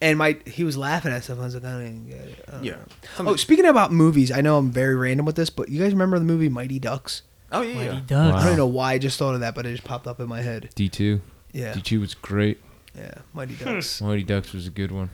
and 0.02 0.18
my 0.20 0.38
he 0.46 0.64
was 0.64 0.78
laughing 0.78 1.12
at 1.12 1.24
stuff. 1.24 1.40
I 1.40 1.46
was 1.46 1.56
like, 1.56 1.64
I 1.64 1.72
don't 1.72 1.82
even 1.82 2.08
get 2.10 2.18
it. 2.20 2.46
Yeah. 2.62 2.72
know. 3.20 3.30
Oh, 3.32 3.36
speaking 3.36 3.66
about 3.66 3.92
movies, 3.92 4.32
I 4.32 4.42
know 4.42 4.58
I'm 4.58 4.70
very 4.72 4.96
random 4.96 5.26
with 5.26 5.36
this, 5.38 5.50
but 5.50 5.70
you 5.70 5.82
guys 5.82 5.92
remember 5.92 6.20
the 6.20 6.26
movie 6.26 6.50
Mighty 6.50 6.78
Ducks? 6.78 7.24
Oh 7.52 7.62
yeah. 7.62 7.74
Mighty 7.76 7.96
yeah. 7.96 8.02
Ducks. 8.06 8.44
I 8.44 8.48
don't 8.48 8.58
know 8.58 8.68
why 8.68 8.94
I 8.94 8.98
just 9.00 9.18
thought 9.18 9.34
of 9.34 9.40
that, 9.40 9.56
but 9.56 9.66
it 9.66 9.72
just 9.72 9.86
popped 9.86 10.06
up 10.06 10.20
in 10.20 10.28
my 10.28 10.42
head. 10.42 10.70
D 10.76 10.88
two. 10.90 11.22
Yeah, 11.52 11.74
D 11.74 11.82
two 11.82 12.00
was 12.00 12.14
great. 12.14 12.60
yeah, 12.96 13.12
Mighty 13.34 13.56
Ducks. 13.56 14.02
Mighty 14.02 14.22
Ducks 14.24 14.54
was 14.54 14.68
a 14.68 14.70
good 14.70 14.92
one. 14.92 15.10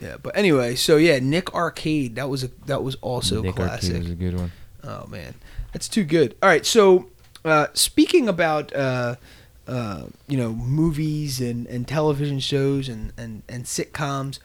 Yeah, 0.00 0.16
but 0.22 0.36
anyway, 0.36 0.74
so 0.74 0.96
yeah, 0.96 1.18
Nick 1.18 1.54
Arcade. 1.54 2.14
That 2.16 2.28
was 2.28 2.42
a 2.44 2.48
that 2.66 2.82
was 2.82 2.96
also 2.96 3.42
Nick 3.42 3.56
classic. 3.56 3.90
Arcade 3.90 4.02
was 4.02 4.12
a 4.12 4.14
good 4.14 4.38
one. 4.38 4.52
Oh 4.82 5.06
man, 5.06 5.34
that's 5.72 5.88
too 5.88 6.04
good. 6.04 6.34
All 6.42 6.48
right, 6.48 6.64
so 6.64 7.10
uh, 7.44 7.66
speaking 7.74 8.28
about 8.28 8.74
uh, 8.74 9.16
uh, 9.68 10.04
you 10.26 10.38
know 10.38 10.52
movies 10.52 11.40
and, 11.40 11.66
and 11.66 11.86
television 11.86 12.40
shows 12.40 12.88
and, 12.88 13.12
and, 13.16 13.42
and 13.48 13.64
sitcoms, 13.64 14.38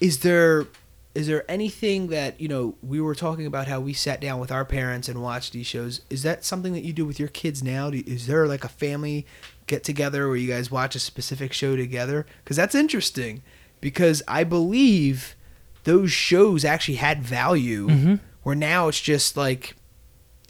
is 0.00 0.20
there 0.20 0.66
is 1.14 1.26
there 1.26 1.48
anything 1.50 2.08
that 2.08 2.40
you 2.40 2.48
know 2.48 2.74
we 2.82 3.00
were 3.00 3.14
talking 3.14 3.46
about 3.46 3.68
how 3.68 3.80
we 3.80 3.92
sat 3.92 4.20
down 4.20 4.40
with 4.40 4.50
our 4.50 4.64
parents 4.64 5.08
and 5.08 5.22
watched 5.22 5.52
these 5.52 5.66
shows? 5.66 6.00
Is 6.10 6.22
that 6.22 6.44
something 6.44 6.72
that 6.72 6.82
you 6.82 6.92
do 6.92 7.06
with 7.06 7.18
your 7.18 7.28
kids 7.28 7.62
now? 7.62 7.90
Do, 7.90 8.02
is 8.06 8.26
there 8.26 8.46
like 8.46 8.64
a 8.64 8.68
family 8.68 9.26
get 9.66 9.84
together 9.84 10.28
where 10.28 10.36
you 10.36 10.48
guys 10.48 10.70
watch 10.70 10.96
a 10.96 11.00
specific 11.00 11.52
show 11.52 11.76
together? 11.76 12.26
Because 12.42 12.56
that's 12.56 12.74
interesting. 12.74 13.42
Because 13.84 14.22
I 14.26 14.44
believe 14.44 15.36
those 15.84 16.10
shows 16.10 16.64
actually 16.64 16.94
had 16.94 17.22
value 17.22 17.86
Mhm. 17.88 18.20
where 18.42 18.54
now 18.54 18.88
it's 18.88 18.98
just 19.00 19.36
like 19.36 19.76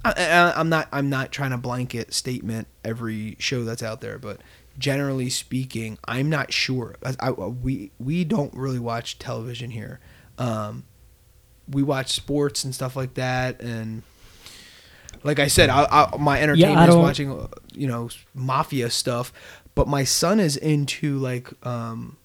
I, 0.05 0.13
I, 0.13 0.61
I'm 0.61 0.69
not 0.69 0.87
I'm 0.93 1.11
not 1.11 1.33
trying 1.33 1.51
to 1.51 1.59
blanket 1.59 2.15
statement 2.15 2.69
every 2.85 3.35
show 3.41 3.65
that's 3.65 3.83
out 3.83 4.01
there, 4.01 4.19
but 4.21 4.41
generally 4.79 5.31
speaking, 5.31 5.99
I'm 6.07 6.31
not 6.31 6.53
sure. 6.53 6.95
I, 7.05 7.15
I, 7.19 7.31
we 7.33 7.91
we 7.99 8.23
don't 8.23 8.55
really 8.55 8.79
watch 8.79 9.19
television 9.19 9.71
here. 9.71 9.99
Um, 10.39 10.85
we 11.69 11.83
watch 11.83 12.13
sports 12.13 12.63
and 12.63 12.73
stuff 12.73 12.95
like 12.95 13.15
that, 13.15 13.61
and 13.61 14.03
like 15.25 15.39
I 15.41 15.47
said, 15.49 15.71
I, 15.71 15.87
I, 15.91 16.17
my 16.19 16.41
entertainment 16.41 16.89
is 16.89 16.95
don't- 16.95 17.03
watching 17.03 17.49
you 17.75 17.89
know 17.89 18.11
mafia 18.35 18.91
stuff, 18.91 19.33
but 19.75 19.89
my 19.89 20.05
son 20.05 20.39
is 20.39 20.57
into 20.57 21.19
like 21.19 21.49
um, 21.67 22.17
like 22.17 22.24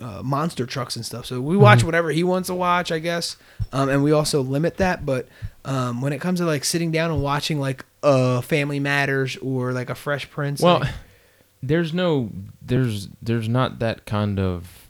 uh, 0.00 0.22
monster 0.22 0.64
trucks 0.66 0.96
and 0.96 1.04
stuff. 1.04 1.26
So 1.26 1.40
we 1.40 1.56
watch 1.56 1.82
whatever 1.84 2.10
he 2.10 2.22
wants 2.24 2.46
to 2.48 2.54
watch, 2.54 2.90
I 2.92 2.98
guess. 2.98 3.36
Um, 3.72 3.88
and 3.88 4.02
we 4.02 4.12
also 4.12 4.40
limit 4.42 4.76
that. 4.78 5.04
But 5.04 5.28
um, 5.64 6.00
when 6.00 6.12
it 6.12 6.20
comes 6.20 6.40
to 6.40 6.46
like 6.46 6.64
sitting 6.64 6.90
down 6.90 7.10
and 7.10 7.22
watching 7.22 7.58
like 7.60 7.84
uh, 8.02 8.40
Family 8.40 8.80
Matters 8.80 9.36
or 9.38 9.72
like 9.72 9.90
a 9.90 9.94
Fresh 9.94 10.30
Prince, 10.30 10.60
Well, 10.62 10.80
like- 10.80 10.94
there's 11.62 11.92
no 11.92 12.30
there's 12.62 13.08
there's 13.20 13.48
not 13.48 13.80
that 13.80 14.04
kind 14.06 14.38
of 14.38 14.88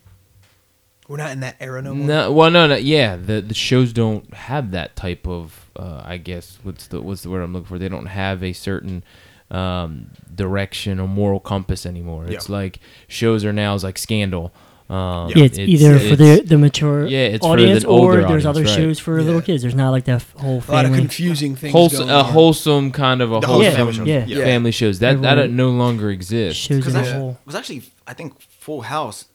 We're 1.09 1.17
not 1.17 1.31
in 1.31 1.41
that 1.41 1.57
era 1.61 1.81
no 1.81 1.95
more. 1.95 2.07
No, 2.07 2.33
well, 2.33 2.51
no, 2.51 2.67
no, 2.67 2.77
yeah. 2.77 3.17
The 3.17 3.41
the 3.41 3.55
shows 3.55 3.93
don't 3.95 4.33
have 4.35 4.71
that 4.73 4.95
type 4.95 5.27
of. 5.27 5.65
Uh, 5.75 6.03
I 6.05 6.17
guess 6.19 6.59
what's 6.65 6.89
the 6.89 7.01
what's 7.01 7.23
the 7.23 7.31
word 7.31 7.41
I'm 7.43 7.53
looking 7.55 7.67
for? 7.69 7.79
They 7.79 7.89
don't 7.89 8.07
have 8.07 8.43
a 8.43 8.53
certain 8.53 9.03
um, 9.51 10.11
direction 10.35 11.01
or 11.01 11.09
moral 11.09 11.41
compass 11.41 11.87
anymore. 11.87 12.27
It's 12.27 12.49
Yeah. 12.51 12.57
like 12.57 12.81
shows 13.07 13.45
are 13.47 13.53
now 13.53 13.75
is 13.75 13.85
like 13.85 13.97
Scandal. 13.97 14.53
Um, 14.91 15.29
Yeah, 15.35 15.45
it's, 15.45 15.59
either 15.59 15.99
for 15.99 16.17
the 16.17 16.41
the 16.45 16.57
mature 16.57 17.07
yeah, 17.07 17.27
it's 17.35 17.45
for 17.45 17.53
audience 17.53 17.83
the 17.83 17.89
or 17.89 18.01
older 18.01 18.17
there's 18.23 18.47
audience, 18.47 18.47
other 18.47 18.63
right. 18.65 18.75
shows 18.75 18.99
for 18.99 19.21
little 19.23 19.43
kids. 19.43 19.61
There's 19.63 19.75
not 19.75 19.91
like 19.91 20.05
that 20.07 20.23
f- 20.23 20.33
whole 20.33 20.63
a 20.67 20.73
lot 20.73 20.87
of 20.87 20.95
confusing 20.95 21.57
things. 21.57 21.73
wholesome, 21.73 22.07
going 22.07 22.11
a 22.11 22.23
on. 22.25 22.33
wholesome 22.33 22.91
kind 22.93 23.21
of 23.21 23.31
a 23.33 23.41
The 23.41 23.47
wholesome 23.49 23.65
Yeah, 23.65 23.77
family 23.77 23.93
shows. 23.93 24.07
yeah. 24.07 24.25
Yeah. 24.27 24.45
family 24.45 24.71
shows. 24.73 24.99
That 25.01 25.21
that 25.23 25.51
no 25.51 25.69
longer 25.71 26.11
exists. 26.11 26.59
shows 26.63 26.87
as 26.87 26.95
Because 26.95 27.09
a 27.09 27.11
I- 27.11 27.19
whole. 27.19 27.39
Was 27.45 27.55
actually, 27.55 27.83
I 28.07 28.15
think, 28.15 28.41
Full 28.41 28.81
House. 28.83 29.27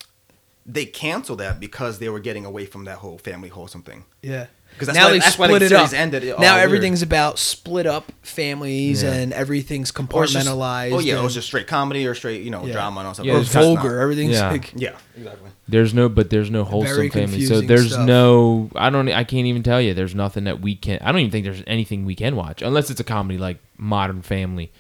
They 0.66 0.86
canceled 0.86 1.40
that 1.40 1.60
because 1.60 2.00
they 2.00 2.08
were 2.10 2.22
getting 2.22 2.46
away 2.46 2.66
from 2.66 2.86
that 2.86 2.98
whole 3.00 3.18
family 3.18 3.50
wholesome 3.50 3.82
thing. 3.84 4.06
Yeah. 4.22 4.48
'Cause 4.78 4.88
now 4.94 5.06
why- 5.06 5.12
they 5.12 5.20
that's 5.20 5.38
why 5.38 5.48
split 5.48 5.60
the 5.60 5.66
it 5.68 5.72
up. 5.72 5.94
ended 5.94 6.32
all 6.32 6.40
now 6.40 6.56
weird. 6.56 6.64
everything's 6.66 7.02
about 7.02 7.40
split 7.40 7.86
up 7.86 8.12
families 8.22 9.04
Yeah. 9.04 9.14
and 9.14 9.34
everything's 9.34 9.92
Or 9.92 10.24
it's 10.24 10.34
just- 10.34 10.48
compartmentalized. 10.48 10.92
oh 10.94 11.00
yeah, 11.00 11.20
it 11.20 11.24
was 11.24 11.34
just 11.34 11.48
straight 11.48 11.68
comedy 11.68 12.06
or 12.08 12.16
straight, 12.16 12.42
you 12.44 12.50
know, 12.52 12.66
Yeah. 12.66 12.74
drama 12.74 13.02
and 13.02 13.08
all 13.08 13.14
stuff. 13.14 13.26
Yeah, 13.26 13.34
or 13.34 13.40
it's 13.40 13.52
just 13.52 13.66
vulgar. 13.66 14.00
Everything's 14.02 14.34
Yeah. 14.34 14.52
like 14.52 14.72
Yeah, 14.76 14.92
exactly. 15.18 15.50
There's 15.68 15.94
no, 15.94 16.10
but 16.10 16.30
there's 16.30 16.50
no 16.52 16.64
wholesome 16.64 17.10
family. 17.10 17.46
So 17.46 17.62
there's 17.62 17.94
stuff. 17.94 18.06
no. 18.06 18.70
I 18.76 18.90
don't. 18.90 19.08
I 19.10 19.24
can't 19.24 19.46
even 19.48 19.64
tell 19.64 19.80
you. 19.82 19.94
There's 19.94 20.14
nothing 20.16 20.44
that 20.46 20.60
we 20.62 20.76
can. 20.76 21.00
I 21.02 21.12
don't 21.12 21.22
even 21.22 21.32
think 21.32 21.46
there's 21.46 21.64
anything 21.68 22.04
we 22.06 22.16
can 22.16 22.36
watch 22.36 22.62
unless 22.62 22.90
it's 22.90 23.00
a 23.00 23.04
comedy 23.04 23.38
like 23.38 23.58
Modern 23.78 24.22
Family. 24.22 24.72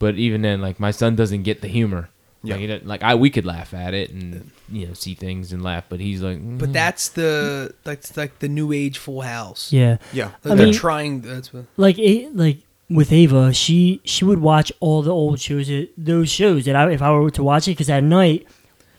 But 0.00 0.16
even 0.16 0.42
then, 0.42 0.60
like 0.60 0.80
my 0.80 0.90
son 0.90 1.14
doesn't 1.14 1.44
get 1.44 1.60
the 1.60 1.68
humor. 1.68 2.08
Yeah. 2.44 2.54
Like, 2.54 2.60
he 2.60 2.66
doesn't- 2.66 2.86
like 2.86 3.02
I, 3.02 3.14
we 3.14 3.30
could 3.30 3.46
laugh 3.46 3.72
at 3.74 3.94
it 3.94 4.10
and 4.10 4.50
you 4.70 4.86
know 4.86 4.92
see 4.94 5.14
things 5.14 5.52
and 5.52 5.62
laugh, 5.62 5.84
but 5.88 5.98
he's 6.00 6.20
like. 6.22 6.38
But 6.58 6.68
"Mm." 6.70 6.72
that's 6.72 7.08
the 7.08 7.74
like 7.84 8.02
like 8.16 8.38
the 8.38 8.48
new 8.48 8.72
age 8.72 8.98
Full 8.98 9.22
House. 9.22 9.72
Yeah, 9.72 9.96
Yeah, 10.12 10.30
Like 10.44 10.52
I 10.52 10.54
they're 10.56 10.66
mean- 10.66 10.74
trying. 10.74 11.20
That's 11.22 11.52
what. 11.52 11.64
like 11.76 11.98
a, 11.98 12.28
like 12.28 12.58
with 12.90 13.10
Ava, 13.12 13.52
she 13.54 14.00
she 14.04 14.24
would 14.24 14.40
watch 14.40 14.70
all 14.80 15.00
the 15.02 15.10
old 15.12 15.40
shows, 15.40 15.70
those 15.96 16.28
shows 16.30 16.64
that 16.66 16.76
I 16.76 16.90
if 16.92 17.00
I 17.02 17.10
were 17.12 17.30
to 17.30 17.42
watch 17.42 17.66
it, 17.66 17.72
because 17.72 17.88
at 17.88 18.04
night, 18.04 18.46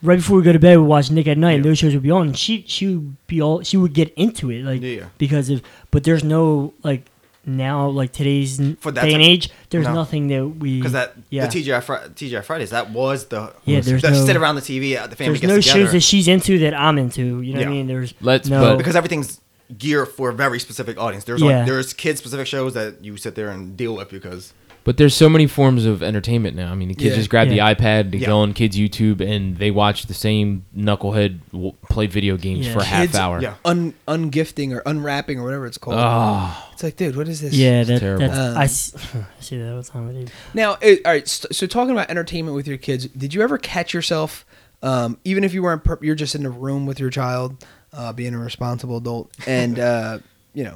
right 0.01 0.17
before 0.17 0.37
we 0.37 0.43
go 0.43 0.51
to 0.53 0.59
bed, 0.59 0.77
we 0.77 0.83
watch 0.83 1.11
Nick 1.11 1.27
at 1.27 1.37
night, 1.37 1.53
and 1.57 1.63
those 1.65 1.77
shows 1.77 1.93
would 1.93 2.01
be 2.03 2.09
on. 2.11 2.27
And 2.27 2.37
she 2.37 2.63
she 2.67 2.87
would 2.87 3.27
be 3.27 3.41
all 3.41 3.61
she 3.61 3.77
would 3.77 3.93
get 3.93 4.11
into 4.15 4.49
it, 4.49 4.63
like 4.63 4.81
Yeah. 4.81 5.05
because 5.19 5.49
of. 5.51 5.61
But 5.91 6.03
there's 6.03 6.23
no 6.23 6.73
like 6.83 7.05
now 7.45 7.87
like 7.87 8.11
today's 8.11 8.57
For 8.79 8.91
that 8.91 9.03
day 9.03 9.13
and 9.13 9.21
age, 9.21 9.49
there's 9.69 9.85
No. 9.85 9.93
nothing 9.93 10.27
that 10.29 10.45
we 10.47 10.77
because 10.77 10.93
that 10.93 11.13
yeah. 11.29 11.45
the 11.47 11.59
TGI 11.59 11.81
Fri- 11.83 11.97
TGI 12.15 12.43
Fridays 12.43 12.71
that 12.71 12.89
was 12.91 13.25
the 13.25 13.53
Yeah, 13.65 13.81
there's 13.81 14.01
the 14.01 14.11
no- 14.11 14.25
sit 14.25 14.35
around 14.35 14.55
the 14.55 14.61
TV 14.61 14.97
uh, 14.97 15.07
the 15.07 15.15
family 15.15 15.37
there's 15.37 15.41
gets 15.41 15.49
no 15.53 15.59
together 15.61 15.79
shows 15.85 15.91
that 15.93 16.01
she's 16.01 16.27
into 16.27 16.59
that 16.59 16.73
I'm 16.73 16.97
into. 16.97 17.41
You 17.41 17.53
know 17.53 17.59
what 17.59 17.67
I 17.67 17.71
mean? 17.71 17.87
There's 17.87 18.13
Let's 18.21 18.47
no 18.49 18.61
but- 18.61 18.77
because 18.77 18.95
everything's 18.95 19.39
geared 19.77 20.07
for 20.09 20.29
a 20.29 20.33
very 20.33 20.59
specific 20.59 20.99
audience. 20.99 21.23
There's 21.23 21.41
Yeah. 21.41 21.57
like 21.59 21.65
there's 21.67 21.93
kid 21.93 22.17
specific 22.17 22.45
shows 22.47 22.73
that 22.75 23.03
you 23.03 23.17
sit 23.17 23.35
there 23.35 23.49
and 23.49 23.75
deal 23.75 23.95
with 23.95 24.09
because 24.11 24.53
But 24.85 24.95
there's 24.97 25.13
so 25.15 25.27
many 25.27 25.47
forms 25.47 25.83
of 25.85 26.01
entertainment 26.01 26.55
now. 26.55 26.71
I 26.71 26.75
mean, 26.75 26.87
the 26.87 26.93
kids 26.93 27.09
Yeah. 27.09 27.15
just 27.15 27.29
grab 27.29 27.49
Yeah. 27.49 27.73
the 27.73 27.75
iPad, 27.75 28.11
they 28.11 28.19
Yeah. 28.19 28.27
go 28.27 28.37
on 28.37 28.53
kids' 28.53 28.77
YouTube, 28.77 29.19
and 29.19 29.57
they 29.57 29.71
watch 29.71 30.05
the 30.05 30.13
same 30.13 30.63
knucklehead 30.77 31.39
w- 31.51 31.73
play 31.89 32.05
video 32.05 32.37
games 32.37 32.67
Yeah. 32.67 32.73
for 32.73 32.79
a 32.79 32.83
half 32.85 33.01
Kids- 33.07 33.15
hour. 33.17 33.41
yeah. 33.41 33.55
Un 33.65 33.93
ungifting 34.07 34.71
or 34.73 34.83
unwrapping 34.85 35.39
or 35.39 35.43
whatever 35.43 35.65
it's 35.65 35.77
called. 35.79 35.97
Oh, 35.99 36.55
It's 36.71 36.83
like, 36.83 36.95
dude, 36.97 37.15
what 37.17 37.27
is 37.27 37.41
this? 37.41 37.53
yeah, 37.53 37.83
that, 37.83 37.99
terrible. 37.99 38.27
that's 38.27 38.37
Um, 38.39 38.57
I, 38.57 38.63
s- 38.65 38.93
I 39.15 39.41
see 39.41 39.57
that 39.57 39.71
all 39.71 39.81
the 39.81 39.83
time 39.89 40.07
with 40.07 40.17
Ava. 40.17 40.31
Now, 40.53 40.77
it, 40.81 41.01
all 41.03 41.11
right. 41.13 41.27
So, 41.27 41.47
so 41.51 41.65
talking 41.67 41.91
about 41.91 42.09
entertainment 42.09 42.55
with 42.55 42.67
your 42.67 42.77
kids, 42.77 43.07
did 43.07 43.33
you 43.33 43.41
ever 43.41 43.57
catch 43.57 43.91
yourself, 43.93 44.45
um, 44.83 45.17
even 45.25 45.43
if 45.43 45.51
you 45.53 45.63
weren't, 45.63 45.83
per- 45.83 45.97
you're 46.01 46.13
just 46.15 46.35
in 46.35 46.45
a 46.45 46.49
room 46.51 46.85
with 46.85 46.99
your 46.99 47.09
child, 47.09 47.65
uh, 47.91 48.13
being 48.13 48.35
a 48.35 48.37
responsible 48.37 48.97
adult, 48.97 49.31
and 49.47 49.79
uh, 49.79 50.19
you 50.53 50.63
know, 50.63 50.75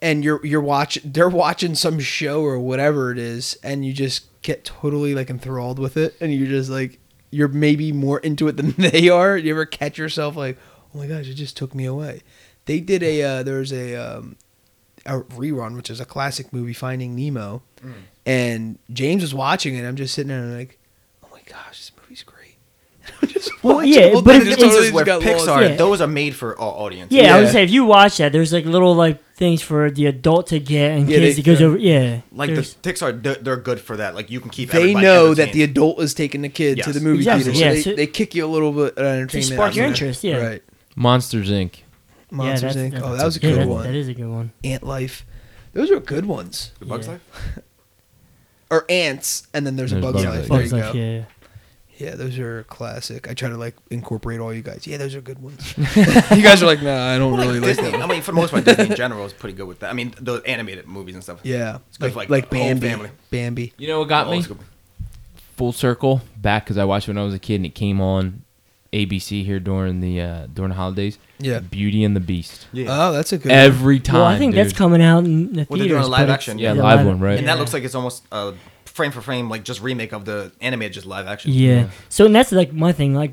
and 0.00 0.24
you're 0.24 0.44
you're 0.44 0.60
watching, 0.60 1.02
they're 1.04 1.28
watching 1.28 1.74
some 1.74 1.98
show 1.98 2.42
or 2.42 2.58
whatever 2.58 3.10
it 3.10 3.18
is, 3.18 3.58
and 3.62 3.84
you 3.84 3.92
just 3.92 4.26
get 4.42 4.64
totally 4.64 5.14
like 5.14 5.30
enthralled 5.30 5.78
with 5.78 5.96
it, 5.96 6.16
and 6.20 6.32
you're 6.32 6.46
just 6.48 6.70
like, 6.70 6.98
you're 7.30 7.48
maybe 7.48 7.92
more 7.92 8.18
into 8.20 8.48
it 8.48 8.56
than 8.56 8.72
they 8.78 9.08
are. 9.08 9.36
You 9.36 9.52
ever 9.52 9.66
catch 9.66 9.98
yourself 9.98 10.36
like, 10.36 10.58
oh 10.94 10.98
my 10.98 11.06
gosh, 11.06 11.26
it 11.28 11.34
just 11.34 11.56
took 11.56 11.74
me 11.74 11.84
away. 11.84 12.22
They 12.66 12.80
did 12.80 13.02
a 13.02 13.22
uh, 13.22 13.42
there 13.42 13.58
was 13.58 13.72
a 13.72 13.96
um, 13.96 14.36
a 15.06 15.20
rerun, 15.20 15.74
which 15.76 15.90
is 15.90 16.00
a 16.00 16.04
classic 16.04 16.52
movie, 16.52 16.72
Finding 16.74 17.16
Nemo, 17.16 17.62
and 18.26 18.78
James 18.92 19.22
was 19.22 19.34
watching 19.34 19.74
it. 19.74 19.84
I'm 19.86 19.96
just 19.96 20.14
sitting 20.14 20.28
there 20.28 20.40
and 20.40 20.56
like, 20.56 20.78
oh 21.24 21.28
my 21.32 21.40
gosh, 21.46 21.78
this 21.78 21.92
movie's 22.00 22.22
great. 22.22 22.56
I'm 22.94 23.06
just 23.06 23.07
Well, 23.62 23.76
watching 23.78 23.92
yeah, 23.92 24.10
but 24.14 24.24
thing, 24.24 24.42
it- 24.42 24.44
just 24.44 24.58
it's- 24.58 24.72
totally 24.72 24.92
where 24.92 25.04
got 25.04 25.22
lost. 25.22 25.46
Pixar 25.48 25.68
Yeah. 25.70 25.76
those 25.76 26.00
are 26.00 26.06
made 26.06 26.34
for 26.36 26.56
all 26.58 26.84
audiences. 26.84 27.16
Yeah, 27.16 27.34
I 27.36 27.40
would 27.40 27.50
say 27.50 27.64
if 27.64 27.70
you 27.70 27.84
watch 27.84 28.18
that, 28.18 28.30
there's 28.32 28.52
like 28.52 28.64
little 28.64 28.94
like 28.94 29.18
things 29.34 29.62
for 29.62 29.90
the 29.90 30.06
adult 30.06 30.46
to 30.48 30.60
get 30.60 30.92
and 30.92 31.08
Yeah, 31.08 31.18
kids 31.18 31.36
they- 31.36 31.42
that 31.42 31.46
goes 31.46 31.60
yeah. 31.60 31.66
over. 31.66 31.76
Yeah, 31.78 32.20
like 32.32 32.50
the 32.50 32.54
there's- 32.54 32.76
Pixar 32.82 33.22
they're, 33.22 33.34
they're 33.36 33.56
good 33.56 33.80
for 33.80 33.96
that. 33.96 34.14
Like 34.14 34.30
you 34.30 34.40
can 34.40 34.50
keep 34.50 34.70
They 34.70 34.78
everybody 34.78 35.04
know 35.06 35.28
that 35.34 35.52
the 35.52 35.62
entertained. 35.62 35.70
adult 35.70 36.00
is 36.00 36.14
taking 36.14 36.42
the 36.42 36.48
kid 36.48 36.76
to 36.76 36.84
Yes. 36.90 36.94
the 36.94 37.00
movie 37.00 37.18
Exactly, 37.18 37.52
theater, 37.52 37.58
so 37.58 37.64
yeah, 37.64 37.72
they, 37.74 37.82
so- 37.82 37.94
they 37.96 38.06
kick 38.06 38.34
you 38.34 38.44
a 38.44 38.48
little 38.48 38.72
bit 38.72 38.96
of 38.96 39.04
entertainment. 39.04 39.52
spark 39.52 39.70
out 39.70 39.74
your 39.76 39.84
there. 39.86 39.90
interest, 39.92 40.24
yeah. 40.24 40.36
right. 40.36 40.62
Monsters 40.94 41.50
Inc. 41.50 41.70
Monsters 42.30 42.76
yeah, 42.76 42.82
Inc. 42.82 42.90
that's- 42.92 43.10
Oh, 43.10 43.16
that 43.16 43.24
was 43.24 43.36
a 43.36 43.40
yeah, 43.40 43.50
good 43.50 43.58
that- 43.60 43.68
one. 43.68 43.82
That 43.84 43.94
is 43.94 44.08
a 44.08 44.14
good 44.14 44.28
one. 44.28 44.50
Ant 44.62 44.82
Life. 44.84 45.24
Those 45.72 45.90
are 45.90 46.00
good 46.00 46.26
ones. 46.26 46.72
The 46.78 46.86
Bugs 46.86 47.06
Yeah. 47.06 47.12
Life. 47.14 47.20
Or 48.70 48.84
ants, 48.90 49.46
and 49.54 49.66
then 49.66 49.76
there's, 49.76 49.92
a 49.92 49.94
There's 49.94 50.04
Bugs 50.12 50.24
Bugs 50.24 50.26
Life. 50.26 50.34
Life. 50.34 50.48
There 50.48 50.58
Bugs 50.58 50.72
you 50.72 50.78
Life, 50.78 50.92
go. 50.92 50.98
yeah. 50.98 51.22
Yeah, 51.98 52.14
those 52.14 52.38
are 52.38 52.62
classic. 52.64 53.28
I 53.28 53.34
try 53.34 53.48
to 53.48 53.56
like 53.56 53.74
incorporate 53.90 54.38
all 54.40 54.54
you 54.54 54.62
guys. 54.62 54.86
Yeah, 54.86 54.98
those 54.98 55.14
are 55.16 55.20
good 55.20 55.42
ones. 55.42 55.76
you 55.96 56.42
guys 56.42 56.62
are 56.62 56.66
like, 56.66 56.80
nah, 56.80 57.12
I 57.12 57.18
don't 57.18 57.32
Well, 57.36 57.40
really 57.46 57.58
like 57.58 57.76
like 57.76 57.76
Disney. 57.76 57.90
that. 57.90 58.00
I 58.02 58.06
mean, 58.06 58.22
for 58.22 58.30
the 58.30 58.36
most 58.36 58.52
part, 58.52 58.64
Disney 58.64 58.86
in 58.90 58.94
general 59.04 59.26
is 59.26 59.32
pretty 59.32 59.56
good 59.56 59.66
with 59.66 59.80
that. 59.80 59.90
I 59.90 59.94
mean, 59.94 60.14
the 60.20 60.34
animated 60.46 60.86
movies 60.86 61.14
and 61.16 61.24
stuff. 61.24 61.40
Yeah, 61.42 61.78
good 61.98 62.04
like 62.06 62.12
for, 62.12 62.18
like, 62.20 62.30
like 62.30 62.50
the 62.50 62.58
whole 62.58 62.66
Bambi. 62.68 62.88
family. 62.88 63.10
Bambi. 63.30 63.72
You 63.78 63.88
know 63.88 63.98
what 63.98 64.08
got 64.08 64.28
Oh, 64.28 64.30
me? 64.30 64.44
Full 65.56 65.72
circle 65.72 66.20
back 66.36 66.64
because 66.64 66.78
I 66.78 66.84
watched 66.84 67.08
it 67.08 67.10
when 67.10 67.18
I 67.18 67.24
was 67.24 67.34
a 67.34 67.38
kid 67.40 67.56
and 67.56 67.66
it 67.66 67.74
came 67.74 68.00
on 68.00 68.42
ABC 68.92 69.44
here 69.44 69.58
during 69.58 69.98
the 70.00 70.20
uh, 70.20 70.46
during 70.54 70.68
the 70.68 70.76
holidays. 70.76 71.18
Yeah. 71.40 71.58
Beauty 71.58 72.04
and 72.04 72.14
the 72.14 72.20
Beast. 72.20 72.68
Yeah. 72.72 72.86
Oh, 72.88 73.12
that's 73.12 73.32
a 73.32 73.38
good. 73.38 73.48
one. 73.50 73.58
Every 73.58 73.98
time. 73.98 74.14
Well, 74.16 74.24
I 74.26 74.38
think 74.38 74.54
that's 74.54 74.72
coming 74.72 75.02
out 75.02 75.24
in 75.24 75.52
the 75.52 75.66
Well, 75.68 75.78
they're 75.80 75.88
doing 75.88 76.00
a 76.02 76.06
live 76.06 76.30
action. 76.30 76.60
it's- 76.60 76.76
Yeah, 76.76 76.80
live 76.80 77.04
one, 77.04 77.18
right? 77.18 77.38
and 77.38 77.46
yeah. 77.46 77.54
that 77.54 77.58
looks 77.60 77.72
like 77.72 77.82
it's 77.82 77.96
almost 77.96 78.24
uh, 78.30 78.52
frame 78.98 79.12
for 79.12 79.22
frame, 79.22 79.48
like 79.48 79.64
just 79.64 79.80
remake 79.80 80.12
of 80.12 80.26
the 80.26 80.52
animated, 80.60 80.92
just 80.92 81.06
live 81.06 81.26
action. 81.26 81.52
Yeah. 81.52 81.88
So 82.10 82.26
and 82.26 82.34
that's 82.36 82.52
like 82.52 82.72
my 82.74 82.92
thing. 82.92 83.14
Like, 83.14 83.32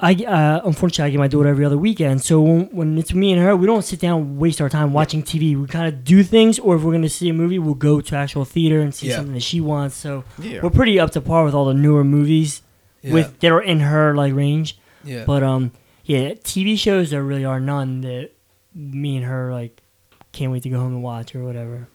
I 0.00 0.12
uh, 0.12 0.60
unfortunately 0.64 1.04
I 1.04 1.10
get 1.10 1.18
my 1.18 1.28
daughter 1.28 1.48
every 1.48 1.64
other 1.64 1.78
weekend. 1.78 2.20
So 2.22 2.42
when, 2.42 2.66
when 2.72 2.98
it's 2.98 3.14
me 3.14 3.32
and 3.32 3.40
her, 3.40 3.56
we 3.56 3.66
don't 3.66 3.82
sit 3.82 4.00
down 4.00 4.20
and 4.20 4.38
waste 4.38 4.60
our 4.60 4.68
time 4.68 4.92
watching 4.92 5.22
TV. 5.22 5.56
We 5.58 5.66
kind 5.68 5.86
of 5.86 6.04
do 6.04 6.22
things, 6.22 6.58
or 6.58 6.76
if 6.76 6.82
we're 6.82 6.92
gonna 6.92 7.08
see 7.08 7.30
a 7.30 7.32
movie, 7.32 7.58
we'll 7.58 7.74
go 7.90 8.00
to 8.02 8.16
actual 8.16 8.44
theater 8.44 8.80
and 8.80 8.92
see 8.94 9.08
Yeah. 9.08 9.16
something 9.16 9.34
that 9.34 9.42
she 9.42 9.60
wants. 9.60 9.94
So 9.96 10.24
Yeah. 10.38 10.60
we're 10.62 10.70
pretty 10.70 10.98
up 11.00 11.12
to 11.12 11.20
par 11.20 11.44
with 11.44 11.54
all 11.54 11.64
the 11.64 11.74
newer 11.74 12.04
movies 12.04 12.60
Yeah. 13.02 13.12
with 13.14 13.38
that 13.40 13.50
are 13.52 13.62
in 13.62 13.80
her 13.80 14.14
like 14.14 14.34
range. 14.34 14.76
yeah. 15.04 15.24
But 15.24 15.42
um, 15.42 15.70
yeah, 16.04 16.34
TV 16.34 16.76
shows 16.76 17.10
there 17.10 17.22
really 17.22 17.44
are 17.46 17.60
none 17.60 18.00
that 18.02 18.30
me 18.74 19.16
and 19.16 19.24
her 19.26 19.52
like 19.52 19.80
can't 20.32 20.50
wait 20.50 20.64
to 20.64 20.68
go 20.68 20.78
home 20.80 20.94
and 20.94 21.02
watch 21.04 21.34
or 21.36 21.44
whatever. 21.44 21.86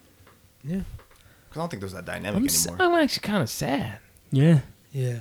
Because 1.50 1.58
I 1.58 1.62
don't 1.62 1.68
think 1.70 1.80
there's 1.80 1.92
that 1.92 2.06
dynamic 2.06 2.38
I'm, 2.38 2.46
s- 2.46 2.66
anymore. 2.66 2.86
I'm 2.86 3.02
actually 3.02 3.28
kind 3.28 3.42
of 3.42 3.50
sad. 3.50 3.98
Yeah. 4.30 4.60
yeah. 4.92 5.18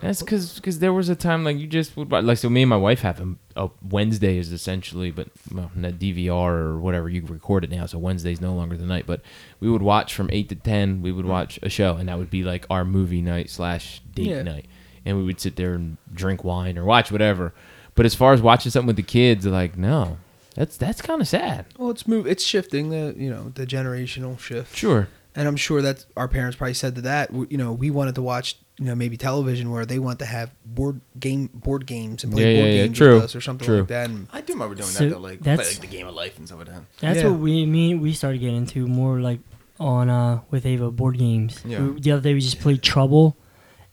That's 0.00 0.20
because 0.22 0.78
there 0.80 0.92
was 0.92 1.08
a 1.08 1.14
time 1.14 1.44
like 1.44 1.58
you 1.58 1.68
just 1.68 1.96
would 1.96 2.10
like 2.10 2.36
so 2.38 2.48
me 2.50 2.62
and 2.62 2.70
my 2.70 2.76
wife 2.76 3.02
have 3.02 3.20
a, 3.20 3.34
a 3.54 3.70
Wednesday 3.88 4.36
is 4.36 4.50
essentially 4.50 5.12
but 5.12 5.28
well 5.52 5.70
not 5.76 5.92
DVR 5.92 6.50
or 6.54 6.80
whatever 6.80 7.08
you 7.08 7.22
record 7.24 7.62
it 7.62 7.70
now 7.70 7.86
so 7.86 7.98
Wednesday's 7.98 8.40
no 8.40 8.52
longer 8.52 8.76
the 8.76 8.84
night 8.84 9.04
but 9.06 9.20
we 9.60 9.70
would 9.70 9.80
watch 9.82 10.12
from 10.12 10.28
eight 10.32 10.48
to 10.48 10.56
ten 10.56 11.02
we 11.02 11.12
would 11.12 11.22
mm-hmm. 11.22 11.30
watch 11.30 11.60
a 11.62 11.68
show 11.68 11.94
and 11.94 12.08
that 12.08 12.18
would 12.18 12.30
be 12.30 12.42
like 12.42 12.66
our 12.68 12.84
movie 12.84 13.22
night 13.22 13.48
slash 13.48 14.00
date 14.12 14.26
Yeah. 14.26 14.42
night 14.42 14.66
and 15.04 15.16
we 15.18 15.22
would 15.22 15.40
sit 15.40 15.54
there 15.54 15.74
and 15.74 15.96
drink 16.12 16.42
wine 16.42 16.76
or 16.78 16.84
watch 16.84 17.12
whatever 17.12 17.54
but 17.94 18.04
as 18.04 18.14
far 18.16 18.32
as 18.32 18.42
watching 18.42 18.72
something 18.72 18.88
with 18.88 18.96
the 18.96 19.02
kids 19.04 19.46
like 19.46 19.78
no 19.78 20.18
that's 20.56 20.76
that's 20.76 21.00
kind 21.00 21.20
of 21.20 21.28
sad 21.28 21.64
Well, 21.78 21.90
it's 21.90 22.08
move. 22.08 22.26
It's 22.26 22.42
shifting 22.44 22.90
the 22.90 23.14
you 23.16 23.30
know 23.30 23.52
the 23.54 23.66
generational 23.66 24.36
shift. 24.36 24.76
sure 24.76 25.06
And 25.34 25.48
I'm 25.48 25.56
sure 25.56 25.80
that 25.82 26.04
our 26.16 26.28
parents 26.28 26.56
probably 26.56 26.74
said 26.74 26.94
to 26.96 27.00
that. 27.02 27.30
You 27.32 27.56
know, 27.56 27.72
we 27.72 27.90
wanted 27.90 28.14
to 28.16 28.22
watch 28.22 28.56
you 28.78 28.86
know 28.86 28.94
maybe 28.94 29.16
television 29.16 29.70
where 29.70 29.84
they 29.86 29.98
want 29.98 30.18
to 30.18 30.24
have 30.26 30.50
board 30.64 31.00
game 31.18 31.48
board 31.54 31.86
games 31.86 32.24
and 32.24 32.32
play 32.32 32.54
Yeah, 32.54 32.60
board 32.60 32.68
yeah, 32.72 32.76
yeah, 32.80 32.84
games 32.86 32.98
true, 32.98 33.14
with 33.14 33.24
us 33.24 33.36
or 33.36 33.40
something 33.40 33.66
true. 33.66 33.78
like 33.80 33.88
that. 33.88 34.10
And 34.10 34.28
I 34.32 34.40
do 34.42 34.52
remember 34.54 34.74
doing 34.74 34.88
So 34.88 35.04
that 35.04 35.10
though, 35.10 35.18
like, 35.20 35.42
play, 35.42 35.56
like 35.56 35.80
the 35.80 35.86
game 35.86 36.06
of 36.06 36.14
life 36.14 36.36
and 36.38 36.46
stuff 36.46 36.58
like 36.58 36.68
that. 36.68 36.82
That's 37.00 37.20
Yeah. 37.22 37.28
what 37.28 37.40
we 37.40 37.64
me 37.66 37.94
we 37.94 38.12
started 38.12 38.38
getting 38.40 38.56
into 38.56 38.86
more 38.86 39.20
like 39.20 39.40
on 39.80 40.10
uh 40.10 40.40
with 40.50 40.66
Ava 40.66 40.90
board 40.90 41.16
games. 41.18 41.60
Yeah. 41.66 41.82
We- 41.82 42.00
the 42.00 42.12
other 42.12 42.22
day 42.22 42.34
we 42.34 42.40
just 42.40 42.60
played 42.60 42.82
Trouble, 42.82 43.36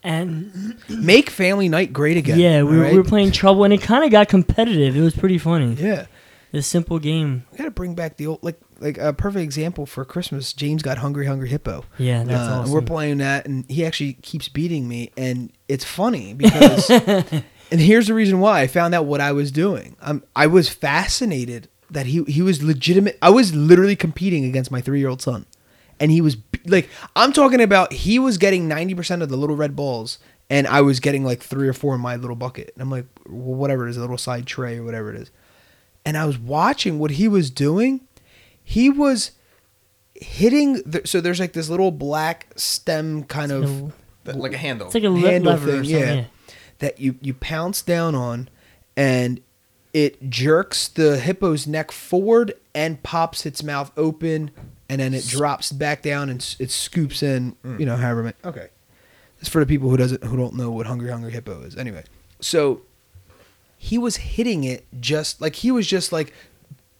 and 0.04 0.78
make 0.90 1.30
family 1.30 1.70
night 1.70 1.94
great 1.94 2.18
again. 2.18 2.40
yeah, 2.40 2.64
we, 2.64 2.78
were, 2.78 2.84
right? 2.84 2.92
we 2.92 2.98
were 2.98 3.04
playing 3.04 3.32
Trouble, 3.32 3.64
and 3.64 3.74
it 3.74 3.82
kind 3.82 4.04
of 4.04 4.12
got 4.12 4.28
competitive. 4.30 4.96
It 4.96 5.02
was 5.02 5.16
pretty 5.16 5.38
funny. 5.38 5.74
Yeah, 5.74 6.06
This 6.52 6.68
simple 6.68 7.00
game. 7.00 7.44
we 7.52 7.58
gotta 7.58 7.72
bring 7.72 7.96
back 7.96 8.18
the 8.18 8.28
old 8.28 8.40
like 8.44 8.60
like 8.80 8.97
a 8.97 9.13
perfect 9.13 9.43
example 9.43 9.86
for 9.86 10.05
Christmas. 10.05 10.53
James 10.53 10.82
got 10.82 10.97
Hungry 10.99 11.25
Hungry 11.25 11.49
Hippo. 11.49 11.86
Yeah, 11.97 12.23
that's 12.23 12.39
Uh, 12.39 12.41
and 12.43 12.53
awesome. 12.61 12.73
We're 12.73 12.82
playing 12.82 13.17
that, 13.19 13.45
and 13.45 13.65
he 13.69 13.86
actually 13.86 14.13
keeps 14.13 14.47
beating 14.47 14.88
me, 14.88 15.11
and 15.17 15.51
it's 15.67 15.84
funny 15.86 16.34
because 16.34 16.89
And 17.71 17.80
here's 17.80 18.07
the 18.07 18.15
reason 18.15 18.39
why 18.39 18.61
I 18.61 18.67
found 18.67 18.95
out 18.95 19.05
what 19.05 19.21
I 19.21 19.32
was 19.32 19.51
doing. 19.51 19.95
Um, 20.01 20.23
I 20.36 20.47
was 20.47 20.69
fascinated 20.69 21.67
that 21.91 22.07
he 22.07 22.23
he 22.23 22.41
was 22.41 22.63
legitimate. 22.63 23.17
I 23.21 23.30
was 23.30 23.53
literally 23.53 23.95
competing 23.95 24.43
against 24.45 24.71
my 24.71 24.82
three 24.82 24.99
year 24.99 25.09
old 25.09 25.21
son, 25.21 25.45
and 25.99 26.11
he 26.11 26.19
was 26.21 26.38
like, 26.65 26.89
I'm 27.15 27.32
talking 27.32 27.61
about 27.61 27.93
he 27.93 28.17
was 28.19 28.38
getting 28.38 28.67
ninety 28.67 28.95
percent 28.95 29.21
of 29.21 29.30
the 29.30 29.38
little 29.38 29.55
red 29.55 29.75
balls, 29.75 30.17
and 30.49 30.65
I 30.65 30.82
was 30.82 30.99
getting 30.99 31.23
like 31.23 31.41
three 31.41 31.67
or 31.67 31.73
four 31.73 31.93
in 31.93 32.01
my 32.01 32.15
little 32.15 32.36
bucket. 32.36 32.71
And 32.73 32.82
I'm 32.82 32.89
like, 32.89 33.05
well, 33.27 33.55
whatever 33.55 33.86
it 33.88 33.91
is, 33.91 33.97
a 33.97 34.01
little 34.01 34.17
side 34.17 34.47
tray 34.47 34.77
or 34.80 34.84
whatever 34.84 35.13
it 35.13 35.21
is. 35.21 35.30
And 36.05 36.17
I 36.17 36.25
was 36.25 36.39
watching 36.39 36.97
what 36.97 37.11
he 37.11 37.27
was 37.27 37.51
doing. 37.51 38.01
He 38.70 38.89
was 38.89 39.32
hitting. 40.15 40.82
The, 40.86 41.01
so 41.05 41.22
there's 41.22 41.39
like 41.39 41.53
this 41.53 41.70
little 41.70 41.91
black 41.91 42.47
stem 42.55 43.24
kind 43.24 43.51
of 43.51 43.65
So, 43.67 43.91
But 44.24 44.36
like 44.36 44.53
a 44.53 44.57
handle. 44.57 44.88
it's 44.88 44.95
like 44.95 45.03
a 45.03 45.09
le- 45.09 45.20
handle 45.22 45.53
lever 45.53 45.70
or 45.70 45.72
thing, 45.72 45.84
something. 45.91 46.17
yeah, 46.20 46.26
that 46.80 46.99
you 46.99 47.15
you 47.22 47.34
pounce 47.34 47.82
down 47.82 48.13
on, 48.15 48.49
and 48.95 49.41
it 49.93 50.30
jerks 50.30 50.88
the 50.88 51.17
hippo's 51.17 51.65
neck 51.65 51.91
forward 51.91 52.53
and 52.76 53.01
pops 53.01 53.45
its 53.45 53.63
mouth 53.63 53.91
open, 53.97 54.51
and 54.88 55.01
then 55.01 55.13
it 55.15 55.26
drops 55.26 55.72
back 55.72 56.03
down 56.03 56.30
and 56.30 56.55
it 56.59 56.70
scoops 56.70 57.24
in. 57.24 57.55
Mm. 57.65 57.80
You 57.80 57.86
know, 57.88 57.95
however. 57.95 58.24
many- 58.24 58.36
Okay, 58.45 58.67
it's 59.39 59.49
for 59.49 59.59
the 59.59 59.65
people 59.65 59.89
who 59.89 59.97
doesn't 59.97 60.24
who 60.24 60.38
don't 60.38 60.53
know 60.55 60.70
what 60.70 60.86
hungry 60.86 61.09
hungry 61.09 61.32
hippo 61.32 61.63
is. 61.63 61.76
Anyway, 61.76 62.03
so 62.39 62.82
he 63.82 63.97
was 63.97 64.17
hitting 64.17 64.63
it 64.65 64.86
just 64.99 65.39
like 65.41 65.55
he 65.55 65.72
was 65.72 65.88
just 65.88 66.11
like 66.11 66.34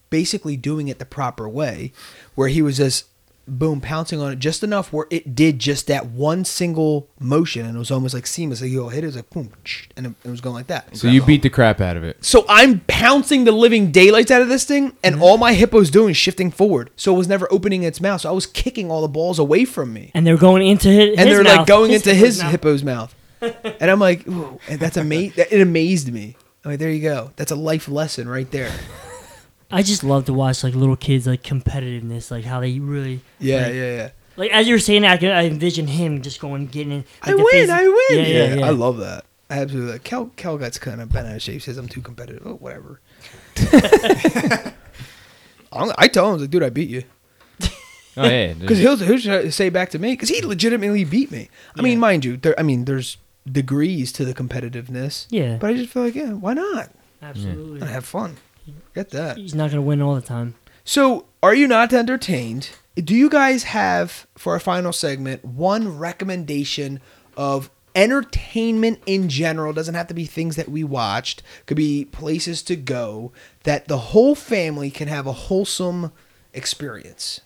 basically 0.10 0.57
doing 0.57 0.88
it 0.88 0.99
the 0.99 1.05
proper 1.05 1.47
way, 1.47 1.91
where 2.36 2.47
he 2.47 2.62
was 2.62 2.78
just 2.78 3.05
boom 3.49 3.82
pouncing 3.82 4.20
on 4.22 4.32
it 4.32 4.39
just 4.39 4.64
enough 4.64 4.93
where 4.93 5.07
it 5.10 5.36
did 5.36 5.60
just 5.60 5.88
that 5.88 6.05
one 6.05 6.45
single 6.45 7.10
motion 7.20 7.66
and 7.66 7.76
it 7.76 7.80
was 7.80 7.91
almost 7.91 8.14
like 8.14 8.28
seamless. 8.28 8.62
Like 8.62 8.70
he'll 8.70 8.89
hit 8.89 8.99
it, 8.99 9.03
it 9.03 9.07
was 9.07 9.16
like 9.16 9.30
boom, 9.30 9.51
and 9.97 10.07
it, 10.07 10.14
it 10.24 10.30
was 10.30 10.41
going 10.41 10.55
like 10.55 10.68
that. 10.68 10.95
So 10.95 11.07
you 11.07 11.22
beat 11.22 11.41
the 11.41 11.49
crap 11.49 11.82
out 11.82 11.97
of 11.97 12.03
it. 12.03 12.24
So 12.24 12.45
I'm 12.47 12.82
pouncing 12.82 13.43
the 13.43 13.51
living 13.51 13.91
daylights 13.91 14.32
out 14.32 14.41
of 14.41 14.49
this 14.49 14.66
thing, 14.66 14.95
and 15.03 15.16
mm-hmm. 15.16 15.24
all 15.24 15.38
my 15.38 15.55
hippo's 15.55 15.89
doing 15.89 16.12
is 16.12 16.18
shifting 16.18 16.51
forward. 16.51 16.91
So 16.95 17.14
it 17.14 17.18
was 17.18 17.28
never 17.28 17.51
opening 17.51 17.84
its 17.84 17.99
mouth. 17.99 18.22
So 18.22 18.30
I 18.30 18.34
was 18.34 18.45
kicking 18.45 18.91
all 18.91 19.01
the 19.01 19.07
balls 19.07 19.39
away 19.39 19.66
from 19.66 19.93
me, 19.93 20.12
And 20.14 20.26
they're 20.26 20.38
going 20.38 20.66
into 20.66 20.89
his, 20.89 21.18
and 21.18 21.30
they're 21.30 21.43
mouth, 21.43 21.57
like 21.57 21.68
going 21.68 21.91
into 21.91 22.14
his 22.14 22.41
mouth. 22.41 22.53
hippo's 22.53 22.84
mouth. 22.84 23.16
and 23.41 23.89
I'm 23.89 23.99
like, 23.99 24.28
Ooh, 24.28 24.60
and 24.68 24.80
that's 24.80 24.97
amazing. 24.97 25.45
It 25.49 25.62
amazed 25.62 26.12
me. 26.12 26.36
I'm 26.64 26.72
like, 26.72 26.80
there 26.80 26.91
you 26.91 27.01
go. 27.01 27.32
That's 27.38 27.51
a 27.51 27.55
life 27.55 27.88
lesson 27.88 28.28
right 28.28 28.49
there. 28.51 28.72
I 29.72 29.84
just 29.84 30.03
love 30.03 30.26
to 30.26 30.34
watch 30.34 30.63
like 30.63 30.74
little 30.76 30.95
kids 30.95 31.28
like 31.28 31.43
competitiveness, 31.43 32.32
like 32.32 32.43
how 32.45 32.59
they 32.59 32.80
really 32.80 33.22
Yeah, 33.39 33.63
like, 33.63 33.74
yeah, 33.74 33.95
yeah. 33.95 34.09
Like 34.36 34.51
as 34.51 34.67
you 34.67 34.76
were 34.76 34.80
saying, 34.80 35.03
that, 35.03 35.11
I 35.13 35.17
could 35.17 35.32
I 35.32 35.45
envision 35.45 35.88
him 35.88 36.22
just 36.22 36.39
going 36.39 36.67
getting 36.67 36.91
in. 36.91 37.05
Like, 37.26 37.32
I 37.32 37.36
win, 37.36 37.45
face- 37.51 37.70
I 37.70 37.84
win. 37.88 37.97
Yeah, 38.11 38.22
yeah, 38.28 38.53
yeah. 38.55 38.65
I 38.65 38.70
love 38.72 38.97
that. 38.97 39.26
I 39.49 39.59
absolutely. 39.59 39.99
Cal 39.99 40.28
Cal 40.36 40.57
gets 40.57 40.78
kind 40.80 41.01
of 41.01 41.11
bent 41.11 41.28
out 41.28 41.36
of 41.36 41.41
shape. 41.41 41.61
Says 41.61 41.78
I'm 41.78 41.88
too 41.88 42.01
competitive. 42.01 42.43
Oh, 42.45 42.55
whatever. 42.55 42.99
I'm- 45.72 45.91
tell 46.11 46.34
him, 46.34 46.39
like, 46.41 46.49
dude, 46.49 46.63
I 46.63 46.70
beat 46.70 46.89
you. 46.89 47.03
Oh 48.17 48.28
yeah, 48.28 48.53
Because 48.53 48.80
he'll, 48.80 48.97
he'll 48.97 49.51
say 49.51 49.70
back 49.70 49.91
to 49.91 49.99
me, 49.99 50.11
because 50.13 50.28
he 50.30 50.41
legitimately 50.41 51.05
beat 51.05 51.32
me. 51.32 51.49
I 51.78 51.82
mean, 51.82 51.99
mind 51.99 52.26
you, 52.26 52.36
there, 52.36 52.59
I 52.59 52.63
mean, 52.63 52.84
there's 52.86 53.17
degrees 53.49 54.11
to 54.13 54.26
the 54.26 54.34
competitiveness. 54.34 55.28
Yeah. 55.30 55.57
But 55.57 55.70
I 55.70 55.74
just 55.76 55.91
feel 55.93 56.03
like, 56.03 56.15
yeah, 56.15 56.34
why 56.34 56.53
not? 56.53 56.89
Absolutely. 57.22 57.80
and 57.82 57.89
have 57.89 58.03
fun. 58.05 58.38
Get 58.95 59.09
that. 59.11 59.38
He's 59.38 59.55
not 59.55 59.70
gonna 59.72 59.82
win 59.82 60.01
all 60.01 60.15
the 60.15 60.22
time. 60.22 60.55
So, 60.84 61.26
are 61.43 61.53
you 61.53 61.67
not 61.67 61.93
entertained? 61.93 62.72
Do 62.95 63.15
you 63.15 63.30
guys 63.30 63.63
have, 63.63 64.28
for 64.36 64.53
our 64.53 64.59
final 64.59 64.91
segment, 64.91 65.45
one 65.45 65.97
recommendation 65.97 66.99
of 67.38 67.70
entertainment 67.95 68.99
in 69.05 69.30
general? 69.30 69.72
Doesn't 69.74 69.95
have 69.95 70.07
to 70.07 70.13
be 70.13 70.26
things 70.26 70.55
that 70.55 70.70
we 70.70 70.84
watched, 70.84 71.41
could 71.65 71.78
be 71.78 72.05
places 72.05 72.61
to 72.63 72.76
go 72.76 73.32
that 73.63 73.88
the 73.88 73.97
whole 73.97 74.36
family 74.36 74.89
can 74.91 75.07
have 75.07 75.28
a 75.28 75.32
wholesome 75.32 76.11
experience. 76.53 77.41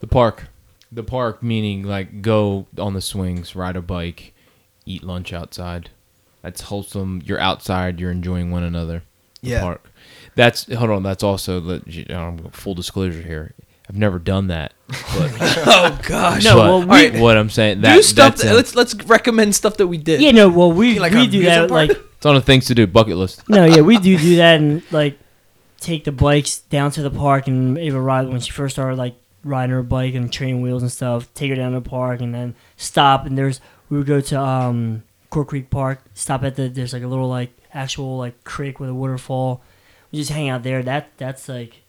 the 0.00 0.06
park. 0.06 0.48
The 0.92 1.02
park 1.02 1.42
meaning 1.42 1.82
like 1.82 2.22
go 2.22 2.66
on 2.78 2.92
the 2.94 3.00
swings, 3.00 3.56
ride 3.56 3.76
a 3.76 3.82
bike, 3.82 4.32
eat 4.84 5.02
lunch 5.02 5.32
outside. 5.32 5.90
That's 6.42 6.60
wholesome. 6.62 7.22
You're 7.24 7.40
outside. 7.40 7.98
You're 7.98 8.10
enjoying 8.12 8.50
one 8.52 8.62
another. 8.62 9.02
The 9.42 9.50
Yeah. 9.50 9.60
park. 9.62 9.90
That's 10.36 10.72
hold 10.72 10.90
on. 10.90 11.02
That's 11.02 11.22
also 11.24 11.58
the 11.60 12.06
um, 12.16 12.50
full 12.52 12.74
disclosure 12.74 13.22
here. 13.22 13.52
I've 13.88 13.96
never 13.96 14.18
done 14.18 14.48
that. 14.48 14.72
But, 14.88 15.32
Oh 15.66 15.98
gosh. 16.06 16.44
No, 16.44 16.56
but 16.56 16.64
well, 16.64 16.78
we- 16.80 16.84
Alright. 16.86 17.14
what 17.20 17.36
I'm 17.36 17.50
saying 17.50 17.80
that 17.82 17.96
do 17.96 18.02
stuff. 18.02 18.30
that's 18.32 18.42
That, 18.42 18.50
in- 18.50 18.56
let's 18.56 18.74
let's 18.74 18.94
recommend 19.04 19.54
stuff 19.54 19.76
that 19.78 19.86
we 19.88 19.96
did. 19.98 20.20
Yeah, 20.20 20.32
no. 20.32 20.48
Well, 20.48 20.70
we 20.72 20.98
Like 20.98 21.12
we 21.12 21.26
do 21.26 21.42
that. 21.44 21.68
park? 21.68 21.88
Like 21.88 21.90
it's 21.90 22.26
on 22.26 22.34
the 22.34 22.40
things 22.40 22.66
to 22.66 22.74
do 22.74 22.86
bucket 22.86 23.16
list. 23.16 23.48
no, 23.48 23.64
yeah, 23.64 23.80
we 23.80 23.98
do 23.98 24.16
do 24.18 24.36
that 24.36 24.60
and 24.60 24.82
like 24.92 25.18
take 25.80 26.04
the 26.04 26.12
bikes 26.12 26.58
down 26.58 26.90
to 26.92 27.02
the 27.02 27.10
park 27.10 27.46
and 27.46 27.76
Ava 27.78 28.00
ride 28.00 28.28
when 28.28 28.40
she 28.40 28.50
first 28.50 28.74
started 28.76 28.96
like 28.96 29.14
riding 29.44 29.70
her 29.70 29.82
bike 29.82 30.14
and 30.14 30.32
training 30.32 30.62
wheels 30.62 30.82
and 30.82 30.90
stuff. 30.90 31.32
Take 31.34 31.50
her 31.50 31.56
down 31.56 31.72
to 31.72 31.80
the 31.80 31.88
park 31.88 32.20
and 32.20 32.34
then 32.34 32.54
stop 32.76 33.24
and 33.24 33.38
there's 33.38 33.60
we 33.88 33.98
would 33.98 34.06
go 34.06 34.20
to 34.20 34.40
um 34.40 35.04
Core 35.30 35.44
Creek 35.44 35.70
Park. 35.70 36.00
Stop 36.14 36.42
at 36.42 36.56
the 36.56 36.68
there's 36.68 36.92
like 36.92 37.04
a 37.04 37.06
little 37.08 37.28
like 37.28 37.50
actual 37.72 38.18
like 38.18 38.42
creek 38.42 38.80
with 38.80 38.90
a 38.90 38.94
waterfall. 38.94 39.62
We 40.12 40.18
just 40.18 40.30
hang 40.30 40.48
out 40.48 40.62
there. 40.62 40.82
That 40.82 41.10
that's 41.16 41.48
like 41.48 41.82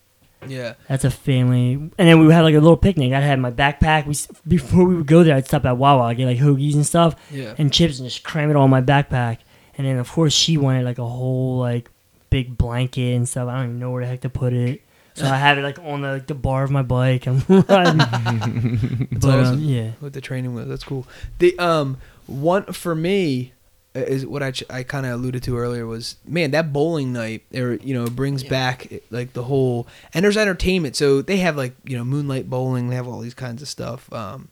Yeah. 0.48 0.74
That's 0.88 1.04
a 1.06 1.12
family. 1.12 1.74
And 1.74 1.92
then 1.98 2.20
we 2.20 2.26
would 2.26 2.34
have 2.36 2.44
like 2.46 2.56
a 2.56 2.60
little 2.60 2.78
picnic. 2.78 3.14
I'd 3.14 3.24
have 3.24 3.40
my 3.40 3.52
backpack. 3.52 4.06
We 4.06 4.16
before 4.48 4.86
we 4.86 4.96
would 4.96 5.08
go 5.08 5.24
there, 5.24 5.36
I'd 5.36 5.46
stop 5.48 5.66
at 5.66 5.78
Wawa. 5.78 6.04
I'd 6.04 6.18
get 6.18 6.26
like 6.26 6.38
hoagies 6.40 6.76
and 6.76 6.86
stuff 6.86 7.16
Yeah. 7.32 7.54
and 7.58 7.72
chips 7.74 8.00
and 8.00 8.08
just 8.10 8.24
cram 8.24 8.50
it 8.50 8.56
all 8.56 8.66
in 8.66 8.72
my 8.72 8.82
backpack. 8.82 9.40
And 9.78 9.86
then 9.86 9.98
of 9.98 10.12
course 10.12 10.34
she 10.34 10.58
wanted 10.58 10.84
like 10.86 10.98
a 10.98 11.08
whole 11.08 11.60
like 11.60 11.90
big 12.30 12.58
blanket 12.58 13.16
and 13.16 13.28
stuff. 13.30 13.48
I 13.48 13.56
don't 13.58 13.64
even 13.66 13.80
know 13.80 13.92
where 13.92 14.04
the 14.04 14.10
heck 14.10 14.22
to 14.22 14.30
put 14.30 14.54
it. 14.54 14.82
So 15.14 15.26
I 15.26 15.36
have 15.38 15.58
it 15.58 15.64
like 15.64 15.80
on 15.80 16.02
the, 16.02 16.24
the 16.28 16.36
bar 16.36 16.64
of 16.64 16.70
my 16.70 16.84
bike. 16.84 17.26
I'm 17.28 17.42
riding. 17.50 19.08
but 19.20 19.46
um, 19.46 19.60
yeah, 19.62 19.92
with 20.00 20.14
the 20.14 20.22
training 20.22 20.54
wheels. 20.54 20.68
That's 20.68 20.84
cool. 20.84 21.08
The 21.40 21.58
um 21.58 21.98
one 22.28 22.66
for 22.74 22.94
me 22.94 23.54
is 23.98 24.26
what 24.26 24.44
I 24.44 24.52
ch- 24.52 24.64
I 24.70 24.84
kind 24.84 25.06
of 25.06 25.14
alluded 25.14 25.44
to 25.44 25.58
earlier 25.58 25.86
was 25.86 26.18
man 26.26 26.52
that 26.52 26.72
bowling 26.74 27.14
night 27.14 27.44
or 27.56 27.76
you 27.76 27.94
know 27.94 28.08
brings 28.08 28.44
back 28.44 28.92
eh, 28.92 29.00
like 29.10 29.34
the 29.34 29.44
whole 29.44 29.88
and 30.14 30.24
there's 30.24 30.38
entertainment 30.38 30.96
so 30.96 31.22
they 31.22 31.38
have 31.38 31.56
like 31.58 31.74
you 31.86 31.98
know 31.98 32.04
moonlight 32.04 32.50
bowling 32.50 32.90
they 32.90 32.96
have 32.96 33.08
all 33.08 33.20
these 33.20 33.34
kinds 33.34 33.62
of 33.62 33.68
stuff 33.68 34.12
um 34.14 34.50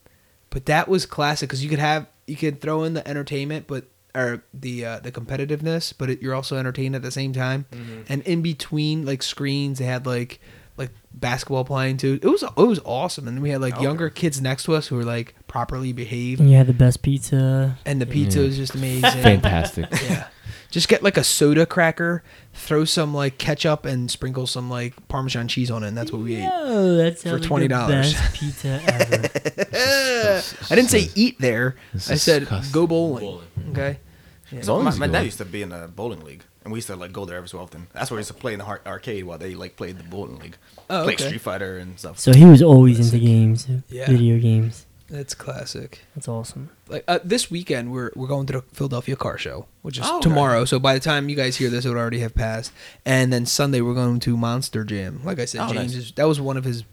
but 0.49 0.65
that 0.65 0.87
was 0.87 1.05
classic 1.05 1.49
because 1.49 1.63
you 1.63 1.69
could 1.69 1.79
have 1.79 2.07
you 2.27 2.35
could 2.35 2.61
throw 2.61 2.83
in 2.83 2.93
the 2.93 3.07
entertainment 3.07 3.67
but 3.67 3.85
or 4.15 4.43
the 4.53 4.85
uh, 4.85 4.99
the 4.99 5.11
competitiveness 5.11 5.93
but 5.97 6.09
it, 6.09 6.21
you're 6.21 6.33
also 6.33 6.55
entertained 6.55 6.95
at 6.95 7.01
the 7.01 7.11
same 7.11 7.33
time. 7.33 7.65
And 8.07 8.21
in 8.23 8.41
between 8.41 9.05
like 9.05 9.21
screens 9.21 9.79
they 9.79 9.85
had 9.85 10.05
like 10.05 10.39
like 10.77 10.91
basketball 11.13 11.63
playing 11.65 11.97
too. 11.97 12.19
It 12.21 12.27
was 12.27 12.43
it 12.43 12.55
was 12.57 12.79
awesome. 12.85 13.27
And 13.27 13.41
we 13.41 13.49
had 13.49 13.61
like 13.61 13.79
younger 13.81 14.09
kids 14.09 14.41
next 14.41 14.63
to 14.63 14.75
us 14.75 14.87
who 14.87 14.95
were 14.97 15.03
like 15.05 15.35
properly 15.47 15.93
behaved. 15.93 16.41
And 16.41 16.49
you 16.49 16.57
had 16.57 16.67
the 16.67 16.73
best 16.73 17.01
pizza. 17.01 17.77
and 17.85 18.01
the 18.01 18.05
pizza 18.05 18.39
Yeah. 18.41 18.45
was 18.47 18.57
just 18.57 18.75
amazing. 18.75 19.09
Fantastic. 19.21 19.87
yeah. 20.09 20.27
Just 20.71 20.89
get 20.89 21.01
like 21.03 21.15
a 21.15 21.23
soda 21.23 21.65
cracker 21.65 22.21
throw 22.53 22.83
some 22.83 23.13
like 23.13 23.37
ketchup 23.37 23.85
and 23.85 24.11
sprinkle 24.11 24.45
some 24.47 24.69
like 24.69 25.07
parmesan 25.07 25.47
cheese 25.47 25.71
on 25.71 25.83
it 25.83 25.87
and 25.87 25.97
that's 25.97 26.11
what 26.11 26.21
we 26.21 26.35
ate. 26.35 26.49
Oh, 26.51 26.95
that 26.97 27.17
For 27.19 27.39
$20. 27.39 27.69
best 27.69 28.33
pizza 28.33 28.81
ever. 28.85 29.29
i 30.69 30.75
didn't 30.75 30.89
say 30.89 31.09
eat 31.15 31.39
there. 31.39 31.75
I 31.93 31.97
said 32.15 32.41
disgusting. 32.41 32.73
go 32.73 32.87
bowling 32.87 33.41
okay? 33.71 33.99
So 34.47 34.57
my, 34.57 34.61
Bowling's 34.65 34.99
my 34.99 35.07
dad 35.07 35.25
used 35.25 35.37
to 35.39 35.45
be 35.45 35.61
in 35.63 35.71
a 35.71 35.87
bowling 35.87 36.23
league, 36.23 36.43
and 36.65 36.73
we 36.73 36.77
used 36.77 36.87
to 36.87 36.95
like 36.97 37.13
go 37.13 37.23
there 37.25 37.37
every 37.37 37.47
so 37.47 37.59
often. 37.59 37.87
That's 37.93 38.11
where 38.11 38.17
we 38.17 38.19
used 38.21 38.27
to 38.29 38.33
play 38.33 38.51
in 38.53 38.59
the 38.59 38.65
har- 38.65 38.81
arcade 38.85 39.23
while 39.23 39.37
they 39.37 39.55
like 39.55 39.77
played 39.77 39.97
the 39.97 40.03
bowling 40.03 40.39
league, 40.39 40.57
Oh, 40.89 41.03
play 41.03 41.13
okay. 41.13 41.27
Street 41.27 41.41
Fighter 41.41 41.77
and 41.77 41.97
stuff. 41.97 42.19
so 42.19 42.33
he 42.33 42.43
was 42.45 42.61
always 42.61 42.99
into 42.99 43.23
games, 43.25 43.67
Yeah. 43.89 44.07
video 44.09 44.37
games. 44.39 44.85
that's 45.07 45.35
classic 45.35 45.99
That's 46.15 46.27
awesome. 46.27 46.71
like 46.89 47.03
uh, 47.07 47.19
this 47.23 47.51
weekend 47.51 47.91
we're 47.93 48.09
we're 48.15 48.27
going 48.27 48.47
to 48.47 48.53
the 48.53 48.61
Philadelphia 48.73 49.15
Car 49.15 49.37
Show, 49.37 49.67
which 49.83 49.97
is 49.99 50.05
Oh, 50.05 50.17
okay. 50.17 50.23
tomorrow. 50.23 50.65
So 50.65 50.79
by 50.79 50.95
the 50.95 50.99
time 50.99 51.29
you 51.29 51.35
guys 51.35 51.57
hear 51.57 51.69
this, 51.69 51.85
it 51.85 51.89
would 51.89 51.97
already 51.97 52.19
have 52.19 52.33
passed. 52.33 52.71
And 53.05 53.31
then 53.31 53.45
Sunday 53.45 53.81
we're 53.81 53.93
going 53.93 54.19
to 54.21 54.35
Monster 54.35 54.83
Jam. 54.83 55.21
Like 55.23 55.39
I 55.39 55.45
said, 55.45 55.61
Oh, 55.61 55.71
James 55.73 55.93
nice. 55.93 56.05
is, 56.05 56.11
that 56.13 56.27
was 56.27 56.41
one 56.41 56.57
of 56.57 56.63
his 56.63 56.83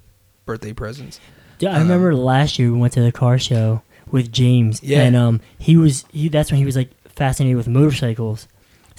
birthday 0.45 0.73
presents. 0.75 1.19
Yeah, 1.59 1.71
I 1.71 1.77
Um, 1.77 1.83
remember 1.85 2.15
last 2.15 2.59
year 2.59 2.71
we 2.71 2.79
went 2.79 2.93
to 2.95 3.01
the 3.03 3.13
car 3.13 3.39
show 3.39 3.81
with 4.11 4.31
James, 4.31 4.83
Yeah. 4.83 5.03
and 5.05 5.17
um, 5.17 5.41
he 5.59 5.77
was 5.79 6.05
he. 6.13 6.29
That's 6.29 6.51
when 6.51 6.59
he 6.59 6.67
was 6.67 6.77
like 6.77 6.91
fascinated 7.09 7.57
with 7.57 7.67
motorcycles. 7.69 8.47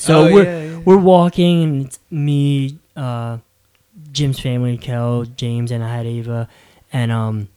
So 0.04 0.28
Oh, 0.28 0.34
we're 0.34 0.44
yeah, 0.44 0.64
yeah. 0.72 0.78
we're 0.80 0.98
walking, 0.98 1.64
and 1.64 1.86
it's 1.86 2.00
me, 2.12 2.78
uh, 2.96 3.38
Jim's 4.12 4.40
family, 4.40 4.78
Kel, 4.78 5.24
James, 5.24 5.72
and 5.72 5.84
I 5.84 5.96
had 5.96 6.06
Ava, 6.06 6.48
and 6.92 7.12
um. 7.12 7.48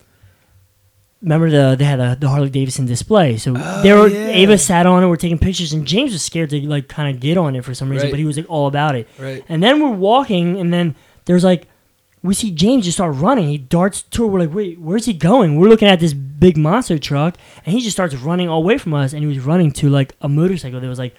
Remember 1.23 1.51
the 1.51 1.75
they 1.77 1.85
had 1.85 1.99
a, 1.99 2.15
the 2.15 2.29
Harley 2.29 2.51
Davidson 2.51 2.85
display, 2.87 3.37
so 3.39 3.55
Oh, 3.57 3.83
they 3.83 3.93
were 3.93 4.07
yeah. 4.07 4.29
Ava 4.29 4.59
sat 4.59 4.87
on 4.87 5.03
it, 5.03 5.09
we're 5.09 5.17
taking 5.17 5.39
pictures, 5.39 5.73
and 5.73 5.87
James 5.87 6.13
was 6.13 6.23
scared 6.23 6.51
to 6.51 6.61
like 6.69 6.89
kind 6.89 7.13
of 7.13 7.21
get 7.21 7.39
on 7.39 7.57
it 7.57 7.65
for 7.65 7.75
some 7.75 7.89
reason, 7.89 8.07
Right. 8.07 8.13
but 8.13 8.19
he 8.19 8.27
was 8.27 8.37
like 8.37 8.49
all 8.51 8.67
about 8.69 8.95
it. 8.95 9.09
Right. 9.19 9.43
And 9.49 9.63
then 9.63 9.83
we're 9.83 9.91
walking, 9.97 10.61
and 10.61 10.73
then 10.73 10.95
there's 11.25 11.43
like, 11.43 11.67
we 12.23 12.35
see 12.35 12.51
James 12.51 12.85
just 12.85 12.99
start 12.99 13.15
running. 13.17 13.49
He 13.49 13.57
darts 13.59 14.03
to. 14.03 14.27
We're 14.27 14.41
like, 14.41 14.55
wait, 14.55 14.79
where's 14.79 15.07
he 15.07 15.15
going? 15.15 15.57
We're 15.59 15.69
looking 15.69 15.89
at 15.89 16.01
this 16.01 16.13
big 16.13 16.57
monster 16.59 16.99
truck, 16.99 17.37
and 17.65 17.75
he 17.75 17.81
just 17.81 17.97
starts 17.97 18.15
running 18.15 18.49
away 18.49 18.77
from 18.79 18.93
us. 18.95 19.13
And 19.15 19.23
he 19.23 19.27
was 19.27 19.41
running 19.41 19.73
to 19.73 19.89
like 19.89 20.15
a 20.21 20.29
motorcycle 20.29 20.81
that 20.81 20.87
was 20.89 20.99
like 20.99 21.15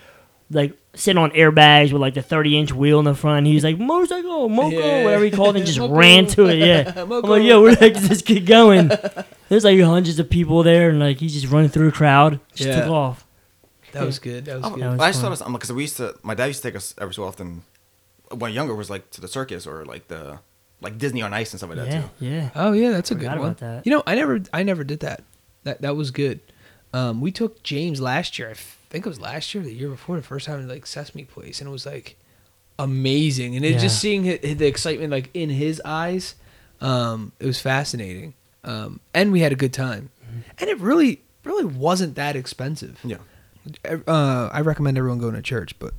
like 0.49 0.73
sitting 0.95 1.17
on 1.21 1.31
airbags 1.31 1.91
with 1.91 2.01
like 2.01 2.13
the 2.13 2.21
30 2.21 2.57
inch 2.57 2.73
wheel 2.73 2.99
in 2.99 3.05
the 3.05 3.13
front. 3.15 3.45
He 3.47 3.53
was 3.53 3.63
like 3.63 3.77
motorcycle, 3.77 4.49
moco, 4.49 4.77
Yeah. 4.79 5.03
whatever 5.03 5.23
he 5.25 5.31
called, 5.31 5.55
it, 5.55 5.59
and 5.59 5.67
just 5.67 5.79
ran 5.91 6.25
to 6.27 6.45
it. 6.47 6.57
Yeah, 6.59 6.93
I'm 7.01 7.09
like, 7.09 7.43
yo, 7.43 7.61
where 7.61 7.75
the 7.75 7.79
heck 7.79 7.95
is 7.97 8.07
this 8.09 8.21
kid 8.21 8.45
going? 8.45 8.89
There's 9.49 9.63
like 9.63 9.79
hundreds 9.79 10.19
of 10.19 10.29
people 10.29 10.63
there, 10.63 10.89
and 10.89 10.99
like 10.99 11.17
he's 11.19 11.33
just 11.33 11.51
running 11.51 11.69
through 11.69 11.89
a 11.89 11.91
crowd. 11.91 12.39
Just 12.55 12.69
Yeah. 12.69 12.81
took 12.81 12.89
off. 12.91 13.25
That 13.93 14.05
was 14.05 14.19
good. 14.19 14.45
That 14.45 14.57
was 14.57 14.65
Oh, 14.65 14.69
good. 14.71 14.83
That 14.83 14.91
was 14.91 14.99
I 14.99 15.09
just 15.09 15.21
fun. 15.21 15.35
thought 15.35 15.47
of 15.47 15.53
because 15.53 15.71
we 15.71 15.83
used 15.83 15.97
to. 15.97 16.15
My 16.23 16.33
dad 16.35 16.45
used 16.47 16.61
to 16.61 16.67
take 16.69 16.75
us 16.75 16.93
every 16.99 17.13
so 17.13 17.23
often. 17.23 17.63
When 18.29 18.51
younger, 18.51 18.75
was 18.75 18.89
like 18.89 19.09
to 19.11 19.21
the 19.21 19.27
circus 19.29 19.65
or 19.65 19.85
like 19.85 20.09
the 20.09 20.39
like 20.81 20.97
Disney 20.97 21.21
on 21.21 21.33
Ice 21.33 21.51
and 21.53 21.59
stuff 21.59 21.69
like 21.69 21.79
that 21.79 21.87
Yeah, 21.87 22.01
too. 22.01 22.09
yeah. 22.19 22.49
Oh 22.55 22.71
yeah, 22.73 22.91
that's 22.91 23.09
a 23.11 23.15
good 23.15 23.39
one. 23.39 23.55
that. 23.59 23.85
You 23.85 23.91
know, 23.93 24.03
I 24.05 24.15
never, 24.15 24.41
I 24.53 24.63
never 24.63 24.83
did 24.83 24.99
that. 24.99 25.23
That 25.63 25.81
that 25.81 25.95
was 25.95 26.11
good. 26.11 26.41
Um, 26.93 27.21
we 27.21 27.31
took 27.31 27.63
James 27.63 28.01
last 28.01 28.37
year. 28.37 28.49
I 28.49 28.53
think 28.89 29.05
it 29.05 29.09
was 29.09 29.19
last 29.19 29.53
year, 29.53 29.63
the 29.63 29.73
year 29.73 29.89
before, 29.89 30.15
the 30.17 30.23
first 30.23 30.45
time 30.45 30.65
to 30.65 30.73
like 30.73 30.85
Sesame 30.85 31.23
Place, 31.25 31.59
and 31.59 31.67
it 31.67 31.71
was 31.71 31.85
like 31.85 32.17
amazing. 32.79 33.55
And 33.55 33.65
it 33.65 33.71
Yeah. 33.73 33.77
just 33.79 33.99
seeing 33.99 34.23
the 34.23 34.65
excitement 34.65 35.11
like 35.11 35.29
in 35.33 35.49
his 35.49 35.81
eyes, 35.83 36.35
um, 36.81 37.31
it 37.39 37.45
was 37.45 37.59
fascinating. 37.59 38.33
Um, 38.63 38.99
and 39.13 39.31
we 39.31 39.39
had 39.41 39.51
a 39.51 39.55
good 39.55 39.73
time, 39.73 40.09
Mm-hmm. 40.25 40.39
and 40.59 40.69
it 40.69 40.79
really, 40.79 41.21
really 41.45 41.63
wasn't 41.65 42.15
that 42.15 42.35
expensive. 42.35 42.99
Yeah. 43.03 43.17
Uh, 44.07 44.49
I 44.51 44.61
recommend 44.61 44.97
everyone 44.97 45.19
going 45.19 45.35
to 45.35 45.41
church, 45.41 45.77
but 45.79 45.93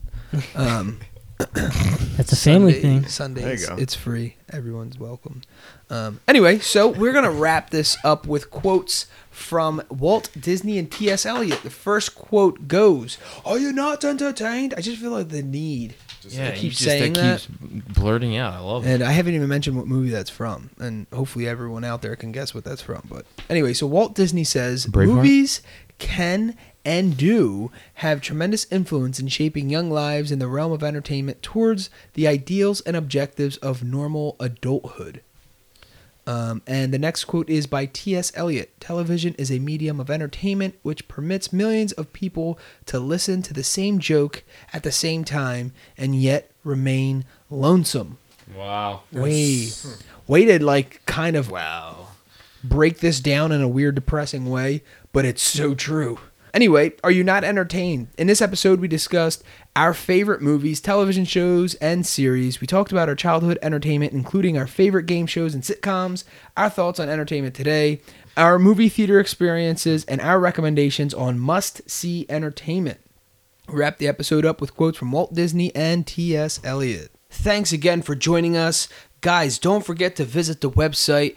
um, 0.55 1.01
That's 1.39 2.33
a 2.33 2.37
family 2.37 2.73
Sunday- 2.73 2.81
thing. 2.81 3.07
Sundays, 3.09 3.45
There 3.45 3.55
you 3.55 3.67
go. 3.67 3.77
it's 3.83 3.95
free. 3.95 4.37
Everyone's 4.51 4.99
welcome. 4.99 5.43
Um, 5.91 6.21
anyway, 6.27 6.59
so 6.59 6.89
we're 6.89 7.13
gonna 7.13 7.31
wrap 7.31 7.71
this 7.71 7.97
up 8.05 8.27
with 8.27 8.51
quotes 8.51 9.07
from 9.31 9.81
Walt 9.89 10.31
Disney 10.39 10.79
and 10.79 10.91
T.S. 10.91 11.25
Eliot. 11.25 11.63
The 11.63 11.71
first 11.71 12.15
quote 12.17 12.67
goes, 12.67 13.19
"Are 13.47 13.59
you 13.59 13.73
not 13.73 14.05
entertained?" 14.05 14.75
I 14.77 14.81
just 14.81 15.01
feel 15.01 15.13
like 15.13 15.29
the 15.29 15.43
need 15.43 15.95
Yeah, 16.29 16.49
to 16.51 16.55
he 16.57 16.61
keep 16.63 16.73
just 16.73 16.83
saying 16.85 17.13
that. 17.15 17.41
keeps 17.41 17.47
blurting 17.95 18.37
out. 18.37 18.55
I 18.55 18.59
love 18.59 18.85
it. 18.85 18.91
And 18.95 19.03
I 19.05 19.13
haven't 19.13 19.35
even 19.35 19.49
mentioned 19.49 19.77
what 19.77 19.87
movie 19.87 20.11
that's 20.11 20.31
from, 20.31 20.71
and 20.79 21.07
hopefully 21.13 21.47
everyone 21.47 21.85
out 21.85 22.03
there 22.03 22.17
can 22.17 22.33
guess 22.33 22.53
what 22.53 22.65
that's 22.65 22.83
from. 22.83 23.07
But 23.09 23.25
anyway, 23.49 23.75
so 23.75 23.87
Walt 23.87 24.15
Disney 24.15 24.45
says 24.45 24.87
Braveheart? 24.87 25.07
movies 25.15 25.63
can 25.99 26.57
and 26.89 27.19
do 27.19 27.71
have 27.97 28.23
tremendous 28.23 28.67
influence 28.73 29.21
in 29.21 29.29
shaping 29.29 29.69
young 29.69 29.91
lives 29.91 30.33
in 30.33 30.39
the 30.39 30.49
realm 30.49 30.73
of 30.73 30.83
entertainment 30.83 31.43
towards 31.43 31.91
the 32.15 32.27
ideals 32.27 32.81
and 32.81 32.97
objectives 32.97 33.59
of 33.59 33.85
normal 33.85 34.37
adulthood. 34.41 35.21
Um, 36.27 36.63
and 36.67 36.91
the 36.93 36.99
next 36.99 37.25
quote 37.27 37.51
is 37.51 37.67
by 37.67 37.85
T.S. 37.85 38.33
Eliot 38.35 38.73
Television 38.81 39.35
is 39.35 39.51
a 39.53 39.59
medium 39.59 40.01
of 40.01 40.09
entertainment 40.09 40.77
which 40.83 41.09
permits 41.09 41.53
millions 41.53 41.93
of 41.93 42.11
people 42.15 42.59
to 42.87 42.99
listen 42.99 43.43
to 43.43 43.53
the 43.53 43.63
same 43.63 43.99
joke 43.99 44.43
at 44.73 44.83
the 44.83 44.93
same 44.93 45.25
time 45.25 45.73
and 45.99 46.17
yet 46.17 46.51
remain 46.65 47.27
lonesome. 47.51 48.17
Wow. 48.57 49.03
Way, 49.13 49.69
way 50.27 50.47
to 50.47 50.65
like 50.65 51.05
kind 51.05 51.37
of 51.37 51.51
Wow. 51.51 52.09
break 52.65 53.01
this 53.01 53.21
down 53.21 53.53
in 53.53 53.61
a 53.61 53.69
weird, 53.69 53.95
depressing 53.97 54.49
way, 54.49 54.83
but 55.13 55.27
it's 55.27 55.43
so 55.43 55.75
true. 55.75 56.19
Anyway, 56.59 56.93
are 57.05 57.13
you 57.13 57.23
not 57.23 57.45
entertained? 57.45 58.09
In 58.19 58.27
this 58.27 58.43
episode, 58.43 58.81
we 58.81 58.89
discussed 58.89 59.45
our 59.77 59.95
favorite 59.95 60.43
movies, 60.43 60.81
television 60.81 61.25
shows, 61.25 61.77
and 61.77 62.05
series. 62.05 62.61
We 62.61 62.67
talked 62.67 62.91
about 62.91 63.09
our 63.09 63.15
childhood 63.15 63.61
entertainment, 63.63 64.13
including 64.13 64.59
our 64.59 64.67
favorite 64.67 65.07
game 65.07 65.29
shows 65.29 65.55
and 65.55 65.63
sitcoms, 65.63 66.25
our 66.57 66.69
thoughts 66.69 66.99
on 66.99 67.09
entertainment 67.09 67.55
today, 67.55 68.01
our 68.37 68.59
movie 68.59 68.89
theater 68.89 69.21
experiences, 69.21 70.05
and 70.07 70.21
our 70.21 70.41
recommendations 70.41 71.15
on 71.15 71.39
must 71.39 71.89
see 71.89 72.27
entertainment. 72.29 72.99
Wrap 73.69 73.99
the 73.99 74.09
episode 74.09 74.45
up 74.45 74.61
with 74.61 74.75
quotes 74.75 74.99
from 74.99 75.13
Walt 75.13 75.35
Disney 75.35 75.73
and 75.77 76.09
T.S. 76.09 76.59
Eliot. 76.65 77.13
Thanks 77.31 77.71
again 77.71 78.03
for 78.03 78.17
joining 78.17 78.57
us. 78.57 78.89
Guys, 79.21 79.61
don't 79.61 79.87
forget 79.87 80.17
to 80.17 80.25
visit 80.25 80.61
the 80.61 80.71
website, 80.71 81.37